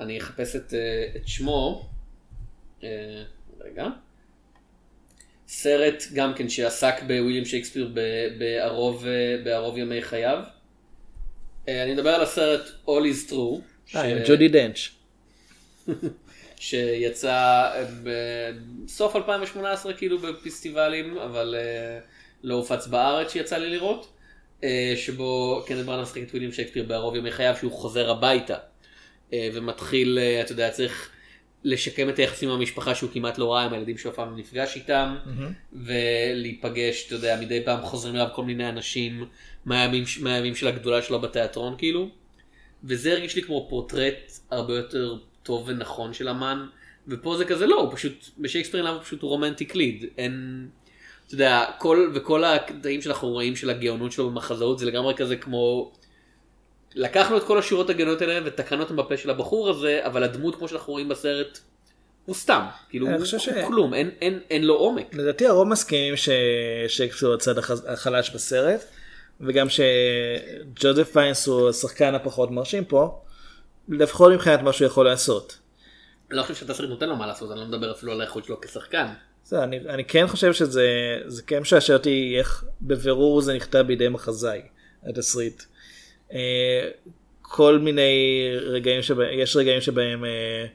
אני 0.00 0.18
אחפש 0.18 0.56
את, 0.56 0.74
אה, 0.74 1.06
את 1.16 1.28
שמו. 1.28 1.88
אה, 2.84 3.22
רגע. 3.60 3.86
סרט 5.48 6.04
גם 6.14 6.34
כן 6.34 6.48
שעסק 6.48 7.02
בוויליאם 7.02 7.44
שייקספיר 7.44 7.90
ב- 7.94 8.38
בערוב, 8.38 9.06
אה, 9.06 9.36
בערוב 9.44 9.78
ימי 9.78 10.02
חייו. 10.02 10.38
אני 11.68 11.92
מדבר 11.92 12.10
על 12.10 12.22
הסרט 12.22 12.60
All 12.86 12.88
is 12.88 13.30
True. 13.30 13.60
אה, 13.96 14.02
עם 14.02 14.18
ג'ודי 14.26 14.48
דנץ'. 14.48 14.88
שיצא 16.56 17.70
בסוף 18.02 19.16
2018 19.16 19.94
כאילו 19.94 20.18
בפסטיבלים, 20.18 21.18
אבל 21.18 21.54
לא 22.42 22.54
הופץ 22.54 22.86
בארץ 22.86 23.32
שיצא 23.32 23.56
לי 23.56 23.70
לראות, 23.70 24.12
שבו 24.96 25.62
קנד 25.66 25.86
בראנה 25.86 26.02
משחק 26.02 26.22
את 26.22 26.30
וויליאם 26.30 26.52
שייקספיר 26.52 26.84
בערוב 26.84 27.16
ימי 27.16 27.30
חייו 27.30 27.54
שהוא 27.58 27.72
חוזר 27.72 28.10
הביתה 28.10 28.56
אה, 29.32 29.48
ומתחיל, 29.54 30.18
אה, 30.18 30.40
אתה 30.40 30.52
יודע, 30.52 30.70
צריך 30.70 31.10
לשקם 31.64 32.08
את 32.08 32.18
היחסים 32.18 32.48
עם 32.48 32.54
המשפחה 32.54 32.94
שהוא 32.94 33.10
כמעט 33.12 33.38
לא 33.38 33.52
ראה 33.52 33.62
עם 33.62 33.72
הילדים 33.72 33.98
שהוא 33.98 34.10
אף 34.10 34.16
פעם 34.16 34.38
נפגש 34.38 34.76
איתם 34.76 35.16
ולהיפגש, 35.72 37.06
אתה 37.06 37.14
יודע, 37.14 37.40
מדי 37.40 37.64
פעם 37.64 37.82
חוזרים 37.82 38.14
אליו 38.14 38.26
כל 38.34 38.44
מיני 38.44 38.68
אנשים 38.68 39.24
מהימים, 39.64 40.04
מהימים 40.20 40.54
של 40.54 40.68
הגדולה 40.68 41.02
שלו 41.02 41.20
בתיאטרון 41.20 41.74
כאילו. 41.78 42.08
וזה 42.84 43.12
הרגיש 43.12 43.36
לי 43.36 43.42
כמו 43.42 43.66
פורטרט 43.70 44.32
הרבה 44.50 44.76
יותר 44.76 45.16
טוב 45.42 45.64
ונכון 45.68 46.12
של 46.12 46.28
אמן, 46.28 46.66
ופה 47.08 47.36
זה 47.36 47.44
כזה 47.44 47.66
לא, 47.66 47.80
הוא 47.80 47.92
פשוט, 47.94 48.28
בשייקספיר 48.38 48.82
למה 48.82 49.00
פשוט 49.00 49.22
הוא 49.22 49.30
רומנטיק 49.30 49.74
ליד, 49.74 50.04
אין, 50.18 50.68
אתה 51.30 51.36
יודע, 51.36 51.64
כל, 51.78 52.10
וכל 52.14 52.44
הקטעים 52.44 53.02
שאנחנו 53.02 53.28
רואים 53.28 53.56
של 53.56 53.70
הגאונות 53.70 54.12
שלו 54.12 54.30
במחזאות 54.30 54.78
זה 54.78 54.86
לגמרי 54.86 55.14
כזה 55.14 55.36
כמו, 55.36 55.92
לקחנו 56.94 57.36
את 57.36 57.44
כל 57.44 57.58
השורות 57.58 57.90
הגאונות 57.90 58.20
האלה 58.20 58.40
ותקענו 58.44 58.82
אותם 58.82 58.96
בפה 58.96 59.16
של 59.16 59.30
הבחור 59.30 59.68
הזה, 59.68 60.00
אבל 60.06 60.22
הדמות 60.22 60.54
כמו 60.54 60.68
שאנחנו 60.68 60.92
רואים 60.92 61.08
בסרט, 61.08 61.58
הוא 62.24 62.34
סתם, 62.34 62.62
כאילו, 62.88 63.08
הוא, 63.10 63.24
ש- 63.24 63.48
כלום, 63.66 63.94
אין, 63.94 64.10
אין, 64.20 64.40
אין 64.50 64.64
לו 64.64 64.74
עומק. 64.74 65.14
לדעתי 65.14 65.46
הרוב 65.46 65.68
מסכימים 65.68 66.14
ששייקספיר 66.16 67.28
הוא 67.28 67.34
הצד 67.34 67.58
החלש 67.86 68.30
בסרט, 68.30 68.84
וגם 69.40 69.66
שג'וזף 69.68 71.12
פיינס 71.12 71.46
הוא 71.46 71.68
השחקן 71.68 72.14
הפחות 72.14 72.50
מרשים 72.50 72.84
פה, 72.84 73.20
לפחות 73.88 74.32
מבחינת 74.32 74.60
מה 74.60 74.72
שהוא 74.72 74.86
יכול 74.86 75.06
לעשות. 75.06 75.58
אני 76.30 76.38
לא 76.38 76.42
חושב 76.42 76.54
שהתסריט 76.54 76.90
נותן 76.90 77.08
לו 77.08 77.16
מה 77.16 77.26
לעשות, 77.26 77.50
אני 77.50 77.60
לא 77.60 77.66
מדבר 77.66 77.92
אפילו 77.92 78.12
על 78.12 78.20
האיכות 78.20 78.44
שלו 78.44 78.60
כשחקן. 78.60 79.06
זה, 79.44 79.64
אני, 79.64 79.78
אני 79.88 80.04
כן 80.04 80.26
חושב 80.26 80.52
שזה 80.52 81.16
זה 81.26 81.42
כן 81.42 81.58
משעשע 81.58 81.92
אותי 81.94 82.34
איך 82.38 82.64
בבירור 82.82 83.40
זה 83.40 83.54
נכתב 83.54 83.84
בידי 83.86 84.08
מחזאי, 84.08 84.60
התסריט. 85.02 85.62
אה, 86.32 86.88
כל 87.42 87.78
מיני 87.78 88.12
רגעים 88.62 89.02
שבהם, 89.02 89.38
יש 89.38 89.56
רגעים 89.56 89.80
שבהם 89.80 90.24
אה, 90.24 90.66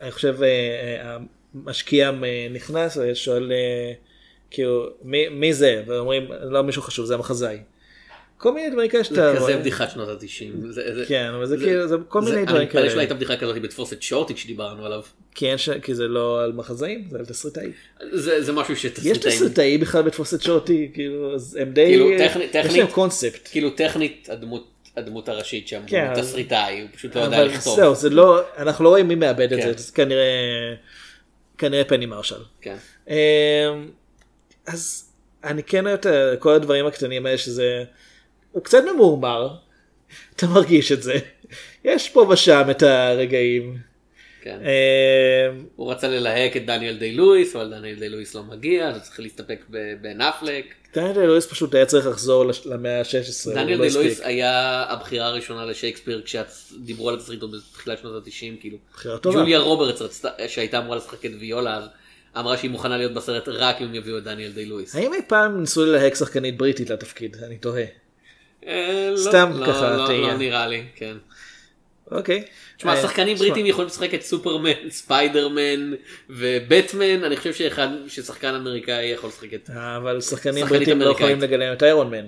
אני 0.00 0.10
חושב 0.10 0.42
אה, 0.42 0.48
אה, 0.48 1.16
המשקיע 1.54 2.10
אה, 2.24 2.48
נכנס 2.50 2.96
ושואל 2.96 3.52
אה, 3.52 3.92
כאילו 4.50 4.90
מי, 5.02 5.28
מי 5.28 5.54
זה 5.54 5.82
ואומרים 5.86 6.28
לא 6.42 6.62
מישהו 6.62 6.82
חשוב 6.82 7.06
זה 7.06 7.14
המחזאי. 7.14 7.58
כל 8.38 8.52
מיני 8.52 8.70
דברים 8.70 8.90
כאלה 8.90 9.02
זה 9.02 9.08
שאתה 9.08 9.32
כזה 9.36 9.40
רואה. 9.40 9.56
בדיחת 9.56 9.90
שנות 9.90 10.08
ה-90. 10.08 11.08
כן, 11.08 11.30
אבל 11.34 11.46
זה 11.46 11.56
כאילו, 11.56 11.88
זה 11.88 11.96
כל 12.08 12.20
מיני 12.20 12.36
אני 12.36 12.46
דברים 12.46 12.68
כאלה. 12.68 12.90
שלא 12.90 13.00
הייתה 13.00 13.14
בדיחה 13.14 13.36
כזאת 13.36 13.62
בתפוס 13.62 13.92
את 13.92 14.02
שורטיק 14.02 14.36
שדיברנו 14.36 14.86
עליו. 14.86 15.02
ש... 15.56 15.70
כי 15.82 15.94
זה 15.94 16.08
לא 16.08 16.44
על 16.44 16.52
מחזאים, 16.52 17.04
זה 17.10 17.18
על 17.18 17.24
תסריטאי. 17.24 17.70
זה 18.12 18.42
זה 18.42 18.52
משהו 18.52 18.74
יש 18.74 18.82
שתסריטאים, 18.82 19.32
תסריטאי 19.32 19.78
בכלל 19.78 20.02
בתפוס 20.02 20.34
את 20.34 20.42
שוטי, 20.42 20.90
כאילו, 20.94 21.34
אז 21.34 21.58
הם 21.60 21.72
די, 21.72 21.86
כאילו, 21.86 22.10
יש 22.10 22.76
להם 22.76 22.86
קונספט. 22.86 23.48
כאילו 23.52 23.70
טכנית 23.70 24.28
הדמות 24.32 24.76
הדמות 24.96 25.28
הראשית 25.28 25.68
שם, 25.68 25.80
כן, 25.86 26.06
הוא 26.06 26.22
תסריטאי, 26.22 26.80
הוא 26.80 26.88
פשוט 26.94 27.16
לא 27.16 27.20
יודע 27.20 27.44
לכתוב. 27.44 27.76
זהו, 27.76 27.94
זה 27.94 28.10
לא, 28.10 28.40
אנחנו 28.58 28.84
לא 28.84 28.88
רואים 28.88 29.08
מי 29.08 29.14
מאבד 29.14 29.52
את 29.52 29.60
כן. 29.60 29.72
זה, 29.76 29.82
זה 29.82 29.92
כנראה, 29.92 30.24
כנראה 31.58 31.84
פני 31.84 32.06
מרשל. 32.06 32.42
כן. 32.60 32.76
אמ, 33.08 33.14
אז 34.66 35.10
אני 35.44 35.62
כן 35.62 35.86
אוהב 35.86 35.98
את 35.98 36.06
כל 36.38 36.52
הדברים 36.52 36.86
הקטנים 36.86 37.26
האלה 37.26 37.38
שזה, 37.38 37.84
הוא 38.56 38.64
קצת 38.64 38.84
ממורמר, 38.94 39.48
אתה 40.36 40.46
מרגיש 40.46 40.92
את 40.92 41.02
זה. 41.02 41.18
יש 41.84 42.08
פה 42.08 42.28
ושם 42.30 42.62
את 42.70 42.82
הרגעים. 42.82 43.78
כן. 44.42 44.58
אה, 44.64 45.50
הוא 45.76 45.92
רצה 45.92 46.08
ללהק 46.08 46.56
את 46.56 46.66
דניאל 46.66 46.96
דיי 46.98 47.12
לואיס, 47.12 47.56
אבל 47.56 47.70
דניאל 47.70 47.98
דיי 47.98 48.08
לואיס 48.08 48.34
לא 48.34 48.42
מגיע, 48.42 48.88
אז 48.88 49.02
צריך 49.02 49.20
להסתפק 49.20 49.64
בבן 49.70 50.20
אפלק. 50.20 50.74
דניאל 50.94 51.12
דיי 51.12 51.26
לואיס 51.26 51.46
פשוט 51.46 51.74
היה 51.74 51.86
צריך 51.86 52.06
לחזור 52.06 52.44
למאה 52.64 52.98
ה-16. 52.98 53.54
דניאל 53.54 53.80
דיי 53.80 53.90
לואיס 53.90 54.20
היה 54.20 54.84
הבחירה 54.88 55.26
הראשונה 55.26 55.64
לשייקספיר 55.64 56.22
כשדיברו 56.24 57.08
על 57.08 57.14
התסריט 57.14 57.42
עוד 57.42 57.54
בתחילת 57.54 57.98
שנות 57.98 58.26
ה-90, 58.26 58.60
כאילו. 58.60 58.78
בחירה 58.94 59.18
טובה. 59.18 59.40
ג'וליה 59.40 59.58
רוברטס 59.58 60.24
שהייתה 60.46 60.78
אמורה 60.78 60.96
לשחק 60.96 61.26
את 61.26 61.30
ויולה, 61.40 61.76
אז 61.76 61.84
אמרה 62.38 62.56
שהיא 62.56 62.70
מוכנה 62.70 62.96
להיות 62.96 63.14
בסרט 63.14 63.48
רק 63.48 63.80
אם 63.80 63.86
הם 63.86 63.94
יביאו 63.94 64.18
את 64.18 64.24
דניאל 64.24 64.52
דיי 64.52 64.66
לואיס. 64.66 64.94
האם 64.96 65.14
אי 65.14 65.20
פעם 65.28 65.60
ניסו 65.60 65.84
ללהק 65.84 66.14
שחקנית 66.14 66.56
בריטית 66.56 66.90
לתפקיד? 66.90 67.36
אני 67.46 67.56
תוהה. 67.58 68.05
אה, 68.66 69.08
לא- 69.12 69.16
סתם 69.16 69.50
לא- 69.54 69.66
ככה, 69.66 69.96
לא- 69.96 70.06
תהייה. 70.06 70.26
לא 70.32 70.36
נראה 70.36 70.66
לי, 70.66 70.84
כן. 70.94 71.16
אוקיי. 72.10 72.44
תשמע, 72.76 72.94
אה, 72.96 73.02
שחקנים 73.02 73.36
בריטים 73.36 73.66
יכולים 73.66 73.86
לשחק 73.86 74.14
את 74.14 74.22
סופרמן, 74.22 74.70
ספיידרמן 74.90 75.92
ובטמן, 76.30 77.24
אני 77.24 77.36
חושב 77.36 77.54
שאחד, 77.54 77.88
ששחקן 78.08 78.54
אמריקאי 78.54 79.04
יכול 79.04 79.28
לשחק 79.28 79.54
את... 79.54 79.70
אבל 79.70 80.20
שחקנים 80.20 80.66
בריטים 80.66 81.00
לא. 81.00 81.10
יכולים 81.10 81.40
לגלם 81.40 81.72
את 81.72 81.82
איירון 81.82 82.10
מן. 82.10 82.26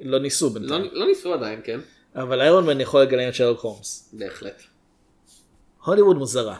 לא 0.00 0.18
ניסו 0.18 0.46
לא 0.46 0.52
בינתיים. 0.54 0.88
לא 0.92 1.06
ניסו 1.06 1.34
עדיין, 1.34 1.60
כן? 1.64 1.80
אבל 2.16 2.40
איירון 2.40 2.66
מן 2.66 2.80
יכול 2.80 3.02
לגלם 3.02 3.28
את 3.28 3.34
שרלוק 3.34 3.60
הולמס. 3.60 4.10
בהחלט. 4.12 4.62
הוליווד 5.84 6.16
מוזרה. 6.16 6.56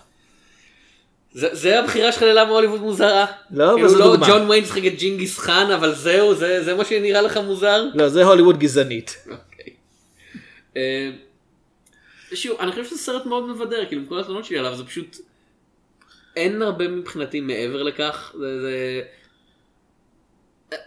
זה, 1.33 1.49
זה 1.53 1.81
הבחירה 1.81 2.13
שלך 2.13 2.23
ללמה 2.23 2.51
הוליווד 2.51 2.81
מוזרה? 2.81 3.27
לא, 3.51 3.65
אבל 3.65 3.75
כאילו 3.77 3.89
זו 3.89 3.99
לא 3.99 4.17
דוגמה. 4.17 4.27
ג'ון 4.29 4.51
ויין 4.51 4.65
שחק 4.65 4.87
את 4.87 4.95
ג'ינגיס 4.99 5.39
חאן, 5.39 5.71
אבל 5.71 5.95
זהו, 5.95 6.35
זה, 6.35 6.65
זה 6.65 6.75
מה 6.75 6.85
שנראה 6.85 7.23
לך 7.23 7.37
מוזר? 7.37 7.85
לא, 7.95 8.09
זה 8.09 8.25
הוליווד 8.25 8.59
גזענית. 8.59 9.17
אוקיי. 9.31 9.73
אה, 10.77 11.11
שוב, 12.35 12.61
אני 12.61 12.71
חושב 12.71 12.85
שזה 12.85 12.99
סרט 12.99 13.27
מאוד 13.27 13.49
מבדר, 13.49 13.87
כאילו, 13.87 14.03
כל 14.09 14.21
התלונות 14.21 14.45
שלי 14.45 14.59
עליו, 14.59 14.77
זה 14.77 14.85
פשוט... 14.85 15.17
אין 16.37 16.63
הרבה 16.63 16.89
מבחינתי 16.89 17.41
מעבר 17.41 17.83
לכך. 17.83 18.33
זה, 18.39 18.61
זה... 18.61 19.03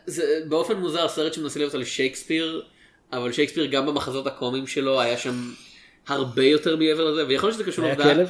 זה 0.05 0.41
באופן 0.49 0.77
מוזר 0.77 1.07
סרט 1.07 1.33
שמנסה 1.33 1.59
להיות 1.59 1.73
על 1.73 1.83
שייקספיר, 1.83 2.63
אבל 3.13 3.31
שייקספיר 3.31 3.65
גם 3.65 3.85
במחזות 3.85 4.27
הקומיים 4.27 4.67
שלו 4.67 5.01
היה 5.01 5.17
שם 5.17 5.51
הרבה 6.07 6.43
יותר 6.43 6.75
מעבר 6.75 7.11
לזה, 7.11 7.27
ויכול 7.27 7.49
להיות 7.49 7.59
שזה 7.59 7.71
קשור 7.71 7.85
היה 7.85 7.95
לעובדה... 7.95 8.23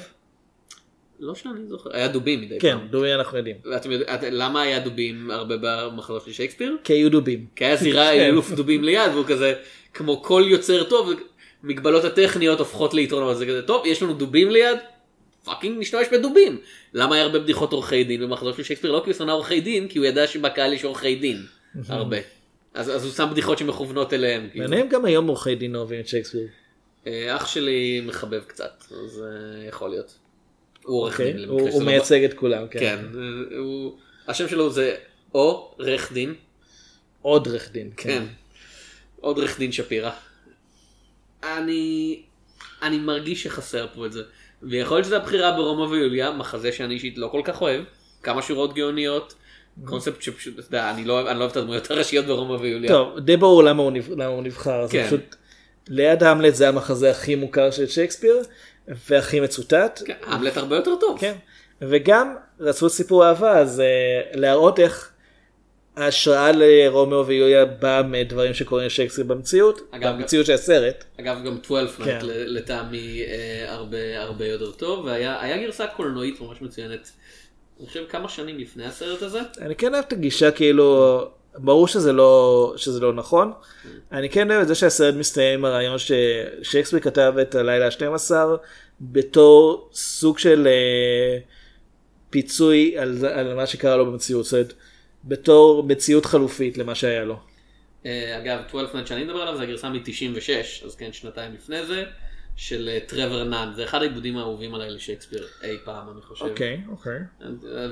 לא 1.22 1.36
שאני 1.36 1.68
זוכר, 1.68 1.90
היה 1.94 2.08
דובים 2.08 2.42
מדי 2.42 2.60
כן, 2.60 2.78
פעם. 2.78 2.88
דובי 2.88 3.14
אנחנו 3.14 3.38
יודעים. 3.38 3.56
ואתם 3.66 3.92
יודעים, 3.92 4.16
את- 4.16 4.24
למה 4.32 4.62
היה 4.62 4.80
דובים 4.80 5.32
הרבה 5.32 5.56
במחזות 5.62 6.26
של 6.26 6.32
שייקספיר? 6.32 6.78
כי 6.84 6.94
היו 6.94 7.12
דובים. 7.12 7.46
כי 7.56 7.66
היה 7.66 7.76
זירה 7.76 8.12
כן. 8.14 8.20
אלוף 8.26 8.52
דובים 8.52 8.84
ליד 8.84 9.12
והוא 9.14 9.26
כזה 9.26 9.54
כמו 9.94 10.24
כל 10.24 10.44
יוצר 10.48 10.84
טוב 10.84 11.10
מגבלות 11.64 12.04
הטכניות 12.04 12.60
הופכות 12.60 12.94
ליתרונות 12.94 13.38
זה 13.38 13.46
כזה 13.46 13.62
טוב 13.62 13.86
יש 13.86 14.04
לנו 14.04 14.14
דובים 14.14 14.52
ליד 14.52 14.78
fucking 15.44 15.80
נשתמש 15.80 16.08
בדובים 16.12 16.58
למה 16.94 17.16
היה 17.16 17.24
הרבה 17.24 17.40
בדיחות 17.40 17.74
עורכי 17.74 18.04
דין 18.04 18.22
במחזות 18.22 18.54
של 18.54 18.64
שייקספיר 18.64 18.92
לא 18.92 19.02
כי 19.04 19.10
הוא 19.10 19.18
שנא 19.18 19.32
עורכי 19.32 19.62
דין 19.62 19.88
כי 19.88 19.98
הוא 20.00 20.06
ידע 20.06 20.28
שבקהל 20.28 20.74
יש 20.74 20.84
עורכי 20.84 21.16
דין 21.16 21.38
הרבה 21.90 22.18
אז, 22.74 22.90
אז 22.90 23.06
הוא 23.06 23.14
שם 23.14 23.28
בדיחות 23.32 23.58
שמכוונות 23.58 24.14
אליהם 24.14 24.48
כאילו. 24.52 24.66
מעניין 24.66 24.90
גם 24.90 25.06
היום 25.06 25.28
עורכי 25.28 25.56
דין 25.56 25.76
אוהבים 25.76 26.00
את 26.00 26.08
שייקספיר. 26.08 26.48
אה, 27.08 27.36
אח 27.36 27.48
שלי 27.48 28.02
מחבב 28.06 28.42
קצת 28.48 28.84
אז 28.92 29.24
אה, 29.26 29.68
יכול 29.68 29.90
להיות. 29.90 30.14
הוא 30.92 31.00
עורך 31.02 31.14
אוקיי? 31.14 31.34
דין 31.34 31.50
הוא 31.50 31.72
שלא- 31.72 31.86
מייצג 31.86 32.24
את 32.24 32.34
כולם. 32.34 32.68
כן. 32.68 32.80
כן 32.80 33.00
הוא- 33.58 33.98
השם 34.28 34.48
שלו 34.48 34.70
זה 34.70 34.96
או 35.36 35.76
רך 35.80 36.12
דין 36.14 36.34
עוד 37.22 37.48
עורך 37.48 37.72
דין. 37.72 37.90
כן. 37.98 38.10
כן. 38.10 38.24
עוד 39.22 39.38
עורך 39.38 39.60
דין 39.60 39.72
שפירא. 39.72 40.12
אני, 41.44 42.22
אני 42.82 42.98
מרגיש 42.98 43.44
שחסר 43.44 43.88
פה 43.96 44.06
את 44.06 44.14
זה. 44.14 44.22
ויכול 44.64 44.98
להיות 44.98 45.06
שזה 45.06 45.18
הבחירה 45.18 45.52
ברומא 45.52 45.82
ויוליה, 45.92 46.32
מחזה 46.32 46.72
שאני 46.72 46.94
אישית 46.94 47.18
לא 47.18 47.28
כל 47.28 47.42
כך 47.44 47.62
אוהב. 47.62 47.84
כמה 48.24 48.42
שורות 48.42 48.74
גאוניות. 48.74 49.34
קונספט 49.86 50.22
שפשוט, 50.22 50.60
אתה 50.60 50.68
יודע, 50.68 50.92
אני 50.92 51.06
לא 51.06 51.14
אוהב 51.14 51.28
אני 51.28 51.36
לא 51.38 51.44
אוהב 51.44 51.52
את 51.52 51.58
הדמויות 51.58 51.92
הראשיות 51.92 52.26
ברומא 52.26 52.52
ויוליה. 52.54 52.90
טוב, 52.92 53.20
די 53.20 53.38
ברור 53.38 53.64
למה 53.64 53.84
הוא 53.84 53.92
נבח- 53.92 54.10
למה 54.12 54.26
הוא 54.26 54.44
נבחר. 54.44 54.86
זה 54.88 54.92
כן. 54.92 55.08
פשוט... 55.08 55.36
ליד 55.88 56.24
המלט 56.24 56.56
זה 56.56 56.70
המחזה 56.70 57.12
הכי 57.12 57.36
מוכר 57.36 57.72
של 57.72 57.88
שייקספיר 57.88 58.36
והכי 59.10 59.40
מצוטט. 59.40 60.02
כן, 60.06 60.14
המלט 60.24 60.58
הרבה 60.58 60.76
יותר 60.76 60.96
טוב. 60.96 61.20
כן. 61.20 61.34
וגם 61.82 62.36
רצו 62.60 62.90
סיפור 62.90 63.28
אהבה 63.28 63.60
אז 63.60 63.80
uh, 63.80 64.38
להראות 64.38 64.80
איך 64.80 65.12
ההשראה 65.96 66.52
לרומאו 66.52 67.28
ויוליה 67.28 67.66
באה 67.66 68.04
מדברים 68.04 68.54
שקורים 68.54 68.86
לשייקספיר 68.86 69.26
במציאות, 69.26 69.82
אגב, 69.92 70.16
במציאות 70.16 70.46
של 70.46 70.54
הסרט. 70.54 71.04
אגב 71.20 71.44
גם 71.46 71.58
12 71.64 72.06
כן. 72.06 72.20
לטעמי 72.24 73.22
אה, 73.28 73.74
הרבה 73.74 74.22
הרבה 74.22 74.46
יותר 74.46 74.72
טוב 74.72 75.06
והיה 75.06 75.42
היה 75.42 75.58
גרסה 75.58 75.88
קולנועית 75.88 76.42
ממש 76.42 76.62
מצוינת. 76.62 77.12
אני 77.80 77.88
חושב 77.88 78.04
כמה 78.10 78.30
שנים 78.30 78.58
לפני 78.58 78.86
הסרט 78.86 79.22
הזה. 79.22 79.40
אני 79.62 79.76
כן 79.76 79.94
אוהב 79.94 80.06
את 80.08 80.14
הגישה 80.14 80.52
כאילו, 80.52 81.20
ברור 81.58 81.88
שזה 81.88 82.14
לא, 82.14 82.74
שזה 82.78 83.00
לא 83.00 83.14
נכון. 83.14 83.52
אני 84.12 84.30
כן 84.30 84.52
אוהב 84.52 84.62
את 84.62 84.68
זה 84.68 84.76
שהסרט 84.76 85.16
מסתיים 85.16 85.60
עם 85.60 85.66
הרעיון 85.66 85.98
ששייקספיר 85.98 87.00
כתב 87.00 87.34
את 87.42 87.56
הלילה 87.56 87.86
ה-12 87.86 88.32
בתור 89.02 89.90
סוג 89.94 90.40
של 90.40 90.68
אה, 90.68 91.38
פיצוי 92.30 92.98
על, 92.98 93.26
על 93.26 93.56
מה 93.56 93.68
שקרה 93.68 93.98
לו 93.98 94.06
במציאות. 94.06 94.46
זאת 94.46 94.54
אומרת, 94.54 94.74
בתור 95.24 95.84
מציאות 95.84 96.26
חלופית 96.26 96.78
למה 96.78 96.96
שהיה 96.96 97.24
לו. 97.24 97.40
אה, 98.06 98.38
אגב, 98.38 98.60
12 98.70 98.94
נייט 98.94 99.08
שאני 99.08 99.24
מדבר 99.24 99.42
עליו 99.42 99.58
זה 99.58 99.64
הגרסה 99.64 99.90
מ-96, 99.90 100.86
אז 100.86 100.96
כן, 100.96 101.14
שנתיים 101.14 101.54
לפני 101.54 101.86
זה, 101.86 102.04
של 102.56 102.90
אה, 102.90 103.00
טרוור 103.08 103.44
נאן, 103.44 103.72
זה 103.76 103.84
אחד 103.84 104.02
העיבודים 104.02 104.38
האהובים 104.38 104.76
עליי 104.76 104.90
לשייקספיר 104.92 105.48
אי 105.64 105.78
פעם, 105.86 106.12
אני 106.12 106.22
חושב. 106.22 106.46
אוקיי, 106.46 106.82
אוקיי. 106.90 107.20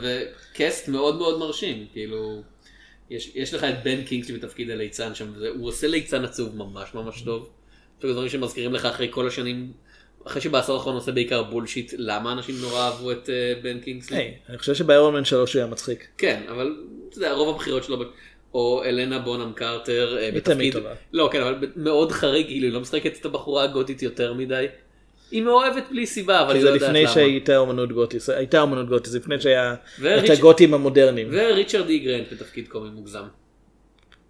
וקאסט 0.01 0.87
מאוד 0.87 1.17
מאוד 1.17 1.39
מרשים, 1.39 1.85
כאילו, 1.93 2.41
יש, 3.09 3.31
יש 3.35 3.53
לך 3.53 3.63
את 3.63 3.83
בן 3.83 4.03
קינגסלי 4.03 4.37
בתפקיד 4.37 4.69
הליצן 4.69 5.15
שם, 5.15 5.25
וזה, 5.35 5.49
הוא 5.49 5.67
עושה 5.67 5.87
ליצן 5.87 6.25
עצוב 6.25 6.55
ממש 6.55 6.89
ממש 6.93 7.21
טוב. 7.21 7.49
זה 8.01 8.13
דברים 8.13 8.29
שמזכירים 8.29 8.73
לך 8.73 8.85
אחרי 8.85 9.07
כל 9.11 9.27
השנים, 9.27 9.71
אחרי 10.27 10.41
שבעשור 10.41 10.75
האחרון 10.75 10.95
עושה 10.95 11.11
בעיקר 11.11 11.43
בולשיט, 11.43 11.93
למה 11.97 12.31
אנשים 12.31 12.55
נורא 12.61 12.79
אהבו 12.79 13.11
את 13.11 13.29
אה, 13.29 13.53
בן 13.61 13.79
קינגסלי? 13.79 14.17
היי, 14.17 14.33
אני 14.49 14.57
חושב 14.57 14.75
שבאיירון 14.75 15.13
מן 15.13 15.25
3 15.25 15.53
הוא 15.53 15.59
היה 15.59 15.71
מצחיק. 15.71 16.07
כן, 16.17 16.43
אבל 16.49 16.75
אתה 17.09 17.17
יודע, 17.17 17.31
רוב 17.31 17.55
הבחירות 17.55 17.83
שלו, 17.83 18.03
או 18.53 18.83
אלנה 18.83 19.19
בונאם 19.19 19.53
קרטר, 19.53 20.17
אה, 20.17 20.25
היא 20.25 20.39
תמיד 20.39 20.43
בתפקיד, 20.43 20.73
טובה. 20.73 20.93
לא 21.13 21.29
כן, 21.31 21.41
אבל 21.41 21.67
מאוד 21.75 22.11
חריג, 22.11 22.47
כאילו 22.47 22.65
היא 22.65 22.73
לא 22.73 22.79
משחקת 22.79 23.17
את 23.19 23.25
הבחורה 23.25 23.63
הגותית 23.63 24.01
יותר 24.01 24.33
מדי. 24.33 24.65
היא 25.31 25.41
מאוהבת 25.41 25.83
בלי 25.91 26.05
סיבה, 26.05 26.41
אבל 26.41 26.51
כי 26.51 26.57
היא 26.57 26.61
זה 26.61 26.69
לא 26.69 26.73
יודעת 26.73 26.89
לפני 26.89 27.03
למה. 27.03 27.11
שהייתה 27.13 27.57
אומנות 27.57 27.91
גותית, 27.91 28.21
זה- 28.21 28.37
הייתה 28.37 28.61
אומנות 28.61 28.87
גותית, 28.89 29.05
זה 29.11 29.19
לפני 29.19 29.39
שהיה 29.41 29.73
את 29.73 29.79
וריצ'- 30.01 30.31
הגותים 30.31 30.73
המודרניים. 30.73 31.27
וריצ'רד 31.31 31.89
אי 31.89 31.99
גרנט 31.99 32.33
בתפקיד 32.33 32.67
קומי 32.67 32.89
מוגזם. 32.89 33.23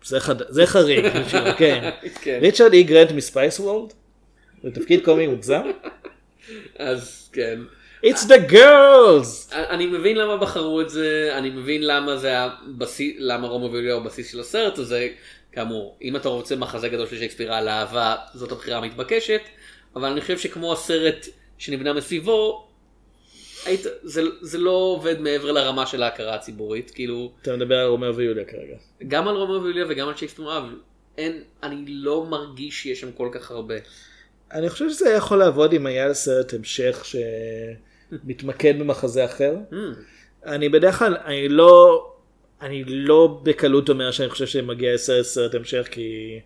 זה 0.03 0.19
חד- 0.19 0.49
זה 0.49 0.65
חריג, 0.65 1.05
כן. 1.57 1.89
כן. 2.21 2.39
ריצ'רד 2.41 2.73
אי 2.73 2.83
גרנט 2.83 3.11
מ-Spice 3.11 3.59
World? 3.59 3.93
זה 4.63 4.71
תפקיד 4.71 5.05
קומי 5.05 5.27
מוגזם? 5.27 5.61
אז 6.79 7.29
כן. 7.33 7.59
It's 8.05 8.25
the 8.27 8.51
girls! 8.51 9.53
אני 9.55 9.85
מבין 9.85 10.17
למה 10.17 10.37
בחרו 10.37 10.81
את 10.81 10.89
זה, 10.89 11.29
אני 11.33 11.49
מבין 11.49 11.87
למה 11.87 12.17
זה 12.17 12.33
הבסיס, 12.37 13.15
למה 13.19 13.47
רומאו 13.47 13.65
ויוליה 13.65 13.93
הוא 13.93 14.01
הבסיס 14.01 14.31
של 14.31 14.39
הסרט 14.39 14.77
הזה, 14.77 15.07
כאמור, 15.51 15.97
אם 16.01 16.15
אתה 16.15 16.29
רוצה 16.29 16.55
מחזה 16.55 16.89
גדול 16.89 17.07
של 17.07 17.17
שייקספיר 17.17 17.53
על 17.53 17.67
אהבה, 17.69 18.15
זאת 18.33 18.51
הבחירה 18.51 18.77
המתבקשת, 18.77 19.41
אבל 19.95 20.05
אני 20.05 20.21
חושב 20.21 20.37
שכמו 20.37 20.73
הסרט 20.73 21.27
שנבנה 21.57 21.93
מסביבו, 21.93 22.69
היית, 23.65 23.85
זה, 24.03 24.21
זה 24.41 24.57
לא 24.57 24.71
עובד 24.71 25.21
מעבר 25.21 25.51
לרמה 25.51 25.85
של 25.85 26.03
ההכרה 26.03 26.35
הציבורית, 26.35 26.91
כאילו, 26.91 27.31
אתה 27.41 27.55
מדבר 27.55 27.79
על 27.79 27.87
רומאו 27.87 28.15
ויוליה 28.15 28.45
כרגע. 28.45 28.75
גם 29.07 29.27
על 29.27 29.35
רומא 29.35 29.51
ויוליה 29.51 29.85
וגם 29.89 30.07
על 30.07 30.15
שייקספיר 30.15 30.45
מאהב, 30.45 30.63
אין, 31.17 31.43
אני 31.63 31.85
לא 31.87 32.25
מרגיש 32.25 32.81
שיש 32.83 32.99
שם 33.01 33.11
כל 33.11 33.29
כך 33.31 33.51
הרבה. 33.51 33.75
אני 34.51 34.69
חושב 34.69 34.89
שזה 34.89 35.09
יכול 35.09 35.37
לעבוד 35.37 35.73
אם 35.73 35.85
היה 35.85 36.07
לסרט 36.07 36.53
המשך 36.53 37.05
שמתמקד 38.11 38.79
במחזה 38.79 39.25
אחר. 39.25 39.55
Hmm, 39.71 39.75
אני 40.53 40.69
בדרך 40.69 40.99
כלל, 40.99 41.17
אני 41.25 41.49
לא, 41.49 42.05
אני 42.61 42.83
לא 42.83 43.39
בקלות 43.43 43.89
אומר 43.89 44.11
שאני 44.11 44.29
חושב 44.29 44.45
שמגיע 44.45 44.93
לסרט 44.93 45.25
סרט 45.25 45.55
המשך, 45.55 45.87
כי 45.91 46.39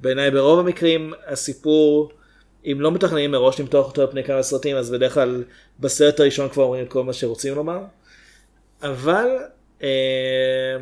בעיניי 0.00 0.30
ברוב 0.30 0.58
המקרים 0.58 1.12
הסיפור, 1.26 2.12
אם 2.66 2.80
לא 2.80 2.92
מתכננים 2.92 3.30
מראש 3.30 3.60
למתוח 3.60 3.86
אותו 3.86 4.02
על 4.02 4.06
פני 4.10 4.24
כמה 4.24 4.42
סרטים, 4.42 4.76
אז 4.76 4.90
בדרך 4.90 5.14
כלל 5.14 5.44
בסרט 5.80 6.20
הראשון 6.20 6.48
כבר 6.48 6.62
אומרים 6.62 6.84
את 6.84 6.90
כל 6.90 7.04
מה 7.04 7.12
שרוצים 7.12 7.54
לומר. 7.54 7.78
אבל 8.82 9.28
אה, 9.82 10.76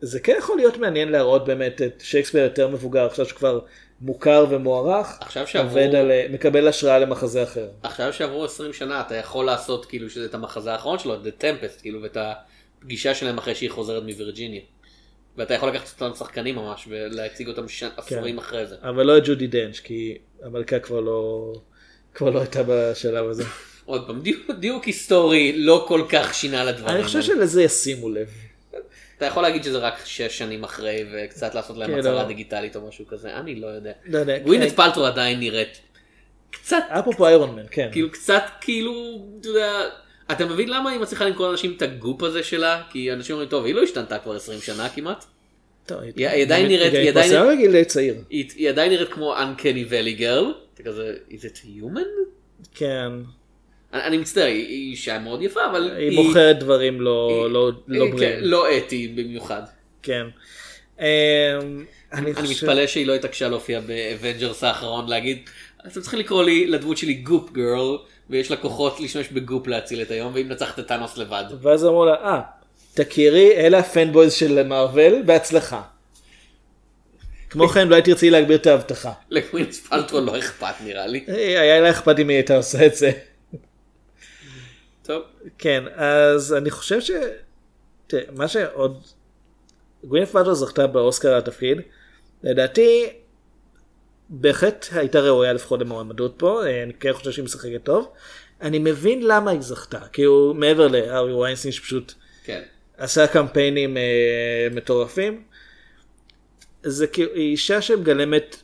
זה 0.00 0.20
כן 0.20 0.34
יכול 0.38 0.56
להיות 0.56 0.76
מעניין 0.76 1.08
להראות 1.08 1.44
באמת 1.44 1.82
את 1.82 2.00
שייקספיר 2.04 2.42
יותר 2.44 2.68
מבוגר, 2.68 3.06
עכשיו 3.06 3.26
שכבר 3.26 3.60
מוכר 4.00 4.46
ומוערך, 4.50 5.18
עכשיו 5.20 5.46
שעברו- 5.46 5.68
עובד 5.68 5.94
על, 5.94 6.10
מקבל 6.30 6.68
השראה 6.68 6.98
למחזה 6.98 7.42
אחר. 7.42 7.68
עכשיו 7.82 8.12
שעברו 8.12 8.44
20 8.44 8.72
שנה 8.72 9.00
אתה 9.00 9.14
יכול 9.14 9.44
לעשות 9.44 9.86
כאילו 9.86 10.10
שזה 10.10 10.24
את 10.24 10.34
המחזה 10.34 10.72
האחרון 10.72 10.98
שלו, 10.98 11.14
The 11.16 11.42
Tempest, 11.42 11.80
כאילו, 11.82 12.02
ואת 12.02 12.16
הפגישה 12.80 13.14
שלהם 13.14 13.38
אחרי 13.38 13.54
שהיא 13.54 13.70
חוזרת 13.70 14.02
מווירג'יניה. 14.02 14.60
ואתה 15.36 15.54
יכול 15.54 15.68
לקחת 15.68 16.00
אותם 16.00 16.16
שחקנים 16.16 16.54
ממש 16.54 16.84
ולהציג 16.88 17.48
אותם 17.48 17.68
ש... 17.68 17.82
עשורים 17.96 18.38
אחרי 18.38 18.58
כן. 18.60 18.66
זה. 18.66 18.76
אבל 18.82 19.06
לא 19.06 19.18
את 19.18 19.22
ג'ודי 19.26 19.46
דנץ', 19.46 19.80
כי 19.80 20.18
המלכה 20.42 20.78
כבר 20.78 21.00
לא, 21.00 21.52
כבר 22.14 22.30
לא 22.30 22.40
הייתה 22.40 22.62
בשלב 22.66 23.28
הזה. 23.28 23.44
עוד 23.84 24.06
פעם, 24.06 24.20
דיוק, 24.20 24.50
דיוק 24.50 24.84
היסטורי 24.84 25.52
לא 25.56 25.84
כל 25.88 26.04
כך 26.08 26.34
שינה 26.34 26.64
לדברים. 26.64 26.96
אני 26.96 27.04
חושב. 27.04 27.22
שלזה 27.22 27.62
ישימו 27.62 28.08
לב. 28.08 28.28
אתה 29.16 29.26
יכול 29.26 29.42
להגיד 29.42 29.64
שזה 29.64 29.78
רק 29.78 29.94
שש 30.04 30.38
שנים 30.38 30.64
אחרי 30.64 31.04
וקצת 31.12 31.54
לעשות 31.54 31.76
להם 31.76 31.90
כן, 31.90 31.98
הצהרה 31.98 32.22
לא. 32.22 32.28
דיגיטלית 32.28 32.76
או 32.76 32.88
משהו 32.88 33.06
כזה, 33.06 33.36
אני 33.36 33.54
לא 33.54 33.66
יודע. 33.66 33.92
לא 34.04 34.18
יודע. 34.18 34.38
גווינט 34.38 34.72
פלטרו 34.72 35.04
עדיין 35.04 35.40
נראית 35.40 35.80
קצת, 36.50 36.82
אפרופו 36.88 37.26
איירון 37.26 37.54
מן, 37.56 37.62
כן. 37.70 37.88
כאילו 37.92 38.10
קצת 38.10 38.42
כאילו, 38.60 38.92
אתה 39.40 39.48
יודע, 39.48 39.88
אתה 40.32 40.46
מבין 40.46 40.68
למה 40.68 40.90
היא 40.90 41.00
מצליחה 41.00 41.24
למכור 41.24 41.46
לאנשים 41.48 41.74
את 41.76 41.82
הגופ 41.82 42.22
הזה 42.22 42.42
שלה? 42.42 42.82
כי 42.90 43.12
אנשים 43.12 43.32
אומרים, 43.34 43.48
טוב, 43.50 43.64
היא 43.64 43.74
לא 43.74 43.82
השתנתה 43.82 44.18
כבר 44.18 44.36
20 44.36 44.60
שנה 44.60 44.88
כמעט. 44.88 45.24
היא- 45.90 46.28
היא 46.28 46.42
עדיין 46.44 46.66
נראית- 46.66 46.92
היא 46.92 47.00
היא 47.00 47.10
עדיין- 47.10 47.28
צעיר. 47.28 48.14
היא 48.30 48.44
היא 48.56 48.68
עדיין 48.68 48.92
נראית 48.92 49.08
כמו 49.08 49.34
Uncanny 49.36 49.90
Valley 49.92 50.20
Girl. 50.20 50.44
אתה 50.74 50.82
כזה, 50.82 51.14
is 51.30 51.44
it 51.44 51.56
human? 51.64 52.06
כן. 52.74 53.08
אני 53.94 54.18
מצטער, 54.18 54.44
היא 54.44 54.66
היא 54.68 54.90
אישה 54.90 55.18
מאוד 55.18 55.42
יפה, 55.42 55.60
אבל 55.70 55.90
היא 55.98 56.16
מוכרת 56.18 56.58
דברים 56.58 57.00
לא 57.00 57.28
היא- 57.44 57.52
לא- 57.52 57.70
לא 57.88 58.04
היא- 58.04 58.12
בריאים. 58.14 58.34
כן, 58.40 58.40
לא 58.42 58.76
אתי 58.78 59.08
במיוחד. 59.08 59.62
כן. 60.02 60.26
אמ, 61.00 61.04
אני. 62.12 62.30
מתפלא 62.50 62.86
שהיא 62.86 63.06
לא 63.06 63.14
התעקשה 63.14 63.48
להופיע 63.48 63.80
ב-Avengers 63.80 64.64
האחרון 64.64 65.08
להגיד, 65.08 65.38
אתם 65.86 66.00
צריכים 66.00 66.18
לקרוא 66.20 66.44
לי 66.44 66.66
לדמות 66.66 66.96
שלי 66.96 67.14
Goop 67.14 67.50
Girl, 67.52 67.96
ויש 68.30 68.50
לה 68.50 68.56
כוחות 68.56 69.00
להשתמש 69.00 69.28
ב-Goop 69.28 69.66
להציל 69.66 70.02
את 70.02 70.10
היום, 70.10 70.32
והיא 70.32 70.44
מנצחת 70.44 70.78
את 70.78 70.86
טאנוס 70.86 71.16
לבד. 71.16 71.44
ואז 71.62 71.84
אמרו 71.84 72.04
לה, 72.04 72.14
אה, 72.14 72.40
תכירי, 72.94 73.52
אלה 73.56 73.78
ה-fanboys 73.78 74.32
של 74.32 74.62
מארוול, 74.62 75.22
בהצלחה. 75.26 75.82
כמו 77.50 77.68
כן, 77.68 77.86
אולי 77.86 78.02
תרצי 78.02 78.30
להגביר 78.30 78.56
את 78.56 78.66
האבטחה. 78.66 79.12
לקווינס 79.30 79.80
פלטרו 79.80 80.20
לא 80.20 80.38
אכפת 80.38 80.74
נראה 80.84 81.06
לי. 81.06 81.24
אה, 81.28 81.60
היה 81.60 81.80
לה 81.80 81.90
אכפת 81.90 82.18
אם 82.18 82.28
היא 82.28 82.36
הייתה 82.36 82.56
עושה 82.56 82.86
את 82.86 82.94
זה. 82.96 83.10
טוב, 85.02 85.22
כן, 85.58 85.84
אז 85.94 86.54
אני 86.54 86.70
חושב 86.70 87.00
ש... 87.00 87.10
תראה, 88.06 88.22
מה 88.32 88.48
שעוד... 88.48 89.02
גווינט 90.04 90.28
פלטרו 90.28 90.54
זכתה 90.54 90.86
באוסקר 90.86 91.28
על 91.28 91.38
התפקיד. 91.38 91.78
לדעתי, 92.42 93.08
בהחלט 94.30 94.86
הייתה 94.92 95.20
ראויה 95.20 95.52
לפחות 95.52 95.80
למועמדות 95.80 96.34
פה, 96.36 96.66
אה, 96.66 96.82
אני 96.82 96.92
כן 96.92 97.12
חושב 97.12 97.32
שהיא 97.32 97.44
משחקת 97.44 97.80
טוב. 97.82 98.08
אני 98.60 98.78
מבין 98.78 99.22
למה 99.22 99.50
היא 99.50 99.60
זכתה, 99.60 99.98
כאילו 100.12 100.54
מעבר 100.54 100.88
להארי 100.88 101.32
ויינסטין 101.32 101.72
שפשוט 101.72 102.12
כן. 102.44 102.62
עשה 102.98 103.26
קמפיינים 103.26 103.96
אה, 103.96 104.68
מטורפים. 104.70 105.42
זה 106.82 107.06
כאילו 107.06 107.34
היא 107.34 107.50
אישה 107.50 107.82
שמגלמת 107.82 108.56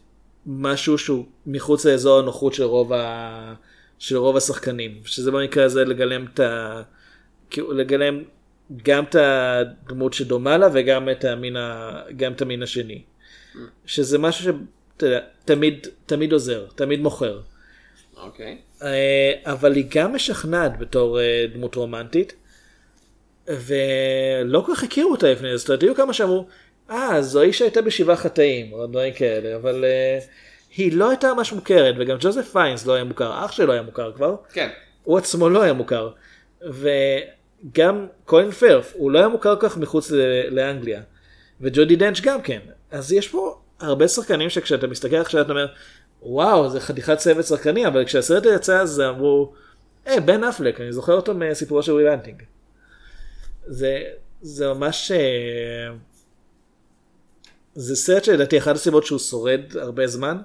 משהו 0.47 0.99
שהוא 0.99 1.25
מחוץ 1.47 1.85
לאזור 1.85 2.19
הנוחות 2.19 2.55
של 2.55 2.65
רוב, 2.65 2.93
ה... 2.93 3.55
של 3.99 4.17
רוב 4.17 4.37
השחקנים, 4.37 5.01
שזה 5.05 5.31
במקרה 5.31 5.65
הזה 5.65 5.85
לגלם 5.85 6.27
את 6.35 6.41
ה... 6.41 6.83
כאילו 7.51 7.73
לגלם 7.73 8.23
גם 8.83 9.05
את 9.05 9.15
הדמות 9.15 10.15
שדומה 10.15 10.59
לה 10.59 10.69
וגם 10.73 11.09
את 11.09 11.25
המין, 11.25 11.57
ה... 11.57 12.01
גם 12.17 12.33
את 12.33 12.43
המין 12.43 12.63
השני. 12.63 13.03
שזה 13.87 14.19
משהו 14.19 14.55
שתמיד 14.99 15.87
תמיד 16.07 16.33
עוזר, 16.33 16.67
תמיד 16.75 17.01
מוכר. 17.01 17.41
אוקיי. 18.17 18.59
אה, 18.83 19.33
אבל 19.45 19.73
היא 19.73 19.85
גם 19.89 20.15
משכנעת 20.15 20.79
בתור 20.79 21.21
אה, 21.21 21.45
דמות 21.55 21.75
רומנטית. 21.75 22.33
ולא 23.49 24.61
כל 24.61 24.75
כך 24.75 24.83
הכירו 24.83 25.11
אותה 25.11 25.33
לפני 25.33 25.51
זה, 25.51 25.57
זאת 25.57 25.69
אומרת, 25.69 25.83
היו 25.83 25.95
כמה 25.95 26.13
שאמרו, 26.13 26.47
אה, 26.91 27.23
זו 27.23 27.43
איש 27.43 27.59
שהייתה 27.59 27.83
בשבעה 27.83 28.17
חטאים, 28.17 28.73
או 28.73 28.87
דברים 28.87 29.13
כאלה, 29.15 29.57
אבל 29.57 29.85
uh, 29.85 30.25
היא 30.77 30.93
לא 30.93 31.11
הייתה 31.11 31.35
ממש 31.35 31.53
מוכרת, 31.53 31.95
וגם 31.99 32.17
ג'וזף 32.21 32.53
פיינס 32.53 32.87
לא 32.87 32.95
היה 32.95 33.05
מוכר, 33.05 33.45
אח 33.45 33.53
שלו 33.53 33.73
היה 33.73 33.83
מוכר 33.83 34.13
כבר, 34.13 34.37
כן. 34.53 34.69
הוא 35.05 35.19
עצמו 35.19 35.49
לא 35.49 35.63
היה 35.63 35.73
מוכר, 35.73 36.11
וגם 36.63 38.07
קולין 38.25 38.51
פרף, 38.51 38.93
הוא 38.97 39.11
לא 39.11 39.19
היה 39.19 39.29
מוכר 39.29 39.57
כך 39.61 39.77
מחוץ 39.77 40.11
לאנגליה, 40.51 41.01
וג'ודי 41.61 41.97
דנץ' 41.97 42.21
גם 42.21 42.43
כן, 42.43 42.61
אז 42.91 43.13
יש 43.13 43.29
פה 43.29 43.59
הרבה 43.81 44.09
שחקנים 44.09 44.51
שכשאתה 44.51 44.87
מסתכל 44.87 45.17
עכשיו 45.17 45.41
אתה 45.41 45.53
אומר, 45.53 45.67
וואו, 46.23 46.71
זה 46.71 46.81
חתיכת 46.81 47.19
צוות 47.19 47.47
שחקני, 47.47 47.87
אבל 47.87 48.05
כשהסרט 48.05 48.47
יצא 48.55 48.81
אז 48.81 49.01
אמרו, 49.01 49.53
אה, 50.07 50.21
בן 50.21 50.45
אפלק, 50.45 50.81
אני 50.81 50.93
זוכר 50.93 51.13
אותו 51.13 51.35
מסיפורו 51.35 51.83
של 51.83 51.93
וויל 51.93 52.09
האנטינג. 52.09 52.43
זה, 53.67 54.03
זה 54.43 54.69
ממש... 54.69 55.11
אה, 55.11 55.95
זה 57.75 57.97
סרט 57.97 58.25
שלדעתי 58.25 58.59
אחת 58.59 58.75
הסיבות 58.75 59.07
שהוא 59.07 59.19
שורד 59.19 59.61
הרבה 59.77 60.07
זמן. 60.07 60.39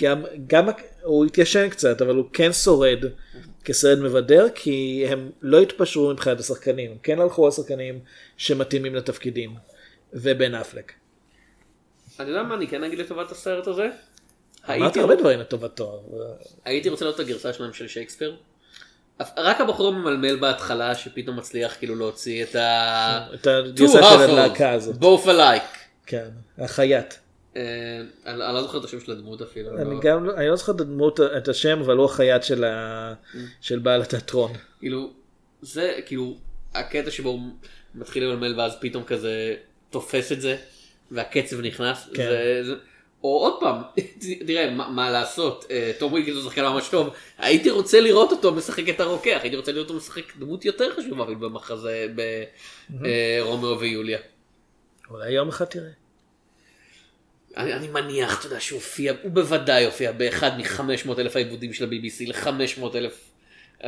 גם, 0.00 0.22
גם 0.46 0.68
הוא 1.02 1.24
התיישן 1.24 1.68
קצת, 1.68 2.02
אבל 2.02 2.14
הוא 2.14 2.24
כן 2.32 2.52
שורד 2.52 2.98
כסרט 3.64 3.98
מבדר, 3.98 4.46
כי 4.54 5.04
הם 5.08 5.30
לא 5.42 5.60
התפשרו 5.60 6.10
מבחינת 6.10 6.40
השחקנים, 6.40 6.90
הם 6.90 6.96
כן 7.02 7.20
הלכו 7.20 7.46
על 7.46 7.50
שחקנים 7.52 8.00
שמתאימים 8.36 8.94
לתפקידים, 8.94 9.54
ובן 10.12 10.54
אפלק. 10.54 10.92
אני 12.20 12.28
יודע 12.28 12.42
מה 12.42 12.54
אני 12.54 12.68
כן 12.68 12.84
אגיד 12.84 12.98
לטובת 12.98 13.30
הסרט 13.30 13.66
הזה? 13.66 13.88
אמרת 14.70 14.96
הרבה 14.96 15.14
דברים 15.16 15.40
לטובתו. 15.40 16.02
הייתי 16.64 16.88
רוצה 16.88 17.04
לראות 17.04 17.20
את 17.20 17.26
הגרסה 17.26 17.52
שלהם 17.52 17.72
של 17.72 17.88
שייקספיר. 17.88 18.36
רק 19.36 19.60
הבחור 19.60 19.88
הממלמל 19.88 20.36
בהתחלה 20.36 20.94
שפתאום 20.94 21.36
מצליח 21.36 21.76
כאילו 21.78 21.94
להוציא 21.94 22.44
את 22.44 22.54
ה... 22.54 23.26
את 23.34 23.46
הגרסה 23.46 24.02
של 24.02 24.30
הלהקה 24.30 24.70
הזאת. 24.72 24.96
both 25.02 25.26
alike. 25.26 25.76
כן, 26.06 26.28
החייט. 26.58 27.14
אה, 27.56 27.62
אני 28.26 28.38
לא 28.38 28.62
זוכר 28.62 28.78
את 28.78 28.84
השם 28.84 29.00
של 29.00 29.12
הדמות 29.12 29.42
אפילו. 29.42 29.78
אני 29.78 29.94
לא- 29.94 30.00
גם, 30.00 30.24
לא- 30.24 30.34
אני 30.36 30.48
לא 30.48 30.56
זוכר 30.56 30.72
את 30.72 30.80
הדמות, 30.80 31.20
את 31.20 31.48
השם, 31.48 31.80
אבל 31.80 31.96
הוא 31.96 32.04
החייט 32.04 32.42
ה... 32.64 33.14
של 33.60 33.78
בעל 33.78 34.02
התיאטרון. 34.02 34.52
כאילו, 34.80 35.10
זה 35.62 35.92
כאילו 36.06 36.36
הקטע 36.74 37.10
שבו 37.10 37.28
הוא 37.28 37.40
מתחיל 37.94 38.24
למלמל 38.24 38.60
ואז 38.60 38.72
פתאום 38.80 39.04
כזה 39.04 39.54
תופס 39.90 40.32
את 40.32 40.40
זה 40.40 40.56
והקצב 41.10 41.60
נכנס. 41.60 42.08
כן. 42.14 42.28
זה. 42.62 42.74
או 43.24 43.38
עוד 43.38 43.60
פעם, 43.60 43.82
תראה 44.46 44.70
מה, 44.70 44.88
מה 44.88 45.10
לעשות, 45.10 45.66
אה, 45.70 45.92
תום 45.98 46.12
ווילקינסון 46.12 46.36
הוא 46.36 46.44
שחקן 46.44 46.62
ממש 46.62 46.88
טוב, 46.88 47.14
הייתי 47.38 47.70
רוצה 47.70 48.00
לראות 48.00 48.32
אותו 48.32 48.52
משחק 48.52 48.88
את 48.88 49.00
הרוקח, 49.00 49.38
הייתי 49.42 49.56
רוצה 49.56 49.72
לראות 49.72 49.88
אותו 49.88 49.98
משחק 49.98 50.36
דמות 50.36 50.64
יותר 50.64 50.94
חשובה 50.96 51.24
במחזה 51.24 52.06
ברומאו 52.90 53.80
ויוליה. 53.80 54.18
אולי 55.10 55.30
יום 55.30 55.48
אחד 55.48 55.64
תראה. 55.64 55.90
אני, 57.56 57.72
אני 57.72 57.88
מניח, 57.88 58.38
אתה 58.38 58.46
יודע, 58.46 58.60
שהוא 58.60 58.76
הופיע, 58.76 59.12
הוא 59.22 59.30
בוודאי 59.32 59.84
הופיע 59.84 60.12
באחד 60.12 60.50
מ-500 60.58 61.20
אלף 61.20 61.36
העיבודים 61.36 61.72
של 61.72 61.84
ה-BBC 61.84 62.28
ל-500 62.28 62.96
אלף, 62.96 63.30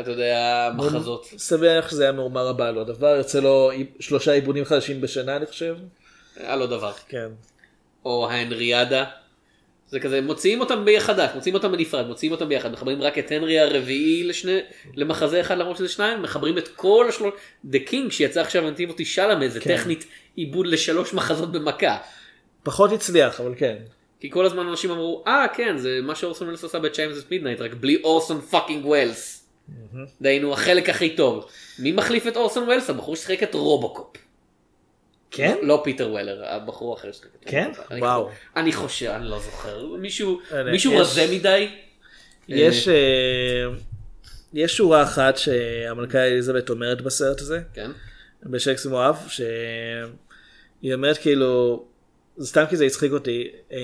אתה 0.01 0.10
יודע, 0.10 0.70
מחזות. 0.76 1.26
שמח 1.38 1.90
שזה 1.90 2.02
היה 2.02 2.12
מהומה 2.12 2.42
רבה 2.42 2.68
על 2.68 2.78
לא 2.78 2.91
דבר, 2.91 3.16
יוצא 3.16 3.40
לו 3.40 3.70
שלושה 4.01 4.32
עיבודים 4.32 4.64
חדשים 4.64 5.01
בשנה 5.01 5.36
אני 5.36 5.47
חושב. 5.47 5.76
היה 6.36 6.57
לו 6.57 6.66
דבר. 6.66 6.93
כן. 7.09 7.28
או 8.05 8.31
ההנריאדה. 8.31 9.05
זה 9.90 10.01
כזה, 10.01 10.20
מוציאים 10.20 10.61
אותם 10.61 10.85
ביחד, 10.85 11.35
מוציאים 11.35 11.55
אותם 11.55 11.73
בנפרד, 11.73 12.07
מוציאים 12.07 12.32
אותם 12.32 12.48
ביחד, 12.48 12.73
מחברים 12.73 13.02
רק 13.02 13.19
את 13.19 13.32
הנרי 13.32 13.59
הרביעי 13.59 14.24
לשני, 14.24 14.59
למחזה 14.94 15.40
אחד 15.40 15.59
למרות 15.59 15.77
שזה 15.77 15.89
שניים, 15.89 16.23
מחברים 16.23 16.59
את 16.59 16.69
כל 16.69 17.07
השלוש, 17.09 17.35
The 17.73 17.89
King 17.89 18.11
שיצא 18.11 18.40
עכשיו 18.40 18.69
עם 18.69 18.77
טימותי 18.77 19.05
שאלאמה, 19.05 19.48
זה 19.48 19.61
כן. 19.61 19.77
טכנית 19.77 20.07
עיבוד 20.36 20.66
לשלוש 20.66 21.15
מחזות 21.15 21.52
במכה. 21.52 21.97
פחות 22.62 22.93
הצליח 22.93 23.40
אבל 23.40 23.55
כן. 23.57 23.77
כי 24.20 24.31
כל 24.31 24.47
הזמן 24.47 24.69
אנשים 24.69 24.90
אמרו, 24.90 25.24
אה 25.27 25.47
כן, 25.55 25.78
זה 25.78 25.98
מה 26.02 26.15
שאורסון 26.15 26.47
וולס 26.47 26.65
עשה 26.65 26.78
ב-Midnight, 27.31 27.61
רק 27.61 27.74
בלי 27.74 28.01
אורסון 28.05 28.40
פאקינג 28.40 28.86
ווילס. 28.86 29.48
דהיינו 30.20 30.52
החלק 30.52 30.89
הכי 30.89 31.16
טוב. 31.16 31.47
מי 31.78 31.93
מחליף 31.93 32.27
את 32.27 32.36
אורסון 32.36 32.62
וולס? 32.62 32.90
הבחור 32.90 33.16
ששיחק 33.16 33.43
את 33.43 33.55
רובוקופ. 33.55 34.16
כן? 35.31 35.57
לא, 35.62 35.81
פיטר 35.85 36.09
וולר, 36.11 36.44
הבחור 36.44 36.97
האחר 36.97 37.12
ששיחק 37.12 37.28
את 37.40 37.44
כן? 37.47 37.70
וואו. 37.98 38.31
אני 38.57 38.73
חושב, 38.73 39.07
אני 39.07 39.28
לא 39.28 39.40
זוכר. 39.40 39.86
מישהו 40.65 40.97
רזה 40.97 41.27
מדי? 41.32 41.69
יש 42.48 42.89
אה, 42.89 43.66
יש 44.55 44.77
שורה 44.77 45.02
אחת 45.02 45.36
שהמלכה 45.36 46.19
אליזבת 46.19 46.70
אומרת 46.70 47.01
בסרט 47.01 47.40
הזה, 47.40 47.61
כן. 47.74 47.90
בשייקספיר 48.43 48.86
מאוהב, 48.86 49.16
שהיא 49.28 50.94
אומרת 50.94 51.19
כאילו, 51.19 51.85
סתם 52.43 52.65
כי 52.69 52.77
זה 52.77 52.85
הצחיק 52.85 53.12
אותי, 53.12 53.51
אה, 53.73 53.78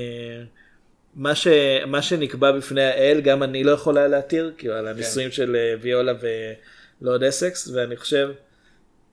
מה, 1.15 1.35
ש, 1.35 1.49
מה 1.87 2.03
שנקבע 2.03 2.53
בפני 2.53 2.83
האל 2.83 3.21
גם 3.21 3.43
אני 3.43 3.65
לא 3.65 3.71
יכולה 3.71 4.09
להתיר, 4.09 4.53
כאילו 4.59 4.75
על 4.75 4.89
הנישואים 4.89 5.31
של 5.31 5.57
אה, 5.57 5.75
ויולה 5.81 6.13
ולורד 7.01 7.23
אסקס, 7.23 7.69
ואני 7.69 7.97
חושב, 7.97 8.31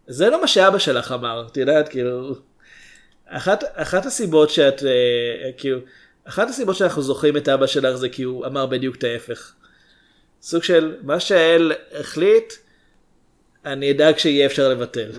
זה 0.07 0.29
לא 0.29 0.41
מה 0.41 0.47
שאבא 0.47 0.77
שלך 0.77 1.11
אמר, 1.11 1.45
את 1.51 1.57
יודעת, 1.57 1.89
כאילו, 1.89 2.35
אחת, 3.25 3.63
אחת 3.73 4.05
הסיבות 4.05 4.49
שאת, 4.49 4.83
אה, 4.83 4.89
כאילו, 5.57 5.79
אחת 6.25 6.49
הסיבות 6.49 6.75
שאנחנו 6.75 7.01
זוכרים 7.01 7.37
את 7.37 7.49
אבא 7.49 7.67
שלך 7.67 7.95
זה 7.95 8.09
כי 8.09 8.23
הוא 8.23 8.45
אמר 8.45 8.65
בדיוק 8.65 8.95
את 8.95 9.03
ההפך. 9.03 9.53
סוג 10.41 10.63
של 10.63 10.95
מה 11.03 11.19
שהאל 11.19 11.71
החליט, 11.99 12.53
אני 13.65 13.91
אדאג 13.91 14.17
שיהיה 14.17 14.45
אפשר 14.45 14.69
לבטל. 14.69 15.09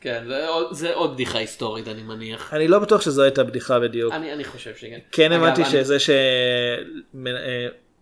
כן, 0.00 0.24
זה 0.28 0.48
עוד- 0.48 0.72
זה 0.74 0.94
עוד 0.94 1.14
בדיחה 1.14 1.38
היסטורית 1.38 1.88
אני 1.88 2.02
מניח. 2.02 2.54
אני 2.54 2.68
לא 2.68 2.78
בטוח 2.78 3.00
שזו 3.00 3.22
הייתה 3.22 3.44
בדיחה 3.44 3.80
בדיוק. 3.80 4.12
אני 4.14 4.32
אני 4.32 4.44
חושב 4.44 4.76
שכן. 4.76 4.98
כן 5.12 5.32
הבנתי 5.32 5.62
אני- 5.62 5.70
שזה 5.70 5.96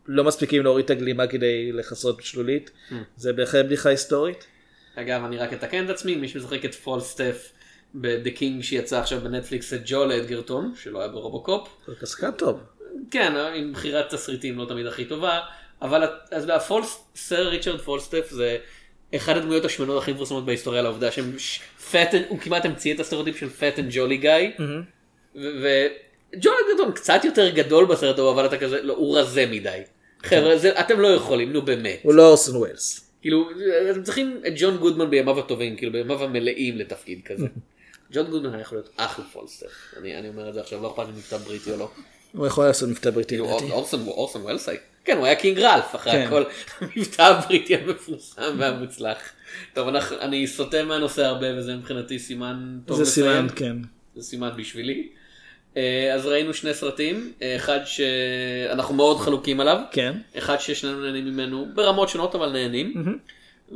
לא 0.06 0.24
מספיק 0.24 0.51
אם 0.51 0.62
להוריד 0.62 0.84
את 0.84 0.90
הגלימה 0.90 1.26
כדי 1.26 1.72
לכסות 1.72 2.22
שלולית. 2.22 2.70
זה 3.16 3.32
בהחלט 3.32 3.66
בדיחה 3.66 3.88
היסטורית. 3.88 4.46
אגב, 5.00 5.24
אני 5.24 5.36
רק 5.38 5.52
אתקן 5.52 5.84
את 5.84 5.90
עצמי, 5.90 6.16
מי 6.16 6.28
שמשחק 6.28 6.64
את 6.64 6.74
פולסטף 6.74 7.52
ב-The 7.94 8.38
King 8.38 8.62
שיצא 8.62 8.98
עכשיו 9.00 9.20
בנטפליקס 9.20 9.72
זה 9.74 9.80
ג'ואל 9.84 10.12
אדגרטון, 10.12 10.72
שלא 10.82 10.98
היה 10.98 11.08
ברובוקופ. 11.08 11.68
שחקן 12.04 12.30
טוב. 12.30 12.60
כן, 13.10 13.32
עם 13.54 13.72
בחירת 13.72 14.14
תסריטים 14.14 14.58
לא 14.58 14.64
תמיד 14.64 14.86
הכי 14.86 15.04
טובה, 15.04 15.40
אבל 15.82 16.02
אז 16.30 16.48
הפול-, 16.54 16.82
סר 17.16 17.48
ריצ'רד 17.48 17.80
פולסטף 17.80 18.30
זה 18.30 18.56
אחד 19.16 19.36
הדמויות 19.36 19.64
השמנות 19.64 20.02
הכי 20.02 20.12
מפורסמות 20.12 20.44
בהיסטוריה 20.44 20.82
לעובדה 20.82 21.10
שהם 21.10 21.38
ש- 21.38 21.60
fat, 21.90 22.14
and- 22.14 22.24
הוא 22.28 22.38
כמעט 22.38 22.64
המציא 22.64 22.94
את 22.94 23.00
הסטריאוטיפ 23.00 23.36
של 23.36 23.48
fat 23.50 23.78
and 23.78 23.88
jolly 23.90 24.16
guy, 24.16 24.30
וג'ואל 25.34 26.56
אדגרטון 26.70 26.92
קצת 26.92 27.20
יותר 27.24 27.50
גדול 27.50 27.84
בסרט 27.84 28.18
ההוא, 28.18 28.30
אבל 28.30 28.46
אתה 28.46 28.58
כזה, 28.58 28.82
לא, 28.82 28.94
הוא 28.94 29.18
רזה 29.18 29.46
מדי. 29.50 29.78
חבר'ה, 30.22 30.58
זה- 30.58 30.80
אתם 30.80 31.00
לא 31.00 31.08
יכולים, 31.08 31.52
נו 31.52 31.62
באמת. 31.62 31.98
הוא 32.02 32.14
לא 32.14 32.28
אורסון 32.28 32.56
וולס. 32.56 33.09
כאילו, 33.22 33.50
אתם 33.90 34.02
צריכים 34.02 34.40
את 34.46 34.52
ג'ון 34.56 34.76
גודמן 34.76 35.10
בימיו 35.10 35.38
הטובים, 35.38 35.76
כאילו 35.76 35.92
בימיו 35.92 36.24
המלאים 36.24 36.78
לתפקיד 36.78 37.20
כזה. 37.24 37.46
ג'ון 38.12 38.30
גודמן 38.30 38.52
היה 38.54 38.60
יכול 38.60 38.78
להיות 38.78 38.90
אחלה 38.96 39.24
פולסטף. 39.32 39.66
אני, 39.96 40.18
אני 40.18 40.28
אומר 40.28 40.48
את 40.48 40.54
זה 40.54 40.60
עכשיו, 40.60 40.82
לא 40.82 40.90
אכפת 40.90 41.06
לי 41.06 41.12
מבטא 41.12 41.36
בריטי 41.36 41.70
או 41.72 41.76
לא. 41.76 41.90
הוא 42.32 42.46
יכול 42.46 42.64
לעשות 42.66 42.88
מבטא 42.88 43.10
בריטי 43.10 43.28
כאילו, 43.28 43.46
לדעתי. 43.56 43.70
אורסון 43.72 44.06
אורסון 44.06 44.42
וולס-י. 44.42 44.70
כן, 45.04 45.16
הוא 45.16 45.26
היה 45.26 45.34
קינג 45.34 45.58
רלף 45.58 45.94
אחרי 45.94 46.12
כן. 46.12 46.24
הכל. 46.26 46.42
המבטא 46.80 47.22
הבריטי 47.22 47.76
המפורסם 47.76 48.56
והמוצלח. 48.58 49.18
טוב, 49.74 49.88
אנחנו- 49.88 50.20
אני 50.20 50.46
סוטה 50.46 50.84
מהנושא 50.84 51.24
הרבה 51.24 51.46
וזה 51.58 51.76
מבחינתי 51.76 52.18
סימן 52.18 52.78
טוב 52.86 52.96
זה 52.96 53.02
לסיים. 53.02 53.26
סימן, 53.26 53.48
כן. 53.56 53.76
זה 54.16 54.22
סימן 54.22 54.50
בשבילי. 54.56 55.08
אה, 55.76 56.14
אז 56.14 56.26
ראינו 56.26 56.54
שני 56.54 56.74
סרטים, 56.74 57.32
אחד 57.56 57.78
שאנחנו 57.84 58.94
מאוד 58.94 59.18
חלוקים 59.18 59.60
עליו. 59.60 59.80
כן. 59.90 60.16
אחד 60.38 60.56
ששנינו 60.56 61.00
נהנים 61.00 61.24
ממנו 61.24 61.66
ברמות 61.74 62.08
שונות 62.08 62.34
אבל 62.34 62.52
נהנים. 62.52 62.94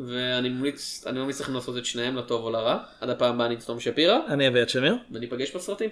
ואני 0.06 0.48
ממליץ, 0.48 1.04
אני 1.06 1.18
ממליץ 1.18 1.40
לכם 1.40 1.54
לעשות 1.54 1.76
את 1.78 1.84
שניהם 1.84 2.16
לטוב 2.16 2.44
או 2.44 2.50
לרע. 2.50 2.78
עד 3.00 3.10
הפעם 3.10 3.34
הבאה 3.34 3.46
אני 3.46 3.56
תום 3.56 3.80
שפירא, 3.80 4.18
אני 4.28 4.48
אביא 4.48 4.62
את 4.62 4.68
שמיר. 4.68 4.96
וניפגש 5.12 5.56
בסרטים. 5.56 5.90